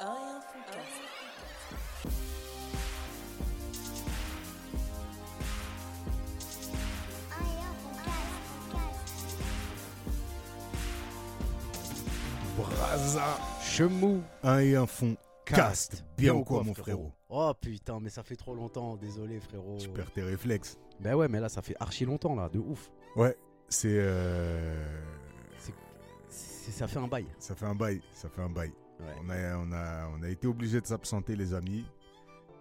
Un 0.00 0.40
Foodcast. 0.40 1.02
Braza, 12.56 13.38
Chemou. 13.62 14.22
un 14.42 14.58
et 14.60 14.74
un 14.76 14.86
fond, 14.86 15.16
cast. 15.44 16.04
Bien 16.16 16.34
ou 16.34 16.44
quoi, 16.44 16.62
mon 16.62 16.74
frérot 16.74 17.12
Oh 17.28 17.52
putain, 17.60 17.98
mais 18.00 18.08
ça 18.08 18.22
fait 18.22 18.36
trop 18.36 18.54
longtemps, 18.54 18.96
désolé 18.96 19.40
frérot. 19.40 19.76
Tu 19.78 19.88
perds 19.88 20.12
tes 20.12 20.22
réflexes. 20.22 20.78
Bah 21.00 21.16
ouais, 21.16 21.28
mais 21.28 21.40
là 21.40 21.48
ça 21.48 21.60
fait 21.60 21.76
archi 21.80 22.04
longtemps 22.04 22.34
là, 22.34 22.48
de 22.48 22.58
ouf. 22.58 22.90
Ouais, 23.16 23.36
c'est. 23.68 23.88
euh, 23.90 25.02
C'est- 26.28 26.72
ça 26.72 26.88
fait 26.88 26.98
un 26.98 27.06
bail. 27.06 27.26
Ça 27.38 27.54
fait 27.54 27.64
un 27.66 27.74
bail, 27.74 28.00
ça 28.12 28.28
fait 28.28 28.42
un 28.42 28.48
bail. 28.50 28.72
On 29.00 29.28
a, 29.30 29.56
on 29.58 29.72
a, 29.72 30.08
on 30.18 30.22
a 30.22 30.28
été 30.28 30.46
obligé 30.46 30.80
de 30.80 30.86
s'absenter, 30.86 31.36
les 31.36 31.52
amis. 31.54 31.84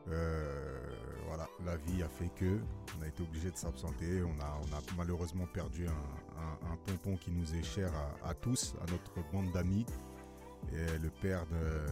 Euh, 0.07 0.79
voilà, 1.27 1.47
la 1.65 1.77
vie 1.77 2.03
a 2.03 2.09
fait 2.09 2.29
que 2.35 2.59
on 2.99 3.03
a 3.03 3.07
été 3.07 3.23
obligé 3.23 3.49
de 3.51 3.57
s'absenter. 3.57 4.21
On 4.23 4.39
a, 4.41 4.59
on 4.61 4.75
a 4.75 4.81
malheureusement 4.97 5.47
perdu 5.51 5.87
un, 5.87 5.91
un, 5.91 6.67
qui 7.17 7.31
nous 7.31 7.55
est 7.55 7.63
cher 7.63 7.91
à, 8.23 8.33
tous, 8.33 8.75
à 8.81 8.91
notre 8.91 9.31
bande 9.31 9.51
d'amis, 9.51 9.85
et 10.73 10.97
le 10.99 11.09
père 11.09 11.45
de, 11.47 11.85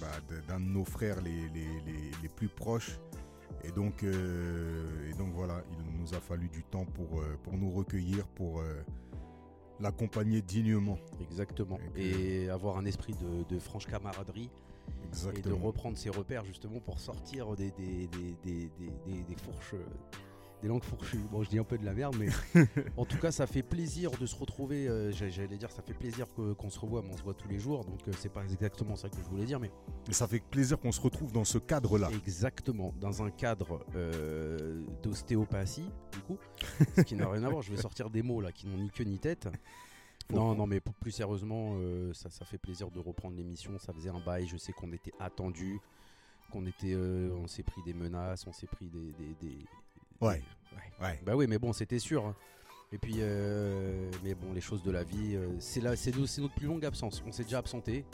bah, 0.00 0.06
de- 0.28 0.40
d'un 0.48 0.60
de, 0.60 0.64
nos 0.64 0.84
frères 0.84 1.20
les, 1.20 1.48
les, 1.50 1.80
les, 1.86 2.10
les 2.22 2.28
plus 2.28 2.48
proches. 2.48 2.98
Et 3.62 3.70
donc, 3.72 4.02
euh, 4.02 5.10
et 5.10 5.14
donc 5.14 5.32
voilà, 5.34 5.62
il 5.70 6.00
nous 6.00 6.14
a 6.14 6.20
fallu 6.20 6.48
du 6.48 6.62
temps 6.64 6.86
pour, 6.86 7.20
euh, 7.20 7.36
pour 7.42 7.52
nous 7.58 7.70
recueillir, 7.70 8.26
pour 8.28 8.60
l'accompagner 9.80 10.42
dignement. 10.42 10.98
Exactement. 11.20 11.78
Et 11.96 12.48
avoir 12.48 12.76
un 12.78 12.84
esprit 12.84 13.14
de, 13.14 13.54
de 13.54 13.58
franche 13.60 13.86
camaraderie 13.86 14.50
et 14.50 15.00
de 15.02 15.06
Exactement. 15.06 15.58
reprendre 15.58 15.96
ses 15.96 16.10
repères 16.10 16.44
justement 16.44 16.80
pour 16.80 16.98
sortir 16.98 17.54
des, 17.56 17.70
des, 17.72 18.06
des, 18.08 18.36
des, 18.44 18.70
des, 18.78 18.90
des- 19.06 19.22
des 19.24 19.36
fourches, 19.36 19.74
euh, 19.74 19.84
des 20.62 20.68
langues 20.68 20.84
fourchues. 20.84 21.18
Bon, 21.30 21.42
je 21.42 21.48
dis 21.48 21.58
un 21.58 21.64
peu 21.64 21.78
de 21.78 21.84
la 21.84 21.94
merde, 21.94 22.16
mais 22.18 22.28
en 22.96 23.04
tout 23.04 23.18
cas, 23.18 23.30
ça 23.30 23.46
fait 23.46 23.62
plaisir 23.62 24.10
de 24.12 24.26
se 24.26 24.36
retrouver. 24.36 24.88
euh, 24.88 25.10
j'a- 25.12 25.28
J'allais 25.30 25.56
dire, 25.56 25.70
ça 25.70 25.82
fait 25.82 25.94
plaisir 25.94 26.26
qu'on 26.58 26.70
se 26.70 26.78
revoit, 26.78 27.02
mais 27.02 27.10
on 27.12 27.16
se 27.16 27.22
voit 27.22 27.34
tous 27.34 27.48
les 27.48 27.58
jours, 27.58 27.84
donc 27.84 28.00
euh, 28.08 28.12
c'est 28.18 28.28
pas 28.32 28.42
exactement 28.44 28.96
ça 28.96 29.08
que 29.08 29.16
je 29.16 29.22
voulais 29.22 29.44
dire, 29.46 29.58
mais 29.60 29.70
Et 30.08 30.12
ça 30.12 30.26
fait 30.28 30.40
plaisir 30.40 30.78
qu'on 30.78 30.92
se 30.92 31.00
retrouve 31.00 31.32
dans 31.32 31.44
ce 31.44 31.58
cadre-là. 31.58 32.10
Exactement, 32.26 32.92
dans 33.00 33.22
un 33.22 33.30
cadre 33.30 33.84
euh, 33.96 34.82
d'ostéopathie, 35.02 35.90
du 36.12 36.18
coup, 36.20 36.36
ce 36.96 37.02
qui 37.02 37.14
n'a 37.14 37.28
rien 37.28 37.44
à 37.44 37.48
voir. 37.48 37.62
Je 37.62 37.70
vais 37.72 37.80
sortir 37.80 38.10
des 38.10 38.22
mots 38.22 38.40
là 38.40 38.52
qui 38.52 38.66
n'ont 38.66 38.78
ni 38.78 38.90
queue 38.90 39.04
ni 39.04 39.18
tête. 39.18 39.48
Non, 40.32 40.54
non, 40.54 40.66
mais 40.66 40.80
plus 40.80 41.10
sérieusement, 41.10 41.72
euh, 41.80 42.12
ça, 42.14 42.30
ça 42.30 42.44
fait 42.44 42.58
plaisir 42.58 42.90
de 42.92 43.00
reprendre 43.00 43.36
l'émission. 43.36 43.76
Ça 43.80 43.92
faisait 43.92 44.10
un 44.10 44.20
bail. 44.20 44.46
Je 44.46 44.56
sais 44.58 44.72
qu'on 44.72 44.92
était 44.92 45.10
attendu, 45.18 45.80
qu'on 46.52 46.66
était, 46.66 46.92
euh, 46.94 47.30
on 47.42 47.48
s'est 47.48 47.64
pris 47.64 47.82
des 47.84 47.94
menaces, 47.94 48.46
on 48.46 48.52
s'est 48.52 48.68
pris 48.68 48.88
des, 48.88 49.12
des, 49.18 49.34
des- 49.40 49.64
Ouais. 50.20 50.42
ouais. 51.00 51.06
Ouais. 51.06 51.20
Bah 51.24 51.34
oui, 51.36 51.46
mais 51.48 51.58
bon, 51.58 51.72
c'était 51.72 51.98
sûr. 51.98 52.24
hein. 52.26 52.34
Et 52.92 52.98
puis, 52.98 53.14
euh, 53.18 54.10
mais 54.24 54.34
bon, 54.34 54.52
les 54.52 54.60
choses 54.60 54.82
de 54.82 54.90
la 54.90 55.04
vie, 55.04 55.36
euh, 55.36 55.48
c'est 55.60 55.80
la- 55.80 55.94
c'est 55.96 56.14
no- 56.16 56.26
c'est 56.26 56.40
notre 56.40 56.54
plus 56.54 56.66
longue 56.66 56.84
absence. 56.84 57.22
On 57.26 57.30
s'est 57.32 57.44
déjà 57.44 57.58
absenté. 57.58 58.04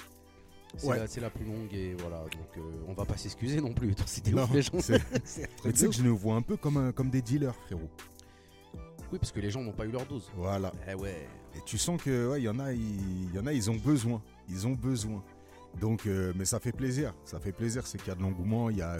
C'est 0.77 0.87
Ouais. 0.89 0.99
la, 0.99 1.07
c'est 1.07 1.21
la 1.21 1.31
plus 1.31 1.45
longue 1.47 1.73
et 1.73 1.95
voilà. 1.95 2.19
Donc, 2.25 2.59
euh, 2.59 2.61
on 2.87 2.93
va 2.93 3.07
pas 3.07 3.17
s'excuser 3.17 3.61
non 3.61 3.73
plus. 3.73 3.95
C'était 4.05 4.33
les 4.53 4.61
gens. 4.63 4.73
Mais 5.65 5.73
tu 5.73 5.79
sais 5.79 5.87
que 5.89 5.95
je 5.95 6.03
nous 6.03 6.17
vois 6.17 6.35
un 6.35 6.43
peu 6.43 6.57
comme, 6.57 6.77
un- 6.77 6.93
comme 6.93 7.09
des 7.09 7.23
dealers, 7.23 7.55
frérot. 7.55 7.89
Oui, 9.13 9.19
parce 9.19 9.31
que 9.33 9.41
les 9.41 9.51
gens 9.51 9.63
n'ont 9.63 9.73
pas 9.73 9.87
eu 9.87 9.91
leur 9.93 10.05
dose. 10.05 10.31
Voilà. 10.35 10.73
Eh 10.91 10.95
ouais. 10.95 11.27
Et 11.57 11.61
tu 11.65 11.79
sens 11.79 12.03
que 12.03 12.31
ouais, 12.33 12.43
y 12.43 12.49
en 12.49 12.59
a, 12.59 12.73
il 12.73 13.33
y 13.35 13.39
en 13.39 13.47
a, 13.47 13.53
ils 13.53 13.71
ont 13.71 13.77
besoin. 13.77 14.21
Ils 14.51 14.67
ont 14.67 14.73
besoin. 14.73 15.23
Donc, 15.81 16.07
euh, 16.07 16.33
mais 16.37 16.45
ça 16.45 16.59
fait 16.61 16.73
plaisir. 16.73 17.15
Ça 17.25 17.39
fait 17.41 17.53
plaisir, 17.53 17.87
c'est 17.87 17.97
qu'il 17.99 18.09
y 18.09 18.11
a 18.11 18.15
de 18.15 18.23
l'engouement. 18.23 18.69
Il 18.69 18.77
y 18.79 18.83
a. 18.83 18.99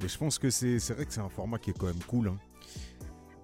Mais 0.00 0.08
je 0.08 0.16
pense 0.18 0.38
que 0.38 0.50
c'est 0.50 0.78
vrai 0.92 1.04
que 1.06 1.12
c'est 1.12 1.20
un 1.20 1.28
format 1.28 1.58
qui 1.58 1.70
est 1.70 1.78
quand 1.78 1.86
même 1.86 2.02
cool. 2.06 2.28
hein. 2.28 2.36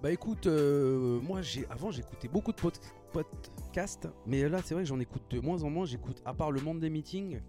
Bah 0.01 0.11
écoute, 0.11 0.45
euh, 0.47 1.19
moi 1.21 1.41
j'ai 1.41 1.65
avant 1.69 1.89
j'écoutais 1.89 2.27
beaucoup 2.27 2.51
de 2.51 2.57
pod- 2.61 2.77
podcasts, 3.11 4.07
mais 4.27 4.47
là 4.47 4.59
c'est 4.63 4.73
vrai 4.75 4.83
que 4.83 4.89
j'en 4.89 4.99
écoute 4.99 5.23
de 5.31 5.39
moins 5.39 5.63
en 5.63 5.69
moins. 5.69 5.85
J'écoute 5.85 6.21
à 6.25 6.33
part 6.33 6.51
le 6.51 6.61
monde 6.61 6.79
des 6.79 6.89
meetings, 6.91 7.39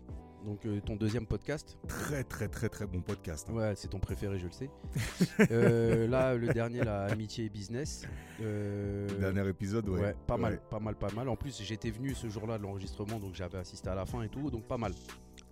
donc 0.44 0.64
euh, 0.64 0.80
ton 0.80 0.96
deuxième 0.96 1.26
podcast. 1.26 1.76
Très, 1.86 2.24
très, 2.24 2.48
très, 2.48 2.68
très 2.70 2.86
bon 2.86 3.02
podcast. 3.02 3.48
hein. 3.50 3.54
Ouais, 3.54 3.72
c'est 3.76 3.88
ton 3.88 3.98
préféré, 3.98 4.38
je 4.38 4.46
le 4.46 4.52
sais. 4.52 4.70
Euh, 5.50 6.08
là, 6.08 6.34
le 6.34 6.48
dernier, 6.48 6.82
la 6.82 7.04
amitié 7.04 7.44
et 7.44 7.48
business. 7.50 8.04
Euh, 8.40 9.06
Le 9.08 9.32
dernier 9.32 9.48
épisode, 9.50 9.86
ouais. 9.90 10.00
Ouais, 10.00 10.16
pas 10.26 10.36
mal, 10.38 10.60
pas 10.70 10.80
mal, 10.80 10.94
pas 10.96 11.12
mal. 11.14 11.28
En 11.28 11.36
plus, 11.36 11.60
j'étais 11.62 11.90
venu 11.90 12.14
ce 12.14 12.28
jour-là 12.28 12.56
de 12.58 12.62
l'enregistrement, 12.62 13.18
donc 13.18 13.34
j'avais 13.34 13.58
assisté 13.58 13.90
à 13.90 13.94
la 13.94 14.06
fin 14.06 14.22
et 14.22 14.28
tout, 14.30 14.50
donc 14.50 14.64
pas 14.66 14.78
mal, 14.78 14.92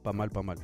pas 0.03 0.13
mal, 0.15 0.31
pas 0.31 0.43
mal. 0.43 0.57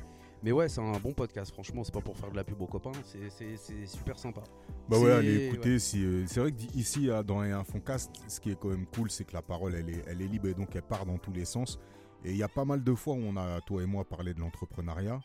Mais 0.43 0.51
ouais, 0.51 0.67
c'est 0.69 0.81
un 0.81 0.97
bon 0.99 1.13
podcast, 1.13 1.51
franchement, 1.53 1.83
c'est 1.83 1.93
pas 1.93 2.01
pour 2.01 2.17
faire 2.17 2.31
de 2.31 2.35
la 2.35 2.43
pub 2.43 2.59
aux 2.61 2.67
copains, 2.67 2.91
c'est- 3.03 3.85
super 3.85 4.17
sympa. 4.17 4.41
Bah 4.89 4.97
ouais, 4.97 5.11
allez 5.11 5.47
écoutez. 5.47 5.77
Si, 5.77 6.03
euh, 6.03 6.25
c'est 6.25 6.39
vrai 6.39 6.51
que 6.51 6.61
ici, 6.75 7.09
dans 7.27 7.39
un 7.41 7.63
Foncast, 7.63 8.11
ce 8.27 8.39
qui 8.39 8.51
est 8.51 8.59
quand 8.59 8.69
même 8.69 8.87
cool, 8.87 9.11
c'est 9.11 9.23
que 9.23 9.33
la 9.33 9.43
parole, 9.43 9.75
elle 9.75 9.89
est, 9.89 10.03
elle 10.07 10.21
est 10.21 10.27
libre 10.27 10.47
et 10.47 10.53
donc 10.55 10.75
elle 10.75 10.81
part 10.81 11.05
dans 11.05 11.17
tous 11.19 11.31
les 11.31 11.45
sens. 11.45 11.79
Et 12.25 12.31
il 12.31 12.37
y 12.37 12.43
a 12.43 12.47
pas 12.47 12.65
mal 12.65 12.83
de 12.83 12.93
fois 12.95 13.13
où 13.13 13.19
on 13.23 13.37
a, 13.37 13.61
toi 13.61 13.83
et 13.83 13.85
moi, 13.85 14.03
parlé 14.03 14.33
de 14.33 14.39
l'entrepreneuriat. 14.39 15.21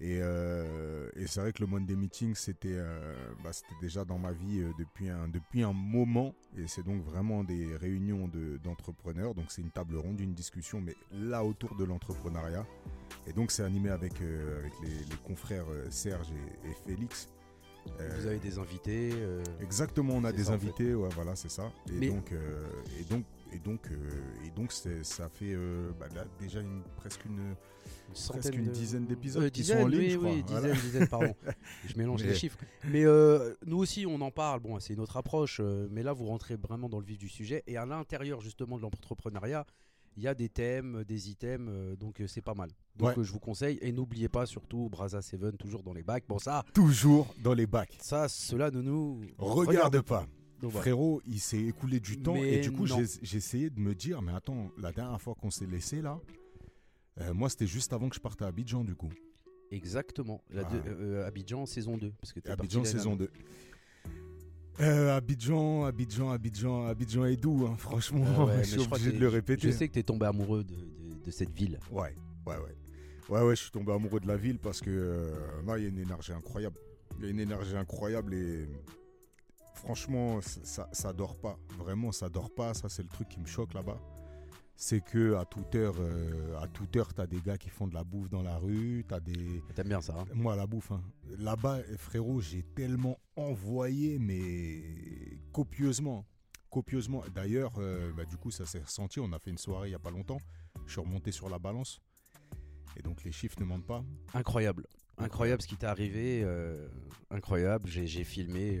Et, 0.00 0.18
euh, 0.22 1.08
et 1.16 1.26
c'est 1.26 1.40
vrai 1.40 1.52
que 1.52 1.60
le 1.60 1.66
Monday 1.68 1.96
Meeting, 1.96 2.34
c'était 2.36 2.68
euh, 2.76 3.14
bah, 3.42 3.52
c'était 3.52 3.74
déjà 3.80 4.04
dans 4.04 4.18
ma 4.18 4.30
vie 4.30 4.62
depuis, 4.78 5.08
un, 5.08 5.26
depuis 5.28 5.62
un 5.62 5.72
moment. 5.72 6.34
Et 6.56 6.66
c'est 6.68 6.84
donc 6.84 7.02
vraiment 7.04 7.42
des 7.44 7.74
réunions 7.76 8.28
de- 8.28 8.58
d'entrepreneurs. 8.58 9.34
donc 9.34 9.46
c'est 9.48 9.62
une 9.62 9.70
table 9.70 9.96
ronde, 9.96 10.20
une 10.20 10.34
discussion, 10.34 10.80
mais 10.80 10.94
là 11.12 11.44
autour 11.44 11.74
de 11.76 11.84
l'entrepreneuriat. 11.84 12.64
Et 13.28 13.32
donc 13.32 13.50
c'est 13.50 13.62
animé 13.62 13.90
avec, 13.90 14.20
euh, 14.22 14.60
avec 14.60 14.72
les, 14.82 14.88
les 14.88 15.16
confrères 15.26 15.66
euh, 15.70 15.86
Serge 15.90 16.28
et, 16.30 16.70
et 16.70 16.74
Félix. 16.86 17.28
Euh, 18.00 18.16
Vous 18.20 18.26
avez 18.26 18.38
des 18.38 18.58
invités. 18.58 19.12
Exactement, 19.62 20.14
on 20.14 20.24
a 20.24 20.32
des 20.32 20.44
ça, 20.44 20.50
en 20.52 20.58
fait. 20.58 20.66
invités, 20.66 20.94
ouais, 20.94 21.08
voilà, 21.14 21.34
c'est 21.36 21.50
ça. 21.50 21.72
Et 21.88 21.92
Mais- 21.92 22.08
donc, 22.08 22.32
et 23.00 23.04
donc, 23.04 23.24
et 23.50 23.58
donc, 23.58 23.88
et 24.46 24.50
donc, 24.50 24.72
c'est- 24.72 25.02
ça 25.04 25.28
fait 25.30 25.56
bah, 25.98 26.06
là, 26.14 26.26
déjà 26.38 26.60
une, 26.60 26.82
presque 26.96 27.24
une, 27.24 27.38
une 27.38 27.54
presque 28.28 28.54
une 28.54 28.66
de- 28.66 28.70
dizaine 28.72 29.06
d'épisodes 29.06 29.44
Euh, 29.44 29.48
qui 29.48 29.64
sont 29.64 29.74
en 29.78 29.86
ligne, 29.86 30.00
oui, 30.00 30.10
je 30.10 30.16
crois. 30.18 30.30
oui, 30.32 30.44
Voilà. 30.46 30.68
dizaine, 30.72 30.82
dizaine, 30.90 31.08
pardon. 31.08 31.34
je 31.86 31.96
mélange 31.96 32.22
Mais- 32.24 32.28
les 32.30 32.34
chiffres. 32.34 32.58
Mais 32.90 33.06
euh, 33.06 33.54
nous 33.64 33.78
aussi, 33.78 34.04
on 34.06 34.20
en 34.20 34.30
parle. 34.30 34.60
Bon, 34.60 34.78
c'est 34.80 34.94
notre 34.96 35.16
approche. 35.16 35.58
euh, 35.60 35.88
mais 35.90 36.02
là, 36.02 36.12
vous 36.12 36.26
rentrez 36.26 36.56
vraiment 36.56 36.90
dans 36.90 36.98
le 37.00 37.06
vif 37.06 37.16
du 37.16 37.28
sujet. 37.30 37.62
Et 37.66 37.78
à 37.78 37.86
l'intérieur, 37.86 38.42
justement, 38.42 38.76
de 38.76 38.82
l'entrepreneuriat, 38.82 39.64
il 40.18 40.22
y 40.24 40.26
a 40.28 40.34
des 40.34 40.48
thèmes, 40.48 41.04
des 41.04 41.30
items. 41.30 41.68
euh, 41.70 41.94
donc, 41.94 42.20
euh, 42.20 42.26
c'est 42.26 42.42
pas 42.42 42.54
mal. 42.54 42.70
Donc, 42.96 43.08
Ouais. 43.10 43.18
euh, 43.20 43.22
je 43.22 43.30
vous 43.32 43.38
conseille. 43.38 43.78
Et 43.80 43.92
n'oubliez 43.92 44.28
pas, 44.28 44.46
surtout, 44.46 44.88
Braza 44.90 45.22
7, 45.22 45.56
toujours 45.56 45.84
dans 45.84 45.92
les 45.94 46.02
bacs. 46.02 46.24
Bon, 46.28 46.38
ça, 46.40 46.64
Toujours 46.74 47.32
dans 47.42 47.54
les 47.54 47.66
bacs. 47.68 47.96
ça, 48.00 48.26
cela 48.28 48.70
ne 48.72 48.82
nous 48.82 49.20
Regarde 49.38 50.00
pas. 50.02 50.26
Donc. 50.60 50.72
Frérot, 50.72 51.22
il 51.24 51.38
s'est 51.38 51.62
écoulé 51.62 52.00
du 52.00 52.20
temps 52.20 52.34
Mais 52.34 52.54
et 52.54 52.60
du 52.60 52.72
coup, 52.72 52.84
j'ai 52.84 53.36
essayé 53.36 53.70
de 53.70 53.78
me 53.78 53.94
dire, 53.94 54.20
mais 54.22 54.32
attends, 54.32 54.72
la 54.76 54.90
dernière 54.90 55.22
fois 55.22 55.36
qu'on 55.36 55.52
s'est 55.52 55.66
laissé 55.66 56.02
là, 56.02 56.18
euh, 57.20 57.32
moi, 57.32 57.48
c'était 57.48 57.68
juste 57.68 57.92
avant 57.92 58.08
que 58.08 58.16
je 58.16 58.20
parte 58.20 58.42
à 58.42 58.48
Abidjan, 58.48 58.82
du 58.82 58.96
coup. 58.96 59.10
Exactement. 59.70 60.42
La 60.50 60.62
Ah. 60.66 60.72
euh, 60.88 61.26
Abidjan, 61.28 61.64
saison 61.64 61.96
2. 61.96 62.10
Parce 62.20 62.32
que 62.32 62.40
t'es 62.40 62.50
Abidjan 62.50 62.82
saison 62.84 63.14
dernière. 63.14 63.28
2. 63.28 63.30
Euh, 64.80 65.16
Abidjan, 65.16 65.84
Abidjan, 65.84 66.30
Abidjan, 66.30 66.86
Abidjan 66.86 67.24
est 67.24 67.36
doux, 67.36 67.66
hein, 67.66 67.74
franchement, 67.76 68.24
Ah 68.38 68.44
ouais, 68.44 68.58
je 68.64 68.78
suis 68.78 68.80
obligé 68.80 69.12
de 69.12 69.18
le 69.18 69.28
répéter. 69.28 69.70
Je 69.70 69.76
sais 69.76 69.88
que 69.88 69.94
t'es 69.94 70.02
tombé 70.04 70.26
amoureux 70.26 70.62
de, 70.64 70.74
de- 70.74 71.24
de 71.24 71.30
cette 71.32 71.50
ville. 71.50 71.78
Ouais, 71.90 72.14
ouais, 72.46 72.56
ouais. 72.56 72.76
Ouais, 73.28 73.42
ouais, 73.42 73.56
je 73.56 73.62
suis 73.62 73.70
tombé 73.70 73.92
amoureux 73.92 74.20
de 74.20 74.28
la 74.28 74.36
ville 74.36 74.58
parce 74.58 74.80
que 74.80 74.88
euh, 74.90 75.62
non, 75.66 75.74
il 75.76 75.82
y 75.82 75.86
a 75.86 75.88
une 75.88 75.98
énergie 75.98 76.32
incroyable. 76.32 76.76
Il 77.18 77.24
y 77.24 77.28
a 77.28 77.30
une 77.30 77.40
énergie 77.40 77.76
incroyable 77.76 78.32
et 78.34 78.68
franchement, 79.74 80.40
ça, 80.40 80.60
ça, 80.62 80.88
ça 80.92 81.12
dort 81.12 81.36
pas. 81.36 81.58
Vraiment, 81.78 82.12
ça 82.12 82.28
dort 82.28 82.50
pas. 82.54 82.72
Ça, 82.74 82.88
c'est 82.88 83.02
le 83.02 83.08
truc 83.08 83.28
qui 83.28 83.40
me 83.40 83.46
choque 83.46 83.74
là-bas. 83.74 84.00
C'est 84.80 85.00
que 85.00 85.34
à 85.34 85.44
toute 85.44 85.74
heure, 85.74 85.96
euh, 85.98 86.56
à 86.60 86.68
toute 86.68 86.94
heure, 86.96 87.12
t'as 87.12 87.26
des 87.26 87.40
gars 87.40 87.58
qui 87.58 87.68
font 87.68 87.88
de 87.88 87.94
la 87.94 88.04
bouffe 88.04 88.30
dans 88.30 88.42
la 88.42 88.56
rue. 88.58 89.04
T'as 89.08 89.18
des, 89.18 89.60
T'aimes 89.74 89.88
bien 89.88 90.00
ça, 90.00 90.14
hein 90.20 90.24
moi, 90.32 90.54
la 90.54 90.68
bouffe, 90.68 90.92
hein. 90.92 91.02
là-bas, 91.36 91.80
frérot, 91.96 92.40
j'ai 92.40 92.62
tellement 92.62 93.18
envoyé, 93.34 94.20
mais 94.20 94.84
copieusement. 95.52 96.24
Copieusement. 96.70 97.24
D'ailleurs, 97.34 97.72
euh, 97.78 98.12
bah, 98.16 98.24
du 98.24 98.36
coup, 98.36 98.52
ça 98.52 98.66
s'est 98.66 98.78
ressenti. 98.78 99.18
On 99.18 99.32
a 99.32 99.40
fait 99.40 99.50
une 99.50 99.58
soirée 99.58 99.88
il 99.88 99.90
n'y 99.90 99.96
a 99.96 99.98
pas 99.98 100.12
longtemps. 100.12 100.38
Je 100.86 100.92
suis 100.92 101.00
remonté 101.00 101.32
sur 101.32 101.48
la 101.48 101.58
balance. 101.58 101.98
Et 102.96 103.02
donc, 103.02 103.24
les 103.24 103.32
chiffres 103.32 103.58
ne 103.58 103.64
mentent 103.64 103.86
pas. 103.86 104.04
Incroyable. 104.32 104.86
Incroyable 105.16 105.60
ce 105.60 105.66
qui 105.66 105.76
t'est 105.76 105.86
arrivé. 105.86 106.42
euh, 106.44 106.86
incroyable. 107.32 107.88
J'ai 107.88 108.22
filmé. 108.22 108.80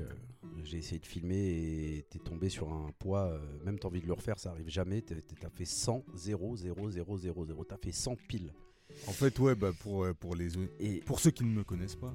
J'ai 0.64 0.78
essayé 0.78 0.98
de 0.98 1.06
filmer 1.06 1.36
et 1.36 2.06
t'es 2.10 2.18
tombé 2.18 2.48
sur 2.48 2.72
un 2.72 2.90
poids. 2.98 3.28
euh, 3.32 3.38
même 3.64 3.78
t'as 3.78 3.88
envie 3.88 4.00
de 4.00 4.06
le 4.06 4.12
refaire, 4.12 4.38
ça 4.38 4.50
arrive 4.50 4.68
jamais. 4.68 5.02
T'as 5.02 5.50
fait 5.50 5.64
100, 5.64 6.04
0, 6.14 6.56
0, 6.56 6.90
0, 6.90 7.18
0, 7.18 7.46
0. 7.46 7.64
T'as 7.64 7.76
fait 7.76 7.92
100 7.92 8.16
piles. 8.28 8.52
En 9.06 9.12
fait, 9.12 9.38
ouais, 9.38 9.54
bah, 9.54 9.70
pour, 9.80 10.04
euh, 10.04 10.14
pour, 10.14 10.34
les, 10.34 10.52
Et 10.80 11.00
pour 11.00 11.20
ceux 11.20 11.30
qui 11.30 11.44
ne 11.44 11.50
me 11.50 11.64
connaissent 11.64 11.96
pas, 11.96 12.14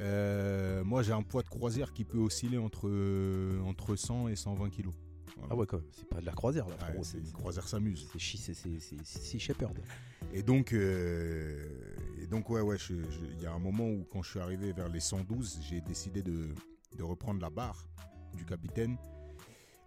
euh, 0.00 0.84
moi, 0.84 1.02
j'ai 1.02 1.12
un 1.12 1.22
poids 1.22 1.42
de 1.42 1.48
croisière 1.48 1.92
qui 1.92 2.04
peut 2.04 2.18
osciller 2.18 2.58
entre, 2.58 2.88
euh, 2.88 3.60
entre 3.62 3.96
100 3.96 4.28
et 4.28 4.36
120 4.36 4.70
kilos. 4.70 4.94
Voilà. 5.36 5.48
ah 5.52 5.56
ouais, 5.56 5.66
quoi. 5.66 5.82
C'est 5.92 6.08
pas 6.08 6.20
de 6.20 6.26
la 6.26 6.32
croisière 6.32 6.66
là, 6.68 6.76
frérot. 6.78 7.04
c'est 7.04 7.32
croisière 7.32 7.68
s'amuse. 7.68 8.08
c'est 8.18 8.54
Sea 9.04 9.38
Shepherd. 9.38 9.78
Et 10.32 10.42
donc, 10.42 10.72
euh, 10.72 11.68
donc, 12.30 12.50
ouais, 12.50 12.60
ouais, 12.60 12.76
il 12.90 13.42
y 13.42 13.46
a 13.46 13.52
un 13.52 13.58
moment 13.58 13.88
où, 13.88 14.04
quand 14.10 14.22
je 14.22 14.30
suis 14.30 14.40
arrivé 14.40 14.72
vers 14.72 14.88
les 14.88 15.00
112, 15.00 15.60
j'ai 15.68 15.80
décidé 15.80 16.22
de, 16.22 16.48
de 16.96 17.02
reprendre 17.02 17.40
la 17.40 17.50
barre 17.50 17.88
du 18.34 18.44
capitaine. 18.44 18.96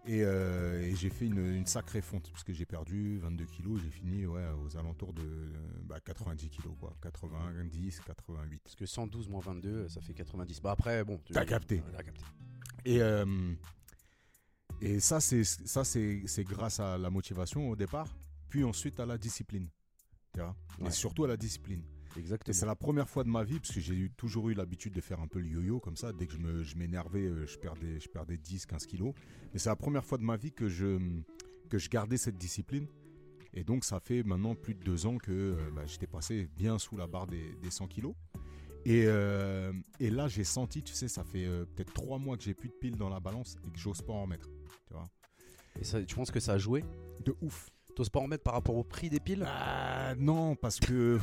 Et, 0.05 0.23
euh, 0.23 0.81
et 0.81 0.95
j'ai 0.95 1.11
fait 1.11 1.25
une, 1.27 1.37
une 1.37 1.67
sacrée 1.67 2.01
fonte, 2.01 2.31
parce 2.31 2.43
que 2.43 2.53
j'ai 2.53 2.65
perdu 2.65 3.19
22 3.19 3.45
kilos. 3.45 3.79
J'ai 3.83 3.91
fini 3.91 4.25
ouais, 4.25 4.47
aux 4.63 4.75
alentours 4.75 5.13
de 5.13 5.21
euh, 5.21 5.53
bah, 5.83 5.99
90 5.99 6.49
kilos, 6.49 6.73
quoi. 6.79 6.95
90, 7.01 8.01
88. 8.01 8.61
Parce 8.63 8.75
que 8.75 8.85
112 8.87 9.29
moins 9.29 9.41
22, 9.41 9.89
ça 9.89 10.01
fait 10.01 10.13
90. 10.13 10.61
Bah 10.61 10.71
après, 10.71 11.03
bon. 11.03 11.21
T'as 11.31 11.45
capté. 11.45 11.75
Ouais, 11.75 11.91
t'as 11.95 12.03
capté. 12.03 12.23
Et, 12.85 12.99
euh, 12.99 13.53
et 14.81 14.99
ça, 14.99 15.19
c'est 15.19 15.43
ça 15.43 15.83
c'est 15.83 16.23
c'est 16.25 16.43
grâce 16.43 16.79
à 16.79 16.97
la 16.97 17.11
motivation 17.11 17.69
au 17.69 17.75
départ, 17.75 18.07
puis 18.49 18.63
ensuite 18.63 18.99
à 18.99 19.05
la 19.05 19.19
discipline. 19.19 19.69
Tu 20.33 20.39
vois? 20.39 20.55
Ouais. 20.79 20.87
Et 20.87 20.91
surtout 20.91 21.25
à 21.25 21.27
la 21.27 21.37
discipline. 21.37 21.83
Et 22.15 22.19
Exactement. 22.19 22.53
c'est 22.53 22.65
la 22.65 22.75
première 22.75 23.07
fois 23.09 23.23
de 23.23 23.29
ma 23.29 23.43
vie, 23.43 23.59
parce 23.59 23.73
que 23.73 23.79
j'ai 23.79 24.09
toujours 24.17 24.49
eu 24.49 24.53
l'habitude 24.53 24.93
de 24.93 25.01
faire 25.01 25.19
un 25.21 25.27
peu 25.27 25.39
le 25.39 25.47
yo-yo 25.47 25.79
comme 25.79 25.95
ça. 25.95 26.11
Dès 26.13 26.27
que 26.27 26.33
je 26.33 26.37
me- 26.39 26.63
je 26.63 26.75
m'énervais, 26.75 27.25
euh, 27.25 27.45
je, 27.45 27.57
perdais, 27.57 27.99
je 27.99 28.09
perdais 28.09 28.37
10, 28.37 28.65
15 28.65 28.85
kilos. 28.85 29.13
Mais 29.53 29.59
c'est 29.59 29.69
la 29.69 29.75
première 29.75 30.03
fois 30.05 30.17
de 30.17 30.23
ma 30.23 30.35
vie 30.37 30.51
que 30.51 30.67
je, 30.67 30.97
que 31.69 31.77
je 31.77 31.89
gardais 31.89 32.17
cette 32.17 32.37
discipline. 32.37 32.87
Et 33.53 33.63
donc, 33.63 33.83
ça 33.83 33.99
fait 33.99 34.23
maintenant 34.23 34.55
plus 34.55 34.75
de 34.75 34.83
deux 34.83 35.05
ans 35.05 35.17
que 35.17 35.31
euh, 35.31 35.71
bah, 35.75 35.85
j'étais 35.85 36.07
passé 36.07 36.49
bien 36.55 36.77
sous 36.79 36.95
la 36.97 37.07
barre 37.07 37.27
des, 37.27 37.53
des 37.61 37.71
100 37.71 37.87
kilos. 37.87 38.13
Et, 38.85 39.03
euh, 39.05 39.71
et 39.99 40.09
là, 40.09 40.27
j'ai 40.27 40.43
senti, 40.43 40.81
tu 40.83 40.93
sais, 40.93 41.07
ça 41.07 41.23
fait 41.23 41.45
euh, 41.45 41.65
peut-être 41.65 41.93
trois 41.93 42.17
mois 42.17 42.35
que 42.37 42.43
j'ai 42.43 42.53
plus 42.53 42.69
de 42.69 42.73
piles 42.73 42.97
dans 42.97 43.09
la 43.09 43.19
balance 43.19 43.57
et 43.67 43.71
que 43.71 43.77
j'ose 43.77 44.01
pas 44.01 44.13
en 44.13 44.25
mettre. 44.25 44.49
Tu 44.87 44.93
vois 44.93 45.09
Et 45.79 45.83
ça, 45.83 46.01
tu 46.03 46.15
penses 46.15 46.31
que 46.31 46.39
ça 46.39 46.53
a 46.53 46.57
joué? 46.57 46.83
De 47.23 47.35
ouf. 47.41 47.69
T'oses 47.95 48.09
pas 48.09 48.19
en 48.19 48.27
mettre 48.27 48.43
par 48.43 48.53
rapport 48.53 48.75
au 48.75 48.83
prix 48.83 49.09
des 49.09 49.19
piles? 49.19 49.45
Ah, 49.47 50.13
non, 50.17 50.55
parce 50.55 50.79
que. 50.79 51.19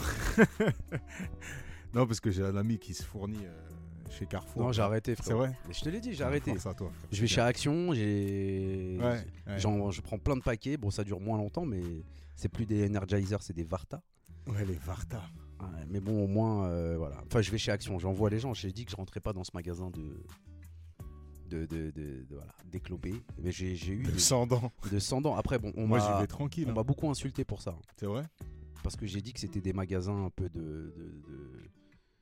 non, 1.94 2.06
parce 2.06 2.20
que 2.20 2.30
j'ai 2.30 2.44
un 2.44 2.56
ami 2.56 2.78
qui 2.78 2.94
se 2.94 3.02
fournit 3.02 3.44
euh, 3.44 4.10
chez 4.10 4.26
Carrefour. 4.26 4.62
Non, 4.62 4.72
j'ai 4.72 4.82
arrêté, 4.82 5.14
C'est 5.16 5.22
frère. 5.22 5.36
vrai 5.36 5.52
Je 5.70 5.80
te 5.80 5.88
l'ai 5.88 6.00
dit, 6.00 6.14
j'ai 6.14 6.24
arrêté. 6.24 6.50
Force 6.52 6.66
à 6.66 6.74
toi. 6.74 6.90
Je 7.10 7.20
vais 7.20 7.26
C'est 7.26 7.34
chez 7.34 7.40
Action, 7.40 7.92
j'ai. 7.94 8.98
Ouais, 9.00 9.24
ouais. 9.46 9.58
Je 9.58 10.00
prends 10.00 10.18
plein 10.18 10.36
de 10.36 10.42
paquets. 10.42 10.76
Bon, 10.76 10.90
ça 10.90 11.04
dure 11.04 11.20
moins 11.20 11.38
longtemps, 11.38 11.64
mais 11.64 11.82
c'est 12.36 12.48
plus 12.48 12.66
des 12.66 12.86
Energizer, 12.86 13.42
c'est 13.42 13.54
des 13.54 13.64
Varta. 13.64 14.02
Ouais, 14.46 14.64
les 14.64 14.74
Varta. 14.74 15.22
Ouais, 15.60 15.84
mais 15.88 16.00
bon, 16.00 16.22
au 16.24 16.28
moins, 16.28 16.68
euh, 16.68 16.96
voilà. 16.96 17.16
Enfin, 17.26 17.40
je 17.40 17.50
vais 17.50 17.58
chez 17.58 17.72
Action, 17.72 17.98
j'envoie 17.98 18.30
les 18.30 18.38
gens. 18.38 18.54
J'ai 18.54 18.70
dit 18.72 18.84
que 18.84 18.90
je 18.92 18.96
rentrais 18.96 19.20
pas 19.20 19.32
dans 19.32 19.44
ce 19.44 19.50
magasin 19.54 19.90
de. 19.90 20.22
De, 21.48 21.64
de, 21.66 21.90
de, 21.90 21.90
de- 21.92 22.26
voilà, 22.30 22.54
d'éclopé. 22.66 23.14
Mais 23.38 23.50
j'ai 23.52 23.74
j'ai 23.74 23.94
eu 23.94 24.02
de, 24.02 24.18
sang 24.18 24.46
dents. 24.46 24.70
de 24.92 24.98
100 24.98 25.20
dents. 25.22 25.34
Après, 25.36 25.58
bon, 25.58 25.72
on 25.76 25.86
Moi, 25.86 25.98
j'y 25.98 26.06
m'a 26.08 26.20
vais 26.20 26.26
tranquille. 26.26 26.66
on 26.66 26.70
hein. 26.70 26.74
m'a 26.74 26.82
beaucoup 26.82 27.08
insulté 27.10 27.44
pour 27.44 27.62
ça. 27.62 27.78
C'est 27.96 28.06
vrai? 28.06 28.24
Parce 28.82 28.96
que 28.96 29.06
j'ai 29.06 29.20
dit 29.22 29.32
que 29.32 29.40
c'était 29.40 29.60
des 29.60 29.72
magasins 29.72 30.24
un 30.26 30.30
peu 30.30 30.48
de. 30.48 30.92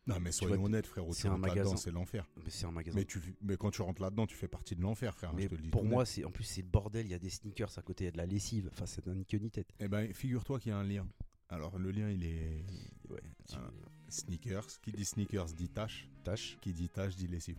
Non, 0.07 0.21
mais 0.21 0.31
soyons 0.31 0.55
vois, 0.57 0.67
honnêtes, 0.67 0.87
frérot. 0.87 1.13
c'est 1.13 1.23
Tu 1.23 1.27
un 1.27 1.31
rentres 1.33 1.43
là-dedans, 1.49 1.63
magasin. 1.65 1.77
c'est 1.77 1.91
l'enfer. 1.91 2.29
Mais 2.37 2.51
c'est 2.51 2.65
un 2.67 2.71
magasin. 2.71 2.97
Mais, 2.97 3.05
tu, 3.05 3.21
mais 3.43 3.57
quand 3.57 3.73
tu 3.73 3.83
rentres 3.83 4.01
là-dedans, 4.01 4.27
tu 4.27 4.37
fais 4.37 4.47
partie 4.47 4.77
de 4.77 4.81
l'enfer, 4.83 5.13
frère. 5.17 5.31
hein, 5.31 5.35
Mais 5.37 5.43
je 5.43 5.49
te 5.49 5.55
le 5.57 5.63
dis 5.63 5.69
pour 5.69 5.85
moi, 5.85 6.07
c'est 6.07 6.25
en 6.25 6.31
plus 6.31 6.45
c'est 6.45 6.63
le 6.63 6.69
bordel. 6.69 7.07
Il 7.07 7.11
y 7.11 7.15
a 7.15 7.19
des 7.19 7.29
sneakers 7.31 7.77
à 7.77 7.83
côté, 7.83 8.05
il 8.05 8.07
y 8.07 8.09
a 8.09 8.13
de 8.13 8.17
la 8.19 8.27
lessive. 8.27 8.69
Enfin, 8.73 8.87
c'est 8.87 9.09
un 9.09 9.15
ni 9.15 9.27
queue 9.27 9.39
ni 9.39 9.51
tête. 9.51 9.69
Eh 9.81 9.89
ben, 9.89 10.13
figure-toi 10.15 10.61
qu'il 10.61 10.71
y 10.71 10.73
a 10.73 10.79
un 10.79 10.85
lien. 10.85 11.09
Alors, 11.49 11.77
le 11.77 11.91
lien, 11.91 12.09
il 12.09 12.25
est. 12.25 12.65
Ouais. 13.11 13.21
tu- 13.49 13.57
Ah. 13.57 13.69
Sneakers. 14.17 14.67
Qui 14.83 14.93
dit 14.93 15.05
sneakers 15.05 15.47
dit 15.47 15.69
tâche. 15.69 16.09
tâche, 16.25 16.57
Qui 16.61 16.73
dit 16.73 16.89
tâche 16.89 17.15
dit 17.17 17.27
lessive. 17.29 17.57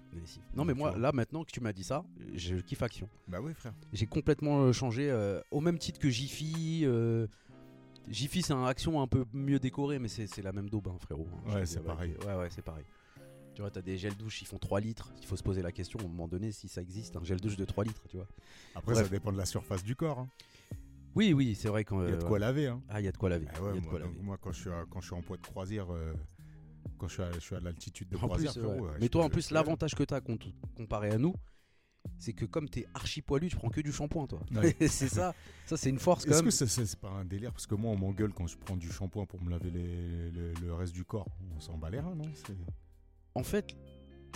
Non, 0.55 0.65
mais 0.65 0.73
moi, 0.73 0.91
vois. 0.91 0.99
là, 0.99 1.11
maintenant 1.11 1.43
que 1.43 1.51
tu 1.51 1.61
m'as 1.61 1.73
dit 1.73 1.83
ça, 1.83 2.03
je 2.33 2.55
kiffe 2.57 2.81
Action. 2.81 3.07
Bah 3.27 3.39
oui, 3.41 3.53
frère. 3.53 3.73
J'ai 3.93 4.05
complètement 4.07 4.61
euh, 4.63 4.73
changé, 4.73 5.09
euh, 5.09 5.41
au 5.51 5.61
même 5.61 5.77
titre 5.77 5.99
que 5.99 6.09
Jiffy. 6.09 6.81
euh, 6.83 7.27
Jiffy, 8.09 8.41
c'est 8.41 8.53
un 8.53 8.65
Action 8.65 9.01
un 9.01 9.07
peu 9.07 9.25
mieux 9.33 9.59
décoré, 9.59 9.99
mais 9.99 10.07
c'est 10.07 10.27
c'est 10.27 10.41
la 10.41 10.51
même 10.53 10.69
daube, 10.69 10.87
hein, 10.87 10.97
frérot. 10.99 11.27
hein. 11.47 11.53
Ouais, 11.55 11.65
c'est 11.65 11.83
pareil. 11.83 12.15
Ouais, 12.25 12.35
ouais, 12.35 12.49
c'est 12.49 12.61
pareil. 12.61 12.85
Tu 13.53 13.61
vois, 13.61 13.71
t'as 13.71 13.81
des 13.81 13.97
gels 13.97 14.15
douche, 14.15 14.41
ils 14.43 14.45
font 14.45 14.59
3 14.59 14.79
litres. 14.79 15.11
Il 15.19 15.25
faut 15.25 15.35
se 15.35 15.41
poser 15.43 15.61
la 15.63 15.71
question 15.71 15.99
à 15.99 16.03
un 16.03 16.07
moment 16.07 16.27
donné 16.27 16.51
si 16.51 16.67
ça 16.67 16.79
existe, 16.81 17.15
un 17.17 17.23
gel 17.23 17.39
douche 17.41 17.55
de 17.57 17.65
3 17.65 17.83
litres, 17.85 18.03
tu 18.07 18.17
vois. 18.17 18.27
Après, 18.75 18.93
Bref. 18.93 19.05
ça 19.05 19.11
dépend 19.11 19.31
de 19.31 19.37
la 19.37 19.45
surface 19.47 19.83
du 19.83 19.95
corps. 19.95 20.19
hein. 20.19 20.29
Oui, 21.15 21.33
oui, 21.33 21.55
c'est 21.55 21.67
vrai 21.67 21.83
quand. 21.83 22.03
Il 22.05 22.11
y 22.11 22.13
a 22.13 22.17
de 22.17 22.23
quoi 22.23 22.37
laver. 22.37 22.67
Hein. 22.67 22.79
Ah, 22.87 23.01
il 23.01 23.05
y 23.05 23.07
a 23.07 23.11
de 23.11 23.17
quoi 23.17 23.29
laver. 23.29 23.47
Ah 23.55 23.63
ouais, 23.63 23.73
de 23.73 23.79
moi, 23.79 23.89
quoi 23.89 23.99
donc, 23.99 24.09
laver. 24.11 24.23
moi, 24.23 24.37
quand 24.39 24.51
je 24.51 24.59
suis 24.61 24.69
à, 24.69 24.85
quand 24.87 25.01
je 25.01 25.07
suis 25.07 25.15
en 25.15 25.21
poids 25.23 25.37
de 25.37 25.41
croisière, 25.41 25.91
euh, 25.91 26.13
quand 26.97 27.07
je 27.07 27.13
suis 27.13 27.23
à, 27.23 27.31
je 27.31 27.39
suis 27.39 27.55
à 27.55 27.59
l'altitude 27.59 28.09
de 28.09 28.17
En 28.17 28.19
croisière, 28.21 28.51
plus, 28.53 28.61
frérot, 28.61 28.75
ouais. 28.75 28.89
ouais, 28.91 28.97
Mais 28.99 29.09
toi, 29.09 29.25
en 29.25 29.29
plus, 29.29 29.51
l'avantage 29.51 29.95
que 29.95 30.03
t'as 30.03 30.19
cont- 30.19 30.37
comparé 30.75 31.11
à 31.11 31.17
nous, 31.17 31.33
c'est 32.17 32.33
que 32.33 32.45
comme 32.45 32.69
t'es 32.69 32.87
archi 32.93 33.21
poilu, 33.21 33.49
tu 33.49 33.55
prends 33.57 33.69
que 33.69 33.81
du 33.81 33.91
shampoing, 33.91 34.27
toi. 34.27 34.39
Ouais. 34.51 34.75
c'est 34.87 35.09
ça. 35.09 35.33
Ça, 35.65 35.77
c'est 35.77 35.89
une 35.89 35.99
force 35.99 36.25
Est-ce 36.25 36.41
que 36.41 36.49
c'est 36.67 36.99
pas 36.99 37.09
un 37.09 37.25
délire? 37.25 37.51
Parce 37.51 37.67
que 37.67 37.75
moi, 37.75 37.91
on 37.91 37.97
m'engueule 37.97 38.33
quand 38.33 38.47
je 38.47 38.57
prends 38.57 38.77
du 38.77 38.91
shampoing 38.91 39.25
pour 39.25 39.41
me 39.43 39.49
laver 39.49 39.69
les- 39.71 40.31
le, 40.31 40.53
le 40.53 40.73
reste 40.73 40.93
du 40.93 41.03
corps. 41.05 41.27
On 41.55 41.59
s'en 41.59 41.77
bat 41.77 41.89
les 41.89 41.99
reins, 41.99 42.15
non? 42.15 42.25
En 43.35 43.43
fait, 43.43 43.75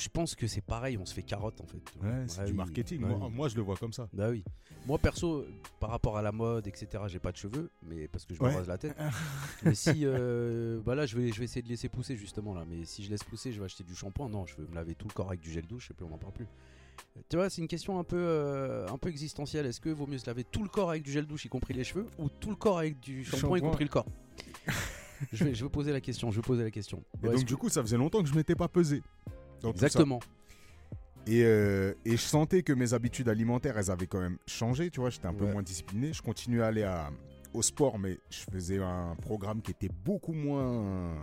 je 0.02 0.10
pense 0.10 0.36
que 0.36 0.48
c'est 0.48 0.62
pareil. 0.62 0.98
On 0.98 1.06
se 1.06 1.14
fait 1.14 1.22
carotte, 1.24 1.62
en 1.62 1.66
fait. 1.68 1.82
Ouais, 2.04 2.24
c'est 2.28 2.46
du 2.46 2.52
oui. 2.52 2.58
marketing. 2.58 3.04
Ouais, 3.04 3.10
moi, 3.10 3.28
oui. 3.28 3.34
moi, 3.36 3.48
je 3.50 3.56
le 3.56 3.62
vois 3.62 3.76
comme 3.78 3.94
ça. 3.94 4.08
Bah 4.14 4.30
oui. 4.30 4.44
Moi 4.88 4.98
perso, 4.98 5.46
par 5.80 5.92
rapport 5.92 6.18
à 6.18 6.22
la 6.24 6.32
mode, 6.32 6.66
etc., 6.66 6.88
j'ai 7.08 7.20
pas 7.20 7.32
de 7.32 7.38
cheveux, 7.38 7.70
mais 7.88 8.08
parce 8.08 8.26
que 8.26 8.34
je 8.34 8.42
me 8.42 8.48
rase 8.50 8.68
la 8.68 8.78
tête. 8.80 8.96
mais 9.64 9.76
si, 9.76 10.06
euh, 10.06 10.80
bah 10.84 10.96
là, 10.96 11.06
je 11.06 11.16
vais, 11.18 11.32
je 11.32 11.38
vais 11.38 11.46
essayer 11.46 11.62
de 11.62 11.68
laisser 11.70 11.88
pousser 11.88 12.16
justement 12.16 12.54
là. 12.56 12.64
Mais 12.68 12.84
si 12.86 13.04
je 13.04 13.10
laisse 13.12 13.24
pousser, 13.24 13.52
je 13.52 13.60
vais 13.60 13.66
acheter 13.66 13.84
du 13.84 13.96
shampoing. 13.96 14.28
Non, 14.30 14.46
je 14.48 14.56
vais 14.56 14.68
me 14.68 14.74
laver 14.74 14.96
tout 14.96 15.08
le 15.08 15.14
corps 15.14 15.28
avec 15.28 15.40
du 15.42 15.52
gel 15.52 15.68
douche 15.68 15.92
et 15.92 15.94
puis 15.94 16.04
on 16.04 16.10
n'en 16.10 16.18
parle 16.18 16.34
plus. 16.34 16.48
Tu 17.30 17.36
vois, 17.36 17.50
c'est 17.50 17.62
une 17.62 17.68
question 17.68 18.00
un 18.00 18.04
peu, 18.04 18.18
euh, 18.18 18.88
un 18.88 18.98
peu 18.98 19.10
existentielle. 19.10 19.66
Est-ce 19.66 19.82
que 19.82 19.90
vaut 19.90 20.08
mieux 20.08 20.18
se 20.18 20.26
laver 20.26 20.44
tout 20.46 20.64
le 20.64 20.70
corps 20.70 20.90
avec 20.90 21.04
du 21.04 21.12
gel 21.12 21.26
douche, 21.28 21.46
y 21.46 21.50
compris 21.50 21.74
les 21.74 21.84
cheveux, 21.84 22.08
ou 22.18 22.30
tout 22.30 22.50
le 22.50 22.56
corps 22.56 22.80
avec 22.80 23.00
du 23.00 23.24
shampoing, 23.24 23.58
y 23.58 23.62
compris 23.62 23.84
le 23.84 23.90
corps? 23.90 24.06
Je, 25.32 25.44
vais, 25.44 25.54
je 25.54 25.64
vais 25.64 25.70
poser 25.70 25.92
la 25.92 26.02
question. 26.02 26.32
Je 26.32 26.38
vais 26.38 26.42
poser 26.42 26.64
la 26.64 26.72
question. 26.72 27.04
Et 27.24 27.28
Ouais, 27.28 27.36
donc, 27.36 27.46
du 27.46 27.54
que- 27.56 27.60
coup, 27.60 27.70
ça 27.70 27.82
faisait 27.82 27.98
longtemps 27.98 28.24
que 28.24 28.30
je 28.30 28.34
m'étais 28.34 28.56
pas 28.56 28.68
pesé. 28.68 29.04
Dans 29.62 29.72
exactement. 29.72 30.20
Et, 31.28 31.44
euh, 31.44 31.94
et 32.04 32.12
je 32.12 32.22
sentais 32.22 32.64
que 32.64 32.74
mes 32.74 32.94
habitudes 32.94 33.30
alimentaires, 33.30 33.78
elles 33.78 33.92
avaient 33.92 34.08
quand 34.08 34.20
même 34.22 34.38
changé. 34.48 34.90
Tu 34.90 35.00
vois, 35.00 35.10
j'étais 35.12 35.28
un 35.28 35.34
peu 35.34 35.46
moins 35.52 35.62
discipliné. 35.62 36.14
Je 36.14 36.22
continuais 36.22 36.64
à 36.64 36.68
aller 36.68 36.84
à- 36.84 37.12
au 37.54 37.62
sport, 37.62 38.00
mais 38.00 38.18
je 38.32 38.40
faisais 38.52 38.80
un 38.82 39.16
programme 39.22 39.62
qui 39.62 39.72
était 39.72 39.90
beaucoup 40.04 40.32
moins 40.34 41.14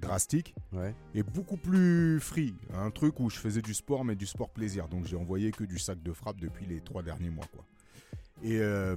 drastique 0.00 0.54
Ouais. 0.72 0.94
et 1.14 1.22
beaucoup 1.22 1.56
plus 1.58 2.18
free. 2.20 2.54
Un 2.72 2.90
truc 2.90 3.18
où 3.20 3.28
je 3.28 3.36
faisais 3.36 3.60
du 3.62 3.74
sport, 3.74 4.04
mais 4.04 4.14
du 4.16 4.24
sport 4.26 4.48
plaisir. 4.48 4.88
Donc 4.88 5.06
j'ai 5.06 5.16
envoyé 5.16 5.50
que 5.50 5.64
du 5.64 5.78
sac 5.78 6.02
de 6.02 6.12
frappe 6.12 6.40
depuis 6.40 6.64
les 6.66 6.80
trois 6.80 7.02
derniers 7.02 7.30
mois. 7.30 7.46
Quoi. 7.52 7.64
Et, 8.44 8.58
euh, 8.58 8.96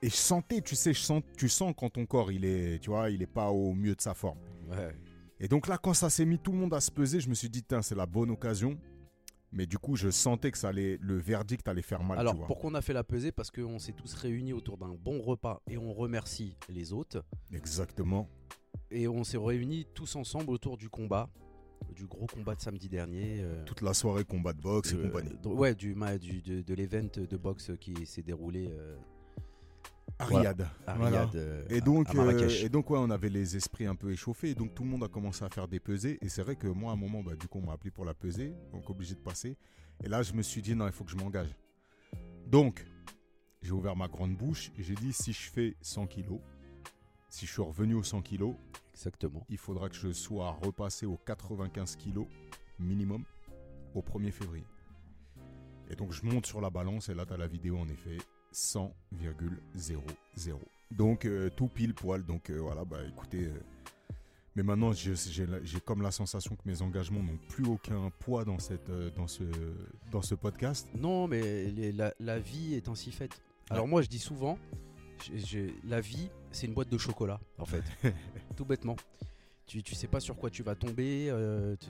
et 0.00 0.08
je 0.10 0.14
sentais, 0.14 0.60
tu 0.60 0.76
sais, 0.76 0.92
je 0.94 1.00
sens, 1.00 1.22
tu 1.36 1.48
sens 1.48 1.74
quand 1.76 1.90
ton 1.90 2.06
corps, 2.06 2.30
il 2.30 2.44
est, 2.44 2.78
tu 2.80 2.90
vois, 2.90 3.10
il 3.10 3.20
est 3.22 3.26
pas 3.26 3.50
au 3.50 3.72
mieux 3.74 3.94
de 3.94 4.00
sa 4.00 4.14
forme. 4.14 4.38
Ouais. 4.70 4.94
Et 5.42 5.48
donc 5.48 5.66
là, 5.66 5.76
quand 5.76 5.92
ça 5.92 6.08
s'est 6.08 6.24
mis 6.24 6.38
tout 6.38 6.52
le 6.52 6.58
monde 6.58 6.72
à 6.72 6.80
se 6.80 6.90
peser, 6.90 7.18
je 7.20 7.28
me 7.28 7.34
suis 7.34 7.50
dit, 7.50 7.64
c'est 7.82 7.96
la 7.96 8.06
bonne 8.06 8.30
occasion. 8.30 8.78
Mais 9.50 9.66
du 9.66 9.76
coup, 9.76 9.96
je 9.96 10.08
sentais 10.08 10.50
que 10.50 10.56
ça 10.56 10.68
allait, 10.68 10.96
le 11.02 11.18
verdict 11.18 11.66
allait 11.68 11.82
faire 11.82 12.02
mal. 12.02 12.18
Alors 12.18 12.32
tu 12.32 12.38
vois. 12.38 12.46
pourquoi 12.46 12.70
on 12.70 12.74
a 12.74 12.80
fait 12.80 12.94
la 12.94 13.04
pesée? 13.04 13.32
Parce 13.32 13.50
qu'on 13.50 13.78
s'est 13.78 13.92
tous 13.92 14.14
réunis 14.14 14.54
autour 14.54 14.78
d'un 14.78 14.94
bon 14.94 15.20
repas 15.20 15.60
et 15.68 15.76
on 15.76 15.92
remercie 15.92 16.56
les 16.70 16.94
autres. 16.94 17.22
Exactement. 17.52 18.30
Et 18.90 19.08
on 19.08 19.24
s'est 19.24 19.36
réunis 19.36 19.86
tous 19.92 20.16
ensemble 20.16 20.48
autour 20.50 20.78
du 20.78 20.88
combat, 20.88 21.28
du 21.94 22.06
gros 22.06 22.26
combat 22.26 22.54
de 22.54 22.62
samedi 22.62 22.88
dernier. 22.88 23.40
euh, 23.40 23.62
Toute 23.66 23.82
la 23.82 23.92
soirée, 23.92 24.24
combat 24.24 24.54
de 24.54 24.62
boxe 24.62 24.92
et 24.92 24.96
compagnie. 25.02 25.34
ouais, 25.44 25.74
du- 25.74 26.40
de, 26.40 26.62
de 26.62 26.74
l'event 26.74 27.08
de 27.14 27.36
boxe 27.36 27.72
qui 27.78 28.06
s'est 28.06 28.22
déroulé 28.22 28.68
euh, 28.70 28.96
À 30.86 30.94
voilà. 30.94 31.30
Euh, 31.34 31.64
Et 31.70 31.78
à- 31.78 31.80
donc, 31.80 32.08
à 32.10 32.14
Marrakech. 32.14 32.62
euh, 32.62 32.66
et 32.66 32.68
donc 32.68 32.90
ouais, 32.90 32.98
on 32.98 33.10
avait 33.10 33.28
les 33.28 33.56
esprits 33.56 33.86
un 33.86 33.94
peu 33.94 34.10
échauffés. 34.12 34.50
Et 34.50 34.54
donc, 34.54 34.74
tout 34.74 34.82
le 34.84 34.88
monde 34.90 35.04
a 35.04 35.08
commencé 35.08 35.44
à 35.44 35.48
faire 35.48 35.68
des 35.68 35.80
pesées. 35.80 36.18
Et 36.22 36.28
c'est 36.28 36.42
vrai 36.42 36.56
que 36.56 36.66
moi, 36.68 36.90
à 36.90 36.94
un 36.94 36.96
moment, 36.98 37.22
bah, 37.22 37.34
du 37.34 37.48
coup, 37.48 37.58
on 37.62 37.66
m'a 37.66 37.72
appelé 37.72 37.90
pour 37.90 38.04
la 38.04 38.14
pesée. 38.14 38.54
Donc, 38.72 38.88
obligé 38.90 39.14
de 39.14 39.20
passer. 39.20 39.56
Et 40.02 40.08
là, 40.08 40.22
je 40.22 40.32
me 40.32 40.42
suis 40.42 40.62
dit, 40.62 40.74
non, 40.74 40.86
il 40.86 40.92
faut 40.92 41.04
que 41.04 41.10
je 41.10 41.16
m'engage. 41.16 41.54
Donc, 42.46 42.84
j'ai 43.62 43.72
ouvert 43.72 43.96
ma 43.96 44.08
grande 44.08 44.36
bouche. 44.36 44.70
Et 44.78 44.82
j'ai 44.82 44.94
dit, 44.94 45.12
si 45.12 45.32
je 45.32 45.50
fais 45.50 45.76
100 45.80 46.06
kilos, 46.06 46.40
si 47.28 47.46
je 47.46 47.52
suis 47.52 47.62
revenu 47.62 47.94
aux 47.94 48.02
100 48.02 48.20
kilos, 48.22 48.54
Exactement. 48.94 49.46
il 49.48 49.56
faudra 49.58 49.88
que 49.88 49.94
je 49.96 50.12
sois 50.12 50.50
repassé 50.62 51.06
aux 51.06 51.16
95 51.24 51.96
kilos 51.96 52.26
minimum 52.78 53.24
au 53.94 54.02
1er 54.02 54.30
février. 54.32 54.66
Et 55.90 55.96
donc 55.96 56.12
je 56.12 56.24
monte 56.24 56.46
sur 56.46 56.60
la 56.60 56.70
balance 56.70 57.08
et 57.08 57.14
là 57.14 57.26
tu 57.26 57.32
as 57.32 57.36
la 57.36 57.46
vidéo 57.46 57.78
en 57.78 57.86
effet 57.88 58.16
100,00. 58.52 60.00
Donc 60.90 61.24
euh, 61.24 61.50
tout 61.56 61.68
pile 61.68 61.94
poil. 61.94 62.24
Donc 62.24 62.50
euh, 62.50 62.58
voilà, 62.58 62.84
bah 62.84 62.98
écoutez. 63.08 63.44
euh, 63.44 63.52
mais 64.54 64.62
maintenant 64.62 64.92
j'ai 64.92 65.80
comme 65.84 66.02
la 66.02 66.10
sensation 66.10 66.54
que 66.56 66.60
mes 66.66 66.82
engagements 66.82 67.22
n'ont 67.22 67.38
plus 67.48 67.66
aucun 67.66 68.10
poids 68.18 68.44
dans, 68.44 68.58
cette, 68.58 68.90
dans, 69.16 69.26
ce, 69.26 69.44
dans 70.10 70.20
ce 70.20 70.34
podcast. 70.34 70.86
Non, 70.94 71.26
mais 71.26 71.64
les- 71.70 71.92
la, 71.92 72.12
la 72.20 72.38
vie 72.38 72.74
est 72.74 72.88
ainsi 72.88 73.12
faite. 73.12 73.40
Alors 73.70 73.88
moi, 73.88 74.02
je 74.02 74.08
dis 74.08 74.18
souvent, 74.18 74.58
la 75.84 76.00
vie, 76.02 76.28
c'est 76.50 76.66
une 76.66 76.74
boîte 76.74 76.90
de 76.90 76.98
chocolat, 76.98 77.40
en 77.58 77.64
fait. 77.64 77.82
Tout 78.56 78.66
bêtement. 78.66 78.96
Tu, 79.66 79.82
tu 79.82 79.94
sais 79.94 80.08
pas 80.08 80.20
sur 80.20 80.36
quoi 80.36 80.50
tu 80.50 80.62
vas 80.62 80.74
tomber. 80.74 81.32
tu, 81.80 81.86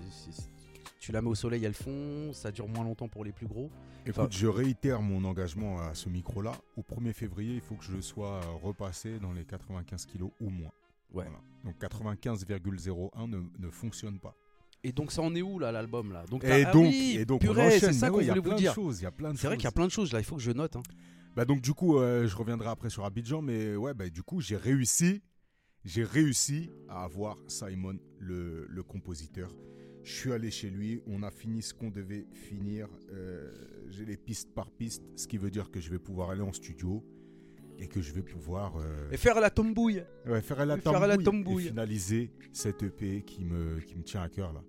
tu 1.03 1.11
la 1.11 1.21
mets 1.21 1.29
au 1.29 1.35
soleil, 1.35 1.65
elle 1.65 1.75
fond. 1.75 2.33
Ça 2.33 2.53
dure 2.53 2.69
moins 2.69 2.85
longtemps 2.85 3.09
pour 3.09 3.25
les 3.25 3.33
plus 3.33 3.49
gros. 3.49 3.71
Écoute, 4.07 4.33
je 4.33 4.47
réitère 4.47 5.03
mon 5.03 5.25
engagement 5.25 5.81
à 5.81 5.95
ce 5.95 6.09
micro-là. 6.09 6.53
Au 6.77 6.83
1er 6.83 7.13
février, 7.13 7.57
il 7.57 7.61
faut 7.61 7.75
que 7.75 7.85
je 7.85 8.01
sois 8.01 8.41
repassé 8.63 9.19
dans 9.19 9.33
les 9.33 9.45
95 9.45 10.07
kilos 10.07 10.31
ou 10.41 10.49
moins. 10.49 10.71
Ouais. 11.13 11.25
Voilà. 11.25 11.41
Donc 11.65 11.75
95,01 11.81 13.29
ne, 13.29 13.41
ne 13.59 13.71
fonctionne 13.71 14.21
pas. 14.21 14.37
Et 14.85 14.93
donc 14.93 15.11
ça 15.11 15.23
en 15.23 15.35
est 15.35 15.43
où 15.43 15.59
là 15.59 15.73
l'album 15.73 16.13
là? 16.13 16.25
Donc 16.31 16.45
Et 16.45 16.65
ah 16.65 16.73
donc, 16.73 16.85
oui, 16.87 17.17
et 17.19 17.25
donc 17.25 17.41
purée, 17.41 17.79
c'est 17.79 17.93
ça 17.93 18.09
qu'on 18.09 18.19
ouais, 18.19 18.25
il 18.25 18.27
y 18.29 18.31
a 18.31 18.35
voulait 18.35 18.41
vous 18.41 18.49
plein 18.49 18.55
de 18.55 18.61
dire. 18.61 18.75
C'est 19.37 19.47
vrai 19.49 19.57
qu'il 19.57 19.65
y 19.65 19.69
a 19.69 19.73
plein 19.73 19.87
de 19.87 19.91
choses 19.93 20.13
là, 20.13 20.21
il 20.21 20.25
faut 20.25 20.37
que 20.37 20.43
je 20.43 20.53
note. 20.53 20.77
hein. 20.77 20.83
Bah 21.35 21.45
donc 21.45 21.63
du 21.63 21.73
coup, 21.75 21.99
euh, 21.99 22.27
je 22.29 22.37
reviendrai 22.37 22.69
après 22.69 22.91
sur 22.91 23.05
Abidjan, 23.05 23.43
mais 23.43 23.75
ouais, 23.75 23.95
bah 23.95 24.09
du 24.09 24.23
coup, 24.23 24.41
j'ai 24.41 24.57
réussi, 24.57 25.21
j'ai 25.85 26.05
réussi 26.05 26.71
à 26.89 27.05
avoir 27.05 27.39
Simon, 27.49 27.99
le, 28.19 28.67
le 28.69 28.83
compositeur. 28.83 29.51
Je 30.05 30.13
suis 30.13 30.33
allé 30.33 30.51
chez 30.51 30.69
lui, 30.71 31.01
on 31.07 31.23
a 31.23 31.31
fini 31.31 31.63
ce 31.63 31.73
qu'on 31.75 31.91
devait 31.91 32.27
finir. 32.33 32.89
euh, 33.13 33.51
j'ai 33.91 34.05
les 34.05 34.17
pistes 34.17 34.53
par 34.53 34.71
piste, 34.71 35.03
ce 35.17 35.27
qui 35.29 35.37
veut 35.39 35.51
dire 35.51 35.71
que 35.71 35.81
je 35.81 35.91
vais 35.91 35.99
pouvoir 35.99 36.31
aller 36.31 36.41
en 36.43 36.53
studio 36.53 37.05
et 37.79 37.87
que 37.87 38.01
je 38.01 38.13
vais 38.13 38.23
pouvoir 38.23 38.77
euh, 38.79 39.11
Et 39.13 39.17
faire 39.17 39.41
la 39.41 39.51
tombouille. 39.51 40.03
ouais, 40.27 40.41
faire 40.43 40.65
la 40.67 40.77
faire 40.79 41.19
tambouille. 41.23 41.67
et 41.67 41.69
finaliser 41.69 42.31
cette 42.53 42.83
EP 42.83 43.23
qui 43.23 43.45
me, 43.45 43.79
qui 43.81 43.95
me 43.97 44.03
tient 44.03 44.23
à 44.23 44.29
cœur 44.29 44.53
là. 44.53 44.63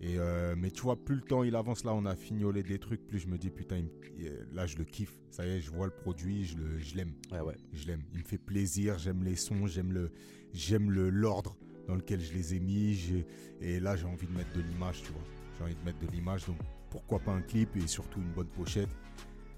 Et 0.00 0.18
euh, 0.18 0.54
mais 0.58 0.70
tu 0.72 0.82
vois, 0.82 0.96
plus 1.02 1.14
le 1.14 1.20
temps 1.22 1.44
il 1.44 1.54
avance, 1.54 1.84
là 1.84 1.94
on 1.94 2.04
a 2.04 2.16
fignolé 2.16 2.62
des 2.64 2.78
trucs, 2.80 3.06
plus 3.06 3.20
je 3.20 3.28
me 3.28 3.38
dis 3.38 3.50
putain, 3.50 3.80
me- 3.82 4.54
là 4.54 4.66
je 4.66 4.76
le 4.76 4.84
kiffe. 4.84 5.14
Ça 5.30 5.46
y 5.46 5.50
est, 5.50 5.60
je 5.60 5.70
vois 5.70 5.86
le 5.86 5.92
produit, 5.92 6.44
je 6.44 6.96
l'aime 6.96 7.12
Ouais 7.30 7.40
ouais. 7.40 7.56
je 7.72 7.86
l'aime. 7.86 8.02
Il 8.12 8.18
me 8.18 8.24
fait 8.24 8.38
plaisir, 8.38 8.98
j'aime 8.98 9.22
les 9.22 9.36
sons, 9.36 9.66
j'aime 9.68 9.92
le, 9.92 10.10
j'aime 10.52 10.90
le 10.90 11.10
l'ordre 11.10 11.56
dans 11.88 11.94
lequel 11.94 12.20
je 12.20 12.32
les 12.32 12.54
ai 12.54 12.60
mis. 12.60 13.24
Et 13.60 13.80
là, 13.80 13.96
j'ai 13.96 14.06
envie 14.06 14.26
de 14.26 14.32
mettre 14.36 14.52
de 14.56 14.60
l'image, 14.62 15.02
tu 15.02 15.12
vois. 15.12 15.22
J'ai 15.58 15.64
envie 15.64 15.74
de 15.74 15.84
mettre 15.84 15.98
de 16.00 16.06
l'image, 16.08 16.46
donc 16.46 16.56
pourquoi 16.90 17.18
pas 17.18 17.32
un 17.32 17.42
clip 17.42 17.76
et 17.76 17.86
surtout 17.86 18.20
une 18.20 18.32
bonne 18.32 18.46
pochette. 18.48 18.88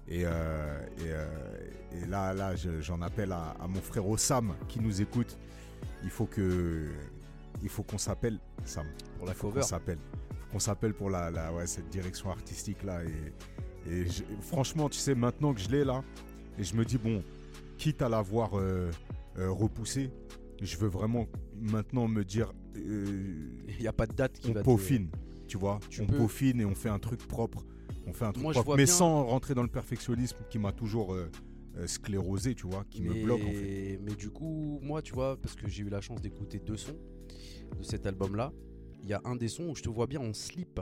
Et, 0.09 0.21
euh, 0.25 0.79
et, 0.99 1.01
euh, 1.07 1.57
et 2.03 2.05
là, 2.05 2.33
là, 2.33 2.55
je- 2.55 2.79
j'en 2.81 3.01
appelle 3.01 3.31
à, 3.31 3.55
à 3.59 3.67
mon 3.67 3.81
frère 3.81 4.07
Osam 4.07 4.55
qui 4.67 4.79
nous 4.79 5.01
écoute. 5.01 5.37
Il 6.03 6.09
faut 6.09 6.25
que, 6.25 6.87
il 7.61 7.69
faut 7.69 7.83
qu'on 7.83 7.97
s'appelle 7.97 8.39
Sam. 8.63 8.85
Pour 9.17 9.25
la 9.27 9.33
Il 9.33 9.35
faut 9.35 9.47
cover. 9.49 9.61
qu'on 9.61 9.67
s'appelle. 9.67 9.97
Qu'on 10.51 10.59
s'appelle 10.59 10.93
pour 10.93 11.09
la, 11.09 11.29
la- 11.29 11.51
ouais, 11.53 11.67
cette 11.67 11.89
direction 11.89 12.29
artistique 12.31 12.83
là. 12.83 13.01
Et, 13.03 13.91
et 13.91 14.05
je- 14.05 14.23
franchement, 14.41 14.87
tu 14.89 14.97
sais, 14.97 15.13
maintenant 15.15 15.53
que 15.53 15.59
je 15.59 15.69
l'ai 15.69 15.83
là, 15.83 16.03
et 16.57 16.63
je 16.63 16.73
me 16.75 16.85
dis 16.85 16.97
bon, 16.97 17.21
quitte 17.77 18.01
à 18.01 18.07
l'avoir 18.09 18.51
euh, 18.57 18.89
repoussé, 19.37 20.09
je 20.61 20.77
veux 20.77 20.87
vraiment 20.87 21.27
maintenant 21.59 22.07
me 22.07 22.23
dire, 22.23 22.53
euh, 22.75 23.49
Il 23.69 23.79
n'y 23.79 23.87
a 23.87 23.93
pas 23.93 24.07
de 24.07 24.13
date 24.13 24.39
qui 24.39 24.49
on 24.49 24.53
va 24.53 24.61
te- 24.61 24.65
peaufine, 24.65 25.09
tu 25.47 25.57
vois, 25.57 25.79
Tu 25.89 26.01
on 26.01 26.05
peux- 26.07 26.17
peaufine 26.17 26.61
et 26.61 26.65
on 26.65 26.75
fait 26.75 26.89
un 26.89 26.99
truc 26.99 27.25
propre. 27.27 27.65
On 28.05 28.13
fait 28.13 28.25
un 28.25 28.31
truc 28.31 28.43
Moi, 28.43 28.53
propre, 28.53 28.71
mais 28.77 28.85
bien- 28.85 28.93
sans 28.93 29.25
rentrer 29.25 29.53
dans 29.53 29.63
le 29.63 29.67
perfectionnisme 29.69 30.37
qui 30.49 30.59
m'a 30.59 30.71
toujours 30.71 31.13
euh, 31.13 31.29
euh, 31.77 31.85
sclérosé, 31.87 32.55
tu 32.55 32.65
vois, 32.67 32.85
qui 32.89 33.01
me 33.01 33.13
bloque 33.23 33.41
en 33.43 33.51
fait. 33.51 33.99
Mais 34.03 34.13
du 34.15 34.29
coup, 34.29 34.79
moi, 34.81 35.01
tu 35.01 35.13
vois, 35.13 35.37
parce 35.41 35.55
que 35.55 35.67
j'ai 35.67 35.83
eu 35.83 35.89
la 35.89 36.01
chance 36.01 36.21
d'écouter 36.21 36.59
deux 36.59 36.77
sons 36.77 36.97
de 37.77 37.83
cet 37.83 38.05
album-là, 38.07 38.51
il 39.03 39.09
y 39.09 39.13
a 39.13 39.21
un 39.25 39.35
des 39.35 39.47
sons 39.47 39.69
où 39.69 39.75
je 39.75 39.83
te 39.83 39.89
vois 39.89 40.07
bien 40.07 40.19
en 40.21 40.33
slip 40.33 40.79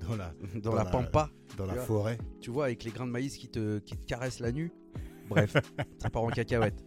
Dans 0.00 0.16
la, 0.16 0.34
dans, 0.54 0.70
Dans 0.70 0.74
la, 0.74 0.84
la- 0.84 0.90
pampa, 0.90 1.30
dans 1.56 1.66
la 1.66 1.74
vois. 1.74 1.82
forêt. 1.84 2.18
tu 2.40 2.50
vois, 2.50 2.64
avec 2.66 2.82
les 2.84 2.90
grains 2.90 3.06
de 3.06 3.12
maïs 3.12 3.36
qui 3.36 3.48
te, 3.48 3.78
qui 3.80 3.96
te 3.96 4.04
caressent 4.04 4.40
la 4.40 4.50
nuit. 4.52 4.72
Bref, 5.28 5.54
ça 5.98 6.10
part 6.10 6.22
en 6.24 6.28
cacahuète. 6.30 6.82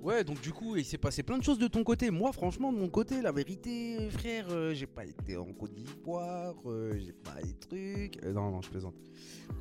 Ouais, 0.00 0.22
donc 0.22 0.40
du 0.40 0.52
coup, 0.52 0.76
il 0.76 0.84
s'est 0.84 0.98
passé 0.98 1.22
plein 1.22 1.38
de 1.38 1.42
choses 1.42 1.58
de 1.58 1.66
ton 1.66 1.82
côté. 1.82 2.10
Moi, 2.10 2.32
franchement, 2.32 2.72
de 2.72 2.78
mon 2.78 2.88
côté, 2.88 3.20
la 3.20 3.32
vérité, 3.32 4.08
frère, 4.10 4.46
euh, 4.50 4.72
j'ai 4.72 4.86
pas 4.86 5.04
été 5.04 5.36
en 5.36 5.52
Côte 5.52 5.74
d'Ivoire, 5.74 6.54
euh, 6.66 6.96
j'ai 6.98 7.12
pas 7.12 7.42
des 7.42 7.54
trucs. 7.54 8.24
Euh, 8.24 8.32
non, 8.32 8.50
non, 8.50 8.62
je 8.62 8.70
plaisante. 8.70 8.94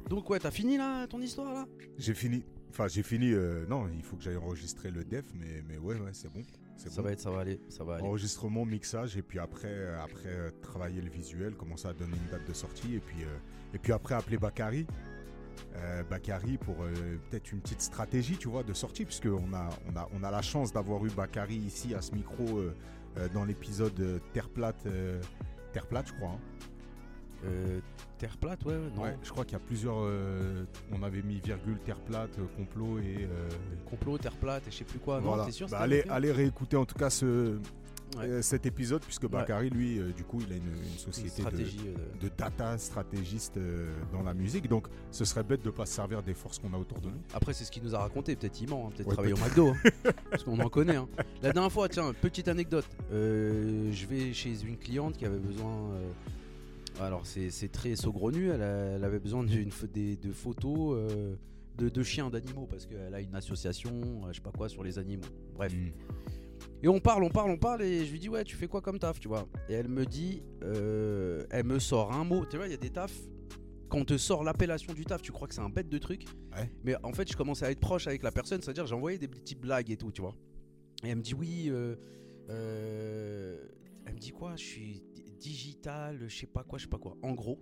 Donc, 0.09 0.29
ouais, 0.29 0.39
t'as 0.39 0.51
fini 0.51 0.77
là, 0.77 1.07
ton 1.07 1.19
histoire 1.21 1.53
là? 1.53 1.67
J'ai 1.97 2.13
fini. 2.13 2.43
Enfin, 2.69 2.87
j'ai 2.87 3.03
fini. 3.03 3.31
non, 3.67 3.87
il 3.95 4.03
faut 4.03 4.17
que 4.17 4.23
j'aille 4.23 4.37
enregistrer 4.37 4.91
le 4.91 5.03
def, 5.03 5.25
mais, 5.33 5.63
mais 5.67 5.77
ouais, 5.77 5.95
ouais, 5.95 6.11
c'est 6.13 6.31
bon. 6.31 6.43
Ça 6.77 6.89
bon. 6.89 7.01
va 7.01 7.11
être, 7.11 7.19
ça 7.19 7.31
va 7.31 7.39
aller, 7.39 7.59
ça 7.69 7.83
va 7.83 7.95
aller. 7.95 8.03
Enregistrement, 8.03 8.65
mixage, 8.65 9.17
et 9.17 9.23
puis 9.23 9.39
après, 9.39 9.95
après 9.95 10.51
travailler 10.61 11.01
le 11.01 11.09
visuel, 11.09 11.55
commencer 11.55 11.87
à 11.87 11.93
donner 11.93 12.15
une 12.15 12.31
date 12.31 12.47
de 12.47 12.53
sortie, 12.53 12.95
et 12.95 12.99
puis, 12.99 13.23
euh, 13.23 13.73
et 13.73 13.79
puis 13.79 13.91
après 13.91 14.13
appeler 14.13 14.37
Bakary. 14.37 14.85
Euh, 15.79 16.01
Bakary 16.09 16.57
pour 16.57 16.75
euh, 16.81 16.91
peut-être 17.29 17.51
une 17.51 17.59
petite 17.59 17.81
stratégie, 17.81 18.37
tu 18.37 18.47
vois, 18.47 18.63
de 18.63 18.73
sortie, 18.73 19.05
puisque 19.05 19.27
on 19.27 19.53
a, 19.53 19.69
on 19.91 19.95
a, 19.95 20.09
on 20.19 20.23
a 20.23 20.31
la 20.31 20.41
chance 20.41 20.73
d'avoir 20.73 21.05
eu 21.05 21.09
Bakary 21.09 21.55
ici 21.55 21.93
à 21.93 22.01
ce 22.01 22.13
micro 22.15 22.43
euh, 22.57 22.73
euh, 23.17 23.27
dans 23.33 23.45
l'épisode 23.45 24.19
Terre 24.33 24.49
plate, 24.49 24.87
Terre 25.73 25.85
plate, 25.85 26.07
je 26.07 26.13
crois. 26.13 26.31
hein. 26.31 26.39
Terre 28.17 28.37
plate, 28.37 28.65
ouais, 28.65 28.73
ouais, 28.73 28.89
non. 28.95 29.03
Ouais, 29.03 29.15
je 29.21 29.29
crois 29.29 29.45
qu'il 29.45 29.53
y 29.53 29.61
a 29.61 29.63
plusieurs. 29.63 29.97
on 30.91 31.03
avait 31.03 31.21
mis 31.21 31.39
virgule 31.39 31.77
Terre 31.85 31.99
plate, 31.99 32.37
complot 32.57 32.97
et. 32.99 33.25
euh, 33.29 33.49
Complot, 33.89 34.17
terre 34.17 34.35
plate 34.35 34.67
et 34.67 34.71
je 34.71 34.77
sais 34.77 34.83
plus 34.83 34.99
quoi. 34.99 35.19
voilà. 35.19 35.43
Non, 35.43 35.45
t'es 35.45 35.51
sûr 35.53 35.67
Bah, 35.69 35.79
allez 36.09 36.31
réécouter 36.31 36.75
en 36.75 36.85
tout 36.85 36.97
cas 36.97 37.09
ce, 37.11 37.59
Ouais. 38.15 38.25
euh, 38.25 38.41
cet 38.41 38.65
épisode, 38.65 39.01
puisque 39.03 39.27
Bakary, 39.27 39.69
lui, 39.69 39.99
euh, 39.99 40.11
du 40.13 40.23
coup, 40.23 40.39
il 40.41 40.53
a 40.53 40.55
une, 40.55 40.63
une 40.63 40.83
Une 40.93 40.97
société 40.97 41.43
de, 41.43 41.47
euh, 41.61 41.95
de 42.21 42.29
data 42.37 42.77
stratégiste 42.77 43.59
dans 44.13 44.23
la 44.23 44.33
musique. 44.33 44.67
Donc, 44.69 44.87
ce 45.11 45.25
serait 45.25 45.43
bête 45.43 45.61
de 45.63 45.69
pas 45.69 45.85
se 45.85 45.93
servir 45.93 46.23
des 46.23 46.33
forces 46.33 46.57
qu'on 46.59 46.73
a 46.73 46.77
autour 46.77 47.01
de 47.01 47.07
nous. 47.09 47.21
Après, 47.33 47.53
c'est 47.53 47.65
ce 47.65 47.71
qu'il 47.71 47.83
nous 47.83 47.93
a 47.95 47.99
raconté. 47.99 48.35
Peut-être 48.35 48.61
il 48.61 48.69
ment, 48.69 48.87
hein, 48.87 48.91
peut-être 48.95 49.09
travailler 49.09 49.33
au 49.33 49.37
McDo. 49.37 49.69
hein, 49.69 50.11
parce 50.31 50.43
qu'on 50.43 50.59
en 50.59 50.69
connaît. 50.69 50.95
hein. 50.95 51.07
La 51.41 51.51
dernière 51.51 51.71
fois, 51.71 51.89
tiens, 51.89 52.13
petite 52.21 52.47
anecdote. 52.47 52.85
Euh, 53.11 53.91
je 53.91 54.05
vais 54.07 54.33
chez 54.33 54.61
une 54.63 54.77
cliente 54.77 55.17
qui 55.17 55.25
avait 55.25 55.37
besoin. 55.39 55.91
euh, 55.91 56.11
alors, 56.99 57.25
c'est 57.25 57.71
très 57.71 57.95
saugrenu. 57.95 58.49
Elle, 58.49 58.61
a- 58.63 58.95
elle 58.95 59.03
avait 59.03 59.19
besoin 59.19 59.43
d'une 59.43 59.69
de 59.69 60.31
photos 60.31 60.95
euh, 60.97 61.35
de, 61.77 61.89
de 61.89 62.03
chiens, 62.03 62.29
d'animaux. 62.29 62.67
Parce 62.69 62.85
qu'elle 62.87 63.13
a 63.13 63.19
une 63.21 63.35
association, 63.35 63.91
je 64.29 64.35
sais 64.35 64.41
pas 64.41 64.51
quoi, 64.51 64.69
sur 64.69 64.83
les 64.83 64.97
animaux. 64.97 65.27
Bref. 65.55 65.73
Mm. 65.73 65.91
Et 66.83 66.87
on 66.87 66.99
parle, 66.99 67.23
on 67.23 67.29
parle, 67.29 67.49
on 67.51 67.57
parle, 67.57 67.81
et 67.81 68.05
je 68.05 68.11
lui 68.11 68.19
dis, 68.19 68.29
ouais, 68.29 68.43
tu 68.43 68.55
fais 68.55 68.67
quoi 68.67 68.81
comme 68.81 68.99
taf, 68.99 69.19
tu 69.19 69.27
vois 69.27 69.47
Et 69.67 69.73
elle 69.73 69.87
me 69.87 70.05
dit, 70.05 70.43
euh, 70.63 71.43
elle 71.49 71.65
me 71.65 71.79
sort 71.79 72.13
un 72.13 72.23
mot. 72.23 72.45
Tu 72.45 72.57
vois, 72.57 72.67
il 72.67 72.71
y 72.71 72.75
a 72.75 72.77
des 72.77 72.91
tafs, 72.91 73.17
quand 73.89 73.99
on 73.99 74.05
te 74.05 74.17
sort 74.17 74.43
l'appellation 74.43 74.93
du 74.93 75.03
taf, 75.05 75.21
tu 75.23 75.31
crois 75.31 75.47
que 75.47 75.55
c'est 75.55 75.61
un 75.61 75.69
bête 75.69 75.89
de 75.89 75.97
truc. 75.97 76.25
Ouais. 76.55 76.71
Mais 76.83 76.95
en 77.03 77.13
fait, 77.13 77.31
je 77.31 77.35
commençais 77.35 77.65
à 77.65 77.71
être 77.71 77.79
proche 77.79 78.05
avec 78.05 78.21
la 78.21 78.31
personne, 78.31 78.61
c'est-à-dire 78.61 78.85
j'ai 78.85 78.93
envoyé 78.95 79.17
des 79.17 79.27
petites 79.27 79.59
blagues 79.59 79.89
et 79.89 79.97
tout, 79.97 80.11
tu 80.11 80.21
vois. 80.21 80.35
Et 81.03 81.09
elle 81.09 81.17
me 81.17 81.21
dit, 81.23 81.33
oui, 81.33 81.67
euh, 81.69 81.95
euh, 82.49 83.57
elle 84.05 84.13
me 84.13 84.19
dit 84.19 84.31
quoi 84.31 84.55
Je 84.55 84.63
suis 84.63 85.01
di- 85.13 85.23
digital, 85.39 86.19
je 86.27 86.35
sais 86.35 86.47
pas 86.47 86.63
quoi, 86.63 86.77
je 86.77 86.83
sais 86.83 86.89
pas 86.89 86.97
quoi. 86.97 87.15
En 87.23 87.33
gros, 87.33 87.59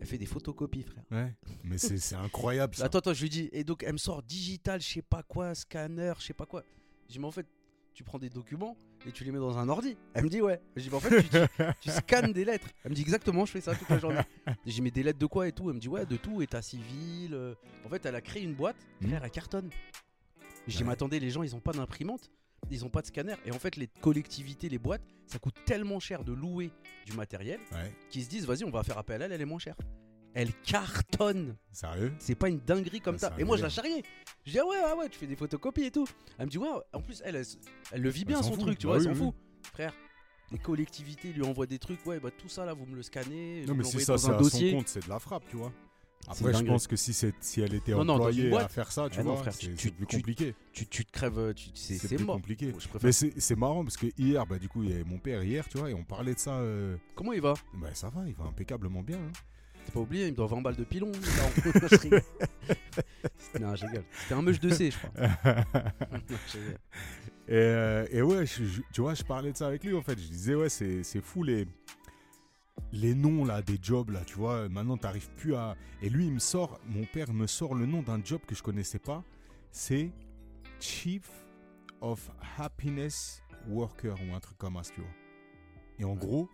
elle 0.00 0.06
fait 0.06 0.18
des 0.18 0.26
photocopies, 0.26 0.82
frère. 0.82 1.04
Ouais. 1.10 1.34
Mais 1.62 1.78
c'est 1.78 1.98
c'est 1.98 2.16
incroyable 2.16 2.74
ça. 2.74 2.84
Attends, 2.86 2.98
attends, 2.98 3.14
je 3.14 3.22
lui 3.22 3.30
dis, 3.30 3.48
et 3.52 3.64
donc 3.64 3.82
elle 3.84 3.92
me 3.94 3.98
sort 3.98 4.22
digital, 4.22 4.80
je 4.80 4.86
sais 4.94 5.02
pas 5.02 5.22
quoi, 5.22 5.54
scanner, 5.54 6.12
je 6.18 6.24
sais 6.26 6.34
pas 6.34 6.46
quoi. 6.46 6.62
Je 7.08 7.12
dis, 7.14 7.18
mais 7.18 7.26
en 7.26 7.30
fait, 7.30 7.46
tu 7.94 8.04
prends 8.04 8.18
des 8.18 8.28
documents 8.30 8.76
et 9.06 9.12
tu 9.12 9.24
les 9.24 9.30
mets 9.30 9.38
dans 9.38 9.56
un 9.58 9.68
ordi. 9.68 9.96
Elle 10.14 10.24
me 10.24 10.28
dit, 10.28 10.40
ouais. 10.42 10.60
Je 10.76 10.82
dis, 10.82 10.88
mais 10.90 10.96
en 10.96 11.00
fait, 11.00 11.22
tu, 11.22 11.28
tu- 11.28 11.38
tu 11.82 11.90
scannes 11.90 12.32
des 12.32 12.44
lettres. 12.44 12.68
Elle 12.84 12.90
me 12.90 12.96
dit, 12.96 13.02
exactement, 13.02 13.44
je 13.46 13.52
fais 13.52 13.60
ça 13.60 13.74
toute 13.74 13.88
la 13.88 13.98
journée. 13.98 14.20
Je 14.66 14.72
dis, 14.72 14.82
mais 14.82 14.90
des 14.90 15.02
lettres 15.02 15.18
de 15.18 15.26
quoi 15.26 15.46
et 15.48 15.52
tout? 15.52 15.68
Elle 15.70 15.76
me 15.76 15.80
dit, 15.80 15.88
ouais, 15.88 16.04
de 16.06 16.16
tout, 16.16 16.42
état 16.42 16.60
civil. 16.62 17.32
euh. 17.34 17.54
En 17.84 17.88
fait, 17.88 18.04
elle 18.06 18.14
a 18.16 18.20
créé 18.20 18.42
une 18.42 18.54
boîte, 18.54 18.76
Mhm. 19.00 19.08
frère, 19.08 19.24
elle 19.24 19.30
cartonne. 19.30 19.70
Je 20.66 20.72
dis, 20.72 20.78
Ouais. 20.82 20.86
mais 20.88 20.92
attendez, 20.92 21.20
les 21.20 21.30
gens, 21.30 21.42
ils 21.42 21.54
ont 21.54 21.60
pas 21.60 21.72
d'imprimante, 21.72 22.30
ils 22.70 22.84
ont 22.84 22.88
pas 22.90 23.02
de 23.02 23.06
scanner. 23.06 23.34
Et 23.46 23.52
en 23.52 23.58
fait, 23.58 23.76
les 23.76 23.86
collectivités, 24.00 24.68
les 24.68 24.78
boîtes, 24.78 25.02
ça 25.26 25.38
coûte 25.38 25.54
tellement 25.66 26.00
cher 26.00 26.24
de 26.24 26.32
louer 26.32 26.70
du 27.06 27.12
matériel 27.12 27.60
Ouais. 27.72 27.92
qu'ils 28.10 28.24
se 28.24 28.28
disent, 28.28 28.46
vas-y, 28.46 28.64
on 28.64 28.70
va 28.70 28.82
faire 28.82 28.98
appel 28.98 29.22
à 29.22 29.26
elle, 29.26 29.32
elle 29.32 29.40
est 29.40 29.44
moins 29.46 29.58
chère. 29.58 29.76
Elle 30.34 30.52
cartonne 30.62 31.56
Sérieux? 31.72 32.12
C'est 32.18 32.34
pas 32.34 32.48
une 32.48 32.58
dinguerie 32.60 33.00
comme 33.00 33.14
Ouais, 33.14 33.18
ça. 33.20 33.32
c'est 33.36 33.42
Et 33.42 33.44
moi, 33.44 33.56
je 33.56 33.62
la 33.62 33.68
charriais. 33.68 34.02
Je 34.44 34.52
dis, 34.52 34.58
ah 34.58 34.66
ouais, 34.66 34.76
ah 34.84 34.96
ouais, 34.96 35.08
tu 35.08 35.18
fais 35.18 35.26
des 35.26 35.36
photocopies 35.36 35.84
et 35.84 35.90
tout. 35.90 36.06
Elle 36.38 36.46
me 36.46 36.50
dit, 36.50 36.58
ouais, 36.58 36.68
en 36.92 37.00
plus, 37.00 37.22
elle, 37.24 37.36
elle, 37.36 37.44
elle 37.92 38.02
le 38.02 38.10
vit 38.10 38.24
bien 38.24 38.42
son 38.42 38.52
fout. 38.52 38.60
truc, 38.60 38.78
tu 38.78 38.86
Bah 38.86 38.94
vois, 38.94 39.02
oui, 39.02 39.06
elle 39.08 39.16
s'en 39.16 39.24
oui. 39.24 39.30
fout. 39.30 39.36
Frère, 39.72 39.94
les 40.50 40.58
collectivités 40.58 41.32
lui 41.32 41.42
envoient 41.42 41.66
des 41.66 41.78
trucs, 41.78 42.04
ouais, 42.06 42.20
bah 42.20 42.30
tout 42.36 42.48
ça 42.48 42.64
là, 42.66 42.74
vous 42.74 42.84
me 42.86 42.96
le 42.96 43.02
scannez. 43.02 43.64
Non, 43.66 43.74
mais 43.74 43.82
l'envoyez 43.84 44.04
ça, 44.04 44.18
c'est 44.18 44.28
à 44.30 44.34
dossier. 44.36 44.70
son 44.72 44.76
compte, 44.78 44.88
c'est 44.88 45.04
de 45.04 45.08
la 45.08 45.18
frappe, 45.18 45.44
tu 45.48 45.56
vois. 45.56 45.72
C'est 46.32 46.40
Après, 46.46 46.54
je 46.58 46.64
pense 46.64 46.86
que 46.86 46.96
si, 46.96 47.12
c'est- 47.12 47.34
si 47.40 47.60
elle 47.60 47.74
était 47.74 47.92
Non, 47.92 48.04
non, 48.04 48.14
employée 48.14 48.48
boîte- 48.50 48.64
à 48.64 48.68
faire 48.68 48.90
ça, 48.92 49.08
tu 49.10 49.20
Ah 49.20 49.22
non, 49.22 49.34
vois, 49.34 49.44
c'est 49.52 49.66
c'est 49.66 49.74
tu- 49.74 49.92
tu- 49.92 50.16
compliqué. 50.18 50.54
Tu, 50.72 50.86
tu 50.86 51.04
te 51.04 51.12
crèves, 51.12 51.52
tu- 51.54 51.68
c'est 51.74 51.94
C'est 51.98 52.08
c'est 52.08 52.18
mort. 52.18 52.36
compliqué. 52.36 52.72
Mais 53.02 53.12
c'est 53.12 53.38
c'est 53.38 53.56
marrant 53.56 53.84
parce 53.84 53.96
que 53.98 54.06
hier, 54.16 54.46
bah, 54.46 54.58
du 54.58 54.68
coup, 54.68 54.82
il 54.82 54.90
y 54.90 54.92
avait 54.94 55.04
mon 55.04 55.18
père 55.18 55.42
hier, 55.44 55.68
tu 55.68 55.76
vois, 55.78 55.90
et 55.90 55.94
on 55.94 56.02
parlait 56.04 56.34
de 56.34 56.38
ça. 56.38 56.58
euh, 56.60 56.96
Comment 57.14 57.32
il 57.34 57.40
va? 57.42 57.54
Bah, 57.74 57.94
ça 57.94 58.08
va, 58.08 58.26
il 58.26 58.34
va 58.34 58.44
impeccablement 58.44 59.02
bien. 59.02 59.18
hein. 59.18 59.32
T'as 59.86 59.92
pas 59.92 60.00
oublié, 60.00 60.26
il 60.26 60.32
me 60.32 60.36
doit 60.36 60.46
20 60.46 60.60
balles 60.62 60.76
de 60.76 60.84
pilon. 60.84 61.12
Non, 61.12 61.18
je 61.90 61.96
rigole. 61.96 62.22
non, 63.60 63.74
je 63.76 63.86
rigole. 63.86 64.04
C'était 64.22 64.34
un 64.34 64.42
meuche 64.42 64.60
de 64.60 64.70
C, 64.70 64.90
je 64.90 64.96
crois. 64.98 65.54
Et, 67.46 67.52
euh, 67.52 68.06
et 68.10 68.22
ouais, 68.22 68.46
je- 68.46 68.64
je- 68.64 68.80
tu 68.92 69.02
vois, 69.02 69.12
je 69.12 69.22
parlais 69.22 69.52
de 69.52 69.56
ça 69.58 69.66
avec 69.66 69.84
lui 69.84 69.94
en 69.94 70.00
fait. 70.00 70.18
Je 70.18 70.28
disais, 70.28 70.54
ouais, 70.54 70.70
c'est 70.70 71.02
c'est 71.02 71.20
fou 71.20 71.42
les, 71.42 71.66
les 72.92 73.14
noms 73.14 73.44
là, 73.44 73.60
des 73.60 73.78
jobs 73.82 74.08
là, 74.10 74.22
tu 74.24 74.36
vois. 74.36 74.66
Maintenant, 74.70 74.96
t'arrives 74.96 75.28
plus 75.36 75.54
à. 75.54 75.76
Et 76.00 76.08
lui, 76.08 76.24
il 76.26 76.32
me 76.32 76.38
sort, 76.38 76.80
mon 76.86 77.04
père 77.04 77.34
me 77.34 77.46
sort 77.46 77.74
le 77.74 77.84
nom 77.84 78.00
d'un 78.00 78.22
job 78.24 78.40
que 78.46 78.54
je 78.54 78.62
connaissais 78.62 78.98
pas. 78.98 79.22
C'est 79.70 80.10
Chief 80.80 81.28
of 82.00 82.30
Happiness 82.56 83.42
Worker 83.68 84.14
ou 84.26 84.34
un 84.34 84.40
truc 84.40 84.56
comme 84.56 84.82
ça, 84.82 84.90
tu 84.94 85.02
vois. 85.02 85.10
Et 85.98 86.04
en 86.04 86.14
gros, 86.14 86.48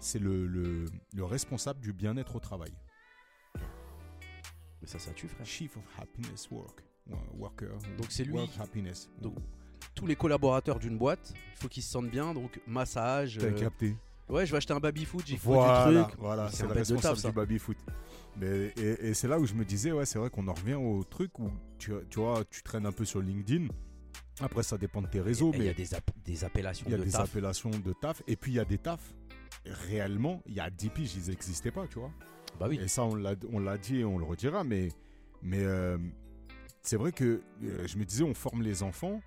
c'est 0.00 0.18
le, 0.18 0.46
le, 0.46 0.86
le 1.14 1.24
responsable 1.24 1.80
du 1.80 1.92
bien-être 1.92 2.36
au 2.36 2.40
travail. 2.40 2.72
Mais 4.80 4.86
ça, 4.86 4.98
ça 4.98 5.12
tue, 5.12 5.28
frère. 5.28 5.46
Chief 5.46 5.76
of 5.76 5.82
Happiness 5.98 6.50
Work. 6.50 6.82
Worker. 7.36 7.76
Donc 7.98 8.06
c'est 8.10 8.24
lui 8.24 8.34
Work 8.34 8.50
qui- 8.52 8.60
Happiness. 8.60 9.10
donc- 9.20 9.34
tous 9.94 10.06
les 10.06 10.14
collaborateurs 10.16 10.78
d'une 10.78 10.96
boîte, 10.96 11.32
il 11.34 11.62
faut 11.62 11.68
qu'ils 11.68 11.82
se 11.82 11.90
sentent 11.90 12.10
bien, 12.10 12.32
donc 12.34 12.60
massage. 12.66 13.38
T'as 13.38 13.46
euh, 13.46 13.58
capté. 13.58 13.96
ouais, 14.28 14.46
je 14.46 14.52
vais 14.52 14.58
acheter 14.58 14.72
un 14.72 14.78
baby 14.78 15.04
foot, 15.04 15.24
j'ai 15.26 15.36
Voilà, 15.36 15.90
du 15.90 16.02
truc. 16.04 16.18
voilà, 16.20 16.48
C'est 16.50 16.62
le 16.66 16.72
responsable 16.72 17.16
taf, 17.20 17.30
du 17.32 17.36
baby 17.36 17.58
foot. 17.58 17.76
Mais, 18.36 18.68
et 18.76 19.08
et 19.08 19.14
c'est 19.14 19.26
là 19.26 19.38
où 19.40 19.46
je 19.46 19.54
me 19.54 19.64
disais, 19.64 19.90
ouais, 19.90 20.06
c'est 20.06 20.18
vrai 20.18 20.30
qu'on 20.30 20.46
en 20.48 20.52
revient 20.54 20.74
au 20.74 21.02
truc 21.02 21.38
où 21.40 21.50
tu, 21.78 21.92
tu 22.08 22.20
vois, 22.20 22.44
tu 22.50 22.62
traînes 22.62 22.86
un 22.86 22.92
peu 22.92 23.04
sur 23.04 23.20
LinkedIn. 23.20 23.66
Après, 24.40 24.62
ça 24.62 24.78
dépend 24.78 25.02
de 25.02 25.08
tes 25.08 25.20
réseaux, 25.20 25.50
Et 25.52 25.56
Il 25.56 25.62
y 25.62 25.64
mais 25.64 25.70
a 25.70 25.74
des, 25.74 25.88
des 26.24 26.44
appellations 26.44 26.86
il 26.86 26.92
y 26.92 26.94
a 26.94 26.98
de 26.98 27.04
des 27.04 27.10
taf. 27.10 27.28
appellations 27.28 27.70
de 27.70 27.92
taf. 28.00 28.22
Et 28.28 28.36
puis, 28.36 28.52
il 28.52 28.54
y 28.56 28.60
a 28.60 28.64
des 28.64 28.78
tafs. 28.78 29.14
Réellement, 29.66 30.42
il 30.46 30.54
y 30.54 30.60
a 30.60 30.70
10 30.70 30.90
piges, 30.90 31.14
ils 31.16 31.30
n'existaient 31.30 31.70
pas, 31.70 31.86
tu 31.86 31.98
vois. 31.98 32.12
Bah 32.58 32.66
oui. 32.68 32.78
Et 32.82 32.88
ça, 32.88 33.04
on 33.04 33.14
l'a, 33.14 33.34
dit 33.78 34.00
et 34.00 34.04
on 34.04 34.18
le 34.18 34.24
redira, 34.24 34.64
mais, 34.64 34.88
mais 35.42 35.62
euh, 35.62 35.98
c'est 36.82 36.96
vrai 36.96 37.12
que 37.12 37.42
euh, 37.62 37.86
je 37.86 37.98
me 37.98 38.04
disais, 38.04 38.24
on 38.24 38.34
forme 38.34 38.62
les 38.62 38.82
enfants 38.82 39.20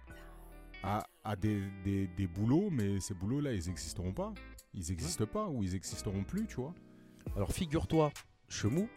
à, 0.84 1.06
à 1.24 1.36
des, 1.36 1.62
des, 1.84 2.08
des 2.08 2.28
boulots, 2.28 2.70
mais 2.70 3.00
ces 3.00 3.14
boulots-là, 3.14 3.54
ils 3.54 3.68
n'existeront 3.68 4.14
pas. 4.14 4.34
Ils 4.74 4.90
n'existent 4.90 5.26
pas 5.26 5.48
ou 5.48 5.64
ils 5.64 5.74
n'existeront 5.74 6.24
plus, 6.24 6.48
tu 6.48 6.56
vois. 6.56 6.74
Alors 7.36 7.52
figure-toi, 7.52 8.12
Chemou, 8.50 8.90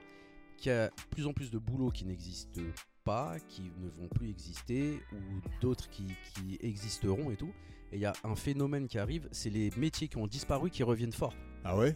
qu'il 0.57 0.71
y 0.71 0.75
a 0.75 0.89
de 0.89 0.95
plus 1.11 1.27
en 1.27 1.33
plus 1.33 1.51
de 1.51 1.59
boulots 1.59 1.91
qui 1.91 2.05
n'existent 2.05 2.61
pas, 3.05 3.39
qui 3.49 3.71
ne 3.79 3.89
vont 3.89 4.09
plus 4.09 4.31
exister, 4.31 5.01
ou 5.13 5.49
d'autres 5.61 5.89
qui, 5.89 6.07
qui 6.35 6.59
existeront 6.61 7.31
et 7.31 7.37
tout. 7.37 7.53
Et 7.93 7.97
il 7.97 8.01
y 8.01 8.07
a 8.07 8.13
un 8.25 8.35
phénomène 8.35 8.89
qui 8.89 8.99
arrive, 8.99 9.29
c'est 9.33 9.51
les 9.51 9.71
métiers 9.77 10.09
qui 10.09 10.17
ont 10.19 10.27
disparu 10.27 10.71
qui 10.71 10.83
reviennent 10.83 11.13
fort. 11.13 11.35
Ah 11.65 11.77
ouais? 11.77 11.95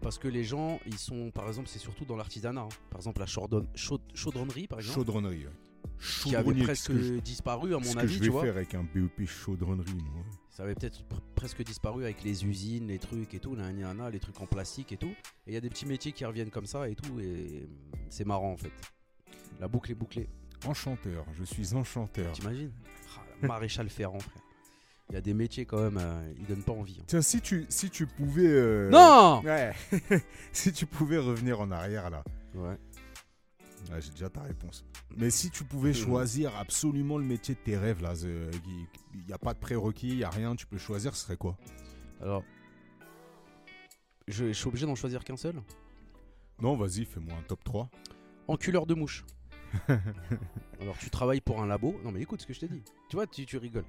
Parce 0.00 0.18
que 0.18 0.28
les 0.28 0.44
gens, 0.44 0.78
ils 0.86 0.98
sont, 0.98 1.30
par 1.30 1.48
exemple, 1.48 1.68
c'est 1.68 1.78
surtout 1.78 2.04
dans 2.04 2.16
l'artisanat. 2.16 2.60
hein. 2.62 2.68
Par 2.90 3.00
exemple, 3.00 3.20
la 3.20 3.26
chaudron- 3.26 3.66
chaud- 3.74 4.00
chaudronnerie, 4.14 4.66
par 4.68 4.78
exemple, 4.78 4.94
Chaudronnerie. 5.00 5.46
ouais. 5.46 5.52
qui 6.22 6.36
avait 6.36 6.52
presque 6.62 6.82
ce 6.84 6.92
que 6.92 6.98
je- 7.02 7.14
disparu, 7.14 7.74
à 7.74 7.80
ce 7.82 7.86
mon 7.88 7.94
que 7.94 7.98
avis, 8.00 8.12
je 8.14 8.18
tu 8.18 8.24
vais 8.24 8.28
vois. 8.30 8.42
faire 8.42 8.56
avec 8.56 8.74
un 8.74 8.82
BEP 8.84 9.24
chaudronnerie, 9.26 9.94
moi. 10.12 10.22
Ça 10.50 10.64
avait 10.64 10.74
peut-être 10.74 11.00
pr- 11.04 11.20
presque 11.34 11.64
disparu 11.64 12.04
avec 12.04 12.22
les 12.22 12.44
usines, 12.44 12.88
les 12.88 12.98
trucs 12.98 13.32
et 13.32 13.38
tout, 13.40 13.54
là, 13.56 13.70
les 14.10 14.20
trucs 14.20 14.38
en 14.40 14.46
plastique 14.46 14.92
et 14.92 14.98
tout. 14.98 15.14
Et 15.46 15.52
il 15.52 15.54
y 15.54 15.56
a 15.56 15.60
des 15.60 15.70
petits 15.70 15.86
métiers 15.86 16.12
qui 16.12 16.24
reviennent 16.26 16.50
comme 16.50 16.66
ça 16.66 16.86
et 16.88 16.94
tout, 16.94 17.18
et 17.18 17.66
c'est 18.10 18.26
marrant 18.26 18.52
en 18.52 18.56
fait. 18.58 18.72
La 19.58 19.68
boucle 19.68 19.90
est 19.90 19.94
bouclée, 19.94 20.28
Enchanteur, 20.66 21.24
je 21.38 21.44
suis 21.44 21.74
enchanteur. 21.74 22.32
t'imagines? 22.32 22.72
Ah, 23.16 23.46
Maréchal 23.46 23.88
Ferrand, 23.88 24.18
frère. 24.20 24.42
Il 25.10 25.14
y 25.14 25.18
a 25.18 25.20
des 25.20 25.34
métiers 25.34 25.64
quand 25.66 25.80
même, 25.82 25.98
euh, 25.98 26.32
ils 26.36 26.46
donnent 26.46 26.62
pas 26.64 26.72
envie. 26.72 26.96
hein. 27.00 27.04
Tiens, 27.06 27.22
si 27.22 27.40
tu, 27.40 27.64
si 27.68 27.90
tu 27.90 28.06
pouvais... 28.06 28.46
euh, 28.48 28.90
Non 28.90 29.40
Ouais 29.44 29.72
Si 30.52 30.72
tu 30.72 30.84
pouvais 30.86 31.18
revenir 31.18 31.60
en 31.60 31.70
arrière, 31.70 32.10
là. 32.10 32.24
Ouais. 32.54 32.76
Ouais, 33.92 34.00
J'ai 34.00 34.10
déjà 34.10 34.28
ta 34.28 34.42
réponse. 34.42 34.84
Mais 35.16 35.30
si 35.30 35.50
tu 35.50 35.62
pouvais 35.62 35.92
choisir 35.94 36.56
absolument 36.56 37.18
le 37.18 37.24
métier 37.24 37.54
de 37.54 37.60
tes 37.60 37.76
rêves, 37.76 38.02
là, 38.02 38.14
il 38.24 39.24
n'y 39.26 39.32
a 39.32 39.38
pas 39.38 39.54
de 39.54 39.60
prérequis, 39.60 40.08
il 40.08 40.16
n'y 40.16 40.24
a 40.24 40.30
rien, 40.30 40.56
tu 40.56 40.66
peux 40.66 40.78
choisir, 40.78 41.14
ce 41.14 41.22
serait 41.24 41.36
quoi? 41.36 41.56
Alors, 42.20 42.42
je, 44.26 44.46
je 44.48 44.52
suis 44.52 44.66
obligé 44.66 44.86
d'en 44.86 44.94
choisir 44.96 45.22
qu'un 45.22 45.36
seul? 45.36 45.62
Non, 46.60 46.74
vas-y, 46.76 47.04
fais-moi 47.04 47.34
un 47.38 47.42
top 47.42 47.62
3. 47.62 47.88
Enculeur 48.48 48.86
de 48.86 48.94
mouches. 48.94 49.24
Alors, 50.80 50.96
tu 50.98 51.10
travailles 51.10 51.40
pour 51.40 51.62
un 51.62 51.66
labo? 51.66 51.94
Non, 52.02 52.10
mais 52.10 52.22
écoute 52.22 52.40
ce 52.42 52.46
que 52.46 52.52
je 52.54 52.60
t'ai 52.60 52.68
dit. 52.68 52.82
Tu 53.08 53.16
vois, 53.16 53.26
tu, 53.26 53.44
tu 53.46 53.56
rigoles. 53.58 53.84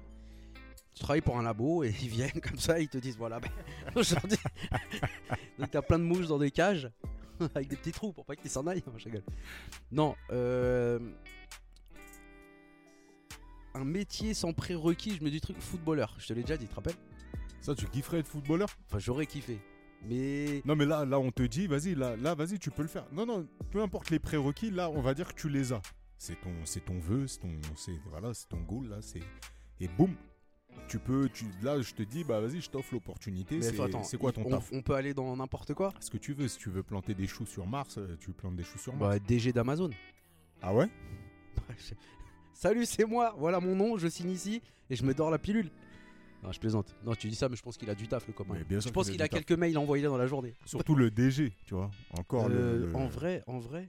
Tu 0.98 1.04
travailles 1.04 1.20
pour 1.20 1.38
un 1.38 1.44
labo 1.44 1.84
et 1.84 1.94
ils 2.02 2.08
viennent 2.08 2.40
comme 2.42 2.58
ça, 2.58 2.80
ils 2.80 2.88
te 2.88 2.98
disent 2.98 3.16
voilà, 3.16 3.38
ben, 3.38 3.50
aujourd'hui. 3.94 4.36
Donc, 5.60 5.70
t'as 5.70 5.80
plein 5.80 6.00
de 6.00 6.02
mouches 6.02 6.26
dans 6.26 6.38
des 6.38 6.50
cages 6.50 6.90
avec 7.54 7.68
des 7.68 7.76
petits 7.76 7.92
trous 7.92 8.12
pour 8.12 8.24
pas 8.24 8.34
qu'ils 8.34 8.50
s'en 8.50 8.66
aillent. 8.66 8.82
Je 8.96 9.04
rigole. 9.04 9.22
Non, 9.92 10.16
euh, 10.32 10.98
Un 13.74 13.84
métier 13.84 14.34
sans 14.34 14.52
prérequis, 14.52 15.14
je 15.14 15.22
me 15.22 15.30
dis 15.30 15.40
truc 15.40 15.60
footballeur. 15.60 16.16
Je 16.18 16.26
te 16.26 16.32
l'ai 16.32 16.42
déjà 16.42 16.56
dit, 16.56 16.64
tu 16.64 16.70
te 16.70 16.74
rappelles? 16.74 16.96
Ça, 17.60 17.76
tu 17.76 17.86
kifferais 17.86 18.18
être 18.18 18.26
footballeur? 18.26 18.68
Enfin, 18.88 18.98
j'aurais 18.98 19.26
kiffé. 19.26 19.60
Mais. 20.02 20.62
Non, 20.64 20.74
mais 20.74 20.84
là, 20.84 21.04
là, 21.04 21.20
on 21.20 21.30
te 21.30 21.44
dit, 21.44 21.68
vas-y, 21.68 21.94
là, 21.94 22.16
là 22.16 22.34
vas-y, 22.34 22.58
tu 22.58 22.72
peux 22.72 22.82
le 22.82 22.88
faire. 22.88 23.06
Non, 23.12 23.24
non, 23.24 23.46
peu 23.70 23.82
importe 23.82 24.10
les 24.10 24.18
prérequis, 24.18 24.72
là, 24.72 24.90
on 24.90 25.00
va 25.00 25.14
dire 25.14 25.32
que 25.32 25.40
tu 25.40 25.48
les 25.48 25.72
as. 25.72 25.82
C'est 26.16 26.40
ton, 26.40 26.54
c'est 26.64 26.84
ton 26.84 26.98
vœu, 26.98 27.28
c'est 27.28 27.38
ton, 27.38 27.52
c'est, 27.76 28.00
voilà, 28.10 28.34
c'est 28.34 28.48
ton 28.48 28.58
goal, 28.62 28.88
là, 28.88 28.96
c'est... 29.00 29.22
Et 29.78 29.86
boum 29.86 30.16
tu 30.86 30.98
peux, 30.98 31.28
tu, 31.28 31.46
là, 31.62 31.80
je 31.80 31.92
te 31.94 32.02
dis, 32.02 32.24
bah 32.24 32.40
vas-y, 32.40 32.60
je 32.60 32.70
t'offre 32.70 32.94
l'opportunité. 32.94 33.56
mais 33.56 33.62
C'est, 33.62 34.18
quoi 34.18 34.32
ton 34.32 34.42
on, 34.44 34.50
taf 34.50 34.70
on 34.72 34.82
peut 34.82 34.94
aller 34.94 35.14
dans 35.14 35.36
n'importe 35.36 35.74
quoi 35.74 35.92
Ce 36.00 36.10
que 36.10 36.18
tu 36.18 36.32
veux, 36.32 36.48
si 36.48 36.58
tu 36.58 36.70
veux 36.70 36.82
planter 36.82 37.14
des 37.14 37.26
choux 37.26 37.46
sur 37.46 37.66
Mars, 37.66 37.98
euh, 37.98 38.16
tu 38.20 38.30
plantes 38.32 38.56
des 38.56 38.64
choux 38.64 38.78
sur 38.78 38.94
Mars. 38.94 39.14
Bah, 39.14 39.18
DG 39.18 39.52
d'Amazon. 39.52 39.90
Ah 40.62 40.74
ouais? 40.74 40.88
Salut, 42.52 42.86
c'est 42.86 43.04
moi. 43.04 43.34
Voilà 43.38 43.60
mon 43.60 43.76
nom. 43.76 43.98
Je 43.98 44.08
signe 44.08 44.30
ici 44.30 44.62
et 44.90 44.96
je 44.96 45.04
me 45.04 45.14
dors 45.14 45.30
la 45.30 45.38
pilule. 45.38 45.70
Non, 46.42 46.52
je 46.52 46.60
plaisante. 46.60 46.94
Non, 47.04 47.14
tu 47.14 47.28
dis 47.28 47.34
ça, 47.34 47.48
mais 47.48 47.56
je 47.56 47.62
pense 47.62 47.76
qu'il 47.76 47.90
a 47.90 47.94
du 47.94 48.06
taf, 48.08 48.26
le 48.26 48.32
copain. 48.32 48.54
Bien 48.68 48.80
je 48.80 48.88
pense 48.90 49.10
qu'il 49.10 49.22
a 49.22 49.28
quelques 49.28 49.52
mails 49.52 49.76
envoyés 49.78 50.04
dans 50.04 50.16
la 50.16 50.26
journée. 50.26 50.54
Surtout 50.64 50.94
le 50.94 51.10
DG, 51.10 51.52
tu 51.66 51.74
vois. 51.74 51.90
Encore 52.16 52.48
le- 52.48 52.54
Euh, 52.56 52.86
le, 52.86 52.96
En 52.96 53.06
vrai, 53.06 53.42
en 53.46 53.58
vrai. 53.58 53.88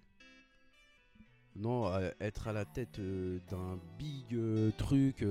Non, 1.56 1.88
euh, 1.94 2.10
être 2.22 2.48
à 2.48 2.54
la 2.54 2.66
tête 2.66 3.00
euh, 3.00 3.40
d'un 3.50 3.80
big 3.98 4.38
truc 4.78 5.24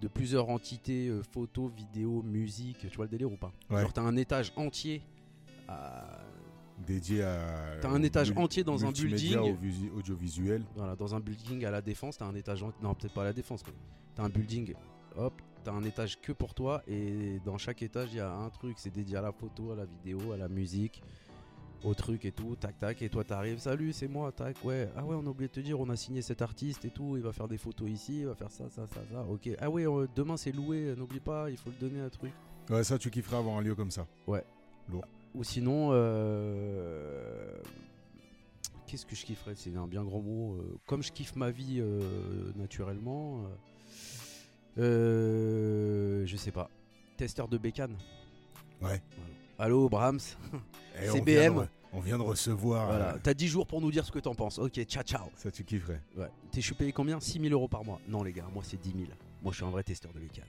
de 0.00 0.08
plusieurs 0.08 0.48
entités, 0.48 1.08
euh, 1.08 1.22
photos, 1.22 1.70
vidéos, 1.72 2.22
musique, 2.22 2.78
tu 2.88 2.96
vois 2.96 3.04
le 3.06 3.10
délire 3.10 3.30
ou 3.30 3.36
pas 3.36 3.52
Ouais. 3.70 3.82
Genre 3.82 3.92
t'as 3.92 4.02
un 4.02 4.16
étage 4.16 4.52
entier. 4.56 5.02
à- 5.68 6.18
dédié 6.86 7.22
à. 7.22 7.76
T'as 7.80 7.90
un 7.90 8.02
étage 8.02 8.32
entier 8.36 8.64
dans 8.64 8.84
un 8.86 8.90
building. 8.90 9.36
audiovisuel. 9.96 10.64
Voilà, 10.74 10.96
dans 10.96 11.14
un 11.14 11.20
building 11.20 11.64
à 11.64 11.70
la 11.70 11.82
défense, 11.82 12.16
t'as 12.18 12.24
un 12.26 12.34
étage. 12.34 12.62
en- 12.62 12.72
Non, 12.82 12.94
peut-être 12.94 13.12
pas 13.14 13.20
à 13.22 13.26
la 13.26 13.32
défense, 13.32 13.62
mais 13.66 13.72
t'as 14.14 14.24
un 14.24 14.28
building. 14.30 14.74
Hop, 15.16 15.40
t'as 15.62 15.72
un 15.72 15.84
étage 15.84 16.20
que 16.20 16.32
pour 16.32 16.54
toi. 16.54 16.82
Et 16.88 17.38
dans 17.44 17.58
chaque 17.58 17.82
étage, 17.82 18.08
il 18.12 18.16
y 18.16 18.20
a 18.20 18.32
un 18.32 18.48
truc. 18.50 18.78
C'est 18.78 18.90
dédié 18.92 19.16
à 19.16 19.20
la 19.22 19.32
photo, 19.32 19.72
à 19.72 19.76
la 19.76 19.84
vidéo, 19.84 20.32
à 20.32 20.36
la 20.36 20.48
musique, 20.48 21.02
au 21.84 21.94
truc 21.94 22.24
et 22.24 22.32
tout. 22.32 22.56
Tac, 22.58 22.78
tac. 22.78 23.02
Et 23.02 23.08
toi, 23.08 23.24
t'arrives. 23.24 23.58
Salut, 23.58 23.92
c'est 23.92 24.08
moi. 24.08 24.32
Tac, 24.32 24.56
ouais. 24.64 24.88
Ah 24.96 25.04
ouais, 25.04 25.16
on 25.18 25.26
a 25.26 25.30
oublié 25.30 25.48
de 25.48 25.52
te 25.52 25.60
dire, 25.60 25.78
on 25.80 25.88
a 25.88 25.96
signé 25.96 26.22
cet 26.22 26.42
artiste 26.42 26.84
et 26.84 26.90
tout. 26.90 27.16
Il 27.16 27.22
va 27.22 27.32
faire 27.32 27.48
des 27.48 27.58
photos 27.58 27.88
ici. 27.90 28.20
Il 28.20 28.26
va 28.26 28.34
faire 28.34 28.50
ça, 28.50 28.68
ça, 28.70 28.86
ça, 28.86 29.00
ça. 29.10 29.22
Ok. 29.24 29.48
Ah 29.60 29.70
ouais, 29.70 29.86
euh, 29.86 30.06
demain 30.14 30.36
c'est 30.36 30.52
loué. 30.52 30.94
N'oublie 30.96 31.20
pas, 31.20 31.50
il 31.50 31.56
faut 31.56 31.70
le 31.70 31.76
donner 31.88 32.00
à 32.00 32.04
un 32.04 32.08
truc. 32.10 32.32
Ouais, 32.68 32.84
ça, 32.84 32.98
tu 32.98 33.10
kifferais 33.10 33.36
avoir 33.36 33.56
un 33.56 33.62
lieu 33.62 33.74
comme 33.74 33.90
ça. 33.90 34.06
Ou 35.34 35.44
sinon, 35.44 35.90
euh, 35.92 37.56
qu'est-ce 38.86 39.06
que 39.06 39.14
je 39.14 39.24
kifferais 39.24 39.54
C'est 39.54 39.74
un 39.76 39.86
bien 39.86 40.02
grand 40.04 40.20
mot. 40.20 40.54
euh, 40.56 40.78
comme 40.86 41.02
je 41.02 41.12
kiffe 41.12 41.36
ma 41.36 41.50
vie 41.52 41.78
euh, 41.80 42.52
naturellement, 42.56 43.44
euh, 44.78 44.82
euh, 46.22 46.26
je 46.26 46.36
sais 46.36 46.50
pas. 46.50 46.68
Testeur 47.16 47.48
de 47.48 47.58
bécane. 47.58 47.96
Ouais. 48.82 49.00
Voilà. 49.16 49.29
Allô, 49.60 49.88
Brahms. 49.90 50.16
Et 51.00 51.06
C'est 51.06 51.20
on 51.20 51.24
vient 51.24 51.52
de- 51.52 51.66
on 51.92 52.00
vient 52.00 52.18
de 52.18 52.22
recevoir. 52.22 52.86
Voilà. 52.86 53.14
euh, 53.14 53.18
T'as 53.22 53.34
10 53.34 53.46
jours 53.48 53.66
pour 53.66 53.80
nous 53.80 53.90
dire 53.90 54.04
ce 54.06 54.10
que 54.12 54.18
t'en 54.18 54.34
penses. 54.34 54.58
Ok, 54.58 54.82
ciao, 54.84 55.02
ciao. 55.02 55.26
ça, 55.36 55.50
tu 55.50 55.64
kifferais. 55.64 56.00
Ouais. 56.16 56.28
T'es, 56.50 56.60
je 56.60 56.66
suis 56.66 56.74
payé 56.74 56.92
combien? 56.92 57.20
6000 57.20 57.52
euros 57.52 57.68
par 57.68 57.84
mois. 57.84 58.00
Non, 58.08 58.22
les 58.22 58.32
gars, 58.32 58.46
moi 58.54 58.62
c'est 58.66 58.80
10 58.80 58.90
000. 58.92 59.04
Moi, 59.42 59.52
je 59.52 59.56
suis 59.58 59.64
un 59.66 59.70
vrai 59.70 59.82
testeur 59.82 60.12
de 60.12 60.18
bécane. 60.20 60.44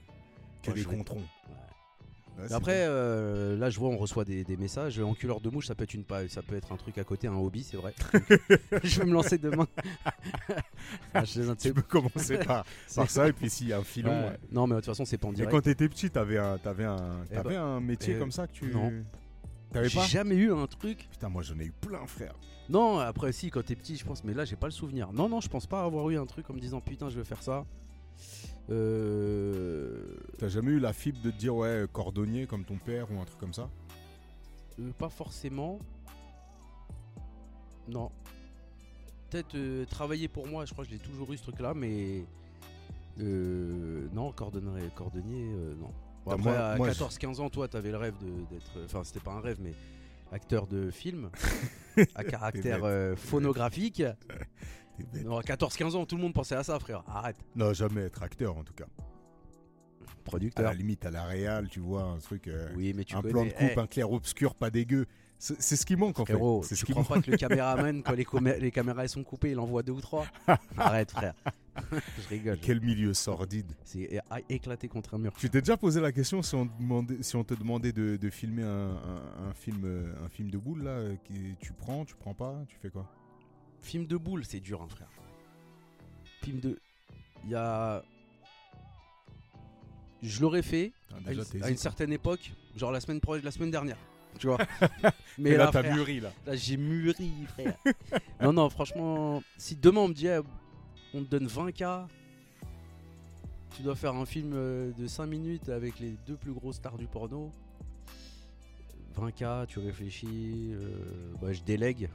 Que 0.62 0.70
des 0.70 0.84
controns. 0.84 1.16
Ouais. 1.18 1.54
Ouais, 2.36 2.42
Mais 2.44 2.48
c'est 2.48 2.54
après, 2.54 2.84
euh, 2.86 3.56
là, 3.58 3.68
je 3.68 3.78
vois, 3.78 3.90
on 3.90 3.98
reçoit 3.98 4.24
des, 4.24 4.42
des 4.42 4.56
messages. 4.56 4.98
Enculeur 4.98 5.40
de 5.40 5.50
mouche, 5.50 5.66
ça 5.66 5.74
peut 5.74 5.84
être 5.84 5.92
une 5.94 6.04
pa- 6.04 6.28
ça 6.28 6.42
peut 6.42 6.56
être 6.56 6.72
un 6.72 6.76
truc 6.76 6.96
à 6.98 7.04
côté, 7.04 7.28
un 7.28 7.34
hobby, 7.36 7.62
c'est 7.62 7.76
vrai. 7.76 7.94
je 8.82 9.00
vais 9.00 9.06
me 9.06 9.12
lancer 9.12 9.38
demain. 9.38 9.66
Ah, 11.14 11.24
je 11.24 11.52
Tu 11.54 11.72
peux 11.72 11.82
commencer 11.82 12.38
par, 12.38 12.64
ça, 12.86 13.28
et 13.28 13.32
puis 13.32 13.48
s'il 13.50 13.68
y 13.68 13.72
a 13.72 13.78
un 13.78 13.84
filon. 13.84 14.10
Ouais. 14.10 14.28
ouais. 14.30 14.38
Non, 14.50 14.66
mais 14.66 14.74
de 14.74 14.80
toute 14.80 14.86
façon, 14.86 15.04
c'est 15.04 15.18
pas 15.18 15.28
en 15.28 15.30
Mais 15.30 15.36
direct. 15.36 15.52
quand 15.52 15.60
t'étais 15.60 15.88
petit, 15.88 16.10
t'avais 16.10 16.38
un, 16.38 16.58
t'avais 16.58 16.84
un, 16.84 17.24
Eh 17.30 17.34
t'avais 17.34 17.56
un 17.56 17.80
métier 17.80 18.14
eh, 18.16 18.18
comme 18.18 18.32
ça 18.32 18.46
que 18.46 18.52
tu. 18.52 18.66
non. 18.66 18.92
T'avais 19.72 19.88
pas 19.88 20.02
jamais 20.04 20.34
eu 20.34 20.52
un 20.52 20.66
truc. 20.66 21.08
Putain, 21.10 21.28
moi 21.30 21.42
j'en 21.42 21.58
ai 21.58 21.64
eu 21.64 21.72
plein, 21.72 22.06
frère. 22.06 22.34
Non, 22.68 22.98
après, 22.98 23.32
si, 23.32 23.50
quand 23.50 23.64
t'es 23.64 23.74
petit, 23.76 23.96
je 23.96 24.04
pense, 24.04 24.22
mais 24.24 24.34
là, 24.34 24.44
j'ai 24.44 24.56
pas 24.56 24.66
le 24.66 24.72
souvenir. 24.72 25.12
Non, 25.12 25.28
non, 25.28 25.40
je 25.40 25.48
pense 25.48 25.66
pas 25.66 25.82
avoir 25.84 26.08
eu 26.10 26.18
un 26.18 26.26
truc 26.26 26.48
en 26.50 26.54
me 26.54 26.60
disant 26.60 26.80
putain, 26.80 27.08
je 27.08 27.18
vais 27.18 27.24
faire 27.24 27.42
ça. 27.42 27.64
Euh. 28.70 30.16
T'as 30.38 30.48
jamais 30.48 30.72
eu 30.72 30.78
la 30.80 30.92
fibre 30.92 31.20
de 31.22 31.30
te 31.30 31.36
dire, 31.36 31.54
ouais, 31.54 31.86
cordonnier 31.92 32.46
comme 32.46 32.64
ton 32.64 32.76
père 32.78 33.10
ou 33.12 33.20
un 33.20 33.24
truc 33.24 33.38
comme 33.38 33.54
ça? 33.54 33.68
Euh, 34.80 34.90
pas 34.98 35.08
forcément. 35.08 35.78
Non. 37.88 38.10
Peut-être 39.30 39.54
euh, 39.54 39.84
travailler 39.86 40.28
pour 40.28 40.46
moi, 40.46 40.64
je 40.64 40.72
crois 40.72 40.84
que 40.84 40.90
je 40.90 40.96
l'ai 40.96 41.00
toujours 41.02 41.32
eu 41.32 41.36
ce 41.36 41.42
truc-là, 41.42 41.74
mais. 41.74 42.24
euh, 43.20 44.08
non, 44.12 44.32
cordonnier, 44.32 44.88
cordonnier 44.94 45.52
euh, 45.54 45.74
non. 45.80 45.90
Bon, 46.24 46.32
après, 46.32 46.42
moi- 46.52 46.58
à 46.58 46.76
moi, 46.76 46.88
14-15 46.90 47.40
ans, 47.40 47.50
toi, 47.50 47.66
t'avais 47.68 47.90
le 47.90 47.96
rêve 47.96 48.14
de- 48.18 48.44
d'être. 48.54 48.70
Enfin, 48.84 49.02
c'était 49.04 49.20
pas 49.20 49.32
un 49.32 49.40
rêve, 49.40 49.58
mais 49.60 49.72
acteur 50.32 50.66
de 50.66 50.90
film 50.90 51.30
à 52.14 52.24
caractère 52.24 52.76
bête. 52.80 52.84
euh, 52.84 53.16
phonographique. 53.16 54.02
T'es 55.12 55.18
bête. 55.18 55.26
Non, 55.26 55.38
à 55.38 55.42
14-15 55.42 55.96
ans, 55.96 56.06
tout 56.06 56.16
le 56.16 56.22
monde 56.22 56.34
pensait 56.34 56.54
à 56.56 56.62
ça, 56.64 56.78
frère. 56.78 57.02
Arrête. 57.08 57.36
Non, 57.56 57.72
jamais 57.72 58.02
être 58.02 58.22
acteur 58.22 58.56
en 58.56 58.64
tout 58.64 58.74
cas. 58.74 58.86
À 60.04 60.24
Producteur. 60.24 60.64
la 60.64 60.74
limite, 60.74 61.04
à 61.04 61.10
la 61.10 61.24
réal, 61.24 61.68
tu 61.68 61.80
vois, 61.80 62.04
un 62.04 62.18
truc. 62.18 62.46
euh, 62.48 62.68
Oui, 62.76 62.92
mais 62.96 63.04
tu 63.04 63.16
un 63.16 63.20
connais. 63.22 63.32
plan 63.32 63.44
de 63.44 63.50
coupe, 63.50 63.70
Eh, 63.76 63.80
un 63.80 63.86
clair-obscur, 63.86 64.54
pas 64.54 64.70
dégueu. 64.70 65.06
C'est 65.38 65.74
ce 65.74 65.84
qui 65.84 65.96
manque 65.96 66.20
en 66.20 66.24
frérot, 66.24 66.62
fait. 66.62 66.68
C'est 66.68 66.74
ce 66.76 66.84
qui 66.84 66.92
crois 66.92 67.02
manque. 67.02 67.14
pas 67.14 67.20
que 67.20 67.30
le 67.32 67.36
caméraman, 67.36 68.02
quand 68.04 68.14
les, 68.40 68.70
caméras 68.70 69.08
sont 69.08 69.24
coupées, 69.24 69.50
il 69.50 69.58
envoie 69.58 69.82
deux 69.82 69.90
ou 69.92 70.00
trois 70.00 70.24
Arrête, 70.78 71.10
frère. 71.10 71.34
je 71.92 72.28
rigole. 72.28 72.58
Quel 72.62 72.80
milieu 72.80 73.12
sordide. 73.12 73.72
C'est 73.82 74.02
é- 74.02 74.20
éclaté 74.48 74.86
contre 74.86 75.14
un 75.14 75.18
mur. 75.18 75.32
Tu 75.36 75.50
t'es 75.50 75.60
déjà 75.60 75.76
posé 75.76 76.00
la 76.00 76.12
question 76.12 76.42
si 76.42 76.54
on, 76.54 76.66
demandait, 76.66 77.20
si 77.22 77.34
on 77.34 77.42
te 77.42 77.54
demandait 77.54 77.90
de, 77.92 78.16
de 78.16 78.30
filmer 78.30 78.62
un, 78.62 78.90
un- 78.92 79.48
un 79.48 79.52
film, 79.54 79.82
euh, 79.84 80.14
un 80.24 80.28
film 80.28 80.48
de 80.48 80.58
boule 80.58 80.84
là, 80.84 80.90
euh, 80.90 81.16
qui, 81.24 81.56
tu 81.58 81.72
prends, 81.72 82.04
tu 82.04 82.14
prends 82.14 82.34
pas, 82.34 82.62
tu 82.68 82.76
fais 82.80 82.90
quoi? 82.90 83.10
Film 83.82 84.06
de 84.06 84.16
boule, 84.16 84.44
c'est 84.44 84.60
dur, 84.60 84.80
hein, 84.82 84.88
frère. 84.88 85.08
Film 86.42 86.60
de. 86.60 86.78
Il 87.44 87.50
y 87.50 87.54
a. 87.54 88.02
Je 90.22 90.40
l'aurais 90.40 90.62
fait 90.62 90.92
Ah, 91.10 91.16
à 91.26 91.32
une, 91.32 91.74
à 91.74 91.76
certaine 91.76 92.12
époque, 92.12 92.52
genre 92.76 92.92
la 92.92 93.00
semaine, 93.00 93.20
la 93.42 93.50
semaine 93.50 93.70
dernière. 93.72 93.96
Tu 94.38 94.46
vois 94.46 94.58
Mais 95.02 95.10
Mais 95.38 95.50
là, 95.56 95.64
là, 95.64 95.70
t'as 95.72 95.94
mûri 95.94 96.20
là. 96.20 96.32
là, 96.46 96.54
j'ai 96.54 96.76
mûri, 96.76 97.32
frère. 97.48 97.76
non, 98.40 98.52
non, 98.52 98.70
franchement, 98.70 99.42
si 99.56 99.74
demain 99.76 100.02
on 100.02 100.08
me 100.08 100.14
dit, 100.14 100.28
eh, 100.28 100.40
on 101.12 101.22
te 101.24 101.28
donne 101.28 101.46
20K, 101.48 102.06
tu 103.76 103.82
dois 103.82 103.96
faire 103.96 104.14
un 104.14 104.24
film 104.24 104.52
euh, 104.54 104.92
de 104.96 105.06
5 105.08 105.26
minutes 105.26 105.68
avec 105.70 105.98
les 105.98 106.14
deux 106.26 106.36
plus 106.36 106.52
grosses 106.52 106.76
stars 106.76 106.98
du 106.98 107.06
porno. 107.06 107.50
20K, 109.18 109.66
tu 109.66 109.80
réfléchis, 109.80 110.70
euh, 110.72 111.32
bah, 111.40 111.52
je 111.52 111.62
délègue. 111.62 112.08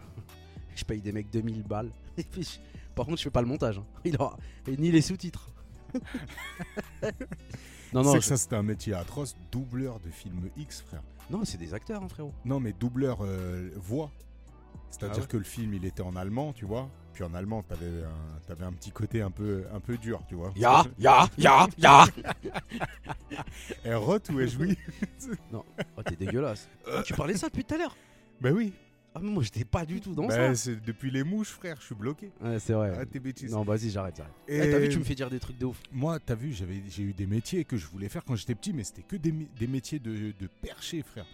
Je 0.78 0.86
paye 0.86 1.02
des 1.02 1.12
mecs 1.12 1.30
2000 1.32 1.64
balles. 1.64 1.92
Et 2.18 2.24
puis, 2.24 2.44
je- 2.44 2.60
Par 2.96 3.06
contre, 3.06 3.18
je 3.18 3.24
fais 3.24 3.30
pas 3.30 3.42
le 3.42 3.48
montage. 3.48 3.78
hein. 3.80 3.86
Il 4.06 4.16
aura... 4.18 4.38
et 4.68 4.76
ni 4.78 4.92
les 4.92 5.02
sous-titres. 5.02 5.50
non, 7.94 8.04
non, 8.04 8.12
c'est 8.14 8.20
que 8.20 8.26
ça 8.26 8.38
c'était 8.38 8.56
un 8.56 8.64
métier 8.64 8.94
atroce, 8.94 9.36
doubleur 9.52 10.00
de 10.00 10.10
film 10.10 10.50
X, 10.58 10.82
frère. 10.82 11.02
non, 11.30 11.46
c'est 11.46 11.58
des 11.58 11.74
acteurs, 11.74 12.04
hein, 12.04 12.10
frérot. 12.10 12.34
Non, 12.46 12.60
mais 12.60 12.74
doubleur 12.74 13.20
euh, 13.22 13.70
voix. 13.76 14.12
C'est-à-dire 14.90 15.16
Ah 15.18 15.22
ouais 15.22 15.28
que 15.28 15.38
le 15.38 15.44
film 15.44 15.74
il 15.74 15.86
était 15.86 16.02
en 16.02 16.16
allemand, 16.16 16.54
tu 16.54 16.66
vois. 16.66 16.90
Puis 17.14 17.24
en 17.24 17.34
allemand, 17.34 17.64
t'avais 17.64 18.04
un, 18.04 18.68
un 18.68 18.72
petit 18.74 18.92
côté 18.92 19.22
un 19.22 19.32
peu, 19.32 19.66
un 19.74 19.80
peu 19.80 19.98
dur, 19.98 20.22
tu 20.28 20.36
vois. 20.36 20.52
Ya, 20.56 20.84
ya, 21.00 21.28
ya, 21.38 21.68
ya. 21.78 22.06
Et 23.86 23.94
rot 23.94 24.20
ou 24.32 24.40
est 24.40 24.48
joui 24.48 24.78
Oh, 25.54 25.64
t'es 26.06 26.16
dégueulasse. 26.16 26.70
Tu 27.06 27.14
parlais 27.14 27.34
de 27.34 27.40
ça 27.40 27.48
depuis 27.48 27.64
tout 27.66 27.74
à 27.76 27.78
l'heure? 27.80 27.96
Ben 28.40 28.54
oui. 28.54 28.72
Ah, 29.18 29.22
mais 29.24 29.32
moi, 29.32 29.44
j'étais 29.44 29.66
pas 29.66 29.86
du 29.86 30.00
tout 30.00 30.14
dans 30.14 30.28
Ben, 30.28 30.54
ça. 30.56 30.72
depuis 30.86 31.10
les 31.12 31.24
mouches, 31.24 31.50
frère, 31.50 31.78
je 31.80 31.86
suis 31.88 31.96
bloqué. 31.96 32.32
Ouais, 32.42 32.60
c'est 32.60 32.74
vrai. 32.74 32.96
Ah, 33.00 33.06
tes 33.06 33.20
bêtises. 33.20 33.52
non, 33.52 33.64
vas-y, 33.64 33.90
j'arrête, 33.90 34.16
j'arrête. 34.18 34.34
Et 34.48 34.58
Eh, 34.58 34.70
T'as 34.72 34.80
vu, 34.80 34.90
tu 34.90 35.00
me 35.00 35.04
fais 35.04 35.16
dire 35.16 35.30
des 35.30 35.40
trucs 35.40 35.58
de 35.58 35.66
ouf. 35.66 35.82
Moi, 35.92 36.20
t'as 36.20 36.36
vu, 36.36 36.54
j'avais, 36.54 36.82
j'ai 36.90 37.04
eu 37.04 37.14
des 37.14 37.26
métiers 37.26 37.66
que 37.66 37.78
je 37.78 37.88
voulais 37.88 38.10
faire 38.10 38.24
quand 38.24 38.36
j'étais 38.36 38.56
petit, 38.56 38.74
mais 38.74 38.84
c'était 38.84 39.02
que 39.04 39.16
des, 39.16 39.32
mé- 39.32 39.48
des 39.58 39.68
métiers 39.68 40.00
de, 40.00 40.12
de 40.40 40.48
perché, 40.62 41.02
frère. 41.02 41.26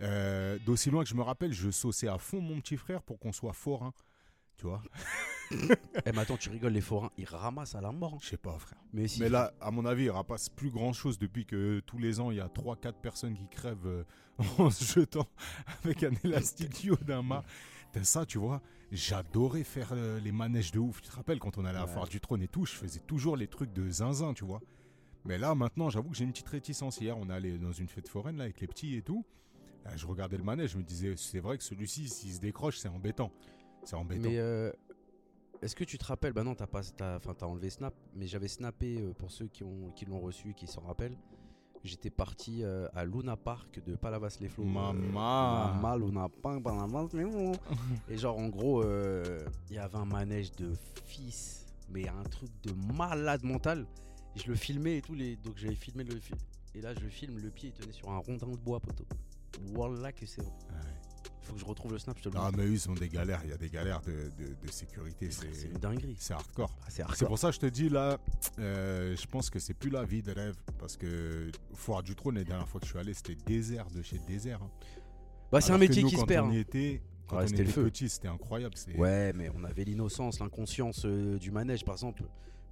Euh, 0.00 0.58
d'aussi 0.64 0.90
loin 0.90 1.02
que 1.02 1.08
je 1.10 1.14
me 1.14 1.22
rappelle, 1.22 1.52
je 1.52 1.70
sauçais 1.70 2.06
à 2.08 2.18
fond 2.18 2.40
mon 2.40 2.60
petit 2.60 2.76
frère 2.76 3.02
pour 3.02 3.18
qu'on 3.18 3.32
soit 3.32 3.52
forain. 3.52 3.92
Tu 4.58 4.66
vois 4.66 4.82
Eh, 5.50 6.12
mais 6.12 6.18
attends, 6.18 6.36
tu 6.36 6.50
rigoles, 6.50 6.72
les 6.74 6.82
forains, 6.82 7.10
ils 7.16 7.24
ramassent 7.24 7.74
à 7.74 7.80
la 7.80 7.90
mort. 7.90 8.14
hein. 8.14 8.18
Je 8.20 8.28
sais 8.28 8.36
pas, 8.36 8.58
frère. 8.58 8.78
Mais 8.92 9.08
si. 9.08 9.20
Mais 9.20 9.30
là, 9.30 9.54
à 9.62 9.70
mon 9.70 9.86
avis, 9.86 10.04
il 10.04 10.10
rapace 10.10 10.50
plus 10.50 10.70
grand 10.70 10.92
chose 10.92 11.18
depuis 11.18 11.46
que 11.46 11.80
tous 11.86 11.96
les 11.96 12.20
ans, 12.20 12.30
il 12.30 12.36
y 12.36 12.40
a 12.40 12.48
3-4 12.48 13.00
personnes 13.00 13.34
qui 13.34 13.48
crèvent 13.48 13.86
euh, 13.86 14.04
en 14.58 14.68
se 14.70 14.84
jetant 15.00 15.26
avec 15.84 16.02
un 16.02 16.10
élastique 16.22 16.82
du 16.82 16.90
haut 16.90 16.96
d'un 16.96 17.22
mât. 17.22 17.44
T'as 17.92 18.04
ça, 18.04 18.26
tu 18.26 18.36
vois, 18.36 18.60
j'adorais 18.92 19.64
faire 19.64 19.88
euh, 19.92 20.20
les 20.20 20.32
manèges 20.32 20.70
de 20.72 20.78
ouf. 20.80 21.00
Tu 21.00 21.08
te 21.08 21.16
rappelles 21.16 21.38
quand 21.38 21.56
on 21.56 21.64
allait 21.64 21.78
à 21.78 21.80
la 21.80 21.86
Ouais. 21.86 21.92
Foire 21.94 22.08
du 22.08 22.20
Trône 22.20 22.42
et 22.42 22.48
tout, 22.48 22.66
je 22.66 22.72
faisais 22.74 23.00
toujours 23.00 23.34
les 23.38 23.46
trucs 23.48 23.72
de 23.72 23.88
zinzin, 23.88 24.34
tu 24.34 24.44
vois. 24.44 24.60
Mais 25.24 25.38
là, 25.38 25.54
maintenant, 25.54 25.88
j'avoue 25.88 26.10
que 26.10 26.16
j'ai 26.16 26.24
une 26.24 26.32
petite 26.32 26.48
réticence. 26.48 27.00
Hier, 27.00 27.16
on 27.16 27.30
est 27.30 27.32
allé 27.32 27.56
dans 27.58 27.72
une 27.72 27.88
fête 27.88 28.08
foraine 28.08 28.36
là, 28.36 28.44
avec 28.44 28.60
les 28.60 28.66
petits 28.66 28.96
et 28.96 29.02
tout. 29.02 29.24
Euh, 29.86 29.90
Je 29.96 30.06
regardais 30.06 30.36
le 30.36 30.44
manège, 30.44 30.72
je 30.72 30.76
me 30.78 30.82
disais, 30.82 31.14
c'est 31.16 31.40
vrai 31.40 31.56
que 31.56 31.64
celui-ci, 31.64 32.08
s'il 32.10 32.32
se 32.34 32.40
décroche, 32.40 32.76
c'est 32.76 32.88
embêtant. 32.88 33.32
C'est 33.88 33.96
embêtant. 33.96 34.28
Mais 34.28 34.38
euh, 34.38 34.70
est-ce 35.62 35.74
que 35.74 35.82
tu 35.84 35.96
te 35.96 36.04
rappelles 36.04 36.34
Bah 36.34 36.44
non, 36.44 36.54
t'as 36.54 36.66
pas, 36.66 36.82
t'as, 36.82 37.16
enfin, 37.16 37.32
t'as 37.32 37.46
enlevé 37.46 37.70
Snap, 37.70 37.94
mais 38.14 38.26
j'avais 38.26 38.46
snappé 38.48 38.98
euh, 39.00 39.14
pour 39.14 39.30
ceux 39.30 39.46
qui 39.46 39.64
ont, 39.64 39.90
qui 39.96 40.04
l'ont 40.04 40.20
reçu, 40.20 40.52
qui 40.52 40.66
s'en 40.66 40.82
rappellent. 40.82 41.16
J'étais 41.84 42.10
parti 42.10 42.64
euh, 42.64 42.86
à 42.92 43.06
Luna 43.06 43.38
Park 43.38 43.82
de 43.86 43.96
Palavas-les-Flots. 43.96 44.64
euh, 44.64 44.66
Mama. 44.66 45.72
Mama, 45.80 45.96
Luna 45.96 46.28
Park, 46.28 46.62
Palavas-les-Flots. 46.62 47.52
Et 48.10 48.18
genre, 48.18 48.36
en 48.36 48.48
gros, 48.48 48.82
il 48.84 49.74
y 49.76 49.78
avait 49.78 49.96
un 49.96 50.04
manège 50.04 50.52
de 50.52 50.74
fils, 51.06 51.64
mais 51.88 52.06
un 52.10 52.24
truc 52.24 52.50
de 52.64 52.72
malade 52.94 53.42
mental. 53.42 53.86
Et 54.36 54.40
je 54.40 54.48
le 54.48 54.54
filmais 54.54 54.98
et 54.98 55.02
tout, 55.02 55.14
les... 55.14 55.36
donc 55.36 55.56
j'avais 55.56 55.74
filmé 55.74 56.04
le 56.04 56.20
film. 56.20 56.38
Et 56.74 56.82
là, 56.82 56.92
je 56.92 57.06
filme, 57.06 57.38
le 57.38 57.48
pied 57.48 57.70
il 57.70 57.72
tenait 57.72 57.92
sur 57.94 58.10
un 58.10 58.18
rondin 58.18 58.48
de 58.48 58.56
bois, 58.56 58.80
poteau. 58.80 59.06
Voilà 59.72 60.12
que 60.12 60.26
c'est 60.26 60.42
vrai. 60.42 60.52
Ouais. 60.72 60.97
Faut 61.48 61.54
que 61.54 61.60
je 61.60 61.64
retrouve 61.64 61.92
le 61.92 61.98
snap, 61.98 62.16
je 62.18 62.24
te 62.24 62.28
le 62.28 62.34
Ah, 62.38 62.44
montre. 62.44 62.58
mais 62.58 62.64
eux, 62.66 62.72
ils 62.72 62.90
ont 62.90 62.94
des 62.94 63.08
galères. 63.08 63.40
Il 63.44 63.50
y 63.50 63.52
a 63.52 63.56
des 63.56 63.70
galères 63.70 64.00
de, 64.02 64.12
de- 64.36 64.54
de 64.54 64.70
sécurité. 64.70 65.30
C'est 65.30 65.66
une 65.68 65.78
dinguerie. 65.78 66.16
c'est 66.18 66.34
hardcore. 66.34 66.76
Ah, 66.82 66.88
c'est 67.14 67.26
pour 67.26 67.38
ça 67.38 67.48
que 67.48 67.54
je 67.54 67.60
te 67.60 67.66
dis 67.66 67.88
là, 67.88 68.18
euh, 68.58 69.16
je 69.16 69.26
pense 69.26 69.48
que 69.50 69.58
c'est 69.58 69.74
plus 69.74 69.90
la 69.90 70.04
vie 70.04 70.22
de 70.22 70.32
rêve. 70.32 70.56
Parce 70.78 70.96
que 70.96 71.50
Foire 71.74 72.02
du 72.02 72.14
Trône, 72.14 72.34
la 72.36 72.44
dernière 72.44 72.68
fois 72.68 72.80
que 72.80 72.86
je 72.86 72.90
suis 72.92 72.98
allé, 73.00 73.14
c'était 73.14 73.34
désert 73.34 73.86
de 73.90 74.02
chez 74.02 74.18
désert. 74.26 74.60
hein. 74.62 74.70
Bah, 75.50 75.60
c'est 75.62 75.72
un 75.72 75.78
métier 75.78 76.02
nous, 76.02 76.08
qui 76.10 76.16
se 76.16 76.20
quand 76.20 76.26
perd. 76.26 76.46
On 76.46 76.52
y 76.52 76.58
hein. 76.58 76.60
était, 76.60 77.00
quand 77.26 77.38
Ouais, 77.38 77.44
on 77.44 77.46
était 77.46 77.64
petit, 77.64 78.08
c'était 78.10 78.28
incroyable. 78.28 78.74
Ouais, 78.98 79.32
mais 79.32 79.50
on 79.56 79.64
avait 79.64 79.84
l'innocence, 79.84 80.40
l'inconscience 80.40 81.06
euh, 81.06 81.38
du 81.38 81.50
manège, 81.50 81.84
par 81.84 81.94
exemple. 81.94 82.24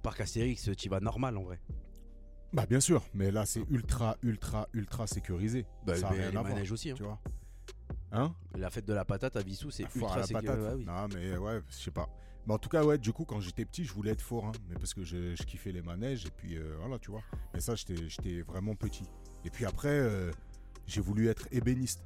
Parc 0.03 0.21
Astérix, 0.21 0.69
tu 0.77 0.87
vas 0.89 0.99
normal 0.99 1.35
en 1.37 1.43
vrai. 1.43 1.59
Bah 2.53 2.65
bien 2.65 2.79
sûr, 2.79 3.03
mais 3.13 3.29
là 3.29 3.45
c'est 3.45 3.61
ultra, 3.69 4.15
ultra, 4.23 4.69
ultra 4.73 5.05
sécurisé. 5.05 5.65
Bah, 5.85 5.95
ça 5.97 6.07
a 6.07 6.11
mais 6.11 6.17
rien 6.19 6.31
les 6.31 6.37
à 6.37 6.41
voir, 6.43 6.71
aussi. 6.71 6.91
hein. 6.91 6.93
tu 6.95 7.03
vois. 7.03 7.19
Hein 8.11 8.33
La 8.55 8.69
fête 8.69 8.85
de 8.85 8.93
la 8.93 9.05
patate 9.05 9.35
à 9.35 9.41
Vissou, 9.41 9.69
c'est 9.69 9.83
ultra 9.95 10.19
la 10.19 10.27
patate. 10.27 10.59
Ouais, 10.59 10.73
oui. 10.75 10.85
Non 10.85 11.07
mais 11.13 11.37
ouais, 11.37 11.61
je 11.69 11.75
sais 11.75 11.91
pas. 11.91 12.09
Mais 12.45 12.53
en 12.53 12.57
tout 12.57 12.69
cas 12.69 12.83
ouais, 12.83 12.97
du 12.97 13.11
coup 13.11 13.25
quand 13.25 13.41
j'étais 13.41 13.65
petit, 13.65 13.83
je 13.83 13.93
voulais 13.93 14.11
être 14.11 14.21
forain, 14.21 14.53
mais 14.69 14.75
parce 14.75 14.93
que 14.93 15.03
je, 15.03 15.35
je 15.35 15.43
kiffais 15.43 15.71
les 15.71 15.81
manèges 15.81 16.25
et 16.25 16.31
puis 16.31 16.57
euh, 16.57 16.75
voilà, 16.79 16.97
tu 16.99 17.11
vois. 17.11 17.21
Mais 17.53 17.59
ça 17.59 17.75
j'étais, 17.75 18.07
j'étais 18.07 18.41
vraiment 18.41 18.75
petit. 18.75 19.03
Et 19.43 19.49
puis 19.49 19.65
après, 19.65 19.89
euh, 19.89 20.31
j'ai 20.85 21.01
voulu 21.01 21.27
être 21.27 21.47
ébéniste. 21.51 22.01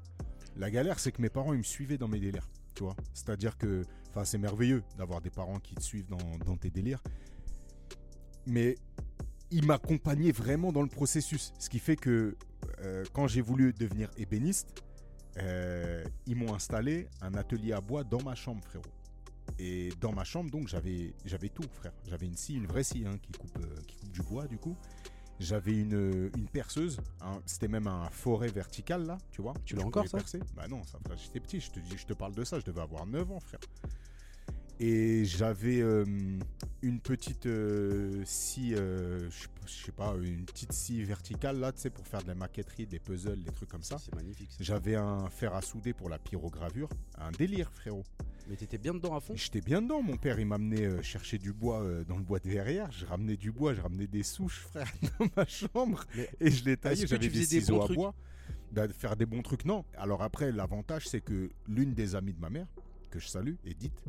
La 0.57 0.71
galère, 0.71 0.99
c'est 0.99 1.11
que 1.11 1.21
mes 1.21 1.29
parents 1.29 1.53
ils 1.53 1.59
me 1.59 1.63
suivaient 1.63 1.97
dans 1.97 2.07
mes 2.07 2.19
délires, 2.19 2.49
tu 2.73 2.83
vois. 2.83 2.95
C'est-à-dire 3.13 3.57
que, 3.57 3.83
enfin 4.09 4.25
c'est 4.25 4.39
merveilleux 4.39 4.83
d'avoir 4.97 5.21
des 5.21 5.29
parents 5.29 5.59
qui 5.59 5.75
te 5.75 5.81
suivent 5.81 6.07
dans, 6.07 6.37
dans 6.45 6.57
tes 6.57 6.71
délires, 6.71 7.03
mais 8.47 8.75
ils 9.51 9.65
m'accompagnaient 9.65 10.31
vraiment 10.31 10.71
dans 10.71 10.81
le 10.81 10.89
processus. 10.89 11.53
Ce 11.59 11.69
qui 11.69 11.79
fait 11.79 11.95
que 11.95 12.35
euh, 12.79 13.03
quand 13.13 13.27
j'ai 13.27 13.41
voulu 13.41 13.73
devenir 13.73 14.09
ébéniste, 14.17 14.83
euh, 15.37 16.03
ils 16.27 16.35
m'ont 16.35 16.53
installé 16.53 17.07
un 17.21 17.33
atelier 17.35 17.73
à 17.73 17.81
bois 17.81 18.03
dans 18.03 18.21
ma 18.21 18.35
chambre, 18.35 18.63
frérot. 18.63 18.83
Et 19.59 19.89
dans 19.99 20.11
ma 20.13 20.23
chambre, 20.23 20.49
donc, 20.49 20.67
j'avais, 20.67 21.13
j'avais 21.25 21.49
tout, 21.49 21.67
frère. 21.73 21.93
J'avais 22.09 22.25
une 22.25 22.35
scie, 22.37 22.55
une 22.55 22.67
vraie 22.67 22.83
scie, 22.83 23.03
hein, 23.05 23.17
qui, 23.21 23.31
coupe, 23.33 23.57
euh, 23.59 23.81
qui 23.87 23.97
coupe 23.97 24.11
du 24.11 24.21
bois, 24.23 24.47
du 24.47 24.57
coup. 24.57 24.75
J'avais 25.39 25.73
une, 25.79 26.29
une 26.37 26.47
perceuse. 26.47 26.99
un- 27.21 27.41
c'était 27.45 27.67
même 27.67 27.87
un 27.87 28.09
forêt 28.11 28.49
vertical, 28.49 29.05
là, 29.05 29.17
tu 29.31 29.41
vois. 29.41 29.53
Tu 29.65 29.75
l'as 29.75 29.83
encore, 29.83 30.07
ça 30.07 30.17
percer. 30.19 30.39
Bah 30.55 30.67
non, 30.69 30.83
ça, 30.83 30.99
frère, 31.03 31.17
j'étais 31.17 31.39
petit. 31.39 31.59
Je 31.59 31.71
te, 31.71 31.79
je 31.97 32.05
te 32.05 32.13
parle 32.13 32.33
de 32.35 32.43
ça. 32.43 32.59
Je 32.59 32.65
devais 32.65 32.81
avoir 32.81 33.05
9 33.07 33.31
ans, 33.31 33.39
frère. 33.39 33.59
Et 34.79 35.25
j'avais 35.25 35.79
euh, 35.81 36.05
une 36.81 36.99
petite 36.99 37.45
euh, 37.45 38.23
scie, 38.25 38.73
euh, 38.75 39.29
je 39.29 39.47
je 39.65 39.85
sais 39.85 39.91
pas, 39.91 40.15
une 40.21 40.45
petite 40.45 40.73
scie 40.73 41.03
verticale, 41.03 41.59
là, 41.59 41.71
tu 41.71 41.79
sais, 41.81 41.89
pour 41.89 42.05
faire 42.07 42.21
de 42.21 42.27
la 42.27 42.35
maquetterie, 42.35 42.85
des 42.85 42.99
puzzles, 42.99 43.43
des 43.43 43.51
trucs 43.51 43.69
comme 43.69 43.83
ça. 43.83 43.97
C'est 43.97 44.13
magnifique. 44.15 44.49
J'avais 44.59 44.95
un 44.95 45.29
fer 45.29 45.53
à 45.53 45.61
souder 45.61 45.93
pour 45.93 46.09
la 46.09 46.19
pyrogravure. 46.19 46.89
Un 47.17 47.31
délire, 47.31 47.71
frérot. 47.71 48.03
Mais 48.49 48.55
t'étais 48.55 48.77
bien 48.77 48.93
dedans 48.93 49.15
à 49.15 49.19
fond? 49.19 49.33
J'étais 49.35 49.61
bien 49.61 49.81
dedans. 49.81 50.01
Mon 50.01 50.17
père, 50.17 50.39
il 50.39 50.45
m'amenait 50.45 50.85
euh, 50.85 51.01
chercher 51.01 51.37
du 51.37 51.53
bois 51.53 51.81
euh, 51.83 52.03
dans 52.03 52.17
le 52.17 52.23
bois 52.23 52.39
de 52.39 52.49
verrière. 52.49 52.91
Je 52.91 53.05
ramenais 53.05 53.37
du 53.37 53.51
bois, 53.51 53.73
je 53.73 53.81
ramenais 53.81 54.07
des 54.07 54.23
souches, 54.23 54.59
frère, 54.59 54.91
dans 55.19 55.27
ma 55.35 55.45
chambre. 55.45 56.03
Mais 56.15 56.29
et 56.39 56.51
je 56.51 56.65
les 56.65 56.75
taillais. 56.77 57.07
J'avais 57.07 57.27
des 57.27 57.39
des 57.39 57.45
ciseaux 57.45 57.75
bons 57.75 57.81
à 57.81 57.85
trucs? 57.85 57.97
bois. 57.97 58.15
De 58.71 58.87
faire 58.87 59.15
des 59.15 59.25
bons 59.25 59.41
trucs, 59.41 59.65
non. 59.65 59.85
Alors 59.97 60.21
après, 60.23 60.51
l'avantage, 60.51 61.07
c'est 61.07 61.21
que 61.21 61.49
l'une 61.67 61.93
des 61.93 62.15
amies 62.15 62.33
de 62.33 62.39
ma 62.39 62.49
mère, 62.49 62.67
que 63.09 63.19
je 63.19 63.27
salue, 63.27 63.55
Edith, 63.65 64.01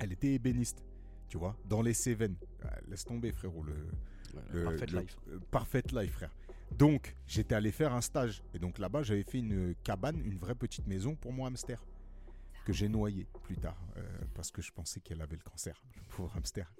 elle 0.00 0.12
était 0.12 0.34
ébéniste. 0.34 0.82
Tu 1.28 1.38
vois, 1.38 1.56
dans 1.68 1.82
les 1.82 1.94
Cévennes. 1.94 2.36
Ah, 2.62 2.78
laisse 2.88 3.04
tomber, 3.04 3.32
frérot, 3.32 3.62
le, 3.62 3.74
le- 4.52 4.64
Parfait 4.64 4.86
le- 4.86 5.00
life. 5.00 5.16
euh, 5.28 5.38
Parfait 5.50 5.82
life, 5.92 6.12
frère. 6.12 6.34
Donc, 6.72 7.16
j'étais 7.26 7.54
allé 7.54 7.70
faire 7.72 7.92
un 7.94 8.00
stage. 8.00 8.42
Et 8.54 8.58
donc 8.58 8.78
là-bas, 8.78 9.02
j'avais 9.02 9.22
fait 9.22 9.38
une 9.38 9.74
cabane, 9.84 10.20
une 10.24 10.36
vraie 10.38 10.54
petite 10.54 10.86
maison 10.86 11.14
pour 11.14 11.32
mon 11.32 11.46
hamster. 11.46 11.82
Que 12.64 12.72
j'ai 12.72 12.88
noyé 12.88 13.28
plus 13.44 13.56
tard. 13.56 13.80
euh, 13.96 14.02
parce 14.34 14.50
que 14.50 14.60
je 14.60 14.72
pensais 14.72 15.00
qu'elle 15.00 15.22
avait 15.22 15.36
le 15.36 15.42
cancer, 15.48 15.80
le 15.94 16.02
pauvre 16.16 16.36
hamster. 16.36 16.72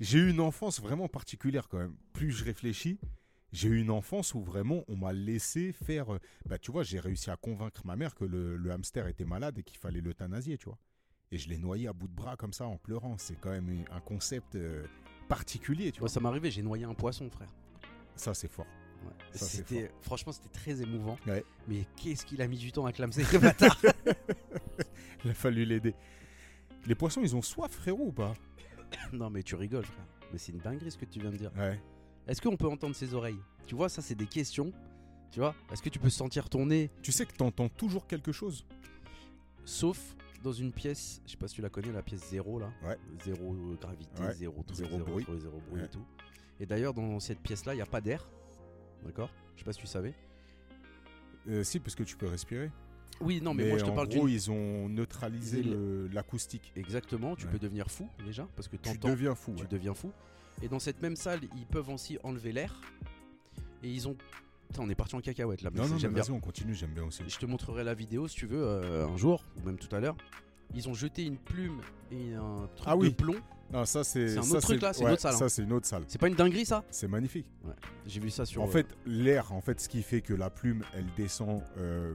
J'ai 0.00 0.18
eu 0.18 0.30
une 0.30 0.40
enfance 0.40 0.80
vraiment 0.80 1.08
particulière 1.08 1.68
quand 1.68 1.78
même. 1.78 1.96
Plus 2.12 2.30
je 2.30 2.44
réfléchis, 2.44 2.98
j'ai 3.52 3.68
eu 3.68 3.78
une 3.80 3.90
enfance 3.90 4.34
où 4.34 4.40
vraiment 4.42 4.84
on 4.88 4.96
m'a 4.96 5.12
laissé 5.12 5.72
faire. 5.72 6.14
euh, 6.14 6.20
Bah, 6.46 6.58
tu 6.58 6.70
vois, 6.70 6.84
j'ai 6.84 7.00
réussi 7.00 7.28
à 7.30 7.36
convaincre 7.36 7.82
ma 7.84 7.96
mère 7.96 8.14
que 8.14 8.24
le, 8.24 8.56
le 8.56 8.70
hamster 8.70 9.08
était 9.08 9.24
malade 9.24 9.58
et 9.58 9.62
qu'il 9.64 9.78
fallait 9.78 10.00
l'euthanasier, 10.00 10.56
tu 10.58 10.66
vois. 10.66 10.78
Et 11.32 11.38
je 11.38 11.48
l'ai 11.48 11.58
noyé 11.58 11.88
à 11.88 11.92
bout 11.92 12.06
de 12.06 12.14
bras 12.14 12.36
comme 12.36 12.52
ça 12.52 12.66
en 12.66 12.76
pleurant. 12.76 13.18
C'est 13.18 13.34
quand 13.40 13.50
même 13.50 13.84
un 13.90 14.00
concept 14.00 14.54
euh, 14.54 14.86
particulier, 15.28 15.92
tu 15.92 16.00
vois. 16.00 16.08
ça 16.08 16.20
m'est 16.20 16.28
arrivé, 16.28 16.50
j'ai 16.50 16.62
noyé 16.62 16.84
un 16.84 16.94
poisson, 16.94 17.28
frère. 17.30 17.48
Ça, 18.14 18.34
c'est 18.34 18.48
fort. 18.48 18.66
Ouais. 19.04 19.12
Ça, 19.32 19.44
c'est 19.46 19.56
C'était, 19.58 19.90
franchement, 20.00 20.32
c'était 20.32 20.48
très 20.48 20.80
émouvant. 20.80 21.16
Ouais. 21.26 21.44
Mais 21.68 21.86
qu'est-ce 21.96 22.24
qu'il 22.24 22.40
a 22.42 22.48
mis 22.48 22.58
du 22.58 22.72
temps 22.72 22.86
à 22.86 22.92
clamser, 22.92 23.24
ce 23.24 23.36
bâtard 23.38 23.80
Il 25.24 25.30
a 25.30 25.34
fallu 25.34 25.64
l'aider. 25.64 25.94
Les 26.86 26.94
poissons, 26.94 27.20
ils 27.22 27.34
ont 27.34 27.42
soif, 27.42 27.72
frérot, 27.72 28.06
ou 28.06 28.12
pas? 28.12 28.34
Non, 29.12 29.30
mais 29.30 29.42
tu 29.42 29.54
rigoles, 29.56 29.84
frère. 29.84 30.06
Mais 30.32 30.38
c'est 30.38 30.52
une 30.52 30.58
dinguerie 30.58 30.90
ce 30.90 30.98
que 30.98 31.04
tu 31.04 31.20
viens 31.20 31.30
de 31.30 31.36
dire. 31.36 31.50
Ouais. 31.56 31.80
Est-ce 32.26 32.40
qu'on 32.40 32.56
peut 32.56 32.68
entendre 32.68 32.94
ses 32.94 33.14
oreilles? 33.14 33.38
Tu 33.66 33.74
vois, 33.74 33.88
ça, 33.88 34.02
c'est 34.02 34.14
des 34.14 34.26
questions. 34.26 34.72
Tu 35.30 35.40
vois 35.40 35.54
Est-ce 35.72 35.82
que 35.82 35.88
tu 35.88 35.98
peux 35.98 36.10
sentir 36.10 36.48
ton 36.48 36.66
nez? 36.66 36.90
Tu 37.02 37.12
sais 37.12 37.26
que 37.26 37.34
t'entends 37.34 37.68
toujours 37.68 38.06
quelque 38.06 38.32
chose? 38.32 38.64
Sauf 39.64 40.16
dans 40.46 40.52
une 40.52 40.70
pièce, 40.72 41.20
je 41.26 41.32
sais 41.32 41.36
pas 41.36 41.48
si 41.48 41.56
tu 41.56 41.60
la 41.62 41.68
connais, 41.70 41.90
la 41.90 42.02
pièce 42.02 42.28
zéro 42.30 42.60
là. 42.60 42.70
Ouais. 42.84 42.96
Zéro 43.24 43.52
euh, 43.52 43.74
gravité, 43.80 44.22
Ouais. 44.22 44.32
zéro 44.34 44.62
tout, 44.64 44.74
Zéro 44.74 44.90
zéro, 44.98 45.04
bruit. 45.04 45.26
zéro 45.38 45.60
bruit 45.68 45.80
Ouais. 45.80 45.86
et 45.86 45.90
tout. 45.90 46.04
Et 46.60 46.66
d'ailleurs, 46.66 46.94
dans 46.94 47.18
cette 47.18 47.40
pièce 47.40 47.64
là, 47.66 47.74
il 47.74 47.78
n'y 47.78 47.82
a 47.82 47.86
pas 47.86 48.00
d'air. 48.00 48.24
D'accord? 49.04 49.28
Je 49.54 49.60
sais 49.60 49.64
pas 49.64 49.72
si 49.72 49.80
tu 49.80 49.86
savais. 49.88 50.14
Euh, 51.48 51.64
Si, 51.64 51.80
parce 51.80 51.96
que 51.96 52.04
tu 52.04 52.16
peux 52.16 52.28
respirer. 52.28 52.70
Oui, 53.20 53.40
non, 53.40 53.54
mais, 53.54 53.68
moi 53.68 53.78
je 53.78 53.84
te 53.84 53.90
en 53.90 53.94
parle 53.94 54.08
gros, 54.08 54.28
ils 54.28 54.50
ont 54.52 54.88
neutralisé 54.88 55.64
l'acoustique. 56.12 56.72
Exactement, 56.76 57.34
tu 57.34 57.46
Ouais. 57.46 57.52
peux 57.52 57.58
devenir 57.58 57.90
fou 57.90 58.08
déjà, 58.24 58.46
parce 58.54 58.68
que 58.68 58.76
Tu 58.76 58.96
deviens 58.98 59.34
fou. 59.34 59.52
tu 59.56 59.62
ouais. 59.62 59.68
deviens 59.68 59.94
fou. 59.94 60.12
Et 60.62 60.68
dans 60.68 60.78
cette 60.78 61.02
même 61.02 61.16
salle, 61.16 61.40
ils 61.56 61.66
peuvent 61.66 61.88
aussi 61.88 62.18
enlever 62.22 62.52
l'air. 62.52 62.80
Et 63.82 63.90
ils 63.90 64.06
ont. 64.06 64.16
Putain, 64.68 64.82
on 64.82 64.90
est 64.90 64.94
parti 64.94 65.14
en 65.14 65.20
cacahuète 65.20 65.62
là, 65.62 65.70
mais 65.72 65.80
Non, 65.80 65.96
j'aime 65.96 66.12
bien. 66.12 66.22
vas-y, 66.22 66.32
on 66.32 66.40
continue, 66.40 66.74
j'aime 66.74 66.90
bien 66.90 67.04
aussi. 67.04 67.22
Je 67.26 67.38
te 67.38 67.46
montrerai 67.46 67.84
la 67.84 67.94
vidéo 67.94 68.26
si 68.28 68.36
tu 68.36 68.46
veux 68.46 68.62
euh, 68.62 69.06
un 69.06 69.16
jour, 69.16 69.42
ou 69.56 69.66
même 69.66 69.78
tout 69.78 69.94
à 69.94 70.00
l'heure. 70.00 70.16
Ils 70.74 70.88
ont 70.88 70.94
jeté 70.94 71.24
une 71.24 71.36
plume 71.36 71.80
et 72.10 72.34
un 72.34 72.68
truc 72.74 72.88
Ah 72.90 72.96
oui. 72.96 73.10
de 73.10 73.14
plomb. 73.14 73.36
Non, 73.72 73.84
ça 73.84 74.02
c'est. 74.04 74.28
C'est 74.28 74.38
un 74.38 74.42
ça, 74.42 74.56
autre 74.56 74.66
truc, 74.66 74.82
là, 74.82 74.92
c'est 74.92 75.02
une 75.02 75.10
autre 75.10 75.20
salle, 75.22 75.34
hein. 75.34 75.38
Ça 75.38 75.48
c'est 75.48 75.62
une 75.62 75.72
autre 75.72 75.86
salle. 75.86 76.04
C'est 76.08 76.20
pas 76.20 76.28
une 76.28 76.34
dinguerie 76.34 76.66
ça? 76.66 76.84
C'est 76.90 77.08
magnifique. 77.08 77.46
J'ai 78.06 78.20
vu 78.20 78.30
ça 78.30 78.44
sur. 78.44 78.62
En 78.62 78.66
euh, 78.66 78.70
fait, 78.70 78.86
l'air, 79.06 79.52
en 79.52 79.60
fait, 79.60 79.80
ce 79.80 79.88
qui 79.88 80.02
fait 80.02 80.20
que 80.20 80.34
la 80.34 80.50
plume, 80.50 80.82
elle 80.94 81.06
descend 81.16 81.62
euh, 81.78 82.14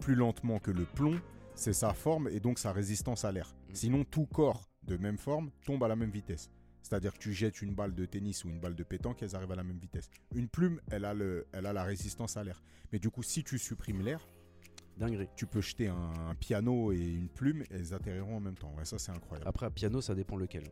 plus 0.00 0.14
lentement 0.14 0.58
que 0.58 0.70
le 0.70 0.84
plomb, 0.84 1.18
c'est 1.54 1.72
sa 1.72 1.92
forme 1.94 2.28
et 2.28 2.40
donc 2.40 2.58
sa 2.58 2.72
résistance 2.72 3.24
à 3.24 3.32
l'air. 3.32 3.54
Mm. 3.70 3.74
Sinon, 3.74 4.04
tout 4.04 4.26
corps 4.26 4.68
de 4.84 4.96
même 4.96 5.18
forme 5.18 5.50
tombe 5.64 5.82
à 5.84 5.88
la 5.88 5.96
même 5.96 6.10
vitesse. 6.10 6.50
C'est-à-dire 6.86 7.14
que 7.14 7.18
tu 7.18 7.32
jettes 7.32 7.62
une 7.62 7.74
balle 7.74 7.96
de 7.96 8.04
tennis 8.04 8.44
ou 8.44 8.48
une 8.48 8.60
balle 8.60 8.76
de 8.76 8.84
pétanque, 8.84 9.20
elles 9.20 9.34
arrivent 9.34 9.50
à 9.50 9.56
la 9.56 9.64
même 9.64 9.78
vitesse. 9.78 10.08
Une 10.36 10.46
plume, 10.46 10.80
elle 10.88 11.04
a, 11.04 11.14
le, 11.14 11.48
elle 11.50 11.66
a 11.66 11.72
la 11.72 11.82
résistance 11.82 12.36
à 12.36 12.44
l'air. 12.44 12.62
Mais 12.92 13.00
du 13.00 13.10
coup, 13.10 13.24
si 13.24 13.42
tu 13.42 13.58
supprimes 13.58 14.02
l'air, 14.02 14.24
dinguerie. 14.96 15.28
tu 15.34 15.46
peux 15.46 15.60
jeter 15.60 15.88
un, 15.88 16.12
un 16.28 16.34
piano 16.36 16.92
et 16.92 17.00
une 17.00 17.28
plume, 17.28 17.62
et 17.62 17.66
elles 17.74 17.92
atterriront 17.92 18.36
en 18.36 18.40
même 18.40 18.54
temps. 18.54 18.72
Ouais, 18.78 18.84
ça, 18.84 19.00
c'est 19.00 19.10
incroyable. 19.10 19.48
Après, 19.48 19.66
à 19.66 19.70
piano, 19.70 20.00
ça 20.00 20.14
dépend 20.14 20.36
lequel. 20.36 20.62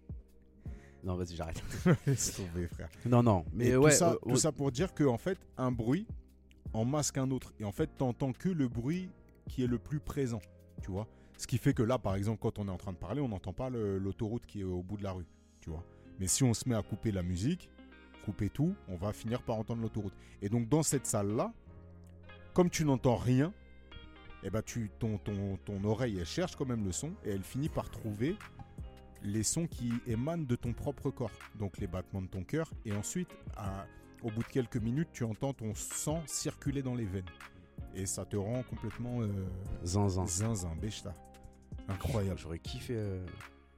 non, 1.04 1.14
vas-y, 1.16 1.36
j'arrête. 1.36 1.62
Tomber, 1.84 2.66
frère. 2.68 2.88
non, 3.04 3.22
non, 3.22 3.44
mais 3.52 3.66
et 3.66 3.76
ouais. 3.76 3.90
tout, 3.90 3.98
ça, 3.98 4.12
euh, 4.12 4.30
tout 4.30 4.36
ça 4.36 4.50
pour 4.50 4.72
dire 4.72 4.94
que 4.94 5.04
en 5.04 5.18
fait, 5.18 5.36
un 5.58 5.72
bruit 5.72 6.06
en 6.72 6.86
masque 6.86 7.18
un 7.18 7.30
autre. 7.32 7.52
Et 7.60 7.64
en 7.64 7.72
fait, 7.72 7.90
t'entends 7.98 8.32
que 8.32 8.48
le 8.48 8.68
bruit 8.68 9.10
qui 9.46 9.62
est 9.62 9.68
le 9.68 9.78
plus 9.78 10.00
présent. 10.00 10.40
Tu 10.80 10.90
vois 10.90 11.06
Ce 11.36 11.46
qui 11.46 11.58
fait 11.58 11.74
que 11.74 11.82
là, 11.82 11.98
par 11.98 12.14
exemple, 12.14 12.38
quand 12.40 12.58
on 12.58 12.68
est 12.68 12.70
en 12.70 12.76
train 12.76 12.92
de 12.92 12.96
parler, 12.98 13.20
on 13.20 13.28
n'entend 13.28 13.52
pas 13.52 13.70
l'autoroute 13.70 14.46
qui 14.46 14.60
est 14.60 14.64
au 14.64 14.82
bout 14.82 14.96
de 14.96 15.02
la 15.02 15.12
rue. 15.12 15.26
Tu 15.60 15.70
vois 15.70 15.84
Mais 16.20 16.26
si 16.28 16.44
on 16.44 16.54
se 16.54 16.68
met 16.68 16.74
à 16.74 16.82
couper 16.82 17.10
la 17.10 17.22
musique, 17.22 17.68
couper 18.24 18.48
tout, 18.50 18.74
on 18.88 18.96
va 18.96 19.12
finir 19.12 19.42
par 19.42 19.56
entendre 19.56 19.82
l'autoroute. 19.82 20.14
Et 20.42 20.48
donc, 20.48 20.68
dans 20.68 20.82
cette 20.82 21.06
salle-là, 21.06 21.52
comme 22.54 22.70
tu 22.70 22.84
n'entends 22.84 23.16
rien, 23.16 23.52
eh 24.44 24.50
ben 24.50 24.62
ton, 24.98 25.18
ton, 25.18 25.56
ton 25.64 25.84
oreille, 25.84 26.24
cherche 26.24 26.54
quand 26.54 26.66
même 26.66 26.84
le 26.84 26.92
son 26.92 27.12
et 27.24 27.30
elle 27.30 27.42
finit 27.42 27.68
par 27.70 27.90
trouver 27.90 28.36
les 29.22 29.42
sons 29.42 29.66
qui 29.66 29.90
émanent 30.06 30.44
de 30.44 30.54
ton 30.54 30.72
propre 30.72 31.10
corps. 31.10 31.30
Donc 31.58 31.78
les 31.78 31.86
battements 31.86 32.22
de 32.22 32.26
ton 32.28 32.44
cœur. 32.44 32.70
Et 32.84 32.92
ensuite, 32.92 33.28
à- 33.56 33.86
au 34.22 34.30
bout 34.30 34.42
de 34.42 34.48
quelques 34.48 34.76
minutes, 34.76 35.08
tu 35.12 35.24
entends 35.24 35.52
ton 35.52 35.74
sang 35.74 36.22
circuler 36.26 36.82
dans 36.82 36.94
les 36.94 37.06
veines. 37.06 37.24
Et 37.94 38.06
ça 38.06 38.24
te 38.24 38.36
rend 38.36 38.62
complètement 38.64 39.20
euh, 39.22 39.28
Zinzin. 39.84 40.26
zinzin, 40.26 40.74
bêta. 40.80 41.14
Incroyable. 41.88 42.38
J'aurais 42.38 42.58
kiffé. 42.58 42.94
euh, 42.96 43.24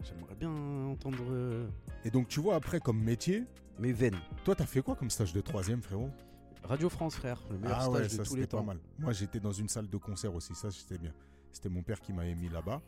J'aimerais 0.02 0.34
bien 0.34 0.50
entendre 0.50 1.22
euh, 1.30 1.66
Et 2.04 2.10
donc 2.10 2.28
tu 2.28 2.40
vois, 2.40 2.54
après, 2.54 2.80
comme 2.80 2.98
métier, 3.02 3.44
mes 3.78 3.92
veines. 3.92 4.18
toi, 4.44 4.54
t'as 4.54 4.66
fait 4.66 4.82
quoi 4.82 4.94
comme 4.96 5.10
stage 5.10 5.32
de 5.32 5.40
troisième, 5.40 5.82
frérot? 5.82 6.10
Radio 6.64 6.88
France, 6.88 7.14
frère, 7.16 7.42
le 7.50 7.58
meilleur 7.58 7.78
Ah 7.78 7.82
stage 7.82 7.94
ouais, 7.94 8.02
de 8.02 8.08
ça 8.08 8.22
tous 8.24 8.34
les 8.36 8.42
c'était 8.42 8.50
pas 8.56 8.58
temps. 8.58 8.64
mal. 8.64 8.78
Moi, 8.98 9.12
j'étais 9.12 9.40
dans 9.40 9.52
une 9.52 9.68
salle 9.68 9.88
de 9.88 9.96
concert 9.96 10.34
aussi, 10.34 10.54
ça 10.54 10.70
c'était 10.70 10.98
bien. 10.98 11.12
C'était 11.52 11.68
mon 11.68 11.82
père 11.82 12.00
qui 12.00 12.12
m'avait 12.12 12.34
mis 12.34 12.48
là-bas. 12.48 12.82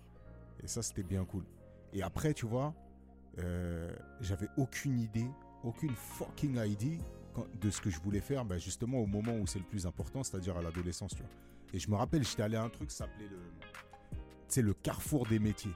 Et 0.62 0.66
ça, 0.66 0.82
c'était 0.82 1.02
bien 1.04 1.24
cool. 1.24 1.44
Et 1.92 2.02
après, 2.02 2.34
tu 2.34 2.44
vois, 2.46 2.74
j'avais 4.20 4.48
aucune 4.56 4.98
idée, 4.98 5.28
aucune 5.62 5.94
fucking 5.94 6.58
quand- 6.58 6.98
de 7.60 7.70
ce 7.70 7.80
que 7.80 7.90
je 7.90 8.00
voulais 8.00 8.20
faire, 8.20 8.44
bah, 8.44 8.58
justement 8.58 8.98
au 8.98 9.06
moment 9.06 9.36
où 9.36 9.46
c'est 9.46 9.58
le 9.58 9.64
plus 9.64 9.86
important, 9.86 10.22
c'est-à-dire 10.22 10.56
à, 10.56 10.62
l'adolescence, 10.62 11.12
tu 11.14 11.22
vois. 11.22 11.30
Et 11.74 11.78
je 11.78 11.90
me 11.90 11.96
rappelle, 11.96 12.24
j'étais 12.24 12.42
allé 12.42 12.56
à 12.56 12.62
un 12.62 12.68
truc 12.68 12.88
qui 12.88 12.96
s'appelait 12.96 13.28
le, 13.28 13.38
sais, 14.48 14.62
le 14.62 14.72
carrefour 14.74 15.26
des 15.26 15.38
métiers. 15.38 15.72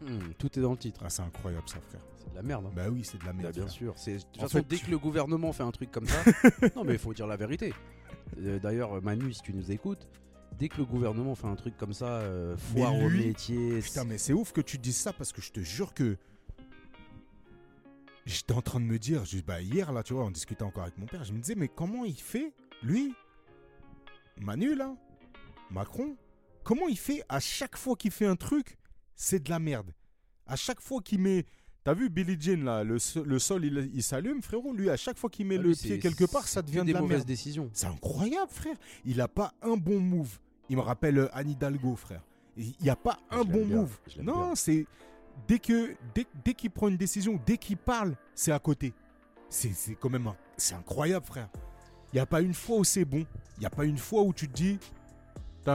Hmm, 0.00 0.32
tout 0.38 0.58
est 0.58 0.62
dans 0.62 0.72
le 0.72 0.76
titre. 0.76 1.02
Ah, 1.04 1.08
c'est 1.10 1.22
incroyable 1.22 1.68
ça, 1.68 1.80
frère. 1.80 2.00
C'est 2.16 2.30
de 2.30 2.34
la 2.34 2.42
merde. 2.42 2.66
hein. 2.66 2.72
Bah 2.74 2.88
oui, 2.90 3.02
c'est 3.04 3.18
de 3.18 3.24
la 3.24 3.32
Bah, 3.32 3.42
merde. 3.42 3.54
bien 3.54 3.62
frère. 3.62 3.72
sûr. 3.74 3.94
C'est- 3.96 4.16
De 4.16 4.22
toute 4.22 4.38
En 4.38 4.42
façon, 4.42 4.58
fait, 4.58 4.66
dès 4.68 4.76
tu- 4.76 4.86
que 4.86 4.90
le 4.90 4.98
gouvernement 4.98 5.52
fait 5.52 5.62
un 5.62 5.70
truc 5.70 5.90
comme 5.90 6.06
ça, 6.06 6.22
non 6.76 6.84
mais 6.84 6.94
il 6.94 6.98
faut 6.98 7.14
dire 7.14 7.26
la 7.26 7.36
vérité. 7.36 7.72
Euh, 8.40 8.58
D'ailleurs, 8.58 9.00
Manu, 9.02 9.32
si 9.32 9.40
tu 9.42 9.54
nous 9.54 9.70
écoutes, 9.70 10.08
dès 10.58 10.68
que 10.68 10.78
le 10.78 10.84
gouvernement 10.84 11.34
fait 11.36 11.46
un 11.46 11.54
truc 11.56 11.76
comme 11.76 11.92
ça, 11.94 12.18
euh, 12.18 12.56
foire 12.56 12.94
au 12.96 13.08
lui, 13.08 13.26
métier, 13.28 13.78
Putain, 13.80 14.04
mais 14.04 14.18
c'est 14.18 14.32
ouf 14.32 14.52
que 14.52 14.60
tu 14.60 14.78
dises 14.78 14.96
ça 14.96 15.12
parce 15.12 15.32
que 15.32 15.40
je 15.40 15.52
te 15.52 15.60
jure 15.60 15.94
que. 15.94 16.16
J'étais 18.26 18.54
en 18.54 18.62
train 18.62 18.80
de 18.80 18.86
me 18.86 18.98
dire, 18.98 19.24
juste, 19.24 19.44
bah, 19.44 19.60
hier 19.60 19.92
là, 19.92 20.02
tu 20.02 20.14
vois, 20.14 20.24
on 20.24 20.30
discutait 20.30 20.62
encore 20.62 20.84
avec 20.84 20.96
mon 20.96 21.06
père, 21.06 21.24
je 21.24 21.32
me 21.32 21.38
disais, 21.40 21.54
mais 21.56 21.68
comment 21.68 22.04
il 22.06 22.14
fait, 22.16 22.52
lui, 22.82 23.14
Manu 24.40 24.74
là, 24.74 24.94
Macron, 25.70 26.16
comment 26.62 26.88
il 26.88 26.98
fait 26.98 27.22
à 27.28 27.40
chaque 27.40 27.76
fois 27.76 27.96
qu'il 27.96 28.10
fait 28.10 28.26
un 28.26 28.36
truc, 28.36 28.76
c'est 29.14 29.42
de 29.44 29.50
la 29.50 29.58
merde. 29.58 29.92
À 30.46 30.56
chaque 30.56 30.80
fois 30.80 31.00
qu'il 31.00 31.20
met. 31.20 31.44
T'as 31.84 31.92
vu 31.92 32.08
Billy 32.08 32.36
Jean 32.40 32.64
là, 32.64 32.82
le, 32.82 32.98
so- 32.98 33.24
le 33.24 33.38
sol 33.38 33.62
il, 33.66 33.90
il 33.92 34.02
s'allume, 34.02 34.40
frérot, 34.42 34.72
lui, 34.72 34.88
à 34.88 34.96
chaque 34.96 35.18
fois 35.18 35.28
qu'il 35.28 35.44
met 35.46 35.56
Ah, 35.58 35.62
le 35.62 35.72
pied 35.72 35.98
quelque 35.98 36.24
part, 36.24 36.48
ça 36.48 36.62
devient 36.62 36.78
de 36.78 36.84
des 36.84 36.92
la 36.94 37.00
mauvaises 37.02 37.18
merde. 37.18 37.28
décisions. 37.28 37.68
C'est 37.74 37.86
incroyable, 37.86 38.50
frère. 38.50 38.76
Il 39.04 39.20
a 39.20 39.28
pas 39.28 39.52
un 39.60 39.76
bon 39.76 40.00
move. 40.00 40.38
Il 40.70 40.76
me 40.76 40.80
rappelle 40.80 41.18
euh, 41.18 41.28
Anne 41.36 41.50
Hidalgo, 41.50 41.94
frère. 41.94 42.22
Il 42.56 42.72
n'y 42.80 42.88
a 42.88 42.96
pas 42.96 43.18
Je 43.30 43.36
un 43.36 43.44
bon 43.44 43.66
bien, 43.66 43.76
move. 43.76 43.98
Non, 44.22 44.54
c'est 44.54 44.86
dès 45.48 45.58
que 45.58 45.94
dès, 46.14 46.26
dès 46.44 46.54
qu'il 46.54 46.70
prend 46.70 46.88
une 46.88 46.96
décision, 46.96 47.38
dès 47.46 47.58
qu'il 47.58 47.76
parle, 47.76 48.16
c'est 48.34 48.52
à 48.52 48.58
côté. 48.58 48.92
C'est 49.48 49.72
c'est 49.72 49.94
quand 49.94 50.10
même 50.10 50.32
c'est 50.56 50.74
incroyable, 50.74 51.26
frère. 51.26 51.48
Il 52.12 52.16
n'y 52.16 52.20
a 52.20 52.26
pas 52.26 52.40
une 52.40 52.54
fois 52.54 52.78
où 52.78 52.84
c'est 52.84 53.04
bon. 53.04 53.24
Il 53.56 53.60
n'y 53.60 53.66
a 53.66 53.70
pas 53.70 53.84
une 53.84 53.98
fois 53.98 54.22
où 54.22 54.32
tu 54.32 54.48
te 54.48 54.52
dis, 54.54 54.78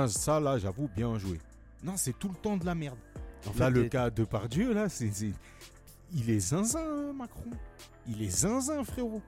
ça 0.07 0.39
là, 0.39 0.57
j'avoue, 0.57 0.89
bien 0.95 1.17
joué. 1.17 1.39
Non, 1.83 1.95
c'est 1.97 2.17
tout 2.17 2.29
le 2.29 2.35
temps 2.35 2.57
de 2.57 2.65
la 2.65 2.75
merde. 2.75 2.97
En 3.45 3.49
là, 3.57 3.65
fait, 3.67 3.71
le 3.71 3.83
cas 3.85 4.09
de 4.09 4.23
Pardieu, 4.25 4.73
là, 4.73 4.89
c'est 4.89 5.09
il 6.13 6.29
est 6.29 6.39
zinzin, 6.39 6.79
hein, 6.79 7.13
Macron. 7.13 7.49
Il 8.07 8.21
est 8.21 8.29
zinzin, 8.29 8.83
frérot. 8.83 9.21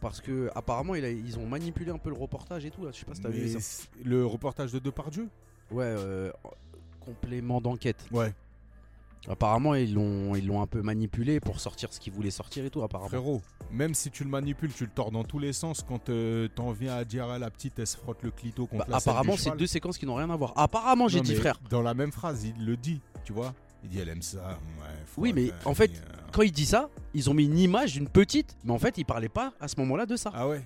Parce 0.00 0.20
que 0.20 0.50
apparemment, 0.54 0.94
il 0.94 1.04
a- 1.04 1.10
ils 1.10 1.38
ont 1.38 1.46
manipulé 1.46 1.90
un 1.90 1.96
peu 1.98 2.10
le 2.10 2.16
reportage 2.16 2.64
et 2.66 2.70
tout. 2.70 2.84
Là. 2.84 2.90
Je 2.92 2.98
sais 2.98 3.06
pas 3.06 3.14
si 3.14 3.22
t'as 3.22 3.30
vu 3.30 3.48
ça. 3.58 3.84
le 4.04 4.26
reportage 4.26 4.72
de 4.72 4.78
Depardieu 4.78 5.28
Ouais, 5.70 5.84
euh, 5.84 6.30
complément 7.00 7.60
d'enquête. 7.60 8.04
Ouais. 8.10 8.34
Apparemment, 9.28 9.74
ils 9.74 9.94
l'ont 9.94 10.34
ils 10.34 10.46
l'ont 10.46 10.60
un 10.62 10.66
peu 10.66 10.82
manipulé 10.82 11.40
pour 11.40 11.60
sortir 11.60 11.92
ce 11.92 12.00
qu'ils 12.00 12.12
voulaient 12.12 12.30
sortir 12.30 12.64
et 12.64 12.70
tout. 12.70 12.82
Apparemment. 12.82 13.08
Frérot, 13.08 13.42
même 13.70 13.94
si 13.94 14.10
tu 14.10 14.24
le 14.24 14.30
manipules, 14.30 14.72
tu 14.72 14.84
le 14.84 14.90
tords 14.90 15.10
dans 15.10 15.24
tous 15.24 15.38
les 15.38 15.52
sens. 15.52 15.84
Quand 15.86 16.08
euh, 16.08 16.48
t'en 16.54 16.72
viens 16.72 16.94
à 16.94 17.04
dire 17.04 17.28
à 17.28 17.38
la 17.38 17.50
petite, 17.50 17.78
elle 17.78 17.86
se 17.86 17.96
frotte 17.96 18.22
le 18.22 18.30
clito 18.30 18.66
contre 18.66 18.84
Bah, 18.84 18.90
la 18.90 18.96
apparemment, 18.98 19.36
c'est 19.36 19.56
deux 19.56 19.66
séquences 19.66 19.98
qui 19.98 20.06
n'ont 20.06 20.16
rien 20.16 20.30
à 20.30 20.36
voir. 20.36 20.52
Apparemment, 20.56 21.08
j'ai 21.08 21.20
dit 21.20 21.34
frère. 21.34 21.60
Dans 21.70 21.82
la 21.82 21.94
même 21.94 22.12
phrase, 22.12 22.44
il 22.44 22.64
le 22.64 22.76
dit, 22.76 23.00
tu 23.24 23.32
vois. 23.32 23.54
Il 23.82 23.90
dit, 23.90 23.98
elle 23.98 24.08
aime 24.08 24.22
ça. 24.22 24.38
ouais, 24.48 24.88
Oui, 25.18 25.32
mais 25.34 25.50
en 25.66 25.74
fait, 25.74 25.90
euh. 25.90 26.24
Quand 26.32 26.42
il 26.42 26.50
dit 26.50 26.66
ça, 26.66 26.88
ils 27.14 27.30
ont 27.30 27.34
mis 27.34 27.44
une 27.44 27.58
image 27.58 27.92
d'une 27.92 28.08
petite, 28.08 28.56
mais 28.64 28.72
en 28.72 28.78
fait, 28.78 28.98
il 28.98 29.04
parlait 29.04 29.28
pas 29.28 29.52
à 29.60 29.68
ce 29.68 29.76
moment-là 29.78 30.04
de 30.04 30.16
ça. 30.16 30.32
Ah 30.34 30.48
ouais 30.48 30.62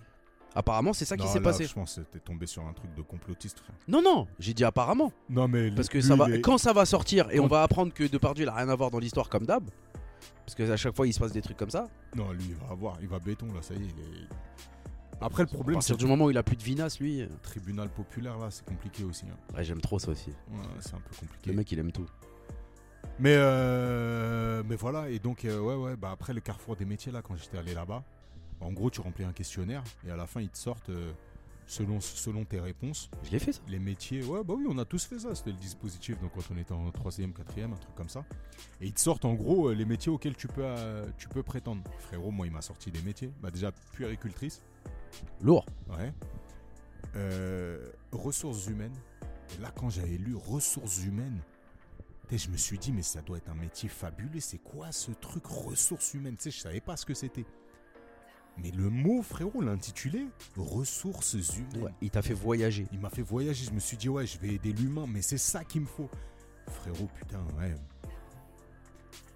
Apparemment, 0.59 0.93
c'est 0.93 1.05
ça 1.05 1.17
qui 1.17 1.29
s'est 1.29 1.39
là, 1.39 1.45
passé. 1.45 1.67
Je 1.67 1.73
pense 1.73 1.95
que 1.95 2.01
t'es 2.01 2.19
tombé 2.19 2.47
sur 2.47 2.67
un 2.67 2.73
truc 2.73 2.93
de 2.93 3.03
complotiste, 3.03 3.61
frère. 3.61 3.77
Non, 3.87 4.03
non, 4.03 4.27
j'ai 4.41 4.53
dit 4.55 4.65
apparemment. 4.65 5.13
Non, 5.31 5.47
mais. 5.47 5.71
Parce 5.71 5.89
que 5.89 6.01
ça 6.01 6.17
va, 6.17 6.29
est- 6.31 6.41
quand 6.41 6.59
ça 6.59 6.73
va 6.73 6.85
sortir 6.85 7.29
et 7.31 7.39
on 7.39 7.47
va 7.47 7.63
apprendre 7.63 7.93
que 7.95 8.03
Depardieu 8.03 8.45
il 8.45 8.49
a 8.49 8.55
rien 8.55 8.69
à 8.69 8.75
voir 8.75 8.91
dans 8.91 8.99
l'histoire 8.99 9.29
comme 9.29 9.47
d'hab, 9.47 9.63
parce 10.45 10.57
que 10.57 10.69
à 10.69 10.77
chaque 10.77 10.97
fois 10.97 11.07
il 11.07 11.13
se 11.13 11.21
passe 11.21 11.31
des 11.31 11.43
trucs 11.43 11.57
comme 11.57 11.71
ça. 11.71 11.87
Non, 12.17 12.33
lui, 12.33 12.45
il 12.49 12.55
va 12.57 12.73
avoir. 12.73 12.97
Il 13.01 13.07
va 13.07 13.21
béton, 13.21 13.47
là, 13.55 13.63
ça 13.63 13.75
y 13.75 13.77
est. 13.77 13.81
il 13.83 13.89
est- 13.91 14.29
Après, 15.21 15.45
le 15.45 15.49
À 15.49 15.53
problème, 15.53 15.81
c'est 15.81 15.93
partir 15.93 15.97
du 15.97 16.07
moment 16.11 16.25
où 16.25 16.31
il 16.31 16.39
a 16.39 16.43
plus 16.43 16.57
de 16.57 16.63
vinasse, 16.65 16.99
lui. 16.99 17.23
euh, 17.23 17.27
tribunal 17.43 17.89
populaire, 17.89 18.37
là, 18.39 18.49
c'est 18.51 18.65
compliqué 18.65 19.05
aussi. 19.05 19.27
hein. 19.27 19.37
Ouais, 19.57 19.63
j'aime 19.63 19.81
trop 19.81 20.01
ça 20.01 20.11
aussi. 20.11 20.31
Ouais, 20.51 20.59
c'est 20.81 20.95
un 20.95 21.01
peu 21.01 21.15
compliqué. 21.21 21.51
Le 21.51 21.57
mec, 21.57 21.71
il 21.71 21.79
aime 21.79 21.93
tout. 21.93 22.07
Mais, 23.21 23.35
euh, 23.37 24.63
mais 24.69 24.77
voilà, 24.77 25.09
et 25.09 25.19
donc, 25.21 25.45
euh, 25.45 25.59
ouais, 25.61 25.75
ouais, 25.75 25.97
bah 25.97 26.11
après 26.13 26.33
le 26.33 26.41
carrefour 26.41 26.75
des 26.77 26.85
métiers, 26.85 27.11
là, 27.13 27.21
quand 27.23 27.37
j'étais 27.37 27.59
allé 27.59 27.75
là-bas, 27.75 28.03
en 28.61 28.73
gros, 28.73 28.91
tu 28.91 29.01
remplis 29.01 29.25
un 29.25 29.33
questionnaire 29.33 29.83
et 30.07 30.11
à 30.11 30.17
la 30.17 30.27
fin, 30.27 30.41
ils 30.41 30.49
te 30.51 30.59
sortent, 30.59 30.91
euh, 30.91 31.13
selon, 31.67 32.01
selon 32.01 32.45
tes 32.45 32.61
réponses, 32.61 33.11
Je 33.25 33.31
l'ai 33.31 33.39
fait 33.39 33.53
ça. 33.53 33.61
les 33.69 33.79
métiers. 33.79 34.23
Ouais, 34.25 34.43
bah 34.43 34.55
oui, 34.57 34.65
on 34.69 34.79
a 34.79 34.85
tous 34.85 35.05
fait 35.05 35.19
ça, 35.19 35.35
c'était 35.35 35.51
le 35.53 35.59
dispositif, 35.59 36.19
donc 36.21 36.33
quand 36.35 36.43
on 36.53 36.57
était 36.59 36.73
en 36.73 36.89
3ème, 36.91 37.33
4ème, 37.33 37.73
un 37.73 37.77
truc 37.77 37.95
comme 37.95 38.09
ça. 38.09 38.25
Et 38.81 38.87
ils 38.87 38.93
te 38.95 39.01
sortent 39.01 39.25
en 39.25 39.35
gros 39.35 39.69
euh, 39.69 39.75
les 39.75 39.85
métiers 39.85 40.11
auxquels 40.11 40.37
tu 40.37 40.49
peux, 40.49 40.63
euh, 40.65 41.07
tu 41.19 41.29
peux 41.29 41.43
prétendre. 41.43 41.83
Frérot, 41.99 42.31
moi, 42.31 42.47
il 42.47 42.53
m'a 42.53 42.63
sorti 42.63 42.91
des 42.91 43.03
métiers. 43.03 43.31
Bah, 43.43 43.51
déjà, 43.51 43.71
puéricultrice, 43.93 44.63
Lourd. 45.41 45.67
ouais. 45.91 46.13
Euh, 47.17 47.91
ressources 48.13 48.67
humaines. 48.67 48.95
Et 49.57 49.63
là, 49.63 49.71
quand 49.75 49.89
j'avais 49.91 50.19
lu 50.19 50.35
ressources 50.37 51.03
humaines, 51.05 51.41
je 52.31 52.49
me 52.51 52.57
suis 52.59 52.79
dit, 52.79 52.93
mais 52.93 53.03
ça 53.03 53.23
doit 53.23 53.39
être 53.39 53.49
un 53.49 53.55
métier 53.55 53.89
fabuleux. 53.89 54.41
C'est 54.41 54.59
quoi 54.59 54.93
ce 54.93 55.11
truc 55.13 55.47
ressources 55.47 56.13
humaines? 56.15 56.37
Tu 56.37 56.45
sais, 56.45 56.51
je 56.51 56.59
savais 56.61 56.81
pas 56.81 56.97
ce 56.97 57.07
que 57.07 57.15
c'était. 57.15 57.47
Mais 58.61 58.71
le 58.73 58.91
mot, 58.91 59.23
frérot, 59.23 59.61
l'intitulé, 59.61 60.27
ressources 60.57 61.35
humaines. 61.35 61.85
Ouais, 61.85 61.93
il 62.01 62.11
t'a 62.11 62.23
fait 62.23 62.35
voyager. 62.35 62.87
Il 62.93 62.99
m'a 62.99 63.11
fait 63.11 63.23
voyager. 63.23 63.65
Je 63.67 63.71
me 63.71 63.81
suis 63.81 63.97
dit, 63.97 64.09
ouais, 64.09 64.27
je 64.27 64.39
vais 64.39 64.55
aider 64.55 64.73
l'humain, 64.73 65.07
mais 65.09 65.23
c'est 65.23 65.39
ça 65.39 65.65
qu'il 65.65 65.83
me 65.83 65.87
faut. 65.87 66.11
Frérot, 66.69 67.09
putain, 67.15 67.45
ouais. 67.59 67.75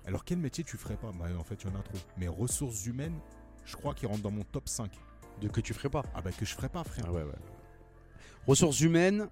Alors, 0.04 0.24
quel 0.24 0.38
métier 0.38 0.64
tu 0.64 0.76
ferais 0.76 0.96
pas? 0.96 1.12
Bah, 1.12 1.26
en 1.38 1.44
fait, 1.44 1.62
il 1.62 1.70
y 1.70 1.72
en 1.72 1.78
a 1.78 1.82
trop. 1.82 1.98
Mais 2.18 2.26
ressources 2.26 2.85
humaines, 2.87 3.16
je 3.64 3.76
crois 3.76 3.94
qu'il 3.94 4.08
rentre 4.08 4.22
dans 4.22 4.32
mon 4.32 4.42
top 4.42 4.68
5. 4.68 4.90
De 5.40 5.48
que 5.48 5.61
tu 5.61 5.72
ferais 5.72 5.88
pas? 5.88 6.02
Ah, 6.14 6.20
bah, 6.20 6.32
que 6.32 6.44
je 6.44 6.54
ferais 6.54 6.68
pas, 6.68 6.82
frère. 6.82 7.04
Ah 7.06 7.12
ouais, 7.12 7.22
ouais. 7.22 7.32
Ressources 8.46 8.80
humaines, 8.80 9.28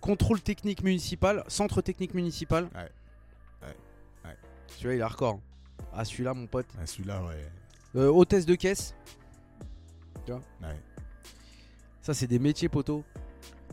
contrôle 0.00 0.40
technique 0.40 0.82
municipal, 0.82 1.44
centre 1.48 1.82
technique 1.82 2.14
municipal. 2.14 2.64
Ouais. 2.74 2.90
Ouais. 3.62 3.76
Ouais. 4.24 4.36
Tu 4.78 4.86
vois, 4.86 4.94
il 4.94 5.00
est 5.00 5.02
hardcore. 5.02 5.40
Ah, 5.92 6.06
celui-là, 6.06 6.32
mon 6.32 6.46
pote. 6.46 6.66
Ah, 6.80 6.86
celui-là, 6.86 7.22
ouais. 7.24 7.50
Euh, 7.96 8.08
hôtesse 8.08 8.46
de 8.46 8.54
caisse. 8.54 8.94
Ouais. 10.28 10.36
Ça, 12.02 12.12
c'est 12.14 12.26
des 12.26 12.38
métiers, 12.38 12.68
poteau. 12.68 13.02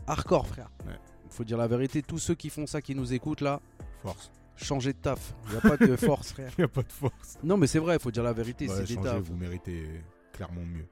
Hardcore, 0.06 0.46
frère. 0.46 0.70
Ouais. 0.86 0.94
Faut 1.28 1.44
dire 1.44 1.58
la 1.58 1.66
vérité. 1.66 2.02
Tous 2.02 2.18
ceux 2.18 2.34
qui 2.34 2.48
font 2.48 2.66
ça, 2.66 2.80
qui 2.80 2.94
nous 2.94 3.12
écoutent 3.12 3.42
là, 3.42 3.60
Force. 4.02 4.30
changez 4.56 4.92
de 4.94 4.98
taf. 4.98 5.34
Il 5.46 5.52
n'y 5.52 5.58
a 5.58 5.60
pas 5.60 5.76
de 5.76 5.96
force, 5.96 6.32
frère. 6.32 6.50
Il 6.56 6.62
n'y 6.62 6.64
a 6.64 6.68
pas 6.68 6.82
de 6.82 6.92
force. 6.92 7.36
Non, 7.42 7.56
mais 7.58 7.66
c'est 7.66 7.78
vrai, 7.78 7.98
faut 7.98 8.10
dire 8.10 8.22
la 8.22 8.32
vérité. 8.32 8.68
Ouais, 8.68 8.74
c'est 8.86 8.94
des 8.96 9.02
tafs. 9.02 9.20
vous 9.22 9.36
méritez 9.36 9.84
clairement 10.32 10.62
mieux. 10.64 10.86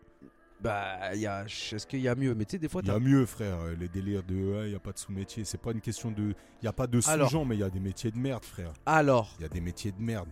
Bah, 0.61 1.15
il 1.15 1.21
y 1.21 1.27
a. 1.27 1.45
Est-ce 1.45 1.87
qu'il 1.87 2.01
y 2.01 2.09
a 2.09 2.15
mieux? 2.15 2.35
Mais 2.35 2.45
tu 2.45 2.53
sais, 2.53 2.59
des 2.59 2.69
fois, 2.69 2.81
Il 2.85 2.89
y 2.89 2.91
a 2.91 2.99
mieux, 2.99 3.25
frère. 3.27 3.59
Les 3.79 3.89
délires 3.89 4.23
de 4.23 4.65
il 4.65 4.71
n'y 4.71 4.75
a 4.75 4.79
pas 4.81 4.93
de 4.93 4.99
sous-métier. 4.99 5.45
C'est 5.45 5.61
pas 5.61 5.73
une 5.73 5.81
question 5.81 6.11
de. 6.11 6.23
Il 6.23 6.63
n'y 6.65 6.69
a 6.69 6.73
pas 6.75 6.87
de 6.87 7.01
Alors. 7.09 7.29
sous-gens, 7.29 7.45
mais 7.45 7.57
il 7.57 7.61
y 7.61 7.65
a 7.65 7.71
des 7.71 7.81
métiers 7.81 8.11
de 8.11 8.19
merde, 8.19 8.45
frère. 8.45 8.73
Alors, 8.87 9.35
Il 9.39 9.43
y 9.43 9.47
a 9.47 9.49
des 9.49 9.61
métiers 9.61 9.93
de 9.93 10.01
merde. 10.01 10.29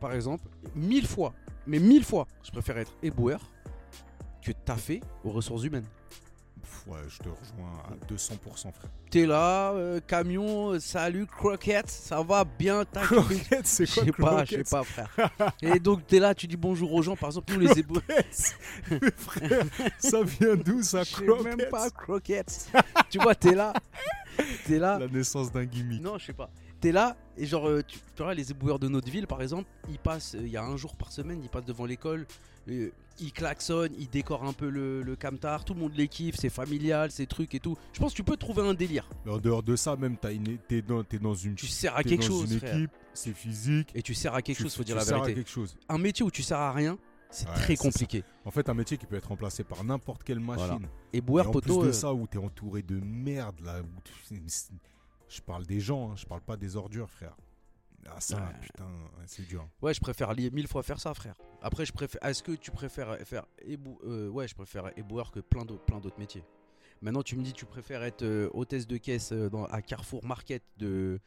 Par 0.00 0.12
exemple, 0.14 0.44
mille 0.74 1.06
fois, 1.06 1.34
mais 1.66 1.78
mille 1.78 2.04
fois, 2.04 2.26
je 2.42 2.50
préfère 2.50 2.78
être 2.78 2.92
éboueur 3.02 3.40
que 4.42 4.52
taffer 4.52 5.00
aux 5.24 5.30
ressources 5.30 5.64
humaines. 5.64 5.86
Ouais, 6.86 6.98
je 7.08 7.18
te 7.18 7.28
rejoins 7.28 7.72
à 7.88 8.12
200%, 8.12 8.72
frère. 8.72 8.90
T'es 9.10 9.26
là, 9.26 9.72
euh, 9.72 10.00
camion, 10.00 10.70
euh, 10.72 10.78
salut, 10.80 11.26
croquette, 11.26 11.90
ça 11.90 12.22
va 12.22 12.44
bien, 12.44 12.84
t'as 12.90 13.02
Croquette, 13.04 13.66
c'est 13.66 13.84
Je 13.84 13.94
quoi 13.94 14.04
sais 14.04 14.12
pas, 14.12 14.44
je 14.44 14.56
sais 14.56 14.64
pas, 14.64 14.82
frère. 14.82 15.30
Et 15.60 15.78
donc 15.78 16.06
t'es 16.06 16.18
là, 16.18 16.34
tu 16.34 16.46
dis 16.46 16.56
bonjour 16.56 16.92
aux 16.94 17.02
gens, 17.02 17.16
par 17.16 17.28
exemple, 17.28 17.52
nous 17.52 17.60
les 17.60 17.78
éboueurs. 17.78 18.02
Frère, 19.16 19.64
ça 19.98 20.22
vient 20.22 20.56
d'où 20.56 20.82
ça, 20.82 21.02
Je 21.02 21.16
croquette 21.16 21.56
même 21.58 21.68
pas, 21.70 21.90
croquette. 21.90 22.70
tu 23.10 23.18
vois, 23.18 23.34
t'es 23.34 23.54
là, 23.54 23.74
t'es 24.66 24.78
là. 24.78 24.98
La 24.98 25.08
naissance 25.08 25.52
d'un 25.52 25.64
gimmick. 25.66 26.02
Non, 26.02 26.16
je 26.18 26.26
sais 26.26 26.32
pas. 26.32 26.50
T'es 26.80 26.92
là, 26.92 27.16
et 27.36 27.44
genre, 27.44 27.68
euh, 27.68 27.82
tu, 27.86 27.98
tu 28.16 28.22
vois, 28.22 28.32
les 28.34 28.50
éboueurs 28.50 28.78
de 28.78 28.88
notre 28.88 29.10
ville, 29.10 29.26
par 29.26 29.42
exemple, 29.42 29.68
ils 29.90 29.98
passent, 29.98 30.34
euh, 30.34 30.40
il 30.42 30.48
y 30.50 30.56
a 30.56 30.64
un 30.64 30.76
jour 30.78 30.96
par 30.96 31.12
semaine, 31.12 31.40
ils 31.42 31.48
passent 31.50 31.66
devant 31.66 31.84
l'école, 31.84 32.26
euh, 32.68 32.90
ils 33.20 33.32
klaxonnent, 33.32 33.92
ils 33.98 34.08
décorent 34.08 34.44
un 34.44 34.54
peu 34.54 34.70
le, 34.70 35.02
le 35.02 35.14
camtar, 35.16 35.64
tout 35.66 35.74
le 35.74 35.80
monde 35.80 35.92
les 35.94 36.08
kiffe, 36.08 36.36
c'est 36.38 36.48
familial, 36.48 37.10
c'est 37.10 37.26
trucs 37.26 37.54
et 37.54 37.60
tout. 37.60 37.76
Je 37.92 37.98
pense 38.00 38.12
que 38.12 38.16
tu 38.16 38.24
peux 38.24 38.38
trouver 38.38 38.62
un 38.66 38.72
délire. 38.72 39.06
Mais 39.26 39.32
en 39.32 39.38
dehors 39.38 39.62
de 39.62 39.76
ça, 39.76 39.94
même, 39.96 40.16
t'as 40.16 40.32
une- 40.32 40.56
t'es 40.68 40.80
dans, 40.80 41.04
t'es 41.04 41.18
dans 41.18 41.34
une, 41.34 41.54
Tu 41.54 41.66
sers 41.66 41.94
à 41.94 42.02
quelque 42.02 42.22
dans 42.22 42.26
chose, 42.28 42.52
une 42.52 42.58
frère. 42.60 42.74
équipe, 42.76 42.90
c'est 43.12 43.34
physique. 43.34 43.90
Et 43.94 44.00
tu 44.00 44.14
sers 44.14 44.34
à 44.34 44.40
quelque 44.40 44.56
tu- 44.56 44.62
chose, 44.62 44.74
faut 44.76 44.84
dire 44.84 44.96
la 44.96 45.02
à 45.02 45.04
vérité. 45.04 45.34
quelque 45.34 45.50
chose. 45.50 45.76
Un 45.88 45.98
métier 45.98 46.24
où 46.24 46.30
tu 46.30 46.42
sers 46.42 46.58
à 46.58 46.72
rien, 46.72 46.96
c'est 47.30 47.46
Ouais, 47.46 47.54
très 47.56 47.76
compliqué. 47.76 48.24
En 48.46 48.50
fait, 48.50 48.70
un 48.70 48.74
métier 48.74 48.96
qui 48.96 49.04
peut 49.04 49.16
être 49.16 49.28
remplacé 49.28 49.64
par 49.64 49.84
n'importe 49.84 50.24
quelle 50.24 50.40
machine. 50.40 50.64
Voilà. 50.66 50.78
Et 51.12 51.18
Éboueur, 51.18 51.48
en 51.48 51.52
plus 51.52 51.76
de 51.76 51.88
euh, 51.88 51.92
ça, 51.92 52.12
où 52.14 52.26
t'es 52.26 52.38
entouré 52.38 52.82
de 52.82 52.98
merde, 52.98 53.56
là. 53.62 53.80
où 53.82 54.00
tu- 54.02 54.40
c'est- 54.46 54.70
Je 55.30 55.40
parle 55.40 55.64
des 55.64 55.80
gens, 55.80 56.10
hein, 56.10 56.16
je 56.16 56.26
parle 56.26 56.40
pas 56.42 56.56
des 56.56 56.76
ordures, 56.76 57.08
frère. 57.08 57.36
Ah, 58.06 58.18
ça, 58.20 58.36
Ouais. 58.38 58.42
putain, 58.62 58.88
c'est 59.26 59.46
dur. 59.46 59.66
Ouais, 59.82 59.94
je 59.94 60.00
préfère 60.00 60.34
mille 60.34 60.66
fois 60.66 60.82
faire 60.82 60.98
ça, 60.98 61.14
frère. 61.14 61.34
Après, 61.62 61.84
je 61.86 61.92
préfère. 61.92 62.22
Est-ce 62.24 62.42
que 62.42 62.52
tu 62.52 62.70
préfères 62.70 63.16
faire 63.26 63.46
ébou... 63.62 63.98
euh, 64.04 64.28
Ouais, 64.28 64.48
je 64.48 64.54
préfère 64.54 64.90
éboueur 64.98 65.30
que 65.30 65.40
plein 65.40 65.64
d'autres, 65.64 65.84
plein 65.84 66.00
d'autres 66.00 66.18
métiers. 66.18 66.42
Maintenant, 67.02 67.22
tu 67.22 67.36
me 67.36 67.42
dis, 67.42 67.52
tu 67.52 67.64
préfères 67.66 68.02
être 68.02 68.22
euh, 68.22 68.50
hôtesse 68.52 68.86
de 68.86 68.96
caisse 68.96 69.32
euh, 69.32 69.48
dans, 69.48 69.64
à 69.66 69.80
Carrefour 69.82 70.24
Market 70.24 70.62
de 70.78 71.20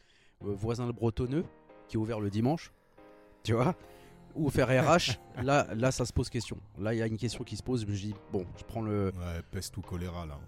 euh, 0.43 0.53
voisin 0.53 0.85
le 0.85 0.93
Bretonneux, 0.93 1.45
qui 1.87 1.95
est 1.95 1.99
ouvert 1.99 2.19
le 2.19 2.29
dimanche, 2.29 2.71
tu 3.43 3.53
vois 3.53 3.75
Ou 4.35 4.49
faire 4.49 4.67
RH. 4.67 5.17
là, 5.43 5.67
là, 5.75 5.91
ça 5.91 6.05
se 6.05 6.13
pose 6.13 6.29
question. 6.29 6.57
Là, 6.77 6.93
il 6.93 6.97
y 6.97 7.01
a 7.01 7.07
une 7.07 7.17
question 7.17 7.43
qui 7.43 7.55
se 7.55 7.63
pose. 7.63 7.85
Je 7.87 7.93
dis, 7.93 8.15
bon, 8.31 8.45
je 8.57 8.63
prends 8.63 8.81
le. 8.81 9.11
Ouais, 9.15 9.41
peste 9.51 9.77
ou 9.77 9.81
choléra, 9.81 10.25
là. 10.25 10.39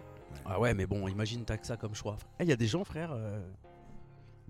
Ah 0.45 0.59
ouais, 0.59 0.73
mais 0.73 0.85
bon, 0.85 1.07
imagine, 1.07 1.43
t'as 1.43 1.57
que 1.57 1.65
ça 1.65 1.75
comme 1.77 1.95
choix. 1.95 2.17
Eh, 2.39 2.43
Il 2.43 2.49
y 2.49 2.53
a 2.53 2.55
des 2.55 2.67
gens, 2.67 2.83
frère. 2.83 3.11
euh, 3.13 3.39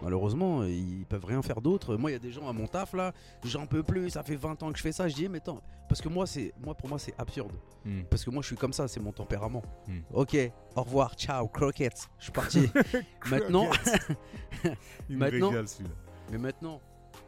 Malheureusement, 0.01 0.65
ils 0.65 1.05
peuvent 1.07 1.23
rien 1.23 1.41
faire 1.41 1.61
d'autre. 1.61 1.95
Moi, 1.95 2.11
il 2.11 2.13
y 2.13 2.17
a 2.17 2.19
des 2.19 2.31
gens 2.31 2.49
à 2.49 2.51
mon 2.53 2.67
taf 2.67 2.93
là, 2.93 3.13
j'en 3.45 3.65
peux 3.65 3.81
plus, 3.81 4.09
ça 4.09 4.23
fait 4.23 4.35
20 4.35 4.61
ans 4.61 4.71
que 4.73 4.77
je 4.77 4.83
fais 4.83 4.91
ça. 4.91 5.07
Je 5.07 5.15
dis, 5.15 5.23
eh, 5.23 5.29
mais 5.29 5.37
attends, 5.37 5.61
parce 5.87 6.01
que 6.01 6.09
moi, 6.09 6.27
c'est, 6.27 6.53
moi 6.61 6.75
pour 6.75 6.89
moi, 6.89 6.99
c'est 6.99 7.13
absurde. 7.17 7.53
Hmm. 7.85 8.01
Parce 8.09 8.25
que 8.25 8.29
moi, 8.29 8.41
je 8.41 8.47
suis 8.47 8.57
comme 8.57 8.73
ça, 8.73 8.89
c'est 8.89 8.99
mon 8.99 9.13
tempérament. 9.13 9.63
Hmm. 9.87 9.99
Ok, 10.13 10.35
au 10.75 10.81
revoir, 10.83 11.13
ciao, 11.15 11.47
croquettes, 11.47 12.09
je 12.19 12.23
suis 12.23 12.33
parti. 12.33 12.69
maintenant, 13.29 13.69
Il 15.09 15.15
me 15.15 15.19
Maintenant- 15.21 15.49
régale, 15.49 15.67
celui-là. 15.69 15.95
mais 16.29 16.37
maintenant, 16.39 16.81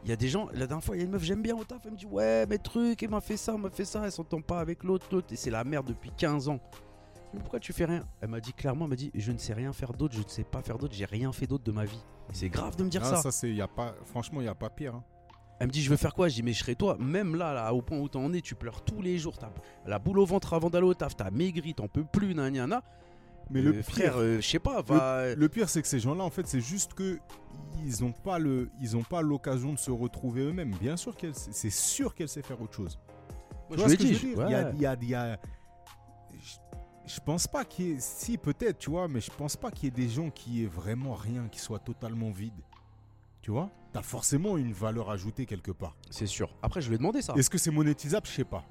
il 0.04 0.10
y 0.10 0.12
a 0.12 0.16
des 0.16 0.28
gens, 0.28 0.48
la 0.52 0.66
dernière 0.66 0.84
fois, 0.84 0.94
il 0.94 0.98
y 0.98 1.02
a 1.02 1.04
une 1.06 1.10
meuf, 1.12 1.22
j'aime 1.22 1.40
bien 1.40 1.56
au 1.56 1.64
taf, 1.64 1.80
elle 1.86 1.92
me 1.92 1.96
dit, 1.96 2.04
ouais, 2.06 2.44
mais 2.46 2.58
truc, 2.58 3.02
elle 3.02 3.08
m'a 3.08 3.22
fait 3.22 3.38
ça, 3.38 3.54
elle 3.54 3.62
m'a 3.62 3.70
fait 3.70 3.86
ça, 3.86 4.02
elle 4.04 4.12
s'entend 4.12 4.42
pas 4.42 4.60
avec 4.60 4.84
l'autre, 4.84 5.06
l'autre, 5.10 5.32
et 5.32 5.36
c'est 5.36 5.50
la 5.50 5.64
merde 5.64 5.86
depuis 5.86 6.10
15 6.14 6.50
ans. 6.50 6.60
Mais 7.34 7.40
pourquoi 7.40 7.60
tu 7.60 7.72
fais 7.72 7.84
rien 7.84 8.04
Elle 8.20 8.28
m'a 8.30 8.40
dit 8.40 8.52
clairement, 8.52 8.84
elle 8.86 8.90
m'a 8.90 8.96
dit, 8.96 9.10
je 9.14 9.32
ne 9.32 9.38
sais 9.38 9.52
rien 9.52 9.72
faire 9.72 9.92
d'autre, 9.92 10.14
je 10.14 10.22
ne 10.22 10.28
sais 10.28 10.44
pas 10.44 10.62
faire 10.62 10.78
d'autre, 10.78 10.94
j'ai 10.94 11.04
rien 11.04 11.30
fait 11.32 11.46
d'autre 11.46 11.64
de 11.64 11.72
ma 11.72 11.84
vie. 11.84 12.02
C'est 12.32 12.48
grave 12.48 12.76
de 12.76 12.84
me 12.84 12.88
dire 12.88 13.02
Ah, 13.04 13.16
ça. 13.16 13.22
ça, 13.22 13.30
c'est, 13.30 13.50
y 13.52 13.60
a 13.60 13.68
pas, 13.68 13.94
franchement, 14.06 14.40
il 14.40 14.44
n'y 14.44 14.48
a 14.48 14.54
pas 14.54 14.70
pire. 14.70 14.94
hein. 14.94 15.04
Elle 15.60 15.66
me 15.66 15.72
dit 15.72 15.82
je 15.82 15.90
veux 15.90 15.96
faire 15.96 16.14
quoi? 16.14 16.28
Je 16.28 16.34
dis 16.36 16.42
mais 16.44 16.52
je 16.52 16.60
serai 16.60 16.76
toi. 16.76 16.96
Même 17.00 17.34
là, 17.34 17.52
là 17.52 17.74
au 17.74 17.82
point 17.82 17.98
où 17.98 18.08
t'en 18.08 18.32
es, 18.32 18.40
tu 18.40 18.54
pleures 18.54 18.82
tous 18.84 19.02
les 19.02 19.18
jours. 19.18 19.36
T'as 19.38 19.50
la 19.86 19.98
boule 19.98 20.20
au 20.20 20.24
ventre 20.24 20.54
avant 20.54 20.70
d'aller 20.70 20.86
au 20.86 20.94
taf. 20.94 21.16
T'as 21.16 21.30
maigri, 21.32 21.74
t'en 21.74 21.88
peux 21.88 22.04
plus, 22.04 22.32
nan, 22.34 22.52
nan, 22.54 22.70
nan. 22.70 22.80
Mais 23.50 23.60
Euh, 23.60 23.64
le 23.64 23.72
pire, 23.72 23.84
frère, 23.84 24.14
euh, 24.18 24.36
je 24.40 24.46
sais 24.48 24.58
pas, 24.60 24.82
va. 24.82 25.34
le 25.34 25.48
pire, 25.48 25.68
c'est 25.68 25.82
que 25.82 25.88
ces 25.88 25.98
gens-là, 26.00 26.22
en 26.22 26.30
fait, 26.30 26.46
c'est 26.46 26.60
juste 26.60 26.94
que 26.94 27.18
ils 27.84 28.04
n'ont 28.04 28.12
pas 28.12 28.38
le, 28.38 28.70
ils 28.80 28.96
ont 28.96 29.02
pas 29.02 29.20
l'occasion 29.20 29.72
de 29.72 29.78
se 29.78 29.90
retrouver 29.90 30.42
eux-mêmes. 30.42 30.74
Bien 30.80 30.96
sûr 30.96 31.16
qu'elle, 31.16 31.34
c'est 31.34 31.70
sûr 31.70 32.14
qu'elle 32.14 32.28
sait 32.28 32.42
faire 32.42 32.60
autre 32.62 32.74
chose. 32.74 32.96
Moi, 33.68 33.78
je 33.78 33.88
ce 33.88 33.94
que 33.96 34.02
dit. 34.02 34.14
je 34.14 34.26
veux 34.28 34.34
dire? 34.34 34.38
ouais. 34.38 34.44
Il 34.46 34.52
y 34.52 34.54
a, 34.54 34.70
il 34.74 34.80
y 34.80 34.86
a- 34.86 34.96
il 35.02 35.08
y 35.08 35.14
a- 35.14 35.40
je, 37.08 37.20
pense 37.20 37.46
pas 37.46 37.64
qu'il 37.64 37.86
y 37.86 37.90
ait, 37.92 37.96
si 38.00 38.38
peut-être, 38.38 38.78
tu 38.78 38.90
vois, 38.90 39.08
mais 39.08 39.20
je 39.20 39.30
pense 39.30 39.56
pas 39.56 39.70
qu'il 39.70 39.84
y 39.84 39.88
ait 39.88 40.06
des 40.06 40.08
gens 40.08 40.30
qui 40.30 40.62
aient 40.62 40.68
vraiment 40.68 41.14
rien, 41.14 41.48
qui 41.48 41.58
soient 41.58 41.78
totalement 41.78 42.30
vides. 42.30 42.52
Tu 43.40 43.50
vois? 43.50 43.70
T'as 43.92 44.02
forcément 44.02 44.56
une 44.56 44.72
valeur 44.72 45.10
ajoutée 45.10 45.46
quelque 45.46 45.70
part. 45.70 45.96
C'est 46.10 46.26
sûr. 46.26 46.54
Après, 46.62 46.80
je 46.80 46.88
lui 46.88 46.96
ai 46.96 46.98
demandé 46.98 47.22
ça. 47.22 47.34
Est-ce 47.34 47.48
que 47.48 47.58
c'est 47.58 47.70
monétisable? 47.70 48.26
Je 48.26 48.32
sais 48.32 48.44
pas. 48.44 48.64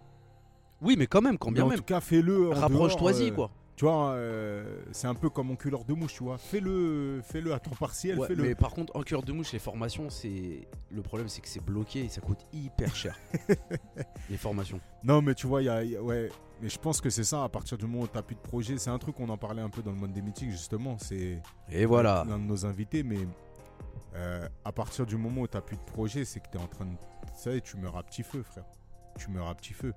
Oui, 0.82 0.96
mais 0.98 1.08
quand 1.08 1.22
même, 1.22 1.38
quand 1.38 1.50
Mais 1.50 1.56
bien 1.56 1.66
en 1.66 1.70
même. 1.70 1.78
tout 1.80 1.84
cas, 1.84 2.00
fais-le. 2.00 2.52
en 2.52 2.54
Rapproche-toi-y, 2.54 3.32
euh, 3.32 3.36
quoi. 3.36 3.52
Tu 3.78 3.86
vois, 3.86 4.14
euh, 4.14 4.82
c'est 4.92 5.06
un 5.06 5.14
peu 5.14 5.30
comme 5.30 5.52
en 5.52 5.56
couleur 5.56 5.86
de 5.86 5.94
mouche, 5.94 6.16
tu 6.16 6.24
vois. 6.24 6.40
Fais-le, 6.40 7.22
fais-le 7.24 7.54
à 7.54 7.60
temps 7.60 7.76
partiel, 7.80 8.18
Ouais, 8.18 8.28
fais-le. 8.28 8.42
mais 8.42 8.56
par 8.56 8.72
contre, 8.72 8.96
en 8.96 9.04
cœur 9.04 9.22
de 9.22 9.32
mouche, 9.32 9.54
les 9.54 9.60
formations, 9.60 10.10
c'est. 10.10 10.68
Le 10.90 11.02
problème, 11.04 11.30
c'est 11.30 11.42
que 11.42 11.48
c'est 11.48 11.64
bloqué 11.64 12.06
et 12.06 12.10
ça 12.10 12.20
coûte 12.20 12.40
hyper 12.52 12.96
cher. 12.96 13.16
les 14.32 14.38
formations. 14.38 14.80
Non, 15.04 15.22
mais 15.22 15.36
tu 15.36 15.46
vois, 15.46 15.62
il 15.62 15.66
y 15.66 15.70
a, 15.70 15.84
y 15.84 15.96
ouais. 15.96 16.32
Mais 16.60 16.70
je 16.70 16.80
pense 16.80 17.02
que 17.02 17.12
c'est 17.12 17.24
ça, 17.24 17.44
à 17.44 17.50
partir 17.50 17.78
du 17.78 17.86
moment 17.86 18.06
où 18.06 18.08
tu 18.08 18.20
plus 18.24 18.36
de 18.36 18.42
projet, 18.42 18.80
c'est 18.80 18.90
un 18.90 18.98
truc 18.98 19.16
qu'on 19.16 19.30
en 19.30 19.38
parlait 19.38 19.62
un 19.62 19.70
peu 19.70 19.84
dans 19.84 19.92
le 19.92 19.98
monde 19.98 20.12
des 20.12 20.24
meetings, 20.24 20.50
justement. 20.50 20.98
C'est 20.98 21.40
Et 21.70 21.86
voilà. 21.86 22.26
l'un 22.28 22.40
de 22.40 22.46
nos 22.46 22.66
invités, 22.66 23.04
mais 23.04 23.20
euh, 24.16 24.50
à 24.66 24.72
partir 24.72 25.06
du 25.06 25.18
moment 25.18 25.42
où 25.42 25.48
tu 25.48 25.62
plus 25.62 25.78
de 25.78 25.84
projet, 25.84 26.26
c'est 26.26 26.40
que 26.40 26.50
tu 26.52 26.58
es 26.58 26.62
en 26.62 26.66
train 26.68 26.86
de. 26.86 26.96
Tu 27.36 27.44
sais, 27.44 27.62
tu 27.62 27.78
meurs 27.78 27.96
à 27.96 28.02
petit 28.02 28.24
feu, 28.24 28.42
frère. 28.42 28.66
Tu 29.20 29.30
meurs 29.30 29.50
à 29.50 29.54
petit 29.54 29.74
feu. 29.74 29.94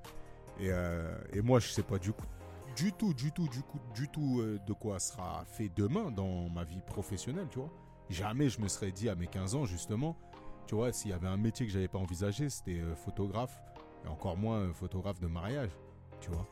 Et, 0.58 0.68
euh, 0.70 1.16
et 1.32 1.40
moi, 1.40 1.60
je 1.60 1.68
sais 1.68 1.82
pas 1.82 1.98
du 1.98 2.12
coup, 2.12 2.26
du 2.76 2.92
tout, 2.92 3.12
du 3.14 3.32
tout, 3.32 3.48
du 3.48 3.62
coup, 3.62 3.78
du 3.94 4.08
tout 4.08 4.40
euh, 4.40 4.58
de 4.66 4.72
quoi 4.72 4.98
sera 4.98 5.44
fait 5.46 5.70
demain 5.76 6.10
dans 6.10 6.48
ma 6.50 6.64
vie 6.64 6.80
professionnelle, 6.86 7.46
tu 7.50 7.58
vois. 7.58 7.70
Jamais 8.08 8.48
je 8.48 8.60
me 8.60 8.68
serais 8.68 8.92
dit 8.92 9.08
à 9.08 9.14
mes 9.14 9.26
15 9.26 9.54
ans, 9.54 9.64
justement, 9.66 10.16
tu 10.66 10.74
vois, 10.74 10.92
s'il 10.92 11.10
y 11.10 11.14
avait 11.14 11.28
un 11.28 11.36
métier 11.36 11.66
que 11.66 11.72
j'avais 11.72 11.88
pas 11.88 11.98
envisagé, 11.98 12.48
c'était 12.48 12.80
euh, 12.80 12.94
photographe, 12.94 13.60
et 14.04 14.08
encore 14.08 14.36
moins 14.36 14.58
euh, 14.58 14.72
photographe 14.72 15.20
de 15.20 15.26
mariage, 15.26 15.70
tu 16.20 16.30
vois. 16.30 16.46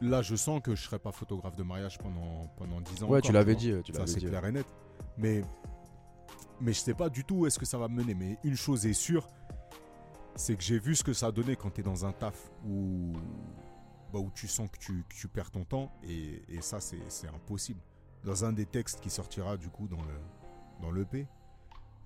Là, 0.00 0.22
je 0.22 0.34
sens 0.34 0.60
que 0.60 0.74
je 0.74 0.82
serai 0.82 0.98
pas 0.98 1.12
photographe 1.12 1.56
de 1.56 1.62
mariage 1.62 1.98
pendant, 1.98 2.48
pendant 2.56 2.80
10 2.80 3.04
ans. 3.04 3.06
Ouais, 3.06 3.18
encore, 3.18 3.20
tu 3.22 3.32
l'avais 3.32 3.54
dit. 3.54 3.72
Tu 3.84 3.92
Ça, 3.92 4.00
l'avais 4.00 4.10
c'est 4.10 4.20
dit. 4.20 4.26
clair 4.26 4.44
et 4.44 4.52
net. 4.52 4.66
Mais, 5.16 5.42
mais 6.60 6.72
je 6.72 6.78
sais 6.80 6.94
pas 6.94 7.08
du 7.08 7.24
tout 7.24 7.36
où 7.36 7.46
est-ce 7.46 7.58
que 7.58 7.64
ça 7.64 7.78
va 7.78 7.88
me 7.88 7.94
mener. 8.02 8.14
Mais 8.14 8.36
une 8.42 8.56
chose 8.56 8.86
est 8.86 8.92
sûre, 8.92 9.26
c'est 10.34 10.56
que 10.56 10.62
j'ai 10.64 10.78
vu 10.80 10.96
ce 10.96 11.04
que 11.04 11.12
ça 11.12 11.26
a 11.28 11.32
donné 11.32 11.54
quand 11.54 11.70
tu 11.70 11.80
es 11.80 11.84
dans 11.84 12.04
un 12.04 12.12
taf 12.12 12.50
où, 12.66 13.12
bah, 14.14 14.20
où 14.20 14.30
tu 14.34 14.48
sens 14.48 14.70
que 14.70 14.78
tu, 14.78 15.04
que 15.08 15.14
tu 15.14 15.28
perds 15.28 15.50
ton 15.50 15.64
temps. 15.64 15.92
Et, 16.08 16.42
et 16.48 16.60
ça, 16.62 16.78
c'est 16.80 17.28
impossible. 17.28 17.80
Dans 18.24 18.44
un 18.44 18.52
des 18.52 18.64
textes 18.66 19.00
qui 19.00 19.10
sortira 19.10 19.56
du 19.58 19.68
coup 19.68 19.86
dans 19.88 20.00
le 20.02 20.14
dans 20.80 20.90
l'EP, 20.90 21.26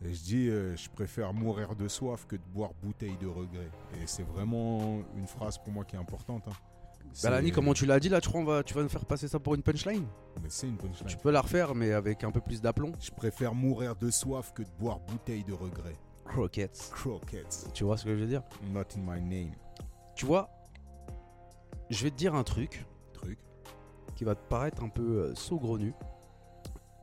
et 0.05 0.15
je 0.15 0.23
dis 0.23 0.49
euh, 0.49 0.77
je 0.77 0.89
préfère 0.91 1.33
mourir 1.33 1.75
de 1.77 1.87
soif 1.89 2.27
que 2.27 2.37
de 2.37 2.43
boire 2.55 2.71
bouteille 2.83 3.17
de 3.19 3.27
regret. 3.27 3.71
Et 4.03 4.07
c'est 4.07 4.23
vraiment 4.25 5.01
une 5.17 5.27
phrase 5.27 5.59
pour 5.59 5.73
moi 5.73 5.85
qui 5.85 5.97
est 5.97 5.99
importante. 5.99 6.47
hein. 6.49 6.53
Bah, 7.23 7.31
Lani, 7.31 7.49
C'est- 7.49 7.55
comment 7.55 7.73
tu 7.73 7.87
l'as 7.87 7.99
dit 8.01 8.09
là, 8.09 8.21
tu 8.21 8.29
crois 8.29 8.41
on 8.41 8.45
va, 8.45 8.63
tu 8.63 8.75
vas 8.75 8.83
nous 8.83 8.89
faire 8.89 9.07
passer 9.07 9.29
ça 9.29 9.39
pour 9.41 9.55
une 9.55 9.63
punchline? 9.63 10.07
Mais 10.43 10.49
c'est 10.51 10.69
une 10.69 10.77
punchline. 10.77 11.07
Tu 11.09 11.17
peux 11.17 11.31
la 11.31 11.41
refaire, 11.41 11.75
mais 11.75 11.93
avec 11.93 12.23
un 12.25 12.31
peu 12.31 12.41
plus 12.41 12.61
d'aplomb. 12.61 12.93
Je 13.01 13.11
préfère 13.11 13.55
mourir 13.55 13.97
de 13.97 14.11
soif 14.11 14.53
que 14.53 14.63
de 14.63 14.69
boire 14.79 14.99
bouteille 15.01 15.45
de 15.45 15.53
regret. 15.55 15.97
Croquettes. 16.27 16.91
Croquettes. 16.95 17.71
Tu 17.73 17.85
vois 17.85 17.97
ce 17.97 18.05
que 18.05 18.15
je 18.15 18.21
veux 18.21 18.27
dire? 18.29 18.43
Not 18.73 18.83
in 18.97 19.01
my 19.01 19.21
name. 19.23 19.53
Tu 20.15 20.27
vois, 20.27 20.51
je 21.91 22.05
vais 22.05 22.11
te 22.11 22.17
dire 22.17 22.35
un 22.35 22.45
truc 22.45 22.85
Truc. 23.13 23.39
qui 24.15 24.25
va 24.25 24.35
te 24.35 24.47
paraître 24.49 24.83
un 24.83 24.89
peu 24.89 25.03
euh, 25.23 25.35
saugrenu. 25.35 25.93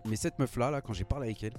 Mais 0.06 0.16
cette 0.16 0.38
meuf 0.40 0.56
là, 0.58 0.70
là, 0.72 0.82
quand 0.82 0.94
j'ai 0.94 1.04
parlé 1.04 1.28
avec 1.28 1.44
elle, 1.44 1.54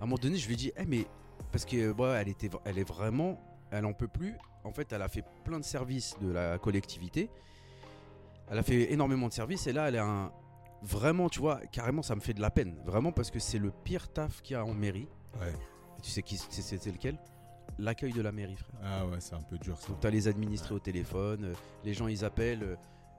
à 0.00 0.04
un 0.04 0.06
moment 0.06 0.16
donné, 0.16 0.36
je 0.36 0.46
lui 0.46 0.54
ai 0.54 0.56
dit, 0.56 0.72
Eh, 0.76 0.84
mais 0.86 1.06
parce 1.52 1.64
que 1.64 1.92
ouais, 1.92 2.20
elle 2.20 2.28
était, 2.28 2.50
elle 2.64 2.78
est 2.78 2.88
vraiment, 2.88 3.40
elle 3.70 3.86
en 3.86 3.92
peut 3.92 4.08
plus. 4.08 4.34
En 4.64 4.72
fait, 4.72 4.92
elle 4.92 5.02
a 5.02 5.08
fait 5.08 5.24
plein 5.44 5.58
de 5.60 5.64
services 5.64 6.16
de 6.20 6.30
la 6.32 6.58
collectivité. 6.58 7.30
Elle 8.50 8.58
a 8.58 8.62
fait 8.62 8.92
énormément 8.92 9.28
de 9.28 9.32
services 9.32 9.66
et 9.66 9.72
là, 9.72 9.88
elle 9.88 9.94
est 9.94 9.98
un 10.00 10.32
vraiment, 10.82 11.28
tu 11.30 11.38
vois, 11.40 11.60
carrément, 11.72 12.02
ça 12.02 12.14
me 12.14 12.20
fait 12.20 12.34
de 12.34 12.40
la 12.42 12.50
peine, 12.50 12.76
vraiment 12.84 13.10
parce 13.12 13.30
que 13.30 13.38
c'est 13.38 13.58
le 13.58 13.70
pire 13.70 14.12
taf 14.12 14.42
qu'il 14.42 14.54
y 14.54 14.56
a 14.56 14.64
en 14.64 14.74
mairie. 14.74 15.08
Ouais. 15.40 15.52
Et 15.98 16.02
tu 16.02 16.10
sais 16.10 16.22
qui, 16.22 16.36
c'est- 16.36 16.60
c'était 16.60 16.90
lequel? 16.92 17.16
L'accueil 17.78 18.12
de 18.12 18.22
la 18.22 18.30
mairie, 18.32 18.56
frère. 18.56 18.80
Ah 18.82 19.06
ouais, 19.06 19.20
c'est 19.20 19.34
un 19.34 19.42
peu 19.42 19.58
dur 19.58 19.76
ça. 19.78 19.88
Donc 19.88 20.00
t'as 20.00 20.10
les 20.10 20.28
administrés 20.28 20.74
au 20.74 20.78
téléphone, 20.78 21.44
euh, 21.44 21.54
les 21.84 21.92
gens 21.94 22.06
ils 22.06 22.24
appellent, 22.24 22.62
euh, 22.62 22.76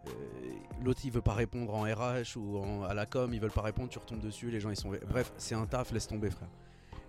euh, 0.08 0.12
l'autre 0.84 1.02
il 1.04 1.12
veut 1.12 1.22
pas 1.22 1.34
répondre 1.34 1.74
en 1.74 1.84
RH 1.84 2.38
ou 2.38 2.58
en- 2.58 2.84
à 2.84 2.94
la 2.94 3.06
com, 3.06 3.34
ils 3.34 3.40
veulent 3.42 3.52
pas 3.52 3.62
répondre, 3.64 3.90
tu 3.90 4.00
retombes 4.00 4.22
dessus, 4.22 4.50
les 4.52 4.60
gens 4.60 4.70
ils 4.70 4.76
sont... 4.78 4.92
Bref, 5.10 5.34
c'est 5.38 5.56
un 5.56 5.66
taf, 5.66 5.92
laisse 5.92 6.08
tomber 6.08 6.30
frère. 6.30 6.50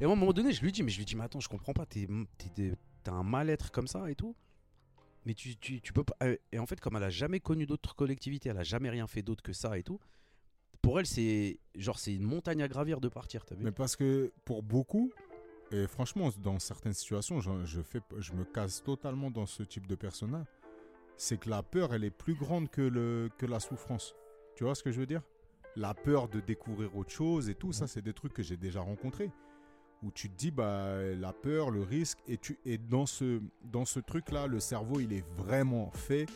Et 0.00 0.04
à 0.04 0.06
un 0.08 0.14
moment 0.14 0.32
donné 0.32 0.52
je 0.52 0.60
lui 0.62 0.72
dis, 0.72 0.82
mais 0.82 0.90
je 0.90 0.98
lui 0.98 1.04
dis, 1.04 1.14
mais 1.16 1.24
attends, 1.24 1.40
je 1.40 1.48
comprends 1.48 1.72
pas, 1.72 1.86
t'as 1.86 3.12
un 3.12 3.22
mal-être 3.22 3.70
comme 3.70 3.86
ça 3.86 4.10
et 4.10 4.14
tout 4.14 4.34
mais 5.24 5.34
tu, 5.34 5.56
tu, 5.56 5.80
tu 5.80 5.92
peux 5.92 6.04
pas... 6.04 6.14
Et 6.52 6.58
en 6.60 6.66
fait 6.66 6.78
comme 6.80 6.94
elle 6.96 7.02
a 7.02 7.10
jamais 7.10 7.40
connu 7.40 7.66
d'autres 7.66 7.96
collectivités, 7.96 8.48
elle 8.48 8.58
a 8.58 8.62
jamais 8.62 8.90
rien 8.90 9.08
fait 9.08 9.22
d'autre 9.22 9.42
que 9.42 9.52
ça 9.52 9.76
et 9.76 9.82
tout, 9.82 9.98
pour 10.82 11.00
elle 11.00 11.06
c'est 11.06 11.58
genre 11.74 11.98
c'est 11.98 12.14
une 12.14 12.22
montagne 12.22 12.62
à 12.62 12.68
gravir 12.68 13.00
de 13.00 13.08
partir, 13.08 13.44
t'as 13.44 13.56
vu 13.56 13.64
Mais 13.64 13.72
parce 13.72 13.96
que 13.96 14.32
pour 14.44 14.62
beaucoup, 14.62 15.10
et 15.72 15.86
franchement, 15.88 16.30
dans 16.42 16.58
certaines 16.58 16.92
situations, 16.92 17.40
je, 17.40 17.64
je 17.64 17.82
fais, 17.82 18.00
je 18.18 18.32
me 18.34 18.44
casse 18.44 18.82
totalement 18.82 19.30
dans 19.30 19.46
ce 19.46 19.62
type 19.64 19.86
de 19.86 19.96
persona, 19.96 20.44
c'est 21.16 21.38
que 21.38 21.50
la 21.50 21.62
peur, 21.62 21.92
elle 21.92 22.04
est 22.04 22.10
plus 22.10 22.34
grande 22.34 22.70
que, 22.70 22.82
le, 22.82 23.30
que 23.38 23.46
la 23.46 23.58
souffrance. 23.58 24.14
Tu 24.54 24.64
vois 24.64 24.74
ce 24.74 24.82
que 24.82 24.92
je 24.92 25.00
veux 25.00 25.06
dire? 25.06 25.22
La 25.74 25.92
peur 25.92 26.28
de 26.28 26.40
découvrir 26.40 26.96
autre 26.96 27.10
chose 27.10 27.48
et 27.48 27.54
tout, 27.54 27.72
ça, 27.72 27.86
c'est 27.86 28.02
des 28.02 28.12
trucs 28.12 28.32
que 28.32 28.42
j'ai 28.42 28.56
déjà 28.56 28.80
rencontrés. 28.80 29.30
Où 30.02 30.10
tu 30.12 30.30
te 30.30 30.36
dis, 30.36 30.50
bah, 30.50 31.02
la 31.02 31.32
peur, 31.32 31.70
le 31.70 31.82
risque, 31.82 32.18
et, 32.28 32.38
tu, 32.38 32.58
et 32.64 32.78
dans 32.78 33.06
ce, 33.06 33.40
dans 33.64 33.84
ce 33.84 33.98
truc-là, 33.98 34.46
le 34.46 34.60
cerveau, 34.60 35.00
il 35.00 35.12
est 35.12 35.26
vraiment 35.36 35.90
fait 35.90 36.26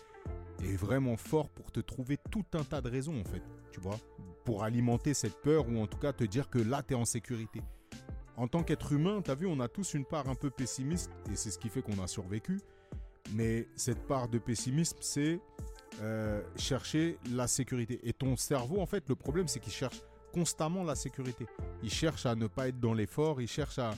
et 0.62 0.76
vraiment 0.76 1.16
fort 1.16 1.48
pour 1.50 1.70
te 1.70 1.80
trouver 1.80 2.18
tout 2.30 2.44
un 2.54 2.64
tas 2.64 2.80
de 2.80 2.90
raisons, 2.90 3.20
en 3.20 3.24
fait. 3.24 3.42
Tu 3.70 3.80
vois? 3.80 3.98
Pour 4.44 4.64
alimenter 4.64 5.14
cette 5.14 5.40
peur 5.40 5.68
ou 5.68 5.78
en 5.78 5.86
tout 5.86 5.98
cas 5.98 6.12
te 6.12 6.24
dire 6.24 6.50
que 6.50 6.58
là, 6.58 6.82
tu 6.82 6.94
es 6.94 6.96
en 6.96 7.04
sécurité 7.04 7.62
en 8.40 8.48
tant 8.48 8.62
qu'être 8.62 8.92
humain, 8.92 9.20
tu 9.20 9.30
as 9.30 9.34
vu, 9.34 9.46
on 9.46 9.60
a 9.60 9.68
tous 9.68 9.92
une 9.92 10.06
part 10.06 10.26
un 10.30 10.34
peu 10.34 10.48
pessimiste 10.48 11.10
et 11.30 11.36
c'est 11.36 11.50
ce 11.50 11.58
qui 11.58 11.68
fait 11.68 11.82
qu'on 11.82 12.02
a 12.02 12.06
survécu. 12.06 12.58
Mais 13.34 13.68
cette 13.76 14.06
part 14.06 14.28
de 14.28 14.38
pessimisme, 14.38 14.96
c'est 15.02 15.40
euh, 16.00 16.42
chercher 16.56 17.18
la 17.30 17.46
sécurité. 17.46 18.00
Et 18.02 18.14
ton 18.14 18.36
cerveau, 18.36 18.80
en 18.80 18.86
fait, 18.86 19.06
le 19.10 19.14
problème, 19.14 19.46
c'est 19.46 19.60
qu'il 19.60 19.74
cherche 19.74 20.00
constamment 20.32 20.84
la 20.84 20.94
sécurité. 20.94 21.46
Il 21.82 21.90
cherche 21.90 22.24
à 22.24 22.34
ne 22.34 22.46
pas 22.46 22.68
être 22.68 22.80
dans 22.80 22.94
l'effort, 22.94 23.42
il 23.42 23.48
cherche 23.48 23.78
à, 23.78 23.92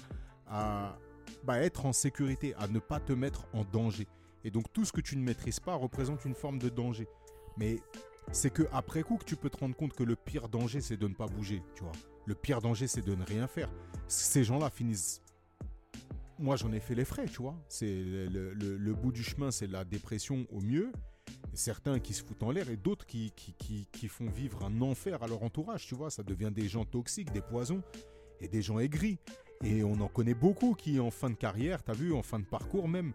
à, 0.48 0.98
bah, 1.44 1.60
être 1.60 1.86
en 1.86 1.92
sécurité, 1.92 2.52
à 2.56 2.66
ne 2.66 2.80
pas 2.80 2.98
te 2.98 3.12
mettre 3.12 3.46
en 3.52 3.62
danger. 3.62 4.08
Et 4.42 4.50
donc 4.50 4.72
tout 4.72 4.84
ce 4.84 4.90
que 4.90 5.00
tu 5.00 5.16
ne 5.16 5.22
maîtrises 5.22 5.60
pas 5.60 5.76
représente 5.76 6.24
une 6.24 6.34
forme 6.34 6.58
de 6.58 6.68
danger. 6.68 7.06
Mais 7.56 7.78
c'est 8.30 8.50
que 8.50 8.62
après 8.72 9.02
coup 9.02 9.16
que 9.16 9.24
tu 9.24 9.36
peux 9.36 9.50
te 9.50 9.58
rendre 9.58 9.76
compte 9.76 9.92
que 9.94 10.04
le 10.04 10.16
pire 10.16 10.48
danger, 10.48 10.80
c'est 10.80 10.96
de 10.96 11.08
ne 11.08 11.14
pas 11.14 11.26
bouger, 11.26 11.62
tu 11.74 11.82
vois. 11.82 11.92
Le 12.26 12.34
pire 12.34 12.60
danger, 12.60 12.86
c'est 12.86 13.04
de 13.04 13.14
ne 13.14 13.24
rien 13.24 13.46
faire. 13.46 13.68
Ces 14.06 14.44
gens-là 14.44 14.70
finissent. 14.70 15.20
Moi, 16.38 16.56
j'en 16.56 16.72
ai 16.72 16.80
fait 16.80 16.94
les 16.94 17.04
frais, 17.04 17.26
tu 17.26 17.42
vois. 17.42 17.56
C'est 17.68 17.86
le, 18.02 18.94
bout 18.94 19.12
du 19.12 19.22
chemin, 19.22 19.50
c'est 19.50 19.66
la 19.66 19.84
dépression 19.84 20.46
au 20.50 20.60
mieux. 20.60 20.92
Certains 21.52 21.98
qui 21.98 22.14
se 22.14 22.24
foutent 22.24 22.42
en 22.42 22.50
l'air 22.50 22.70
et 22.70 22.76
d'autres 22.76 23.06
qui, 23.06 23.32
qui, 23.36 23.52
qui- 23.54 23.86
qui 23.92 24.08
font 24.08 24.28
vivre 24.30 24.64
un 24.64 24.80
enfer 24.80 25.22
à 25.22 25.26
leur 25.26 25.42
entourage, 25.42 25.86
tu 25.86 25.94
vois. 25.94 26.10
Ça 26.10 26.22
devient 26.22 26.50
des 26.52 26.68
gens 26.68 26.84
toxiques, 26.84 27.32
des 27.32 27.42
poisons 27.42 27.82
et 28.40 28.48
des 28.48 28.62
gens 28.62 28.78
aigris. 28.78 29.18
Et 29.62 29.84
on 29.84 30.00
en 30.00 30.08
connaît 30.08 30.34
beaucoup 30.34 30.74
qui, 30.74 30.98
en 30.98 31.10
fin 31.10 31.30
de 31.30 31.34
carrière, 31.36 31.82
t'as 31.82 31.92
vu, 31.92 32.12
en 32.12 32.22
fin 32.22 32.38
de 32.40 32.44
parcours 32.44 32.88
même, 32.88 33.12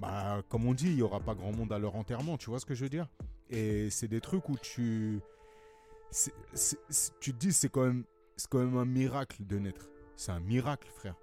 bah, 0.00 0.42
comme 0.48 0.66
on 0.66 0.74
dit, 0.74 0.88
il 0.88 0.96
n'y 0.96 1.02
aura 1.02 1.20
pas 1.20 1.34
grand 1.34 1.52
monde 1.52 1.72
à 1.72 1.78
leur 1.78 1.96
enterrement, 1.96 2.36
tu 2.36 2.50
vois 2.50 2.58
ce 2.60 2.66
que 2.66 2.74
je 2.74 2.82
veux 2.84 2.90
dire? 2.90 3.08
Et 3.50 3.90
c'est 3.90 4.08
des 4.08 4.20
trucs 4.20 4.48
où 4.48 4.56
tu. 4.56 5.20
tu 7.20 7.32
te 7.32 7.38
dis, 7.38 7.52
c'est 7.52 7.68
quand, 7.68 7.86
même, 7.86 8.04
c'est 8.36 8.48
quand 8.48 8.58
même 8.58 8.76
un 8.76 8.84
miracle 8.84 9.44
de 9.46 9.58
naître. 9.58 9.88
C'est 10.16 10.32
un 10.32 10.40
miracle, 10.40 10.88
frère. 10.90 11.16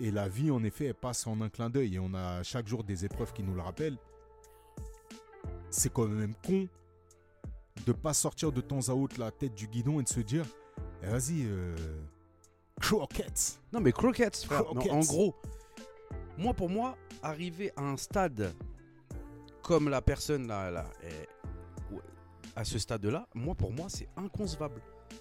Et 0.00 0.10
la 0.10 0.28
vie, 0.28 0.50
en 0.50 0.64
effet, 0.64 0.86
elle 0.86 0.94
passe 0.94 1.26
en 1.26 1.40
un 1.40 1.48
clin 1.48 1.70
d'œil. 1.70 1.94
Et 1.94 1.98
on 1.98 2.14
a 2.14 2.42
chaque 2.42 2.66
jour 2.66 2.84
des 2.84 3.04
épreuves 3.04 3.32
qui 3.32 3.42
nous 3.42 3.54
le 3.54 3.62
rappellent. 3.62 3.98
C'est 5.70 5.92
quand 5.92 6.06
même 6.08 6.34
con 6.44 6.68
de 7.86 7.92
pas 7.92 8.12
sortir 8.12 8.52
de 8.52 8.60
temps 8.60 8.88
à 8.88 8.92
autre 8.92 9.18
la 9.18 9.30
tête 9.30 9.54
du 9.54 9.66
guidon 9.66 10.00
et 10.00 10.02
de 10.02 10.08
se 10.08 10.20
dire 10.20 10.44
eh, 11.02 11.06
vas-y, 11.06 11.44
euh, 11.46 11.74
croquettes. 12.80 13.60
Non, 13.72 13.80
mais 13.80 13.92
croquettes, 13.92 14.36
frère. 14.36 14.64
Non, 14.64 14.74
Croquettes. 14.74 14.92
en 14.92 15.00
gros, 15.00 15.34
moi, 16.38 16.54
pour 16.54 16.68
moi, 16.68 16.96
arriver 17.22 17.72
à 17.76 17.82
un 17.82 17.96
stade 17.96 18.54
comme 19.62 19.88
la 19.88 20.02
personne 20.02 20.46
là, 20.46 20.70
là, 20.70 20.90
à 22.56 22.64
ce 22.64 22.78
stade-là, 22.78 23.26
moi, 23.34 23.54
pour 23.54 23.72
moi, 23.72 23.86
c'est 23.88 24.08
inconcevable. 24.16 24.80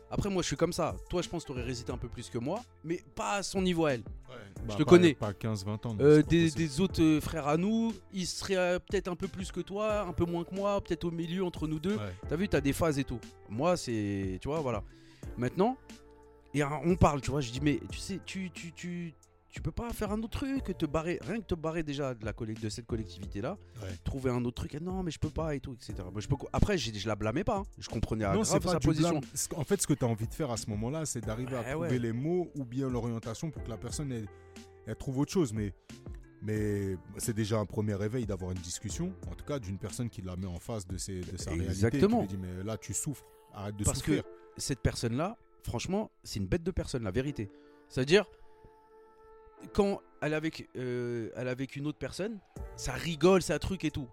Après, 0.10 0.30
moi, 0.30 0.42
je 0.42 0.48
suis 0.48 0.56
comme 0.56 0.74
ça. 0.74 0.96
Toi, 1.10 1.22
je 1.22 1.30
pense 1.30 1.44
que 1.44 1.48
tu 1.48 1.52
aurais 1.54 1.64
résisté 1.64 1.92
un 1.92 1.98
peu 1.98 2.08
plus 2.08 2.30
que 2.30 2.38
moi, 2.38 2.62
mais 2.84 3.02
pas 3.16 3.36
à 3.36 3.44
son 3.44 3.62
niveau 3.62 3.86
à 3.86 3.94
elle. 3.94 4.04
Bah, 4.68 4.76
te 4.76 4.84
pas- 4.84 4.90
connais. 4.90 5.14
Pas 5.14 5.34
15-20 5.34 5.86
ans. 5.88 5.98
Euh, 6.00 6.22
des, 6.22 6.82
autres 6.82 7.02
euh, 7.02 7.22
frères 7.22 7.48
à 7.48 7.58
nous, 7.58 7.94
ils 8.14 8.28
seraient 8.28 8.58
euh, 8.58 8.80
peut-être 8.80 9.08
un 9.08 9.16
peu 9.16 9.28
plus 9.28 9.52
que 9.52 9.62
toi, 9.62 10.02
un 10.02 10.14
peu 10.14 10.26
moins 10.26 10.44
que 10.44 10.54
moi, 10.54 10.80
peut-être 10.82 11.06
au 11.06 11.12
milieu 11.12 11.44
entre 11.44 11.68
nous 11.68 11.80
deux. 11.80 11.96
Ouais. 11.96 12.16
T'as 12.28 12.36
vu, 12.36 12.48
t'as 12.48 12.62
des 12.62 12.74
phases 12.74 13.00
et 13.00 13.04
tout. 13.04 13.20
Moi, 13.50 13.76
c'est. 13.78 14.38
Tu 14.42 14.48
vois, 14.48 14.60
voilà. 14.60 14.84
Maintenant, 15.38 15.78
et 16.54 16.64
on 16.64 16.96
parle, 16.96 17.22
tu 17.22 17.32
vois. 17.32 17.42
Je 17.42 17.52
dis, 17.52 17.62
mais 17.62 17.80
tu 17.92 18.00
sais, 18.00 18.20
tu, 18.26 18.52
tu, 18.52 18.72
tu, 18.74 19.14
tu 19.52 19.62
peux 19.62 19.72
pas 19.72 19.92
faire 19.94 20.12
un 20.12 20.20
autre 20.24 20.40
truc, 20.40 20.76
te 20.78 20.86
barrer, 20.86 21.20
rien 21.22 21.40
que 21.40 21.46
te 21.46 21.56
barrer 21.56 21.84
déjà 21.84 22.14
de, 22.14 22.24
la 22.26 22.32
de 22.34 22.70
cette 22.70 22.86
collectivité-là, 22.86 23.58
Ouais. 23.82 23.90
trouver 24.04 24.32
un 24.32 24.44
autre 24.46 24.56
truc. 24.64 24.76
Ah 24.76 24.80
Non, 24.82 25.04
mais 25.04 25.12
je 25.12 25.20
peux 25.20 25.30
pas 25.30 25.56
et 25.56 25.60
tout, 25.60 25.74
etc. 25.74 25.94
Moi, 26.12 26.22
je 26.22 26.28
peux... 26.28 26.36
Après, 26.54 26.78
j'ai- 26.78 26.94
je 26.94 27.08
la 27.08 27.16
blâmais 27.16 27.44
pas. 27.44 27.58
hein. 27.58 27.64
Je 27.78 27.90
comprenais 27.90 28.24
à 28.26 28.34
Non, 28.34 28.42
grave 28.42 28.60
pas 28.62 28.72
sa 28.72 28.80
position. 28.80 29.20
blâme. 29.20 29.24
En 29.56 29.64
fait, 29.64 29.82
ce 29.82 29.88
que 29.88 29.94
tu 29.94 30.06
as 30.06 30.08
envie 30.08 30.28
de 30.28 30.34
faire 30.34 30.52
à 30.52 30.58
ce 30.58 30.70
moment-là, 30.70 31.06
c'est 31.06 31.22
d'arriver 31.22 31.56
à 31.58 31.64
trouver 31.64 31.90
ouais. 31.90 32.00
les 32.00 32.14
mots 32.14 32.50
ou 32.56 32.64
bien 32.66 32.90
l'orientation 32.90 33.52
pour 33.52 33.64
que 33.64 33.70
la 33.70 33.78
personne 33.78 34.12
elle, 34.12 34.28
elle 34.88 34.96
trouve 34.96 35.18
autre 35.20 35.32
chose. 35.34 35.52
Mais, 35.54 35.74
mais 36.42 36.96
c'est 37.18 37.34
déjà 37.36 37.60
un 37.60 37.66
premier 37.66 37.94
réveil 37.96 38.26
d'avoir 38.26 38.52
une 38.52 38.58
discussion, 38.60 39.14
en 39.30 39.36
tout 39.36 39.46
cas 39.46 39.60
d'une 39.60 39.78
personne 39.78 40.10
qui 40.10 40.22
la 40.22 40.36
met 40.36 40.48
en 40.48 40.60
face 40.60 40.88
de, 40.88 40.98
ses, 40.98 41.22
de 41.22 41.38
sa 41.38 41.52
réalité. 41.52 41.70
Exactement. 41.72 42.26
Qui 42.26 42.36
lui 42.36 42.42
dit, 42.42 42.48
mais 42.58 42.64
là, 42.64 42.78
tu 42.78 42.94
souffres, 42.94 43.26
arrête 43.54 43.76
de 43.76 43.84
Parce 43.84 44.00
souffrir. 44.00 44.24
que 44.24 44.30
cette 44.58 44.80
personne-là, 44.80 45.38
franchement, 45.64 46.10
c'est 46.24 46.40
une 46.40 46.48
bête 46.48 46.64
de 46.64 46.72
personne, 46.72 47.04
la 47.04 47.12
vérité. 47.12 47.50
C'est-à-dire, 47.90 48.26
quand 49.74 50.02
elle 50.22 50.34
est 50.34 50.36
avec, 50.36 50.70
euh, 50.76 51.30
elle 51.36 51.48
est 51.48 51.52
avec 51.52 51.76
une 51.76 51.88
autre 51.88 51.98
personne, 51.98 52.40
ça 52.76 52.94
rigole, 52.94 53.42
ça 53.42 53.58
truc 53.60 53.84
et 53.86 53.92
tout. 53.92 54.08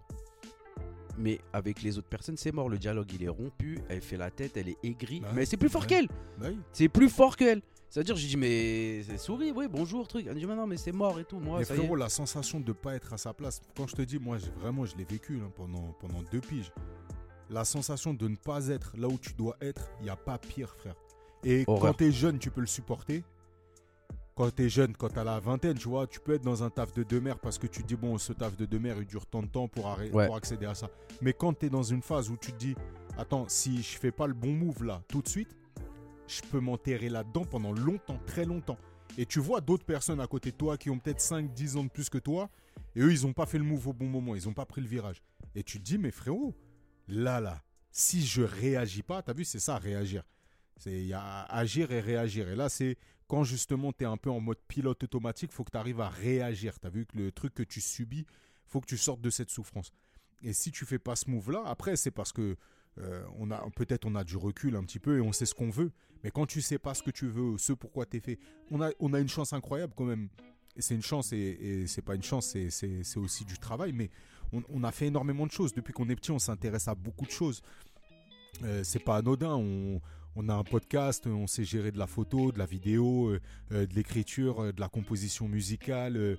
Mais 1.19 1.41
avec 1.53 1.83
les 1.83 1.99
autres 1.99 2.09
personnes, 2.09 2.37
c'est 2.37 2.53
mort. 2.53 2.69
Le 2.69 2.79
dialogue, 2.79 3.11
il 3.13 3.25
est 3.25 3.29
rompu. 3.29 3.81
Elle 3.89 4.01
fait 4.01 4.17
la 4.17 4.31
tête, 4.31 4.57
elle 4.57 4.69
est 4.69 4.79
aigrie. 4.85 5.21
Bah 5.21 5.31
mais 5.35 5.45
c'est 5.45 5.57
plus 5.57 5.69
fort 5.69 5.83
ouais. 5.83 5.89
qu'elle. 5.89 6.07
Bah 6.39 6.47
oui. 6.51 6.59
C'est 6.73 6.89
plus 6.89 7.09
fort 7.09 7.37
qu'elle. 7.37 7.61
C'est-à-dire, 7.91 8.17
j'ai 8.17 8.29
dit, 8.29 8.37
mais 8.37 9.03
c'est 9.03 9.19
souris, 9.19 9.51
oui, 9.51 9.67
bonjour, 9.67 10.07
truc. 10.07 10.27
Elle 10.29 10.35
me 10.35 10.41
dit, 10.41 10.47
mais 10.47 10.55
non, 10.55 10.67
mais 10.67 10.77
c'est 10.77 10.93
mort 10.93 11.19
et 11.19 11.25
tout. 11.25 11.41
Moi, 11.41 11.59
mais 11.59 11.65
ça 11.65 11.75
frérot, 11.75 11.97
la 11.97 12.11
sensation 12.11 12.61
de 12.61 12.69
ne 12.69 12.73
pas 12.73 12.95
être 12.95 13.15
à 13.15 13.19
sa 13.19 13.33
place, 13.33 13.63
quand 13.77 13.87
je 13.87 13.97
te 13.97 14.03
dis, 14.03 14.19
moi, 14.19 14.37
vraiment, 14.61 14.85
je 14.85 14.95
l'ai 14.97 15.05
vécu 15.05 15.39
là, 15.39 15.47
pendant, 15.57 15.95
pendant 15.99 16.23
deux 16.31 16.41
piges. 16.41 16.71
La 17.49 17.65
sensation 17.65 18.13
de 18.13 18.29
ne 18.29 18.37
pas 18.37 18.69
être 18.69 18.93
là 18.99 19.09
où 19.09 19.19
tu 19.19 19.33
dois 19.33 19.57
être, 19.63 19.91
il 20.01 20.05
n'y 20.05 20.11
a 20.11 20.17
pas 20.17 20.37
pire, 20.37 20.75
frère. 20.77 20.97
Et 21.45 21.65
Horreur. 21.67 21.93
quand 21.93 21.99
tu 21.99 22.05
es 22.05 22.13
jeune, 22.13 22.39
tu 22.39 22.51
peux 22.51 22.61
le 22.61 22.67
supporter. 22.67 23.25
Quand 24.39 24.55
tu 24.55 24.67
es 24.67 24.69
jeune, 24.69 24.95
quand 24.97 25.09
tu 25.09 25.19
as 25.19 25.25
la 25.25 25.41
vingtaine, 25.41 25.77
tu 25.77 25.89
vois, 25.89 26.07
tu 26.07 26.21
peux 26.21 26.35
être 26.35 26.45
dans 26.45 26.63
un 26.63 26.71
taf 26.71 26.93
de 26.93 27.03
demeure 27.03 27.41
parce 27.41 27.59
que 27.59 27.67
tu 27.67 27.83
te 27.83 27.89
dis, 27.89 27.97
bon, 27.97 28.17
ce 28.19 28.33
taf 28.33 28.57
de 28.57 28.67
demeure, 28.67 28.99
il 28.99 29.05
dure 29.05 29.27
tant 29.27 29.43
de 29.43 29.49
temps 29.49 29.67
pour, 29.67 29.89
arrêter, 29.89 30.15
Ouais. 30.15 30.27
pour 30.27 30.37
accéder 30.37 30.65
à 30.65 30.77
ça. 30.77 30.89
Mais 31.21 31.33
quand 31.33 31.59
tu 31.59 31.67
es 31.67 31.69
dans 31.69 31.83
une 31.83 32.03
phase 32.03 32.31
où 32.31 32.37
tu 32.37 32.53
te 32.53 32.57
dis, 32.57 32.77
attends, 33.17 33.49
si 33.49 33.83
je 33.83 33.99
fais 33.99 34.13
pas 34.13 34.29
le 34.29 34.35
bon 34.35 34.53
move 34.53 34.85
là, 34.85 35.03
tout 35.09 35.23
de 35.23 35.29
suite, 35.29 35.57
je 36.29 36.41
peux 36.53 36.61
m'enterrer 36.61 37.09
là-dedans 37.09 37.47
pendant 37.47 37.73
longtemps, 37.73 38.21
très 38.27 38.45
longtemps. 38.45 38.79
Et 39.17 39.27
tu 39.27 39.41
vois 39.41 39.61
d'autres 39.61 39.85
personnes 39.85 40.21
à 40.21 40.29
côté 40.29 40.53
de 40.53 40.57
toi 40.57 40.77
qui 40.79 40.89
ont 40.89 41.01
peut-être 41.01 41.21
5-10 41.21 41.77
ans 41.77 41.83
de 41.83 41.91
plus 41.91 42.09
que 42.09 42.19
toi, 42.19 42.49
et 42.95 43.01
eux, 43.01 43.13
ils 43.13 43.27
n'ont 43.27 43.33
pas 43.33 43.47
fait 43.47 43.59
le 43.59 43.65
move 43.65 43.89
au 43.89 43.93
bon 43.93 44.07
moment, 44.07 44.37
ils 44.37 44.45
n'ont 44.47 44.55
pas 44.55 44.67
pris 44.67 44.81
le 44.83 44.87
virage. 44.87 45.21
Et 45.57 45.65
tu 45.65 45.81
te 45.81 45.85
dis, 45.85 45.99
mais 45.99 46.13
frérot, 46.13 46.55
là, 47.09 47.41
là, 47.41 47.61
si 47.91 48.25
je 48.25 48.43
réagis 48.43 49.03
pas, 49.03 49.21
t'as 49.21 49.33
vu, 49.33 49.45
c'est 49.45 49.59
ça, 49.59 49.79
réagir. 49.79 50.23
C'est 50.77 50.93
il 50.93 51.09
y 51.09 51.13
a 51.13 51.43
agir 51.47 51.91
et 51.91 51.99
réagir. 51.99 52.49
Et 52.49 52.55
là, 52.55 52.69
c'est 52.69 52.97
quand 53.29 53.45
justement 53.45 53.93
tu 53.93 54.05
es 54.05 54.07
un 54.07 54.17
peu 54.17 54.31
en 54.31 54.41
mode 54.41 54.59
pilote 54.69 55.03
automatique, 55.05 55.53
faut 55.53 55.63
que 55.65 55.71
tu 55.71 55.77
arrives 55.77 56.01
à 56.01 56.09
réagir. 56.09 56.79
Tu 56.81 56.87
as 56.87 56.91
vu 56.91 57.07
que 57.07 57.17
le 57.17 57.31
truc 57.31 57.55
que 57.55 57.63
tu 57.63 57.81
subis, 57.81 58.27
faut 58.67 58.81
que 58.81 58.87
tu 58.87 58.97
sortes 58.97 59.21
de 59.21 59.31
cette 59.31 59.51
souffrance. 59.51 59.93
Et 60.43 60.53
si 60.53 60.71
tu 60.73 60.85
fais 60.87 60.99
pas 60.99 61.15
ce 61.17 61.29
move-là, 61.31 61.63
après, 61.67 61.97
c'est 61.97 62.11
parce 62.11 62.33
que 62.33 62.57
euh, 62.99 63.25
on 63.39 63.51
a 63.51 63.59
peut-être 63.77 64.07
on 64.07 64.15
a 64.15 64.25
du 64.25 64.37
recul 64.37 64.75
un 64.77 64.83
petit 64.83 64.99
peu 64.99 65.19
et 65.19 65.21
on 65.21 65.33
sait 65.33 65.47
ce 65.47 65.55
qu'on 65.55 65.71
veut. 65.71 65.93
Mais 66.25 66.31
quand 66.31 66.47
tu 66.47 66.61
sais 66.63 66.79
pas 66.79 66.95
ce 66.95 67.03
que 67.03 67.11
tu 67.11 67.29
veux, 67.29 67.59
ce 67.59 67.73
pourquoi 67.73 68.07
tu 68.07 68.17
es 68.17 68.21
fait, 68.21 68.39
on 68.71 68.81
a, 68.81 68.91
on 68.99 69.13
a 69.15 69.21
une 69.21 69.29
chance 69.29 69.53
incroyable 69.53 69.93
quand 69.97 70.05
même. 70.05 70.29
C'est 70.79 70.95
une 70.95 71.03
chance 71.03 71.33
et, 71.33 71.37
et 71.37 71.87
c'est 71.87 72.03
pas 72.03 72.15
une 72.15 72.23
chance, 72.23 72.47
c'est- 72.71 73.17
aussi 73.17 73.45
du 73.45 73.59
travail. 73.59 73.93
Mais 73.93 74.11
on, 74.53 74.63
on 74.69 74.85
a 74.85 74.93
fait 74.93 75.07
énormément 75.07 75.47
de 75.47 75.51
choses. 75.53 75.75
Depuis 75.75 75.93
qu'on 75.93 76.09
est 76.09 76.17
petit, 76.17 76.31
on 76.31 76.39
s'intéresse 76.39 76.89
à 76.89 76.95
beaucoup 76.95 77.27
de 77.27 77.31
choses. 77.31 77.63
Euh, 78.63 78.83
c'est 78.85 78.99
pas 79.05 79.17
anodin. 79.17 79.55
On, 79.57 80.01
on 80.41 80.49
a 80.49 80.55
un 80.55 80.63
podcast, 80.63 81.27
on 81.27 81.49
sait 81.49 81.65
gérer 81.65 81.91
de 81.91 81.99
la 81.99 82.07
photo, 82.07 82.53
de 82.53 82.59
la 82.59 82.65
vidéo, 82.67 83.27
euh, 83.31 83.41
euh, 83.73 83.87
de 83.87 83.95
l'écriture, 83.95 84.63
euh, 84.63 84.73
de 84.73 84.81
la 84.81 84.89
composition 84.89 85.49
musicale. 85.49 86.17
euh, 86.17 86.37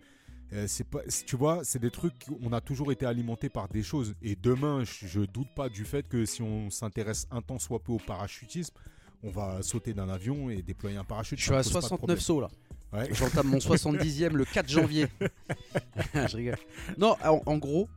euh, 0.53 0.65
c'est 0.67 0.87
pas, 0.87 1.01
tu 1.27 1.35
vois, 1.35 1.63
c'est 1.65 1.79
des 1.79 1.91
trucs. 1.91 2.13
On 2.41 2.53
a 2.53 2.61
toujours 2.61 2.91
été 2.93 3.05
alimenté 3.05 3.49
par 3.49 3.67
des 3.67 3.83
choses. 3.83 4.15
Et 4.23 4.35
demain, 4.35 4.83
je, 4.85 5.05
je 5.05 5.19
doute 5.19 5.49
pas 5.53 5.67
du 5.69 5.83
fait 5.83 6.07
que 6.07 6.25
si 6.25 6.41
on 6.41 6.69
s'intéresse 6.69 7.27
un 7.29 7.41
temps 7.41 7.59
soit 7.59 7.83
peu 7.83 7.91
au 7.91 7.97
parachutisme, 7.99 8.73
on 9.21 9.31
va 9.31 9.61
sauter 9.61 9.93
d'un 9.93 10.07
avion 10.09 10.49
et 10.49 10.61
déployer 10.61 10.95
un 10.97 11.03
parachute. 11.03 11.37
Je 11.37 11.43
suis 11.43 11.53
à 11.53 11.57
pose 11.57 11.73
pas 11.73 11.81
de 11.81 11.85
69 11.87 12.19
sauts 12.21 12.41
là. 12.41 12.47
Ouais. 12.93 13.13
J'entame 13.13 13.47
mon 13.47 13.57
70e 13.59 14.29
le 14.31 14.45
4 14.45 14.67
janvier. 14.69 15.07
je 16.13 16.35
rigole. 16.37 16.57
Non, 16.97 17.15
en, 17.23 17.41
en 17.45 17.57
gros, 17.57 17.89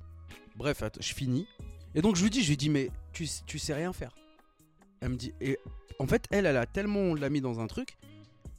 bref, 0.56 0.82
je 1.00 1.14
finis. 1.14 1.46
Et 1.94 2.02
donc 2.02 2.16
je 2.16 2.24
lui 2.24 2.30
dis, 2.30 2.42
je 2.42 2.48
lui 2.50 2.56
dis, 2.56 2.68
mais 2.70 2.90
tu, 3.12 3.26
tu 3.46 3.58
sais 3.60 3.72
rien 3.72 3.92
faire. 3.92 4.10
Elle 5.00 5.10
me 5.10 5.16
dit, 5.16 5.32
et 5.40 5.58
en 6.02 6.06
fait, 6.06 6.26
elle, 6.30 6.46
elle 6.46 6.56
a 6.56 6.66
tellement, 6.66 6.98
on 7.00 7.14
l'a 7.14 7.30
mis 7.30 7.40
dans 7.40 7.60
un 7.60 7.66
truc, 7.68 7.96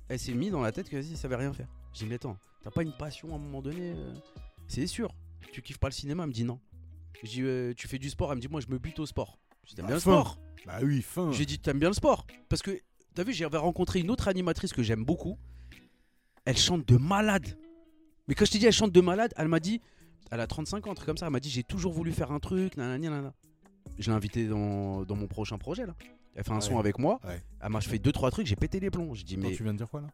elle 0.07 0.17
s'est 0.19 0.33
mis 0.33 0.49
dans 0.49 0.61
la 0.61 0.71
tête 0.71 0.89
que 0.89 0.95
vas-y, 0.95 1.17
savait 1.17 1.35
rien 1.35 1.51
faire. 1.53 1.67
J'ai 1.93 2.05
dit, 2.05 2.09
mais 2.09 2.15
attends, 2.15 2.37
t'as 2.63 2.71
pas 2.71 2.81
une 2.83 2.95
passion 2.95 3.31
à 3.33 3.35
un 3.35 3.39
moment 3.39 3.61
donné 3.61 3.91
euh, 3.91 4.13
C'est 4.67 4.87
sûr. 4.87 5.13
Tu 5.51 5.61
kiffes 5.61 5.77
pas 5.77 5.89
le 5.89 5.93
cinéma? 5.93 6.23
Elle 6.23 6.29
me 6.29 6.33
dit 6.33 6.45
non. 6.45 6.59
Je 7.21 7.29
dis, 7.29 7.41
euh, 7.41 7.73
tu 7.75 7.87
fais 7.87 7.99
du 7.99 8.09
sport? 8.09 8.31
Elle 8.31 8.37
me 8.37 8.41
dit, 8.41 8.47
moi 8.47 8.61
je 8.61 8.67
me 8.67 8.79
bute 8.79 8.97
au 8.99 9.05
sport. 9.05 9.37
T'aimes 9.75 9.83
Bah, 9.85 9.87
bien 9.87 9.95
le 9.95 9.99
sport? 9.99 10.39
Bah 10.65 10.79
oui, 10.81 11.01
fin. 11.01 11.31
j'ai 11.33 11.45
dit, 11.45 11.59
t'aimes 11.59 11.79
bien 11.79 11.89
le 11.89 11.93
sport? 11.93 12.25
Parce 12.47 12.61
que, 12.61 12.79
t'as 13.13 13.23
vu, 13.23 13.33
j'avais 13.33 13.57
rencontré 13.57 13.99
une 13.99 14.09
autre 14.09 14.27
animatrice 14.29 14.71
que 14.71 14.81
j'aime 14.83 15.03
beaucoup. 15.03 15.37
Elle 16.45 16.57
chante 16.57 16.87
de 16.87 16.97
malade. 16.97 17.57
Mais 18.27 18.35
quand 18.35 18.45
je 18.45 18.51
t'ai 18.51 18.59
dit, 18.59 18.65
elle 18.65 18.71
chante 18.73 18.93
de 18.93 19.01
malade, 19.01 19.33
elle 19.35 19.49
m'a 19.49 19.59
dit, 19.59 19.81
elle 20.31 20.39
a 20.39 20.47
35 20.47 20.87
ans, 20.87 20.91
un 20.91 20.95
truc 20.95 21.07
comme 21.07 21.17
ça, 21.17 21.25
elle 21.25 21.31
m'a 21.33 21.39
dit, 21.41 21.49
j'ai 21.49 21.63
toujours 21.63 21.91
voulu 21.91 22.13
faire 22.13 22.31
un 22.31 22.39
truc, 22.39 22.77
nanana, 22.77 22.97
nanana. 23.09 23.33
Je 23.99 24.09
l'ai 24.09 24.15
invitée 24.15 24.47
dans, 24.47 25.03
dans 25.03 25.15
mon 25.15 25.27
prochain 25.27 25.57
projet, 25.57 25.85
là. 25.85 25.93
Elle 26.35 26.43
fait 26.43 26.51
un 26.51 26.55
Ouais. 26.55 26.61
son 26.61 26.79
avec 26.79 26.97
moi. 26.99 27.19
Ouais. 27.25 27.41
Elle 27.61 27.69
m'a 27.69 27.81
fait 27.81 27.99
deux, 27.99 28.11
trois 28.11 28.31
trucs, 28.31 28.47
j'ai 28.47 28.55
pété 28.55 28.79
les 28.79 28.89
plombs. 28.89 29.13
Dit, 29.13 29.35
Attends, 29.35 29.47
mais. 29.49 29.55
tu 29.55 29.63
viens 29.63 29.73
de 29.73 29.77
dire 29.77 29.89
quoi 29.89 30.01
là? 30.01 30.07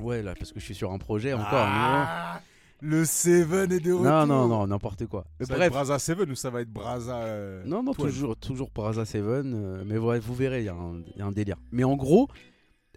Ouais, 0.00 0.22
là, 0.22 0.34
parce 0.34 0.52
que 0.52 0.58
je 0.58 0.64
suis 0.64 0.74
sur 0.74 0.90
un 0.92 0.98
projet 0.98 1.32
encore. 1.32 1.46
Ah, 1.52 2.40
Le 2.80 3.04
Seven 3.04 3.70
est 3.72 3.78
de 3.80 3.92
retour. 3.92 4.04
non, 4.04 4.26
non, 4.26 4.48
non, 4.48 4.66
n'importe 4.66 5.06
quoi. 5.06 5.24
Ça 5.40 5.46
va 5.46 5.54
Bref. 5.54 5.66
être 5.68 5.72
Brasa 5.72 5.98
Seven 6.00 6.30
ou 6.30 6.34
ça 6.34 6.50
va 6.50 6.60
être 6.62 6.70
Brasa. 6.72 7.16
euh, 7.22 7.62
Non, 7.64 7.82
non, 7.84 7.92
12? 7.92 7.96
toujours, 8.12 8.36
toujours 8.36 8.70
Braza 8.74 9.04
Seven. 9.04 9.54
euh, 9.54 9.84
mais 9.86 9.96
ouais, 9.96 10.18
vous 10.18 10.34
verrez, 10.34 10.60
il 10.62 10.64
y, 10.64 10.68
a 10.68 10.74
un- 10.74 11.00
il 11.14 11.18
y 11.18 11.22
a 11.22 11.26
un 11.26 11.30
délire. 11.32 11.56
Mais 11.70 11.84
en 11.84 11.94
gros, 11.94 12.28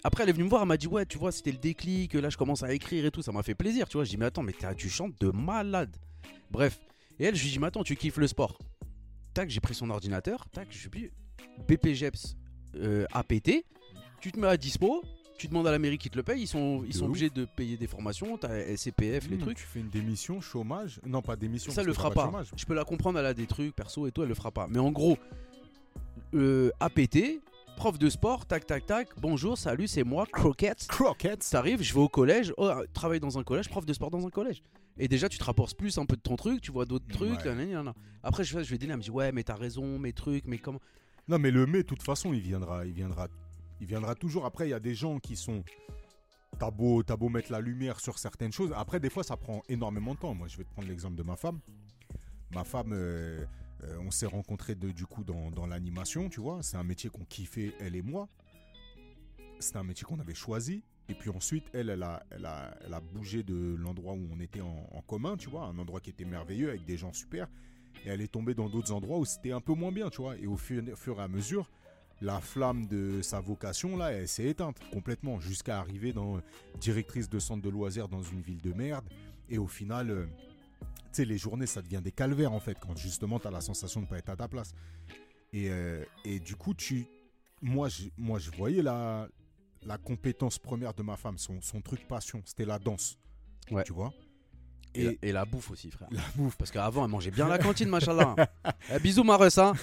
après, 0.03 0.23
elle 0.23 0.29
est 0.29 0.33
venue 0.33 0.45
me 0.45 0.49
voir, 0.49 0.63
elle 0.63 0.67
m'a 0.67 0.77
dit 0.77 0.87
Ouais, 0.87 1.05
tu 1.05 1.17
vois, 1.19 1.31
c'était 1.31 1.51
le 1.51 1.57
déclic, 1.59 2.15
là, 2.15 2.29
je 2.31 2.37
commence 2.37 2.63
à 2.63 2.73
écrire 2.73 3.05
et 3.05 3.11
tout. 3.11 3.21
Ça 3.21 3.31
m'a 3.31 3.43
fait 3.43 3.55
plaisir, 3.55 3.87
tu 3.87 3.97
vois. 3.97 4.03
Je 4.03 4.09
dis 4.09 4.17
Mais 4.17 4.25
attends, 4.25 4.41
mais 4.43 4.53
tu 4.75 4.89
chantes 4.89 5.13
de 5.21 5.29
malade. 5.29 5.95
Bref. 6.49 6.79
Et 7.19 7.25
elle, 7.25 7.35
je 7.35 7.43
lui 7.43 7.51
dis 7.51 7.59
Mais 7.59 7.67
attends, 7.67 7.83
tu 7.83 7.95
kiffes 7.95 8.17
le 8.17 8.27
sport. 8.27 8.57
Tac, 9.35 9.49
j'ai 9.51 9.59
pris 9.59 9.75
son 9.75 9.89
ordinateur. 9.91 10.45
Tac, 10.51 10.67
je 10.71 10.77
suis 10.77 10.89
plus. 10.89 11.11
BPGEPS 11.67 12.35
euh, 12.79 13.05
APT. 13.13 13.65
Tu 14.21 14.31
te 14.31 14.39
mets 14.39 14.47
à 14.47 14.57
dispo. 14.57 15.03
Tu 15.37 15.47
demandes 15.47 15.67
à 15.67 15.71
la 15.71 15.77
mairie 15.77 15.99
qui 15.99 16.09
te 16.09 16.17
le 16.17 16.23
paye. 16.23 16.41
Ils 16.41 16.47
sont, 16.47 16.83
ils 16.87 16.93
sont 16.95 17.03
ouf. 17.03 17.09
obligés 17.09 17.29
de 17.29 17.45
payer 17.45 17.77
des 17.77 17.85
formations. 17.85 18.37
T'as 18.37 18.75
SCPF, 18.75 19.29
les 19.29 19.37
Hmm, 19.37 19.41
trucs. 19.41 19.57
Tu 19.57 19.63
fais 19.65 19.79
une 19.79 19.89
démission, 19.89 20.41
chômage. 20.41 20.99
Non, 21.05 21.21
pas 21.21 21.35
démission. 21.35 21.71
Ça 21.71 21.83
le 21.83 21.93
fera 21.93 22.09
pas. 22.09 22.31
Je 22.55 22.65
peux 22.65 22.73
la 22.73 22.83
comprendre, 22.83 23.19
elle 23.19 23.25
a 23.27 23.35
des 23.35 23.45
trucs 23.45 23.75
perso 23.75 24.07
et 24.07 24.11
tout, 24.11 24.23
elle 24.23 24.29
le 24.29 24.35
fera 24.35 24.49
pas. 24.49 24.65
Mais 24.67 24.79
en 24.79 24.91
gros, 24.91 25.15
euh, 26.33 26.71
APT, 26.79 27.39
prof 27.75 27.99
de 27.99 28.09
sport, 28.09 28.45
tac 28.45 28.65
tac 28.65 28.85
tac, 28.85 29.09
bonjour, 29.19 29.57
salut, 29.57 29.87
c'est 29.87 30.03
moi, 30.03 30.25
Croquette. 30.31 30.87
Croquettes. 30.87 31.47
T'arrives, 31.49 31.83
je 31.83 31.93
vais 31.93 31.99
au 31.99 32.09
collège, 32.09 32.53
oh, 32.57 32.71
travaille 32.93 33.19
dans 33.19 33.37
un 33.37 33.43
collège, 33.43 33.69
prof 33.69 33.85
de 33.85 33.93
sport 33.93 34.09
dans 34.09 34.25
un 34.25 34.29
collège. 34.31 34.63
Et 34.97 35.07
déjà, 35.07 35.29
tu 35.29 35.37
te 35.37 35.43
rapportes 35.43 35.77
plus 35.77 35.99
un 35.99 36.05
peu 36.07 36.15
de 36.15 36.21
ton 36.21 36.35
truc, 36.35 36.61
tu 36.61 36.71
vois 36.71 36.85
d'autres 36.85 37.07
trucs. 37.07 37.45
Ouais. 37.45 37.75
Après, 38.23 38.43
je, 38.43 38.63
je 38.63 38.71
vais 38.71 38.77
dîner, 38.79 38.93
elle 38.93 38.97
me 38.97 39.03
dit, 39.03 39.11
ouais, 39.11 39.31
mais 39.31 39.43
t'as 39.43 39.55
raison, 39.55 39.99
mes 39.99 40.13
trucs, 40.13 40.45
mais 40.47 40.57
comment. 40.57 40.79
Non, 41.27 41.39
mais 41.39 41.51
le 41.51 41.65
mais, 41.65 41.79
de 41.79 41.87
toute 41.87 42.03
façon, 42.03 42.33
il 42.33 42.39
viendra. 42.39 42.85
Il 42.85 42.93
viendra, 42.93 43.27
il 43.81 43.87
viendra 43.87 44.15
toujours. 44.15 44.45
Après, 44.45 44.67
il 44.67 44.71
y 44.71 44.73
a 44.73 44.79
des 44.79 44.95
gens 44.95 45.19
qui 45.19 45.35
sont. 45.35 45.63
T'as 46.57 46.71
beau, 46.71 47.03
mettre 47.29 47.51
la 47.51 47.59
lumière 47.59 47.99
sur 47.99 48.17
certaines 48.17 48.51
choses. 48.51 48.73
Après, 48.75 48.99
des 48.99 49.09
fois, 49.09 49.23
ça 49.23 49.37
prend 49.37 49.61
énormément 49.67 50.15
de 50.15 50.19
temps. 50.19 50.33
Moi, 50.33 50.47
je 50.47 50.57
vais 50.57 50.63
te 50.63 50.71
prendre 50.71 50.87
l'exemple 50.87 51.15
de 51.15 51.23
ma 51.23 51.35
femme. 51.35 51.59
Ma 52.55 52.63
femme, 52.63 52.93
euh, 52.93 53.45
euh, 53.83 53.97
on 53.99 54.09
s'est 54.09 54.25
rencontrés 54.25 54.73
de- 54.73 54.91
du 54.91 55.05
coup 55.05 55.23
dans, 55.23 55.67
l'animation, 55.67 56.29
tu 56.29 56.39
vois. 56.39 56.63
C'est 56.63 56.77
un 56.77 56.83
métier 56.83 57.09
qu'on 57.09 57.25
kiffait, 57.25 57.73
elle 57.79 57.95
et 57.95 58.01
moi. 58.01 58.29
C'était 59.59 59.77
un 59.77 59.83
métier 59.83 60.05
qu'on 60.05 60.19
avait 60.19 60.33
choisi. 60.33 60.83
Et 61.09 61.13
puis 61.13 61.29
ensuite, 61.29 61.65
elle, 61.73 61.89
elle 61.89 62.03
a, 62.03 62.23
elle 62.31 62.45
a, 62.45 62.75
elle 62.85 62.93
a 62.93 63.01
bougé 63.01 63.43
de 63.43 63.75
l'endroit 63.77 64.13
où 64.13 64.27
on 64.31 64.39
était 64.39 64.61
en, 64.61 64.87
en 64.91 65.01
commun, 65.01 65.37
tu 65.37 65.49
vois. 65.49 65.65
Un 65.65 65.77
endroit 65.77 65.99
qui 65.99 66.09
était 66.09 66.25
merveilleux 66.25 66.69
avec 66.69 66.85
des 66.85 66.97
gens 66.97 67.13
super. 67.13 67.47
Et 68.05 68.09
elle 68.09 68.21
est 68.21 68.31
tombée 68.31 68.53
dans 68.53 68.69
d'autres 68.69 68.91
endroits 68.91 69.17
où 69.17 69.25
c'était 69.25 69.51
un 69.51 69.61
peu 69.61 69.73
moins 69.73 69.91
bien, 69.91 70.09
tu 70.09 70.21
vois. 70.21 70.37
Et 70.37 70.47
au 70.47 70.57
fur, 70.57 70.83
et 70.87 71.21
à 71.21 71.27
mesure, 71.27 71.69
la 72.21 72.39
flamme 72.39 72.87
de 72.87 73.21
sa 73.21 73.39
vocation, 73.39 73.97
là, 73.97 74.11
elle 74.11 74.27
s'est 74.27 74.45
éteinte 74.45 74.77
complètement, 74.91 75.39
jusqu'à 75.39 75.79
arriver 75.79 76.13
dans 76.13 76.37
euh, 76.37 76.41
directrice 76.79 77.29
de 77.29 77.39
centre 77.39 77.61
de 77.61 77.69
loisirs 77.69 78.07
dans 78.07 78.23
une 78.23 78.41
ville 78.41 78.61
de 78.61 78.73
merde. 78.73 79.05
Et 79.49 79.57
au 79.57 79.67
final, 79.67 80.09
euh, 80.09 80.25
tu 80.79 80.87
sais, 81.11 81.25
les 81.25 81.37
journées, 81.37 81.67
ça 81.67 81.81
devient 81.81 82.01
des 82.03 82.11
calvaires, 82.11 82.53
en 82.53 82.59
fait, 82.59 82.77
quand 82.79 82.95
justement, 82.97 83.39
tu 83.39 83.47
as 83.47 83.51
la 83.51 83.61
sensation 83.61 84.01
de 84.01 84.05
ne 84.05 84.09
pas 84.09 84.17
être 84.17 84.29
à 84.29 84.35
ta 84.35 84.47
place. 84.47 84.73
Et, 85.53 85.69
euh, 85.69 86.03
et 86.25 86.39
du 86.39 86.55
coup, 86.55 86.73
tu, 86.73 87.07
moi, 87.61 87.87
je, 87.87 88.05
moi, 88.17 88.39
je 88.39 88.51
voyais 88.51 88.81
la, 88.81 89.27
la 89.85 89.97
compétence 89.97 90.59
première 90.59 90.93
de 90.93 91.03
ma 91.03 91.17
femme, 91.17 91.37
son, 91.37 91.61
son 91.61 91.81
truc 91.81 92.07
passion, 92.07 92.41
c'était 92.45 92.65
la 92.65 92.79
danse. 92.79 93.17
Ouais. 93.71 93.83
Tu 93.83 93.93
vois? 93.93 94.13
Et, 94.97 95.01
Et- 95.01 95.05
la, 95.05 95.11
et 95.21 95.31
la 95.31 95.45
bouffe 95.45 95.71
aussi, 95.71 95.91
frère. 95.91 96.07
La 96.11 96.21
bouffe. 96.35 96.55
Parce 96.57 96.71
qu'avant, 96.71 97.05
elle 97.05 97.11
mangeait 97.11 97.31
bien 97.31 97.47
la 97.47 97.57
cantine, 97.65 97.89
machallah. 97.89 98.35
Eh, 98.93 98.99
bisous, 98.99 99.23
Marus, 99.23 99.57
hein. 99.57 99.73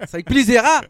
C'est 0.00 0.14
avec 0.14 0.26
plaisir, 0.26 0.62
hein. 0.64 0.80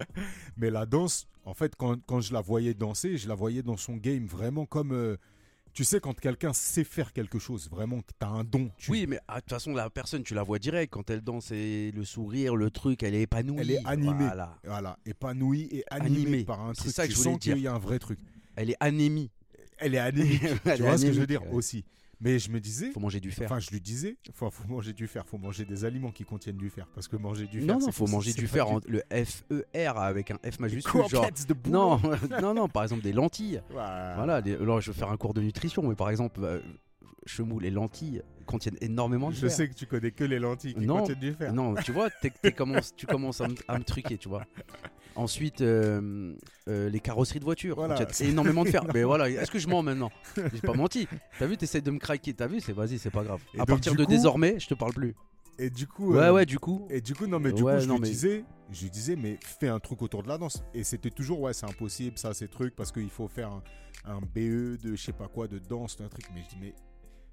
Mais 0.56 0.70
la 0.70 0.86
danse, 0.86 1.26
en 1.44 1.54
fait, 1.54 1.74
quand, 1.76 1.96
quand 2.06 2.20
je 2.20 2.32
la 2.32 2.40
voyais 2.40 2.74
danser, 2.74 3.16
je 3.18 3.28
la 3.28 3.34
voyais 3.34 3.62
dans 3.62 3.76
son 3.76 3.96
game 3.96 4.26
vraiment 4.26 4.66
comme. 4.66 4.92
euh, 4.92 5.16
tu 5.74 5.84
sais, 5.84 6.00
quand 6.00 6.18
quelqu'un 6.18 6.52
sait 6.52 6.82
faire 6.82 7.12
quelque 7.12 7.38
chose, 7.38 7.68
vraiment, 7.70 8.00
que 8.00 8.10
tu 8.18 8.26
as 8.26 8.28
un 8.30 8.42
don. 8.42 8.68
tu- 8.78 8.90
Oui, 8.90 9.06
mais 9.08 9.20
ah, 9.28 9.36
de 9.36 9.40
toute 9.42 9.50
façon, 9.50 9.72
la 9.74 9.88
personne, 9.90 10.24
tu 10.24 10.34
la 10.34 10.42
vois 10.42 10.58
direct. 10.58 10.92
Quand 10.92 11.08
elle 11.10 11.20
danse, 11.20 11.52
et 11.52 11.92
le 11.94 12.04
sourire, 12.04 12.56
le 12.56 12.70
truc, 12.70 13.02
elle 13.04 13.14
est 13.14 13.22
épanouie. 13.22 13.58
Elle 13.60 13.70
est 13.70 13.86
animée. 13.86 14.24
Voilà. 14.26 14.56
Voilà, 14.64 14.98
épanouie 15.06 15.68
et 15.70 15.84
animée 15.90 16.22
Animée. 16.22 16.44
par 16.44 16.60
un 16.62 16.72
C'est 16.74 16.80
truc. 16.80 16.94
ça 16.94 17.02
que 17.04 17.08
tu 17.12 17.14
je 17.14 17.18
voulais 17.18 17.30
sens 17.34 17.38
dire. 17.40 17.54
qu'il 17.54 17.62
y 17.62 17.66
a 17.68 17.74
un 17.74 17.78
vrai 17.78 17.98
truc. 18.00 18.18
Elle 18.56 18.70
est 18.70 18.76
anémie. 18.80 19.30
Elle 19.76 19.94
est 19.94 19.98
anémique. 19.98 20.40
Tu 20.76 20.82
vois 20.82 20.98
ce 20.98 21.06
que 21.06 21.12
je 21.12 21.20
veux 21.20 21.26
dire 21.28 21.42
ouais. 21.44 21.52
aussi. 21.52 21.84
Mais 22.20 22.38
je 22.40 22.50
me 22.50 22.58
disais. 22.58 22.90
Faut 22.90 22.98
manger 23.00 23.20
du 23.20 23.30
fer. 23.30 23.46
Enfin, 23.46 23.60
je 23.60 23.70
lui 23.70 23.80
disais, 23.80 24.16
faut, 24.34 24.50
faut 24.50 24.66
manger 24.66 24.92
du 24.92 25.06
fer, 25.06 25.24
faut 25.26 25.38
manger 25.38 25.64
des 25.64 25.84
aliments 25.84 26.10
qui 26.10 26.24
contiennent 26.24 26.56
du 26.56 26.68
fer. 26.68 26.88
Parce 26.94 27.06
que 27.06 27.16
manger 27.16 27.46
du 27.46 27.60
fer. 27.60 27.66
non, 27.68 27.78
non, 27.78 27.92
faut 27.92 28.08
manger 28.08 28.32
du 28.32 28.48
fer, 28.48 28.68
en- 28.68 28.80
le 28.88 29.02
F-E-R 29.12 29.98
avec 29.98 30.30
un 30.32 30.38
F 30.50 30.58
majuscule. 30.58 31.02
Genre. 31.08 31.26
De. 31.30 31.70
Non, 31.70 32.00
non, 32.42 32.54
non, 32.54 32.68
par 32.68 32.82
exemple 32.82 33.02
des 33.02 33.12
lentilles. 33.12 33.62
Voilà. 33.70 34.14
Voilà, 34.16 34.42
des- 34.42 34.54
alors, 34.54 34.80
je 34.80 34.90
vais 34.90 34.98
faire 34.98 35.10
un 35.10 35.16
cours 35.16 35.32
de 35.34 35.40
nutrition, 35.42 35.86
mais 35.88 35.94
par 35.94 36.10
exemple, 36.10 36.40
euh, 36.42 36.60
chemou, 37.24 37.60
les 37.60 37.70
lentilles 37.70 38.22
contiennent 38.46 38.78
énormément 38.80 39.28
de 39.30 39.34
Je 39.34 39.40
fer. 39.42 39.50
sais 39.50 39.68
que 39.68 39.74
tu 39.74 39.86
connais 39.86 40.10
que 40.10 40.24
les 40.24 40.38
lentilles 40.38 40.74
qui 40.74 40.86
Non, 40.86 41.00
contiennent 41.00 41.18
du 41.20 41.32
fer. 41.34 41.52
Non, 41.52 41.74
tu 41.76 41.92
vois, 41.92 42.08
commences- 42.56 42.96
tu 42.96 43.06
commences 43.06 43.40
à 43.42 43.48
me, 43.48 43.54
à 43.68 43.78
me 43.78 43.84
truquer, 43.84 44.16
tu 44.18 44.28
vois. 44.28 44.44
Ensuite, 45.16 45.60
euh, 45.62 46.34
euh, 46.68 46.88
les 46.88 47.00
carrosseries 47.00 47.40
de 47.40 47.44
voitures 47.44 47.74
Voilà. 47.76 47.98
énormément 48.20 48.62
de 48.64 48.68
fer. 48.70 48.84
Mais 48.94 49.02
voilà, 49.02 49.28
est-ce 49.28 49.50
que 49.50 49.58
je 49.58 49.66
mens 49.68 49.82
maintenant 49.82 50.10
J'ai 50.36 50.60
pas 50.60 50.74
menti. 50.74 51.08
T'as 51.38 51.46
vu, 51.46 51.56
t'essayes 51.56 51.82
de 51.82 51.90
me 51.90 51.98
craquer. 51.98 52.34
T'as 52.34 52.46
vu, 52.46 52.60
c'est 52.60 52.72
vas-y, 52.72 52.98
c'est 52.98 53.10
pas 53.10 53.24
grave. 53.24 53.40
Et 53.54 53.56
à 53.56 53.60
donc, 53.60 53.68
partir 53.68 53.94
de 53.96 54.04
coup- 54.04 54.10
désormais, 54.10 54.60
je 54.60 54.68
te 54.68 54.74
parle 54.74 54.92
plus. 54.92 55.14
Et 55.58 55.70
du 55.70 55.88
coup. 55.88 56.12
Ouais, 56.14 56.20
euh, 56.20 56.32
ouais, 56.34 56.46
du 56.46 56.60
coup. 56.60 56.86
Et 56.88 57.00
du 57.00 57.14
coup, 57.16 57.26
non, 57.26 57.40
mais 57.40 57.50
du 57.52 57.62
Ouais, 57.62 57.74
coup, 57.76 57.80
je 57.82 57.88
non, 57.88 57.94
lui 57.94 58.02
mais- 58.02 58.08
disais, 58.10 58.44
je 58.70 58.82
lui 58.84 58.90
disais, 58.90 59.16
mais 59.16 59.38
fais 59.42 59.66
un 59.66 59.80
truc 59.80 60.02
autour 60.02 60.22
de 60.22 60.28
la 60.28 60.38
danse. 60.38 60.62
Et 60.72 60.84
c'était 60.84 61.10
toujours, 61.10 61.40
ouais, 61.40 61.52
c'est 61.52 61.66
impossible, 61.66 62.16
ça, 62.16 62.32
ces 62.32 62.46
trucs, 62.46 62.76
parce 62.76 62.92
qu'il 62.92 63.10
faut 63.10 63.26
faire 63.26 63.50
un, 63.50 63.62
un 64.04 64.20
BE 64.20 64.76
de 64.80 64.94
je 64.94 65.02
sais 65.02 65.12
pas 65.12 65.26
quoi, 65.26 65.48
de 65.48 65.58
danse, 65.58 65.96
un 66.00 66.06
truc. 66.08 66.26
Mais 66.32 66.42
je 66.44 66.48
dis, 66.50 66.58
mais 66.60 66.74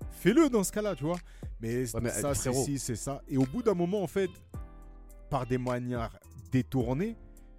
fais-le 0.10 0.50
dans 0.50 0.64
ce 0.64 0.72
cas-là, 0.72 0.96
tu 0.96 1.04
vois. 1.04 1.20
Mais, 1.62 1.84
mais, 2.02 2.10
ça, 2.10 2.34
c'est 2.34 2.52
ci, 2.52 2.80
c'est 2.80 2.96
ça. 2.96 3.22
Et 3.28 3.38
au 3.38 3.46
bout 3.46 3.62
d'un 3.62 3.76
moment, 3.76 4.02
en 4.02 4.08
fait, 4.08 4.30
par 5.30 5.46
des 5.46 5.60
manières 5.60 6.18
détournées, 6.52 7.16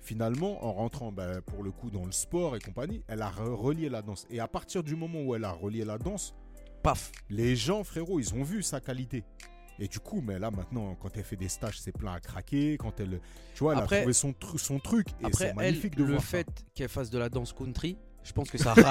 finalement, 0.07 0.65
en 0.65 0.73
rentrant, 0.73 1.11
bah, 1.11 1.41
pour 1.43 1.63
le 1.65 1.73
coup, 1.73 1.91
dans 1.91 2.05
le 2.07 2.13
sport 2.13 2.55
et 2.57 2.61
compagnie, 2.61 3.03
elle 3.09 3.23
a 3.23 3.29
re- 3.31 3.53
relié 3.55 3.89
la 3.89 4.03
danse. 4.03 4.25
Et 4.31 4.39
à 4.41 4.47
partir 4.47 4.83
du 4.85 4.95
moment 4.95 5.21
où 5.23 5.35
elle 5.35 5.45
a 5.45 5.51
relié 5.51 5.85
la 5.85 5.99
danse, 5.99 6.35
Paf. 6.83 7.11
les 7.29 7.57
gens, 7.57 7.83
frérot, 7.83 8.21
ils 8.21 8.33
ont 8.35 8.45
vu 8.45 8.63
sa 8.63 8.81
qualité. 8.81 9.25
Et 9.81 9.89
du 9.89 9.99
coup, 9.99 10.23
mais 10.23 10.39
là 10.39 10.51
maintenant, 10.51 10.95
quand 10.95 11.17
elle 11.17 11.25
fait 11.25 11.37
des 11.37 11.49
stages, 11.49 11.81
c'est 11.81 11.93
plein 11.93 12.13
à 12.15 12.21
craquer. 12.21 12.77
Quand 12.79 12.99
elle, 13.01 13.21
tu 13.55 13.65
vois, 13.65 13.73
elle 13.75 13.81
Après- 13.81 13.97
a 13.97 14.01
trouvé 14.03 14.13
son, 14.15 14.31
tru- 14.31 14.59
son 14.59 14.79
truc. 14.79 15.09
Et 15.21 15.27
Après, 15.27 15.45
c'est 15.45 15.51
elle, 15.51 15.57
magnifique 15.57 15.97
de 15.97 16.05
le 16.05 16.13
voir 16.13 16.23
fait 16.25 16.47
qu'elle 16.75 16.89
fasse 16.89 17.11
de 17.11 17.19
la 17.19 17.29
danse 17.29 17.53
country, 17.53 17.99
je 18.23 18.33
pense 18.33 18.49
que 18.49 18.57
ça 18.59 18.75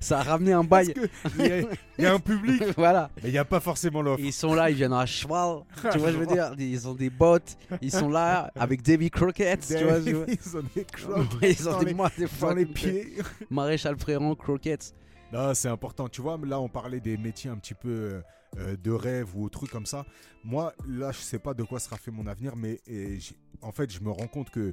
Ça 0.00 0.20
a 0.20 0.22
ramené 0.22 0.52
un 0.52 0.64
bail. 0.64 0.94
Il 1.38 1.46
y, 1.46 1.50
a- 1.52 1.58
il 1.98 2.04
y 2.04 2.06
a 2.06 2.14
un 2.14 2.18
public, 2.20 2.62
voilà. 2.76 3.10
mais 3.22 3.28
il 3.28 3.32
n'y 3.32 3.38
a 3.38 3.44
pas 3.44 3.60
forcément 3.60 4.02
l'offre. 4.02 4.22
Ils 4.24 4.32
sont 4.32 4.54
là, 4.54 4.70
ils 4.70 4.76
viennent 4.76 4.92
à 4.92 5.06
cheval. 5.06 5.60
Tu 5.92 5.98
vois, 5.98 6.12
je 6.12 6.16
veux 6.16 6.26
dire, 6.26 6.52
ils 6.58 6.88
ont 6.88 6.94
des 6.94 7.10
bottes. 7.10 7.56
Ils 7.80 7.90
sont 7.92 8.08
là 8.08 8.50
avec 8.56 8.82
Davy 8.82 9.10
Crockett. 9.10 9.60
Tu 9.66 9.84
vois. 9.84 9.98
Ils 9.98 10.16
ont 10.56 10.62
des 10.74 10.84
crocs 10.84 11.26
Ils 11.42 11.68
ont 11.68 11.78
des, 11.80 11.84
les- 11.86 11.94
moi, 11.94 12.10
des 12.16 12.26
dans 12.40 12.54
les 12.54 12.64
fucking- 12.64 12.72
pieds. 12.72 13.12
Maréchal 13.50 13.96
Fréron, 13.98 14.34
Crockett. 14.34 14.94
Non, 15.32 15.54
c'est 15.54 15.68
important. 15.68 16.08
Tu 16.08 16.20
vois, 16.20 16.38
là, 16.44 16.60
on 16.60 16.68
parlait 16.68 17.00
des 17.00 17.16
métiers 17.16 17.50
un 17.50 17.56
petit 17.56 17.74
peu 17.74 17.88
euh, 17.88 18.20
euh, 18.58 18.76
de 18.82 18.90
rêve 18.90 19.28
ou 19.34 19.48
trucs 19.48 19.70
comme 19.70 19.86
ça. 19.86 20.04
Moi, 20.44 20.74
là, 20.86 21.10
je 21.12 21.18
sais 21.18 21.38
pas 21.38 21.54
de 21.54 21.62
quoi 21.62 21.78
sera 21.80 21.96
fait 21.96 22.10
mon 22.10 22.26
avenir, 22.26 22.54
mais 22.56 22.80
et 22.86 23.18
en 23.62 23.72
fait, 23.72 23.90
je 23.90 24.00
me 24.00 24.10
rends 24.10 24.26
compte 24.26 24.50
que, 24.50 24.72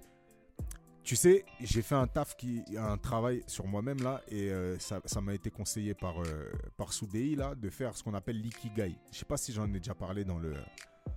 tu 1.03 1.15
sais, 1.15 1.43
j'ai 1.61 1.81
fait 1.81 1.95
un 1.95 2.07
taf, 2.07 2.35
qui, 2.35 2.63
un 2.77 2.97
travail 2.97 3.43
sur 3.47 3.65
moi-même 3.65 4.01
là, 4.03 4.21
et 4.27 4.51
euh, 4.51 4.77
ça 4.79 5.21
m'a 5.21 5.33
été 5.33 5.49
conseillé 5.49 5.93
par, 5.93 6.21
euh, 6.21 6.51
par 6.77 6.89
là, 7.35 7.55
de 7.55 7.69
faire 7.69 7.95
ce 7.95 8.03
qu'on 8.03 8.13
appelle 8.13 8.39
l'ikigai. 8.39 8.95
Je 9.11 9.17
sais 9.17 9.25
pas 9.25 9.37
si 9.37 9.51
j'en 9.53 9.65
ai 9.73 9.79
déjà 9.79 9.95
parlé 9.95 10.23
dans 10.23 10.37
le, 10.37 10.53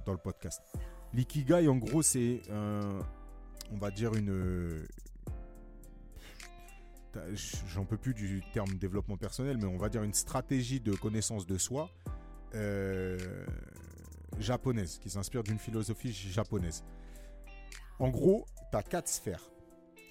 dans 0.06 0.12
le 0.12 0.18
podcast. 0.18 0.62
L'ikigai, 1.12 1.68
en 1.68 1.76
gros, 1.76 2.00
c'est, 2.02 2.40
un- 2.50 3.00
on 3.70 3.76
va 3.76 3.90
dire, 3.90 4.14
une, 4.14 4.86
j'en 7.66 7.84
peux 7.84 7.98
plus 7.98 8.14
du 8.14 8.42
terme 8.52 8.72
développement 8.78 9.18
personnel, 9.18 9.58
mais 9.58 9.66
on 9.66 9.76
va 9.76 9.88
dire 9.88 10.02
une 10.02 10.14
stratégie 10.14 10.80
de 10.80 10.94
connaissance 10.94 11.46
de 11.46 11.58
soi 11.58 11.90
euh, 12.54 13.18
japonaise, 14.38 14.98
qui 14.98 15.10
s'inspire 15.10 15.42
d'une 15.42 15.58
philosophie 15.58 16.12
japonaise. 16.12 16.82
En 17.98 18.08
gros, 18.08 18.46
tu 18.70 18.76
as 18.78 18.82
quatre 18.82 19.08
sphères. 19.08 19.42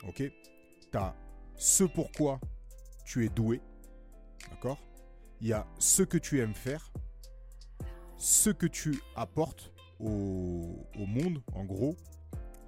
Ok? 0.07 0.17
Tu 0.91 0.97
as 0.97 1.15
ce 1.55 1.83
pourquoi 1.83 2.39
tu 3.05 3.25
es 3.25 3.29
doué. 3.29 3.61
D'accord? 4.49 4.79
Il 5.41 5.47
y 5.47 5.53
a 5.53 5.65
ce 5.79 6.03
que 6.03 6.17
tu 6.17 6.39
aimes 6.39 6.53
faire, 6.55 6.91
ce 8.17 8.49
que 8.49 8.67
tu 8.67 9.01
apportes 9.15 9.71
au, 9.99 10.85
au 10.99 11.05
monde, 11.05 11.41
en 11.53 11.63
gros, 11.65 11.95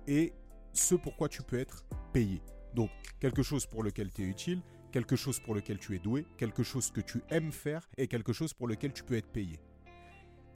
et 0.08 0.34
ce 0.74 0.96
pourquoi 0.96 1.30
tu 1.30 1.44
peux 1.44 1.60
être 1.60 1.86
payé. 2.12 2.42
Donc, 2.74 2.90
quelque 3.20 3.44
chose 3.44 3.66
pour 3.68 3.84
lequel 3.84 4.12
tu 4.12 4.24
es 4.24 4.26
utile, 4.26 4.62
quelque 4.92 5.16
chose 5.16 5.40
pour 5.40 5.54
lequel 5.56 5.78
tu 5.80 5.96
es 5.96 6.00
doué, 6.00 6.26
quelque 6.38 6.64
chose 6.64 6.92
que 6.92 7.02
tu 7.02 7.22
aimes 7.30 7.52
faire 7.52 7.88
et 7.98 8.08
quelque 8.08 8.34
chose 8.34 8.54
pour 8.54 8.68
lequel 8.68 8.94
tu 8.94 9.04
peux 9.04 9.16
être 9.16 9.32
payé. 9.32 9.60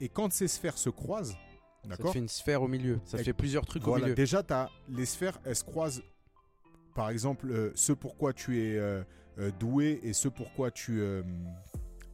Et 0.00 0.08
quand 0.08 0.32
ces 0.32 0.48
sphères 0.48 0.78
se 0.78 0.90
croisent, 0.90 1.36
Ça 1.82 1.88
d'accord? 1.90 2.12
fait 2.12 2.18
une 2.18 2.28
sphère 2.28 2.62
au 2.62 2.68
milieu. 2.68 3.00
Ça 3.04 3.20
Et- 3.20 3.24
fait 3.24 3.32
plusieurs 3.32 3.64
trucs 3.66 3.86
au 3.86 3.96
milieu. 3.96 4.14
déjà, 4.14 4.42
as, 4.50 4.70
les 4.88 5.06
sphères, 5.06 5.38
elles 5.44 5.56
se 5.56 5.64
croisent. 5.64 6.02
Par 6.98 7.10
exemple, 7.10 7.52
euh, 7.52 7.70
ce 7.76 7.92
pourquoi 7.92 8.32
tu 8.32 8.58
es 8.60 8.76
euh, 8.76 9.04
euh, 9.38 9.52
doué 9.60 10.00
et 10.02 10.12
ce 10.12 10.26
pourquoi 10.26 10.72
tu, 10.72 11.00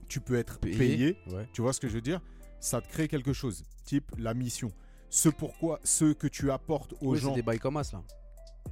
tu 0.08 0.20
peux 0.20 0.34
être 0.34 0.58
payé. 0.60 1.16
Ouais. 1.26 1.48
Tu 1.54 1.62
vois 1.62 1.72
ce 1.72 1.80
que 1.80 1.88
je 1.88 1.94
veux 1.94 2.02
dire? 2.02 2.20
Ça 2.60 2.82
te 2.82 2.88
crée 2.88 3.08
quelque 3.08 3.32
chose, 3.32 3.64
type 3.86 4.12
la 4.18 4.34
mission. 4.34 4.70
Ce 5.08 5.30
pourquoi, 5.30 5.80
ce 5.84 6.12
que 6.12 6.26
tu 6.26 6.50
apportes 6.50 6.92
aux 7.00 7.12
Oui, 7.12 7.18
c'est 7.18 7.24
gens. 7.24 7.34
des 7.34 7.40
bails 7.40 7.58
comme 7.60 7.78
as 7.78 7.90
là. 7.94 8.02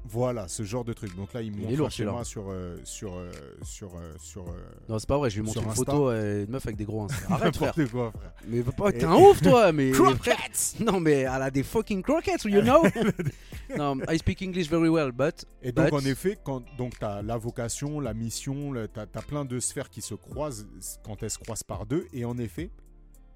Voilà, 0.04 0.48
ce 0.48 0.62
genre 0.64 0.84
de 0.84 0.92
truc. 0.92 1.14
Donc 1.16 1.32
là, 1.32 1.42
il 1.42 1.52
me 1.52 1.76
montre 1.76 1.90
sur, 1.90 2.50
euh, 2.50 2.76
sur, 2.84 3.14
euh, 3.14 3.30
sur, 3.62 3.96
euh, 3.96 4.14
sur, 4.18 4.44
Non, 4.88 4.98
c'est 4.98 5.08
pas 5.08 5.16
vrai, 5.16 5.30
je 5.30 5.36
lui 5.40 5.46
montre 5.46 5.62
une 5.62 5.68
Insta. 5.68 5.92
photo 5.92 6.10
une 6.10 6.50
meuf 6.50 6.66
avec 6.66 6.76
des 6.76 6.84
gros 6.84 7.02
ins. 7.04 7.08
Arrête, 7.30 7.56
frère. 7.56 7.74
quoi, 7.74 8.10
frère. 8.10 8.32
Mais 8.48 8.62
pas, 8.62 8.92
t'es 8.92 9.04
un 9.04 9.14
ouf, 9.14 9.40
toi. 9.40 9.72
Mais, 9.72 9.92
Croquettes 9.92 10.74
Non, 10.80 11.00
mais 11.00 11.20
elle 11.20 11.28
a 11.42 11.50
des 11.50 11.62
fucking 11.62 12.02
croquettes, 12.02 12.44
you 12.44 12.60
know. 12.62 12.82
non, 13.76 13.98
I 14.08 14.18
speak 14.18 14.42
English 14.42 14.68
very 14.68 14.88
well, 14.88 15.12
but. 15.12 15.44
Et 15.62 15.70
donc, 15.72 15.90
But- 15.90 15.94
en 15.94 16.04
effet, 16.04 16.38
quand 16.42 16.62
donc 16.76 16.98
tu 16.98 17.04
as 17.04 17.22
la 17.22 17.36
vocation, 17.36 18.00
la 18.00 18.12
mission, 18.12 18.74
tu 18.92 19.00
as, 19.00 19.22
plein 19.22 19.44
de 19.44 19.60
sphères 19.60 19.88
qui 19.88 20.02
se 20.02 20.14
croisent 20.14 20.66
quand 21.04 21.22
elles 21.22 21.30
se 21.30 21.38
croisent 21.38 21.64
par 21.64 21.86
deux. 21.86 22.06
Et 22.12 22.24
en 22.24 22.36
effet, 22.38 22.70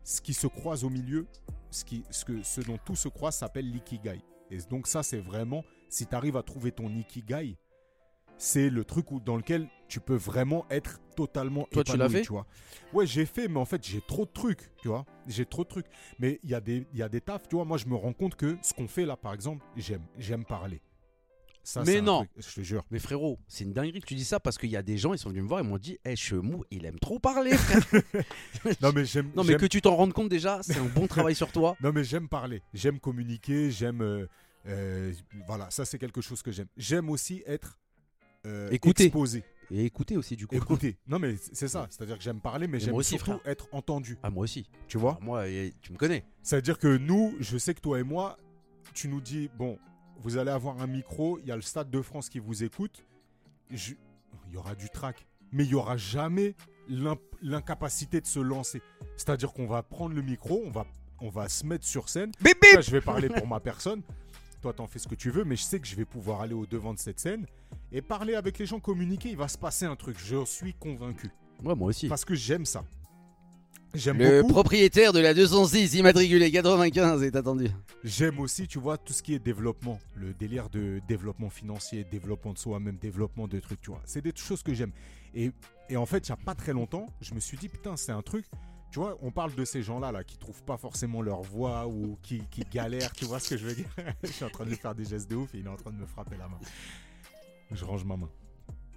ce 0.03 0.21
qui 0.21 0.35
se 0.35 0.47
croise 0.47 0.85
au 0.85 0.91
milieu, 0.91 1.27
ce, 1.71 1.85
qui, 1.85 2.05
ce, 2.11 2.25
que, 2.25 2.43
ce 2.43 2.61
dont 2.61 2.79
tout 2.85 2.97
se 2.97 3.09
croise 3.09 3.37
s'appelle 3.37 3.71
l'ikigai. 3.71 4.21
Et 4.51 4.59
donc, 4.71 4.87
ça, 4.87 5.03
c'est 5.03 5.19
vraiment, 5.21 5.65
si 5.89 6.07
tu 6.07 6.15
arrives 6.15 6.37
à 6.37 6.43
trouver 6.43 6.73
ton 6.73 6.89
ikigai, 6.89 7.57
c'est 8.39 8.69
le 8.69 8.85
truc 8.85 9.11
où, 9.13 9.21
dans 9.21 9.37
lequel 9.37 9.67
tu 9.89 9.99
peux 10.01 10.15
vraiment 10.17 10.67
être 10.69 11.01
totalement 11.17 11.67
Toi, 11.71 11.85
tu 11.85 11.93
épanoui, 11.93 12.13
l'as 12.15 12.21
fait 12.21 12.29
vois. 12.29 12.47
Ouais, 12.93 13.07
j'ai 13.07 13.25
fait, 13.25 13.49
mais 13.49 13.59
en 13.59 13.65
fait, 13.65 13.83
j'ai 13.87 14.03
trop 14.03 14.27
de 14.27 14.31
trucs, 14.31 14.71
tu 14.83 14.89
vois. 14.89 15.07
J'ai 15.27 15.47
trop 15.47 15.65
de 15.65 15.69
trucs. 15.69 15.87
Mais 16.19 16.39
il 16.43 16.51
y, 16.51 16.55
a 16.55 16.61
des- 16.61 16.87
il 16.93 16.99
y 16.99 17.03
a 17.03 17.09
des 17.09 17.23
tafs, 17.23 17.49
tu 17.49 17.57
vois. 17.57 17.65
Moi, 17.65 17.79
je 17.79 17.87
me 17.87 17.95
rends 17.95 18.13
compte 18.13 18.35
que 18.35 18.59
ce 18.63 18.75
qu'on 18.75 18.89
fait 18.89 19.07
là, 19.07 19.17
par 19.17 19.33
exemple, 19.33 19.65
j'aime. 19.77 20.03
J'aime 20.19 20.45
parler. 20.45 20.83
Ça, 21.63 21.83
Mais 21.85 22.01
non. 22.01 22.27
truc, 22.27 22.31
je 22.47 22.55
te 22.55 22.61
jure. 22.61 22.85
Mais 22.91 22.99
frérot, 23.01 23.39
c'est 23.49 23.65
une 23.65 23.73
dinguerie 23.73 24.01
que 24.01 24.07
tu 24.07 24.15
dis 24.15 24.25
ça 24.25 24.39
parce 24.39 24.57
qu'il 24.59 24.71
y 24.71 24.77
a 24.77 24.83
des 24.83 24.99
gens, 24.99 25.15
ils 25.15 25.19
sont 25.19 25.31
venus 25.31 25.43
me 25.43 25.49
voir 25.49 25.59
et 25.61 25.65
m'ont 25.65 25.79
dit 25.79 25.99
Eh, 26.05 26.15
Chemou, 26.15 26.63
il 26.71 26.85
aime 26.85 26.99
trop 27.01 27.19
parler, 27.19 27.57
frère. 27.57 27.83
Non 28.83 28.93
mais 28.95 29.05
j'aime. 29.05 29.33
non, 29.35 29.43
mais 29.43 29.57
que 29.57 29.67
tu 29.67 29.81
t'en 29.81 29.97
rendes 29.97 30.13
compte 30.13 30.29
déjà, 30.29 30.63
c'est 30.63 30.79
un 30.79 30.85
bon 30.85 31.07
travail 31.09 31.35
sur 31.35 31.51
toi. 31.51 31.75
Non 31.83 31.91
mais 31.93 32.05
j'aime 32.05 32.29
parler. 32.29 32.63
J'aime 32.75 33.01
communiquer. 33.01 33.71
J'aime. 33.73 34.01
euh, 34.03 34.27
euh, 34.67 35.13
voilà, 35.47 35.71
ça 35.71 35.85
c'est 35.85 35.99
quelque 35.99 36.21
chose 36.21 36.43
que 36.43 36.51
j'aime. 36.51 36.69
J'aime 36.77 37.11
aussi 37.11 37.43
être 37.47 37.79
euh, 38.47 38.69
exposé. 38.71 39.45
Et 39.71 39.85
écoutez 39.85 40.17
aussi, 40.17 40.37
du 40.37 40.47
coup. 40.47 40.55
Écouter. 40.55 40.97
Non 41.09 41.19
mais 41.19 41.35
c'est 41.53 41.67
ça. 41.69 41.89
C'est-à-dire 41.91 42.17
que 42.19 42.23
j'aime 42.23 42.41
parler, 42.41 42.67
mais 42.69 42.75
Mais 42.79 42.85
j'aime 42.85 43.03
surtout 43.03 43.41
être 43.45 43.69
entendu. 43.73 44.17
Ah, 44.23 44.31
moi 44.31 44.45
aussi. 44.45 44.69
Tu 44.87 44.97
vois? 44.99 45.13
Alors, 45.13 45.23
moi, 45.25 45.45
tu 45.83 45.93
me 45.93 45.97
connais. 45.99 46.25
C'est-à-dire 46.43 46.79
que 46.79 46.97
nous, 46.97 47.35
je 47.41 47.59
sais 47.59 47.75
que 47.75 47.81
toi 47.81 47.99
et 47.99 48.05
moi, 48.05 48.39
tu 48.95 49.09
nous 49.09 49.21
dis 49.21 49.51
bon, 49.59 49.79
vous 50.19 50.37
allez 50.39 50.53
avoir 50.53 50.81
un 50.81 50.87
micro. 50.87 51.39
Il 51.41 51.47
y 51.47 51.51
a 51.53 51.57
le 51.57 51.63
Stade 51.63 51.91
de 51.91 52.01
France 52.03 52.29
qui 52.29 52.39
vous 52.39 52.63
écoute. 52.63 53.05
Je- 53.71 53.95
Il 54.49 54.55
y 54.55 54.57
aura 54.57 54.77
du 54.77 54.89
track, 54.89 55.27
mais 55.51 55.65
il 55.65 55.71
y 55.71 55.75
aura 55.75 55.97
jamais 55.97 56.55
l'incapacité 57.43 58.21
de 58.21 58.27
se 58.27 58.39
lancer. 58.39 58.81
C'est-à-dire 59.17 59.53
qu'on 59.53 59.67
va 59.67 59.83
prendre 59.83 60.15
le 60.15 60.23
micro, 60.23 60.63
on 60.65 60.71
va, 60.71 60.87
on 61.21 61.29
va 61.29 61.49
se 61.49 61.67
mettre 61.67 61.85
sur 61.85 62.09
scène. 62.09 62.31
Bip 62.41 62.57
Là, 62.75 62.81
je 62.81 62.91
vais 62.93 63.01
parler 63.01 63.29
pour 63.29 63.47
ma 63.47 63.59
personne. 63.61 64.03
Toi, 64.63 64.73
t'en 64.73 64.87
fais 64.87 64.99
ce 64.99 65.07
que 65.09 65.15
tu 65.15 65.31
veux, 65.31 65.45
mais 65.45 65.57
je 65.57 65.63
sais 65.63 65.79
que 65.81 65.87
je 65.87 65.95
vais 65.95 66.05
pouvoir 66.05 66.41
aller 66.41 66.55
au 66.55 66.67
devant 66.67 66.95
de 66.95 66.99
cette 66.99 67.21
scène 67.21 67.47
et 67.93 68.03
parler 68.03 68.35
avec 68.35 68.59
les 68.59 68.67
gens, 68.67 68.81
communiquer. 68.81 69.31
Il 69.31 69.37
va 69.37 69.49
se 69.49 69.59
passer 69.59 69.85
un 69.85 69.97
truc. 69.97 70.17
Je 70.19 70.45
suis 70.45 70.75
convaincu. 70.75 71.31
Ouais, 71.63 71.75
moi 71.75 71.89
aussi. 71.89 72.09
Parce 72.09 72.25
que 72.25 72.35
j'aime 72.35 72.65
ça. 72.67 72.85
J'aime 73.95 74.19
Le 74.19 74.43
beaucoup. 74.43 74.53
propriétaire 74.55 75.13
de 75.13 75.21
la 75.21 75.33
206 75.33 75.95
immatriculé 75.95 76.51
95 76.51 77.23
est 77.23 77.35
attendu. 77.37 77.69
J'aime 78.05 78.41
aussi, 78.41 78.67
tu 78.67 78.79
vois, 78.79 78.99
tout 78.99 79.13
ce 79.15 79.23
qui 79.23 79.33
est 79.35 79.39
développement. 79.39 79.99
Le 80.17 80.35
délire 80.35 80.69
de 80.69 81.01
développement 81.09 81.49
financier, 81.49 82.05
développement 82.05 82.53
de 82.53 82.59
soi-même, 82.59 82.97
développement 82.99 83.47
de 83.49 83.59
trucs, 83.61 83.81
tu 83.81 83.91
vois. 83.91 84.03
C'est 84.05 84.21
des 84.21 84.33
choses 84.35 84.63
que 84.63 84.75
j'aime. 84.75 84.93
Et, 85.35 85.51
et 85.89 85.97
en 85.97 86.05
fait, 86.05 86.29
il 86.29 86.33
n'y 86.33 86.39
a 86.39 86.45
pas 86.45 86.55
très 86.55 86.73
longtemps, 86.73 87.07
je 87.23 87.33
me 87.35 87.41
suis 87.41 87.57
dit, 87.57 87.69
putain, 87.69 87.97
c'est 87.97 88.13
un 88.13 88.23
truc. 88.23 88.45
Tu 88.97 89.01
vois, 89.01 89.19
on 89.21 89.31
parle 89.31 89.55
de 89.55 89.63
ces 89.67 89.83
gens-là 89.83 90.11
là, 90.11 90.25
qui 90.25 90.39
trouvent 90.39 90.63
pas 90.63 90.79
forcément 90.79 91.21
leur 91.21 91.43
voix 91.43 91.87
ou 91.87 92.17
qui, 92.23 92.41
qui 92.51 92.63
galèrent, 92.63 93.13
tu 93.13 93.27
vois 93.27 93.39
ce 93.39 93.51
que 93.51 93.59
je 93.59 93.67
veux 93.67 93.75
dire? 93.75 93.85
Je 94.25 94.29
suis 94.33 94.43
en 94.43 94.49
train 94.49 94.65
de 94.65 94.71
lui 94.71 94.77
faire 94.77 94.95
des 94.95 95.05
gestes 95.05 95.31
de 95.31 95.37
ouf 95.37 95.55
et 95.55 95.59
il 95.59 95.67
est 95.67 95.69
en 95.69 95.77
train 95.77 95.91
de 95.91 95.99
me 95.99 96.07
frapper 96.07 96.39
la 96.39 96.49
main. 96.49 96.59
Je 97.73 97.85
range 97.85 98.07
ma 98.07 98.17
main. 98.17 98.31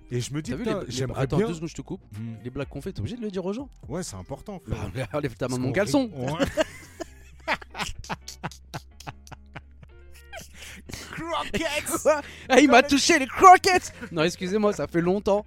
Et 0.10 0.22
je 0.22 0.34
me 0.34 0.41
dis, 0.41 0.56
putain, 0.56 0.86
j'aimerais 0.88 1.24
Attends, 1.24 1.36
bien. 1.36 1.47
deux 1.47 1.54
secondes, 1.54 1.68
je 1.68 1.76
te 1.76 1.82
coupe. 1.82 2.02
Hmm. 2.18 2.36
Les 2.45 2.50
blagues 2.50 2.70
qu'on 2.70 2.80
fait, 2.82 2.93
t'es 2.93 3.02
obligé 3.02 3.18
de 3.18 3.22
le 3.22 3.30
dire 3.30 3.45
aux 3.45 3.52
gens. 3.52 3.68
Ouais, 3.89 4.02
c'est 4.02 4.16
important. 4.16 4.62
frère. 4.66 4.89
Bah, 4.95 5.06
enlève 5.18 5.36
ta 5.36 5.50
main 5.50 5.58
de 5.58 5.64
mon 5.64 5.74
caleçon. 5.74 6.10
on- 6.16 6.28
Quoi? 12.02 12.22
Ah, 12.47 12.60
il 12.62 12.70
m'a 12.70 12.84
touché 12.84 13.20
les 13.20 13.28
croquettes 13.28 13.93
Non, 14.14 14.24
excusez-moi, 14.24 14.72
ça 14.72 14.88
fait 14.88 15.02
longtemps. 15.02 15.45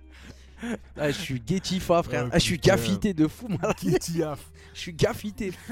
Ah, 0.97 1.11
je 1.11 1.19
suis 1.19 1.41
guettifa, 1.41 2.03
frère. 2.03 2.29
Ah, 2.33 2.39
je 2.39 2.45
suis 2.45 2.59
gaffité 2.59 3.15
de 3.15 3.27
fou, 3.27 3.49
moi. 3.49 3.73
Je 4.75 4.81
suis 4.81 4.93
gaffité. 4.95 5.53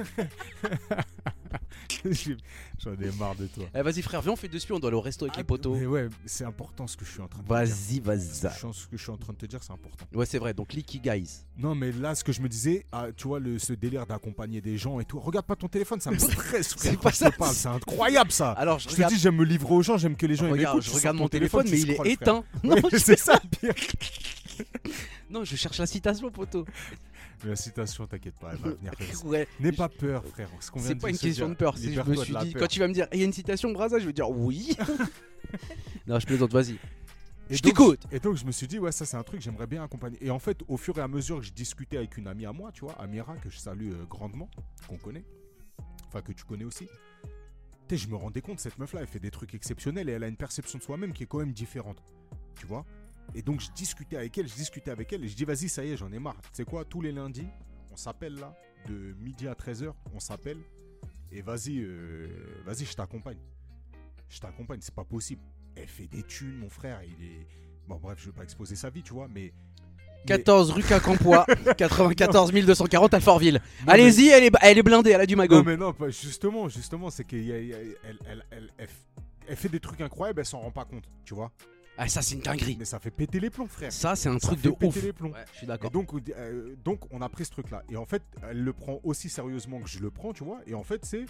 J'en 2.78 2.92
ai 2.92 3.10
marre 3.18 3.34
de 3.34 3.46
toi. 3.46 3.64
Eh, 3.74 3.82
vas-y, 3.82 4.00
frère, 4.02 4.22
viens, 4.22 4.32
on 4.32 4.36
fait 4.36 4.48
deux 4.48 4.58
spions, 4.58 4.76
on 4.76 4.78
doit 4.78 4.88
aller 4.88 4.96
au 4.96 5.00
resto 5.00 5.24
avec 5.24 5.36
les 5.36 5.40
Ah, 5.42 5.44
potos. 5.44 5.76
Mais 5.78 5.86
ouais, 5.86 6.08
c'est 6.24 6.44
important 6.44 6.86
ce 6.86 6.96
que 6.96 7.04
je 7.04 7.10
suis 7.10 7.20
en 7.20 7.28
train 7.28 7.42
de 7.42 7.48
te 7.48 7.48
dire. 7.48 7.56
Vas-y, 7.56 8.00
vas-y. 8.00 8.52
Je 8.54 8.60
pense- 8.60 8.76
Ce 8.78 8.86
que 8.86 8.96
je 8.96 9.02
suis 9.02 9.10
en 9.10 9.16
train 9.16 9.32
de 9.32 9.38
te 9.38 9.46
dire, 9.46 9.62
c'est 9.62 9.72
important. 9.72 10.06
Ouais, 10.14 10.24
c'est 10.26 10.38
vrai, 10.38 10.54
donc 10.54 10.72
Leaky 10.72 11.00
Guys. 11.00 11.40
Non, 11.58 11.74
mais 11.74 11.92
là, 11.92 12.14
ce 12.14 12.22
que 12.24 12.32
je 12.32 12.40
me 12.40 12.48
disais, 12.48 12.86
ah, 12.92 13.06
tu 13.16 13.26
vois, 13.28 13.40
le, 13.40 13.58
ce 13.58 13.72
délire 13.72 14.06
d'accompagner 14.06 14.60
des 14.60 14.78
gens 14.78 15.00
et 15.00 15.04
tout. 15.04 15.18
Regarde 15.18 15.46
pas 15.46 15.56
ton 15.56 15.68
téléphone, 15.68 16.00
ça 16.00 16.10
me 16.10 16.18
stresse. 16.18 16.74
frère, 16.74 16.92
quand 16.94 17.00
pas 17.02 17.10
je 17.10 17.16
ça. 17.16 17.30
te 17.30 17.36
parle, 17.36 17.54
C'est 17.54 17.68
incroyable 17.68 18.30
ça. 18.32 18.52
Alors, 18.52 18.78
je 18.78 18.84
Je 18.84 18.88
te 18.90 18.94
regarde, 18.96 19.12
dis, 19.12 19.18
j'aime 19.18 19.36
me 19.36 19.44
livrer 19.44 19.74
aux 19.74 19.82
gens, 19.82 19.98
j'aime 19.98 20.16
que 20.16 20.26
les 20.26 20.36
gens 20.36 20.46
ils 20.46 20.52
regarde, 20.52 20.76
m'écoutent. 20.76 20.86
je 20.86 20.90
Tu 20.90 20.96
regarde 20.96 21.16
sors 21.16 21.22
mon 21.22 21.28
ton 21.28 21.30
téléphone, 21.30 21.64
tu 21.64 21.70
mais 21.72 21.80
il 21.80 21.90
est 21.90 21.94
scrolles, 21.94 22.06
frère. 22.14 22.22
éteint. 22.22 22.44
Non, 22.64 22.74
Ouais, 22.76 22.82
je... 22.92 22.96
c'est 22.98 23.18
ça 23.18 23.40
le 23.42 23.48
pire. 23.72 23.74
non, 25.30 25.44
je 25.44 25.56
cherche 25.56 25.78
la 25.78 25.86
citation, 25.86 26.30
poteau. 26.30 26.64
La 27.44 27.56
citation, 27.56 28.06
t'inquiète 28.06 28.38
pas, 28.38 28.52
elle 28.52 28.58
va 28.58 28.70
venir. 28.70 28.92
Ouais. 29.24 29.48
N'aie 29.60 29.72
pas 29.72 29.88
peur, 29.88 30.24
frère. 30.26 30.48
Ce 30.60 30.70
qu'on 30.70 30.78
vient 30.80 30.88
C'est 30.88 30.94
de 30.96 31.00
pas 31.00 31.10
une 31.10 31.16
question 31.18 31.46
dire, 31.46 31.54
de 31.54 31.58
peur. 31.58 31.76
c'est- 31.78 31.92
Je 31.92 32.00
me 32.02 32.14
suis 32.16 32.34
dit, 32.36 32.52
quand 32.54 32.66
tu 32.66 32.80
vas 32.80 32.88
me 32.88 32.92
dire, 32.94 33.06
il 33.12 33.18
y 33.20 33.22
a 33.22 33.24
une 33.24 33.32
citation 33.32 33.70
Braza, 33.72 33.98
je 33.98 34.06
vais 34.06 34.12
dire 34.12 34.28
oui. 34.30 34.76
non, 36.06 36.18
je 36.18 36.26
plaisante, 36.26 36.52
vas-y. 36.52 36.76
Et 37.48 37.56
Je 37.56 37.62
t'écoute. 37.62 38.00
Et 38.12 38.20
donc 38.20 38.36
je 38.36 38.44
me 38.44 38.52
suis 38.52 38.66
dit, 38.68 38.78
ouais, 38.78 38.92
ça 38.92 39.04
c'est 39.04 39.16
un 39.16 39.22
truc, 39.24 39.40
j'aimerais 39.40 39.66
bien 39.66 39.82
accompagner. 39.82 40.18
Et 40.20 40.30
en 40.30 40.38
fait, 40.38 40.58
au 40.68 40.76
fur 40.76 40.96
et 40.98 41.00
à 41.00 41.08
mesure 41.08 41.38
que 41.38 41.44
je 41.44 41.52
discutais 41.52 41.96
avec 41.96 42.16
une 42.16 42.28
amie 42.28 42.46
à 42.46 42.52
moi, 42.52 42.70
tu 42.72 42.82
vois, 42.84 42.92
Amira, 43.00 43.36
que 43.38 43.50
je 43.50 43.58
salue 43.58 43.90
euh, 43.90 44.04
grandement, 44.08 44.48
qu'on 44.86 44.98
connaît, 44.98 45.24
enfin 46.06 46.20
que 46.22 46.32
tu 46.32 46.44
connais 46.44 46.64
aussi, 46.64 46.86
tu 47.88 47.96
sais, 47.96 48.04
je 48.04 48.08
me 48.08 48.14
rendais 48.14 48.40
compte, 48.40 48.60
cette 48.60 48.78
meuf-là, 48.78 49.00
elle 49.00 49.08
fait 49.08 49.18
des 49.18 49.32
trucs 49.32 49.52
exceptionnels 49.54 50.08
et 50.08 50.12
elle 50.12 50.22
a 50.22 50.28
une 50.28 50.36
perception 50.36 50.78
de 50.78 50.84
soi-même 50.84 51.12
qui 51.12 51.24
est 51.24 51.26
quand 51.26 51.38
même 51.38 51.52
différente. 51.52 52.00
Tu 52.56 52.66
vois 52.66 52.84
Et 53.34 53.42
donc, 53.42 53.60
je 53.60 53.70
discutais 53.72 54.16
avec 54.16 54.36
elle, 54.38 54.48
je 54.48 54.54
discutais 54.54 54.90
avec 54.90 55.12
elle, 55.12 55.24
et 55.24 55.28
je 55.28 55.36
dis, 55.36 55.44
vas-y, 55.44 55.68
ça 55.68 55.84
y 55.84 55.92
est, 55.92 55.96
j'en 55.96 56.12
ai 56.12 56.18
marre. 56.18 56.40
Tu 56.42 56.48
sais 56.52 56.64
quoi, 56.64 56.84
tous 56.84 57.00
les 57.00 57.12
lundis, 57.12 57.48
on 57.92 57.96
s'appelle 57.96 58.34
là, 58.34 58.54
de 58.88 59.14
midi 59.20 59.46
à 59.46 59.54
13h, 59.54 59.92
on 60.14 60.20
s'appelle, 60.20 60.58
et 61.32 61.42
vas-y, 61.42 61.78
euh, 61.78 62.28
vas-y, 62.64 62.84
je 62.84 62.94
t'accompagne. 62.94 63.38
Je 64.28 64.40
t'accompagne, 64.40 64.80
c'est 64.82 64.94
pas 64.94 65.04
possible. 65.04 65.42
Elle 65.76 65.88
fait 65.88 66.06
des 66.06 66.22
thunes, 66.22 66.56
mon 66.58 66.68
frère, 66.70 67.00
il 67.04 67.24
est. 67.24 67.46
Bon, 67.88 67.96
bref, 67.96 68.18
je 68.20 68.26
veux 68.26 68.32
pas 68.32 68.42
exposer 68.42 68.76
sa 68.76 68.90
vie, 68.90 69.02
tu 69.02 69.12
vois, 69.12 69.28
mais. 69.28 69.52
14 70.26 70.72
rue 70.72 70.82
Quincampoix, 70.82 71.46
94 71.78 72.52
240 72.52 73.14
Alfortville. 73.14 73.60
Allez-y, 73.86 74.28
elle 74.28 74.44
est, 74.44 74.52
elle 74.60 74.76
est 74.76 74.82
blindée, 74.82 75.12
elle 75.12 75.20
a 75.22 75.26
du 75.26 75.34
magot. 75.34 75.56
Non, 75.56 75.62
mais 75.62 75.78
non, 75.78 75.94
justement, 76.08 76.68
justement, 76.68 77.08
c'est 77.08 77.24
qu'elle 77.24 77.48
elle, 77.48 78.44
elle, 78.50 78.70
elle 79.48 79.56
fait 79.56 79.70
des 79.70 79.80
trucs 79.80 80.00
incroyables, 80.02 80.40
elle 80.40 80.46
s'en 80.46 80.60
rend 80.60 80.70
pas 80.70 80.84
compte, 80.84 81.04
tu 81.24 81.34
vois. 81.34 81.50
Ah, 81.98 82.08
ça, 82.08 82.22
c'est 82.22 82.34
une 82.34 82.40
dinguerie. 82.40 82.76
Mais 82.78 82.84
ça 82.86 82.98
fait 82.98 83.10
péter 83.10 83.40
les 83.40 83.50
plombs, 83.50 83.66
frère. 83.66 83.92
Ça, 83.92 84.16
c'est 84.16 84.28
un 84.30 84.38
Ça 84.38 84.48
truc 84.48 84.60
fait 84.60 84.68
de 84.70 84.74
péter 84.74 84.98
ouf. 85.00 85.02
les 85.04 85.12
plombs. 85.12 85.32
Ouais, 85.32 85.44
je 85.52 85.56
suis 85.58 85.64
Et 85.64 85.68
d'accord. 85.68 85.90
donc, 85.90 86.08
euh, 86.36 86.74
donc, 86.82 87.00
on 87.12 87.20
a 87.20 87.28
pris 87.28 87.44
ce 87.44 87.50
truc-là. 87.50 87.82
Et 87.90 87.96
en 87.96 88.06
fait, 88.06 88.22
elle 88.48 88.62
le 88.64 88.72
prend 88.72 89.00
aussi 89.04 89.28
sérieusement 89.28 89.80
que 89.80 89.88
je 89.88 89.98
le 90.00 90.10
prends, 90.10 90.32
tu 90.32 90.44
vois. 90.44 90.60
Et 90.66 90.74
en 90.74 90.82
fait, 90.84 91.04
c'est 91.04 91.26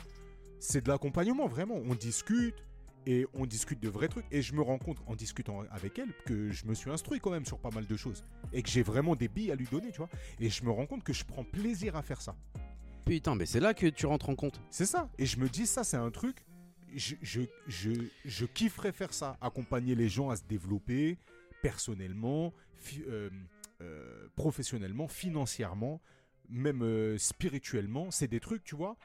c'est 0.61 0.85
de 0.85 0.89
l'accompagnement, 0.91 1.49
vraiment. 1.49 1.75
On 1.75 1.95
discute 1.95 2.55
et 3.07 3.27
on 3.35 3.47
discute 3.47 3.81
de 3.81 3.89
vrais 3.89 4.09
trucs. 4.09 4.27
Et 4.31 4.43
je 4.43 4.55
me 4.55 4.61
rends 4.63 4.79
compte, 4.79 4.99
en 5.07 5.17
discutant 5.17 5.63
avec 5.73 5.99
elle, 5.99 6.13
que 6.27 6.51
je 6.53 6.67
me 6.67 6.75
suis 6.75 6.91
instruit 6.91 7.19
quand 7.19 7.31
même 7.31 7.47
sur 7.47 7.59
pas 7.59 7.71
mal 7.71 7.87
de 7.87 7.97
choses. 7.97 8.23
Et 8.53 8.63
que 8.63 8.69
j'ai 8.69 8.83
vraiment 8.83 9.17
des 9.17 9.27
billes 9.29 9.51
à 9.51 9.57
lui 9.57 9.67
donner, 9.71 9.91
tu 9.91 9.99
vois. 9.99 10.11
Et 10.39 10.51
je 10.51 10.63
me 10.65 10.71
rends 10.71 10.87
compte 10.87 11.03
que 11.03 11.13
je 11.15 11.25
prends 11.25 11.43
plaisir 11.45 11.97
à 11.97 12.03
faire 12.03 12.21
ça. 12.21 12.37
Putain, 13.07 13.35
mais 13.35 13.47
c'est 13.47 13.59
là 13.61 13.75
que 13.75 13.87
tu 13.87 14.07
rentres 14.07 14.29
en 14.29 14.37
compte. 14.37 14.61
C'est 14.71 14.87
ça. 14.87 15.09
Et 15.19 15.27
je 15.27 15.39
me 15.39 15.49
dis, 15.49 15.67
ça, 15.67 15.83
c'est 15.83 15.97
un 15.97 16.11
truc. 16.11 16.45
Je, 16.95 17.15
je, 17.23 17.43
je, 17.67 17.91
je 18.25 18.47
kifferais 18.47 18.93
faire 18.93 19.13
ça. 19.15 19.37
Accompagner 19.41 19.95
les 19.95 20.09
gens 20.09 20.31
à 20.31 20.37
se 20.37 20.43
développer 20.45 21.19
personnellement, 21.63 22.53
fi- 22.77 23.05
euh, 23.09 23.31
euh, 23.81 24.29
professionnellement, 24.37 25.09
financièrement, 25.09 26.01
même 26.49 26.83
euh, 26.83 27.17
spirituellement. 27.19 28.11
C'est 28.11 28.29
des 28.29 28.41
trucs, 28.41 28.65
tu 28.65 28.75
vois. 28.77 28.97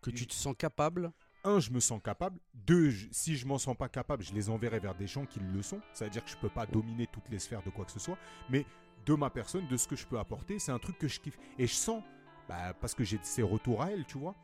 Que 0.00 0.10
tu 0.10 0.26
te 0.26 0.34
sens 0.34 0.54
capable. 0.56 1.10
Un, 1.44 1.60
je 1.60 1.70
me 1.70 1.80
sens 1.80 2.00
capable. 2.02 2.38
Deux, 2.54 2.90
je- 2.90 3.08
si 3.10 3.36
je 3.36 3.46
m'en 3.46 3.58
sens 3.58 3.76
pas 3.76 3.88
capable, 3.88 4.22
je 4.22 4.32
les 4.32 4.48
enverrai 4.50 4.78
vers 4.80 4.94
des 4.94 5.06
gens 5.06 5.24
qui 5.26 5.40
le 5.40 5.62
sont. 5.62 5.80
Ça 5.92 6.04
veut 6.04 6.10
dire 6.10 6.24
que 6.24 6.30
je 6.30 6.36
peux 6.36 6.48
pas 6.48 6.66
dominer 6.66 7.06
toutes 7.12 7.28
les 7.30 7.38
sphères 7.38 7.62
de 7.62 7.70
quoi 7.70 7.84
que 7.84 7.92
ce 7.92 7.98
soit. 8.00 8.18
Mais 8.50 8.64
de 9.06 9.14
ma 9.14 9.30
personne, 9.30 9.66
de 9.66 9.76
ce 9.76 9.88
que 9.88 9.96
je 9.96 10.06
peux 10.06 10.18
apporter, 10.18 10.58
c'est 10.58 10.72
un 10.72 10.78
truc 10.78 10.98
que 10.98 11.08
je 11.08 11.18
kiffe. 11.20 11.38
Et 11.58 11.66
je 11.66 11.72
sens, 11.74 12.02
bah, 12.48 12.74
parce 12.80 12.94
que 12.94 13.02
j'ai 13.04 13.18
ces 13.22 13.42
retours 13.42 13.82
à 13.82 13.90
elle, 13.92 14.04
tu 14.04 14.18
vois. 14.18 14.34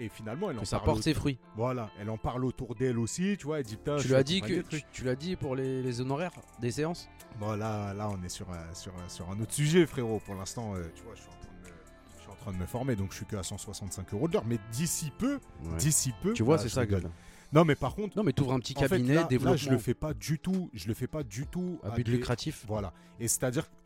Et 0.00 0.08
finalement, 0.08 0.50
elle 0.50 0.58
en 0.58 0.64
ça 0.64 0.78
parle 0.78 0.86
porte 0.92 1.02
ses 1.02 1.14
fruits. 1.14 1.38
Voilà, 1.56 1.88
elle 2.00 2.10
en 2.10 2.18
parle 2.18 2.44
autour 2.44 2.74
d'elle 2.74 2.98
aussi, 2.98 3.36
tu 3.38 3.46
vois, 3.46 3.58
elle 3.60 3.64
dit 3.64 3.76
putain, 3.76 3.96
Tu 3.96 4.02
je 4.04 4.08
lui 4.08 4.14
as 4.16 4.18
suis 4.18 4.24
dit 4.24 4.40
que 4.40 4.60
tu, 4.62 4.82
tu 4.92 5.04
l'as 5.04 5.14
dit 5.14 5.36
pour 5.36 5.54
les, 5.54 5.82
les 5.82 6.00
honoraires 6.00 6.32
des 6.60 6.72
séances? 6.72 7.08
Bon, 7.38 7.52
là, 7.54 7.94
là, 7.94 8.08
on 8.10 8.20
est 8.24 8.28
sur, 8.28 8.50
un- 8.50 8.74
sur, 8.74 8.92
un- 8.96 9.08
sur 9.08 9.30
un 9.30 9.38
autre 9.40 9.52
sujet, 9.52 9.86
frérot. 9.86 10.20
Pour 10.24 10.34
l'instant, 10.34 10.74
euh, 10.74 10.82
tu 10.96 11.02
vois, 11.04 11.14
je 11.14 11.20
suis, 11.20 11.30
en 11.30 11.34
train 11.38 11.52
de 11.52 11.60
me, 11.68 11.72
je 12.16 12.20
suis 12.22 12.30
en 12.30 12.34
train 12.34 12.52
de 12.52 12.56
me 12.58 12.66
former, 12.66 12.96
donc 12.96 13.12
je 13.12 13.16
suis 13.18 13.26
que 13.26 13.36
à 13.36 13.42
165 13.44 14.12
euros 14.14 14.26
de 14.26 14.32
l'heure. 14.32 14.44
Mais 14.46 14.58
d'ici 14.72 15.12
peu, 15.16 15.34
Ouais. 15.64 15.76
d'ici 15.78 16.12
peu. 16.22 16.32
Tu 16.32 16.42
vois, 16.42 16.56
bah, 16.56 16.62
c'est 16.64 16.68
ça. 16.70 16.84
Gad. 16.86 17.08
Non, 17.52 17.64
mais 17.64 17.76
par 17.76 17.94
contre, 17.94 18.16
Non, 18.16 18.24
mais 18.24 18.32
t'ouvres 18.32 18.52
un 18.54 18.58
petit 18.58 18.74
en 18.76 18.80
fait, 18.80 18.88
cabinet, 18.88 19.14
là, 19.14 19.28
là, 19.30 19.54
je 19.56 19.70
le 19.70 19.78
fais 19.78 19.94
pas 19.94 20.12
du 20.12 20.40
tout. 20.40 20.70
Je 20.74 20.88
le 20.88 20.94
fais 20.94 21.06
pas 21.06 21.22
du 21.22 21.46
tout 21.46 21.78
à 21.84 21.88
à 21.88 21.90
but 21.92 22.04
des- 22.04 22.10
lucratif 22.12 22.64
Voilà. 22.66 22.92
Et 23.20 23.28
c'est-à-dire, 23.28 23.70
que 23.70 23.76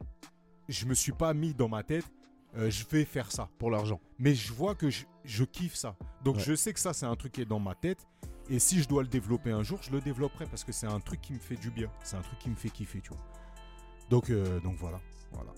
je 0.70 0.86
me 0.86 0.94
suis 0.94 1.12
pas 1.12 1.34
mis 1.34 1.52
dans 1.52 1.68
ma 1.68 1.82
tête, 1.82 2.04
euh, 2.56 2.70
je 2.70 2.84
vais 2.90 3.04
faire 3.04 3.30
ça. 3.30 3.48
pour 3.58 3.70
l'argent. 3.70 4.00
mais 4.18 4.34
je 4.34 4.52
vois 4.52 4.74
que 4.74 4.90
je, 4.90 5.04
je 5.24 5.44
kiffe 5.44 5.74
ça. 5.74 5.96
Donc 6.24 6.36
Ouais. 6.36 6.42
je 6.42 6.54
sais 6.54 6.72
que 6.72 6.80
ça, 6.80 6.92
c'est 6.92 7.06
un 7.06 7.16
truc 7.16 7.32
qui 7.32 7.42
est 7.42 7.46
dans 7.46 7.60
ma 7.60 7.74
tête. 7.74 8.06
Et 8.50 8.58
si 8.58 8.82
je 8.82 8.88
dois 8.88 9.02
le 9.02 9.08
développer 9.08 9.50
un 9.50 9.62
jour, 9.62 9.78
je 9.82 9.90
le 9.90 10.00
développerai 10.00 10.46
parce 10.46 10.64
que 10.64 10.72
c'est 10.72 10.86
un 10.86 11.00
truc 11.00 11.20
qui 11.20 11.34
me 11.34 11.38
fait 11.38 11.56
du 11.56 11.70
bien. 11.70 11.90
C'est 12.02 12.16
un 12.16 12.22
truc 12.22 12.38
qui 12.38 12.48
me 12.48 12.54
fait 12.56 12.70
kiffer, 12.70 13.00
tu 13.02 13.10
vois. 13.10 13.18
Donc, 14.08 14.30
euh, 14.30 14.58
donc 14.60 14.76
voilà. 14.78 14.98
voilà. 15.32 15.52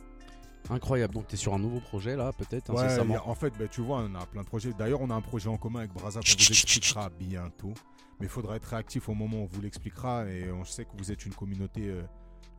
Incroyable. 0.68 1.14
Donc, 1.14 1.28
t'es 1.28 1.36
sur 1.36 1.55
un 1.55 1.59
nouveau 1.59 1.80
projet 1.80 2.16
là, 2.16 2.32
peut-être 2.32 2.72
Ouais, 2.74 2.82
a- 2.82 3.26
en 3.28 3.34
fait, 3.34 3.53
bah, 3.59 3.66
tu 3.68 3.80
vois, 3.80 3.99
on 3.99 4.14
a 4.16 4.26
plein 4.26 4.43
de 4.43 4.47
projets. 4.47 4.72
D'ailleurs, 4.72 5.01
on 5.01 5.11
a 5.11 5.14
un 5.14 5.20
projet 5.20 5.49
en 5.49 5.57
commun 5.57 5.80
avec 5.80 5.93
Braza 5.93 6.20
qu'on 6.20 6.26
vous 6.32 6.49
expliquera 6.51 7.11
bientôt. 7.11 7.72
Mais 8.18 8.26
il 8.26 8.28
faudra 8.28 8.57
être 8.57 8.66
réactif 8.66 9.09
au 9.09 9.14
moment 9.14 9.38
où 9.38 9.43
on 9.43 9.47
vous 9.47 9.61
l'expliquera. 9.62 10.26
Et 10.26 10.51
on 10.51 10.64
sait 10.64 10.84
que 10.84 10.91
vous 10.99 11.11
êtes 11.12 11.24
une 11.24 11.34
communauté 11.34 11.88
euh, 11.88 12.03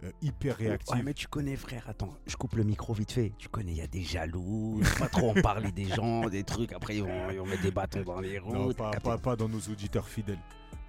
euh, 0.04 0.12
hyper. 0.22 0.58
Ouais, 0.60 0.78
mais 1.04 1.14
tu 1.14 1.28
connais, 1.28 1.56
frère. 1.56 1.86
Attends, 1.88 2.14
je 2.26 2.36
coupe 2.36 2.54
le 2.56 2.64
micro 2.64 2.94
vite 2.94 3.12
fait. 3.12 3.34
Tu 3.38 3.50
connais, 3.50 3.72
il 3.72 3.78
y 3.78 3.82
a 3.82 3.88
des 3.88 4.02
jaloux. 4.04 4.82
Pas 5.00 5.08
trop 5.08 5.32
en 5.32 5.42
parler 5.42 5.72
des 5.72 5.86
gens, 5.86 6.28
des 6.30 6.44
trucs. 6.44 6.74
Après, 6.74 6.98
ils 6.98 7.04
vont, 7.04 7.30
ils 7.32 7.38
vont 7.38 7.46
mettre 7.46 7.62
des 7.64 7.72
bâtons 7.72 8.02
dans 8.04 8.20
les 8.20 8.40
roues. 8.40 8.54
Non, 8.54 8.74
pas, 8.74 8.92
pas, 8.92 9.18
pas 9.18 9.36
dans 9.36 9.48
nos 9.50 9.60
auditeurs 9.60 10.08
fidèles. 10.08 10.40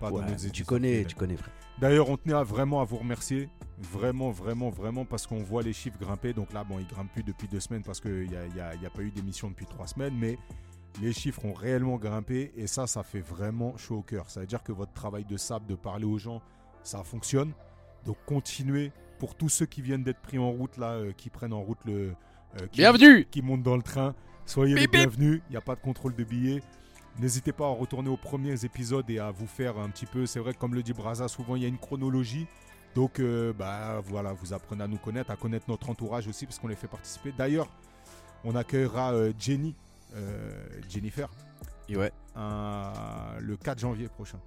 Pas 0.01 0.11
dans 0.11 0.23
nos 0.23 0.27
tu 0.37 0.47
auditeurs 0.47 0.67
connais, 0.67 0.89
fidèles. 0.93 1.07
tu 1.07 1.15
connais, 1.17 1.37
frère. 1.37 1.55
D'ailleurs, 1.79 2.09
on 2.09 2.17
tenait 2.17 2.35
à 2.35 2.43
vraiment 2.43 2.81
à 2.81 2.85
vous 2.85 2.97
remercier. 2.99 3.49
Vraiment, 3.79 4.31
vraiment, 4.31 4.71
vraiment, 4.71 5.05
parce 5.05 5.27
qu'on 5.27 5.43
voit 5.43 5.63
les 5.63 5.73
chiffres 5.73 5.99
grimper. 5.99 6.33
Donc 6.33 6.53
là, 6.53 6.65
bon, 6.65 6.79
ils 6.79 6.87
grimpent 6.87 7.13
plus 7.13 7.23
depuis 7.25 7.49
deux 7.49 7.61
semaines 7.61 7.83
parce 7.83 8.01
qu'il 8.01 8.29
n'y 8.31 8.37
a, 8.37 8.47
y 8.47 8.61
a- 8.61 8.75
y 8.77 8.87
a 8.87 8.91
pas 8.91 9.03
eu 9.03 9.11
d'émission 9.11 9.49
depuis 9.51 9.67
trois 9.67 9.87
semaines. 9.89 10.15
Mais 10.17 10.39
les 11.01 11.13
chiffres 11.13 11.45
ont 11.45 11.53
réellement 11.55 11.97
grimpé. 11.97 12.53
Et 12.57 12.67
ça, 12.67 12.87
ça 12.87 13.03
fait 13.03 13.21
vraiment 13.21 13.77
chaud 13.77 13.97
au 13.99 14.03
cœur. 14.03 14.31
Ça 14.31 14.41
veut 14.41 14.47
dire 14.47 14.63
que 14.63 14.73
votre 14.73 14.93
travail 14.93 15.25
de 15.25 15.37
sable, 15.37 15.67
de 15.67 15.75
parler 15.75 16.05
aux 16.07 16.19
gens, 16.19 16.41
ça 16.83 17.03
fonctionne. 17.03 17.53
Donc 18.07 18.17
continuez. 18.27 18.93
Pour 19.19 19.37
tous 19.37 19.49
ceux 19.49 19.67
qui 19.67 19.83
viennent 19.83 20.03
d'être 20.03 20.21
pris 20.21 20.39
en 20.39 20.51
route, 20.51 20.77
là, 20.79 20.93
euh, 20.95 21.13
qui 21.17 21.31
prennent 21.31 21.53
en 21.53 21.63
route 21.63 21.79
le. 21.85 22.13
euh, 22.61 22.67
qui- 22.73 22.79
Bienvenue 22.81 23.25
qui 23.31 23.41
montent 23.43 23.63
dans 23.63 23.77
le 23.77 23.83
train. 23.83 24.15
Soyez 24.47 24.75
les 24.75 24.83
Bip, 24.83 24.91
bienvenus. 24.93 25.41
Il 25.49 25.53
n'y 25.53 25.57
a 25.57 25.61
pas 25.61 25.77
de 25.77 25.81
contrôle 25.81 26.15
de 26.17 26.25
billets. 26.25 26.61
N'hésitez 27.21 27.53
pas 27.53 27.67
à 27.67 27.71
retourner 27.71 28.09
aux 28.09 28.17
premiers 28.17 28.65
épisodes 28.65 29.09
et 29.11 29.19
à 29.21 29.31
vous 29.31 29.47
faire 29.47 29.79
un 29.79 29.89
petit 29.91 30.07
peu. 30.07 30.27
C'est 30.27 30.41
vrai 30.41 30.55
que 30.55 30.59
comme 30.59 30.75
le 30.75 30.83
dit 30.83 30.93
Braza, 30.93 31.29
souvent 31.29 31.55
il 31.57 31.63
y 31.63 31.65
a 31.65 31.69
une 31.69 31.79
chronologie. 31.79 32.47
Donc 32.97 33.21
euh, 33.21 33.53
bah 33.53 34.01
voilà, 34.05 34.33
vous 34.33 34.53
apprenez 34.53 34.83
à 34.83 34.89
nous 34.89 34.99
connaître, 34.99 35.31
à 35.31 35.37
connaître 35.37 35.67
notre 35.69 35.89
entourage 35.89 36.27
aussi 36.27 36.45
parce 36.47 36.59
qu'on 36.59 36.69
les 36.69 36.75
fait 36.77 36.89
participer. 36.89 37.33
D'ailleurs, 37.39 37.69
on 38.45 38.57
accueillera 38.57 39.13
Jenny, 39.39 39.75
Jennifer, 40.89 41.31
Et 41.89 41.97
ouais. 41.97 42.13
un- 42.35 42.93
le 43.41 43.57
4 43.57 43.79
janvier 43.79 44.09
prochain. 44.09 44.39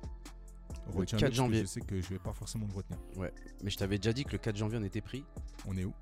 Le 0.94 1.00
Retiens-le 1.00 1.20
4 1.22 1.22
parce 1.22 1.30
que 1.32 1.36
janvier. 1.36 1.62
Je 1.62 1.66
sais 1.66 1.82
que 1.82 2.02
je 2.02 2.10
vais 2.10 2.20
pas 2.20 2.34
forcément 2.34 2.68
le 2.68 2.74
retenir. 2.74 3.00
Mais 3.64 3.70
je 3.70 3.78
t'avais 3.78 3.98
déjà 3.98 4.14
dit 4.14 4.24
que 4.26 4.32
le 4.34 4.38
4 4.38 4.56
janvier 4.56 4.78
on 4.82 4.84
était 4.84 5.02
pris 5.02 5.24
On 5.68 5.76
est 5.78 5.86
où? 5.86 5.94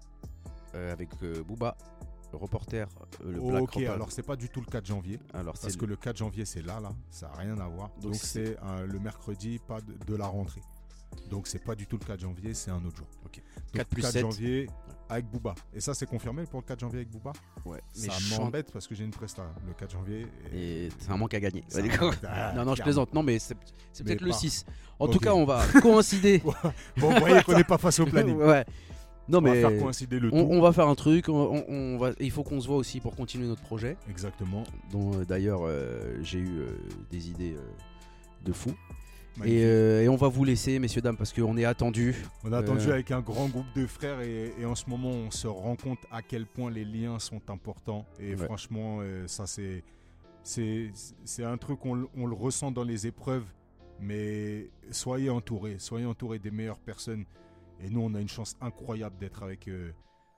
Euh, 0.75 0.91
avec 0.91 1.09
euh, 1.21 1.43
Booba, 1.43 1.77
le 2.31 2.37
reporter, 2.37 2.87
euh, 3.23 3.31
le 3.31 3.39
Black 3.39 3.61
Ok, 3.63 3.77
alors 3.83 4.11
c'est 4.11 4.23
pas 4.23 4.35
du 4.35 4.49
tout 4.49 4.59
le 4.59 4.65
4 4.65 4.85
janvier. 4.85 5.19
Alors 5.33 5.53
Parce 5.61 5.75
que 5.75 5.85
le 5.85 5.95
4 5.95 6.17
janvier, 6.17 6.45
c'est 6.45 6.63
là, 6.63 6.79
là. 6.79 6.91
Ça 7.11 7.27
n'a 7.27 7.35
rien 7.35 7.57
à 7.59 7.67
voir. 7.67 7.91
Donc 8.01 8.15
c'est- 8.15 8.57
le 8.87 8.99
mercredi, 8.99 9.59
pas 9.67 9.81
de, 9.81 9.93
de 10.05 10.15
la 10.15 10.27
rentrée. 10.27 10.61
Donc, 11.29 11.47
c'est 11.47 11.63
pas 11.63 11.75
du 11.75 11.85
tout 11.87 11.97
le 11.99 12.05
4 12.05 12.19
janvier, 12.19 12.53
c'est 12.53 12.71
un 12.71 12.83
autre 12.85 12.97
jour. 12.97 13.07
Ok. 13.25 13.37
Donc, 13.37 13.73
4 13.73 13.87
plus 13.87 14.01
4 14.01 14.11
7. 14.13 14.21
janvier 14.21 14.69
avec 15.13 15.25
Booba. 15.29 15.55
Et 15.73 15.79
ça, 15.79 15.93
c'est 15.93 16.05
confirmé 16.05 16.43
pour 16.43 16.59
le 16.59 16.65
4 16.65 16.79
janvier 16.79 16.99
avec 16.99 17.09
Booba 17.11 17.33
Ouais. 17.65 17.79
Mais 18.01 18.09
Ça 18.09 18.37
m'embête 18.39 18.71
parce 18.71 18.87
que 18.87 18.95
j'ai 18.95 19.03
une 19.03 19.11
presta 19.11 19.43
le 19.67 19.73
4 19.73 19.91
janvier. 19.91 20.27
Et 20.53 20.89
c'est 20.99 21.11
un 21.11 21.17
manque 21.17 21.33
à 21.33 21.39
gagner. 21.39 21.63
Ouais. 21.73 21.89
Ah, 22.27 22.53
non, 22.55 22.65
non, 22.65 22.75
je 22.75 22.81
plaisante. 22.83 23.13
Non, 23.13 23.23
mais 23.23 23.39
c'est 23.39 23.55
peut-être 24.03 24.21
le 24.21 24.29
pas. 24.31 24.37
6. 24.37 24.65
En 24.99 25.07
tout 25.07 25.19
cas, 25.19 25.33
on 25.33 25.45
va 25.45 25.63
coïncider. 25.81 26.41
Bon, 26.97 27.09
vous 27.11 27.19
voyez 27.19 27.41
qu'on 27.43 27.55
n'est 27.57 27.63
pas 27.63 27.77
face 27.77 27.99
au 27.99 28.05
planning. 28.05 28.35
ouais. 28.37 28.65
Non, 29.29 29.37
On 29.37 29.41
va 29.41 29.51
mais 29.53 29.61
faire 29.61 29.79
coïncider 29.81 30.19
le 30.19 30.29
tout. 30.29 30.35
on, 30.35 30.57
on 30.57 30.61
va 30.61 30.73
faire 30.73 30.87
un 30.89 30.95
truc. 30.95 31.29
On, 31.29 31.33
on- 31.33 31.65
on 31.69 31.97
va, 31.97 32.11
il 32.19 32.29
faut 32.29 32.43
qu'on 32.43 32.59
se 32.59 32.67
voit 32.67 32.75
aussi 32.75 32.99
pour 32.99 33.15
continuer 33.15 33.47
notre 33.47 33.61
projet. 33.61 33.95
Exactement. 34.09 34.63
Dont 34.91 35.13
euh, 35.13 35.23
d'ailleurs 35.23 35.61
euh, 35.63 36.17
j'ai 36.21 36.39
eu 36.39 36.59
euh, 36.59 36.77
des 37.09 37.29
idées 37.29 37.53
euh, 37.57 37.61
de 38.43 38.51
fou. 38.51 38.73
Et, 39.45 39.63
euh, 39.65 40.03
et 40.03 40.09
on 40.09 40.15
va 40.15 40.27
vous 40.27 40.43
laisser, 40.43 40.77
messieurs, 40.77 41.01
dames, 41.01 41.17
parce 41.17 41.33
qu'on 41.33 41.57
est 41.57 41.65
attendus. 41.65 42.15
On 42.43 42.51
a 42.53 42.59
attendu 42.59 42.87
euh, 42.87 42.93
avec 42.93 43.09
un 43.11 43.21
grand 43.21 43.47
groupe 43.47 43.65
de 43.75 43.87
frères 43.87 44.21
et, 44.21 44.53
et 44.59 44.65
en 44.65 44.75
ce 44.75 44.87
moment 44.89 45.09
on 45.09 45.31
se 45.31 45.47
rend 45.47 45.75
compte 45.75 45.99
à 46.11 46.21
quel 46.21 46.45
point 46.45 46.69
les 46.69 46.85
liens 46.85 47.17
sont 47.19 47.41
importants 47.49 48.05
et 48.19 48.35
Ouais. 48.35 48.45
franchement 48.45 48.99
euh, 49.01 49.27
ça 49.27 49.47
c'est 49.47 49.83
c'est 50.43 50.91
c'est 51.25 51.43
un 51.43 51.57
truc 51.57 51.83
on, 51.85 51.95
le- 51.95 52.07
on 52.15 52.27
le 52.27 52.35
ressent 52.35 52.69
dans 52.71 52.83
les 52.83 53.07
épreuves 53.07 53.45
mais 53.99 54.69
soyez 54.91 55.29
entourés 55.31 55.77
soyez 55.79 56.05
entourés 56.05 56.37
des 56.39 56.51
meilleures 56.51 56.79
personnes 56.79 57.25
et 57.83 57.89
nous 57.89 58.01
on 58.01 58.13
a 58.13 58.21
une 58.21 58.27
chance 58.29 58.55
incroyable 58.61 59.15
d'être 59.19 59.41
avec 59.41 59.67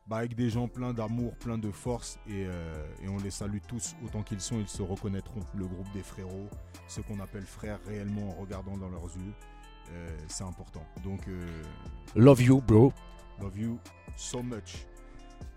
bah, 0.08 0.18
avec 0.18 0.36
des 0.36 0.50
gens 0.50 0.68
pleins 0.68 0.94
d'amour 0.94 1.36
pleins 1.36 1.58
de 1.58 1.72
force 1.72 2.20
et, 2.28 2.46
euh, 2.48 2.86
et 3.02 3.08
on 3.08 3.18
les 3.18 3.32
salue 3.32 3.60
tous 3.68 3.96
autant 4.04 4.22
qu'ils 4.24 4.42
sont 4.42 4.60
ils 4.60 4.68
se 4.68 4.82
reconnaîtront 4.82 5.42
le 5.56 5.66
groupe 5.66 5.92
des 5.94 6.04
frérots 6.04 6.50
ceux 6.88 7.02
qu'on 7.04 7.20
appelle 7.20 7.46
frères 7.46 7.80
réellement 7.88 8.30
en 8.30 8.42
regardant 8.42 8.78
dans 8.78 8.90
leurs 8.90 9.16
yeux 9.18 9.34
euh, 9.92 10.18
c'est 10.28 10.44
important 10.44 10.84
donc 11.04 11.28
euh, 11.28 11.64
Love 12.16 12.42
you, 12.42 12.62
bro. 12.62 12.94
Love 13.42 13.58
you 13.60 13.80
so 14.16 14.42
much. 14.42 14.86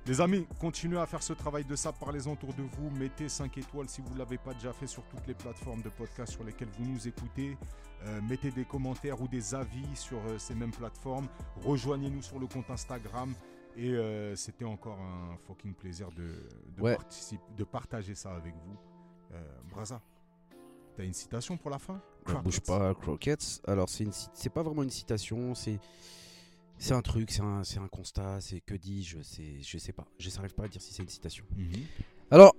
Les 0.07 0.21
amis, 0.21 0.45
continuez 0.59 0.99
à 0.99 1.07
faire 1.07 1.23
ce 1.23 1.33
travail 1.33 1.65
de 1.65 1.77
ça, 1.77 1.93
parlez-en 1.93 2.33
autour 2.33 2.53
de 2.55 2.63
vous, 2.63 2.91
mettez 2.99 3.29
5 3.29 3.57
étoiles 3.59 3.89
si 3.89 4.01
vous 4.01 4.13
ne 4.15 4.19
l'avez 4.19 4.39
pas 4.39 4.55
déjà 4.55 4.73
fait 4.73 4.89
sur 4.89 5.05
toutes 5.05 5.25
les 5.29 5.35
plateformes 5.35 5.83
de 5.83 5.89
podcast 5.89 6.33
sur 6.33 6.43
lesquelles 6.43 6.71
vous 6.77 6.85
nous 6.85 7.07
écoutez. 7.07 7.57
Euh, 8.07 8.21
mettez 8.23 8.51
des 8.51 8.65
commentaires 8.65 9.21
ou 9.21 9.29
des 9.29 9.55
avis 9.55 9.87
sur 9.95 10.19
euh, 10.19 10.39
ces 10.39 10.57
mêmes 10.57 10.73
plateformes. 10.73 11.29
Rejoignez-nous 11.65 12.23
sur 12.23 12.41
le 12.41 12.49
compte 12.49 12.69
Instagram. 12.71 13.33
Et 13.77 13.91
euh, 13.91 14.35
c'était 14.35 14.65
encore 14.65 14.99
un 15.01 15.37
fucking 15.47 15.75
plaisir 15.75 16.11
de, 16.13 16.35
de, 16.77 16.83
Ouais. 16.83 16.97
participer- 16.97 17.43
de 17.57 17.65
partager 17.65 18.15
ça 18.15 18.35
avec 18.35 18.55
vous. 18.55 18.77
Euh, 19.35 19.43
Braza, 19.71 20.01
t'as 20.97 21.05
une 21.05 21.13
citation 21.13 21.57
pour 21.57 21.71
la 21.71 21.79
fin? 21.79 22.01
Ne 22.29 22.35
bouge 22.41 22.61
Crockett. 22.61 22.67
pas, 22.67 22.95
Crockets. 22.95 23.61
Alors, 23.67 23.89
c'est 23.89 24.05
une 24.05 24.13
ci- 24.13 24.29
c'est 24.35 24.51
pas 24.51 24.63
vraiment 24.63 24.83
une 24.83 24.91
citation, 24.91 25.55
c'est. 25.55 25.79
C'est 26.81 26.95
un 26.95 27.03
truc, 27.03 27.31
c'est 27.33 27.41
un, 27.43 27.65
c'est 27.65 27.81
un 27.81 27.89
constat, 27.89 28.41
c'est 28.41 28.61
que 28.61 28.75
dis-je, 28.75 29.21
c'est, 29.23 29.61
je 29.63 29.79
sais 29.79 29.93
pas. 29.93 30.07
Je 30.19 30.31
n'arrive 30.31 30.55
pas 30.55 30.65
à 30.65 30.69
dire 30.69 30.81
si 30.81 30.95
c'est 30.95 31.03
une 31.03 31.09
citation. 31.09 31.45
Mhm. 31.57 31.73
Alors, 32.31 32.55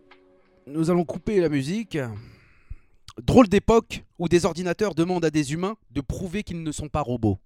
nous 0.68 0.90
allons 0.92 1.06
couper 1.06 1.40
la 1.40 1.48
musique. 1.48 1.98
Drôle 3.24 3.48
d'époque 3.48 4.04
où 4.18 4.28
des 4.28 4.46
ordinateurs 4.46 4.94
demandent 4.96 5.24
à 5.26 5.30
des 5.32 5.54
humains 5.54 5.76
de 5.92 6.02
prouver 6.02 6.44
qu'ils 6.44 6.62
ne 6.64 6.72
sont 6.72 6.90
pas 6.90 7.02
robots. 7.02 7.38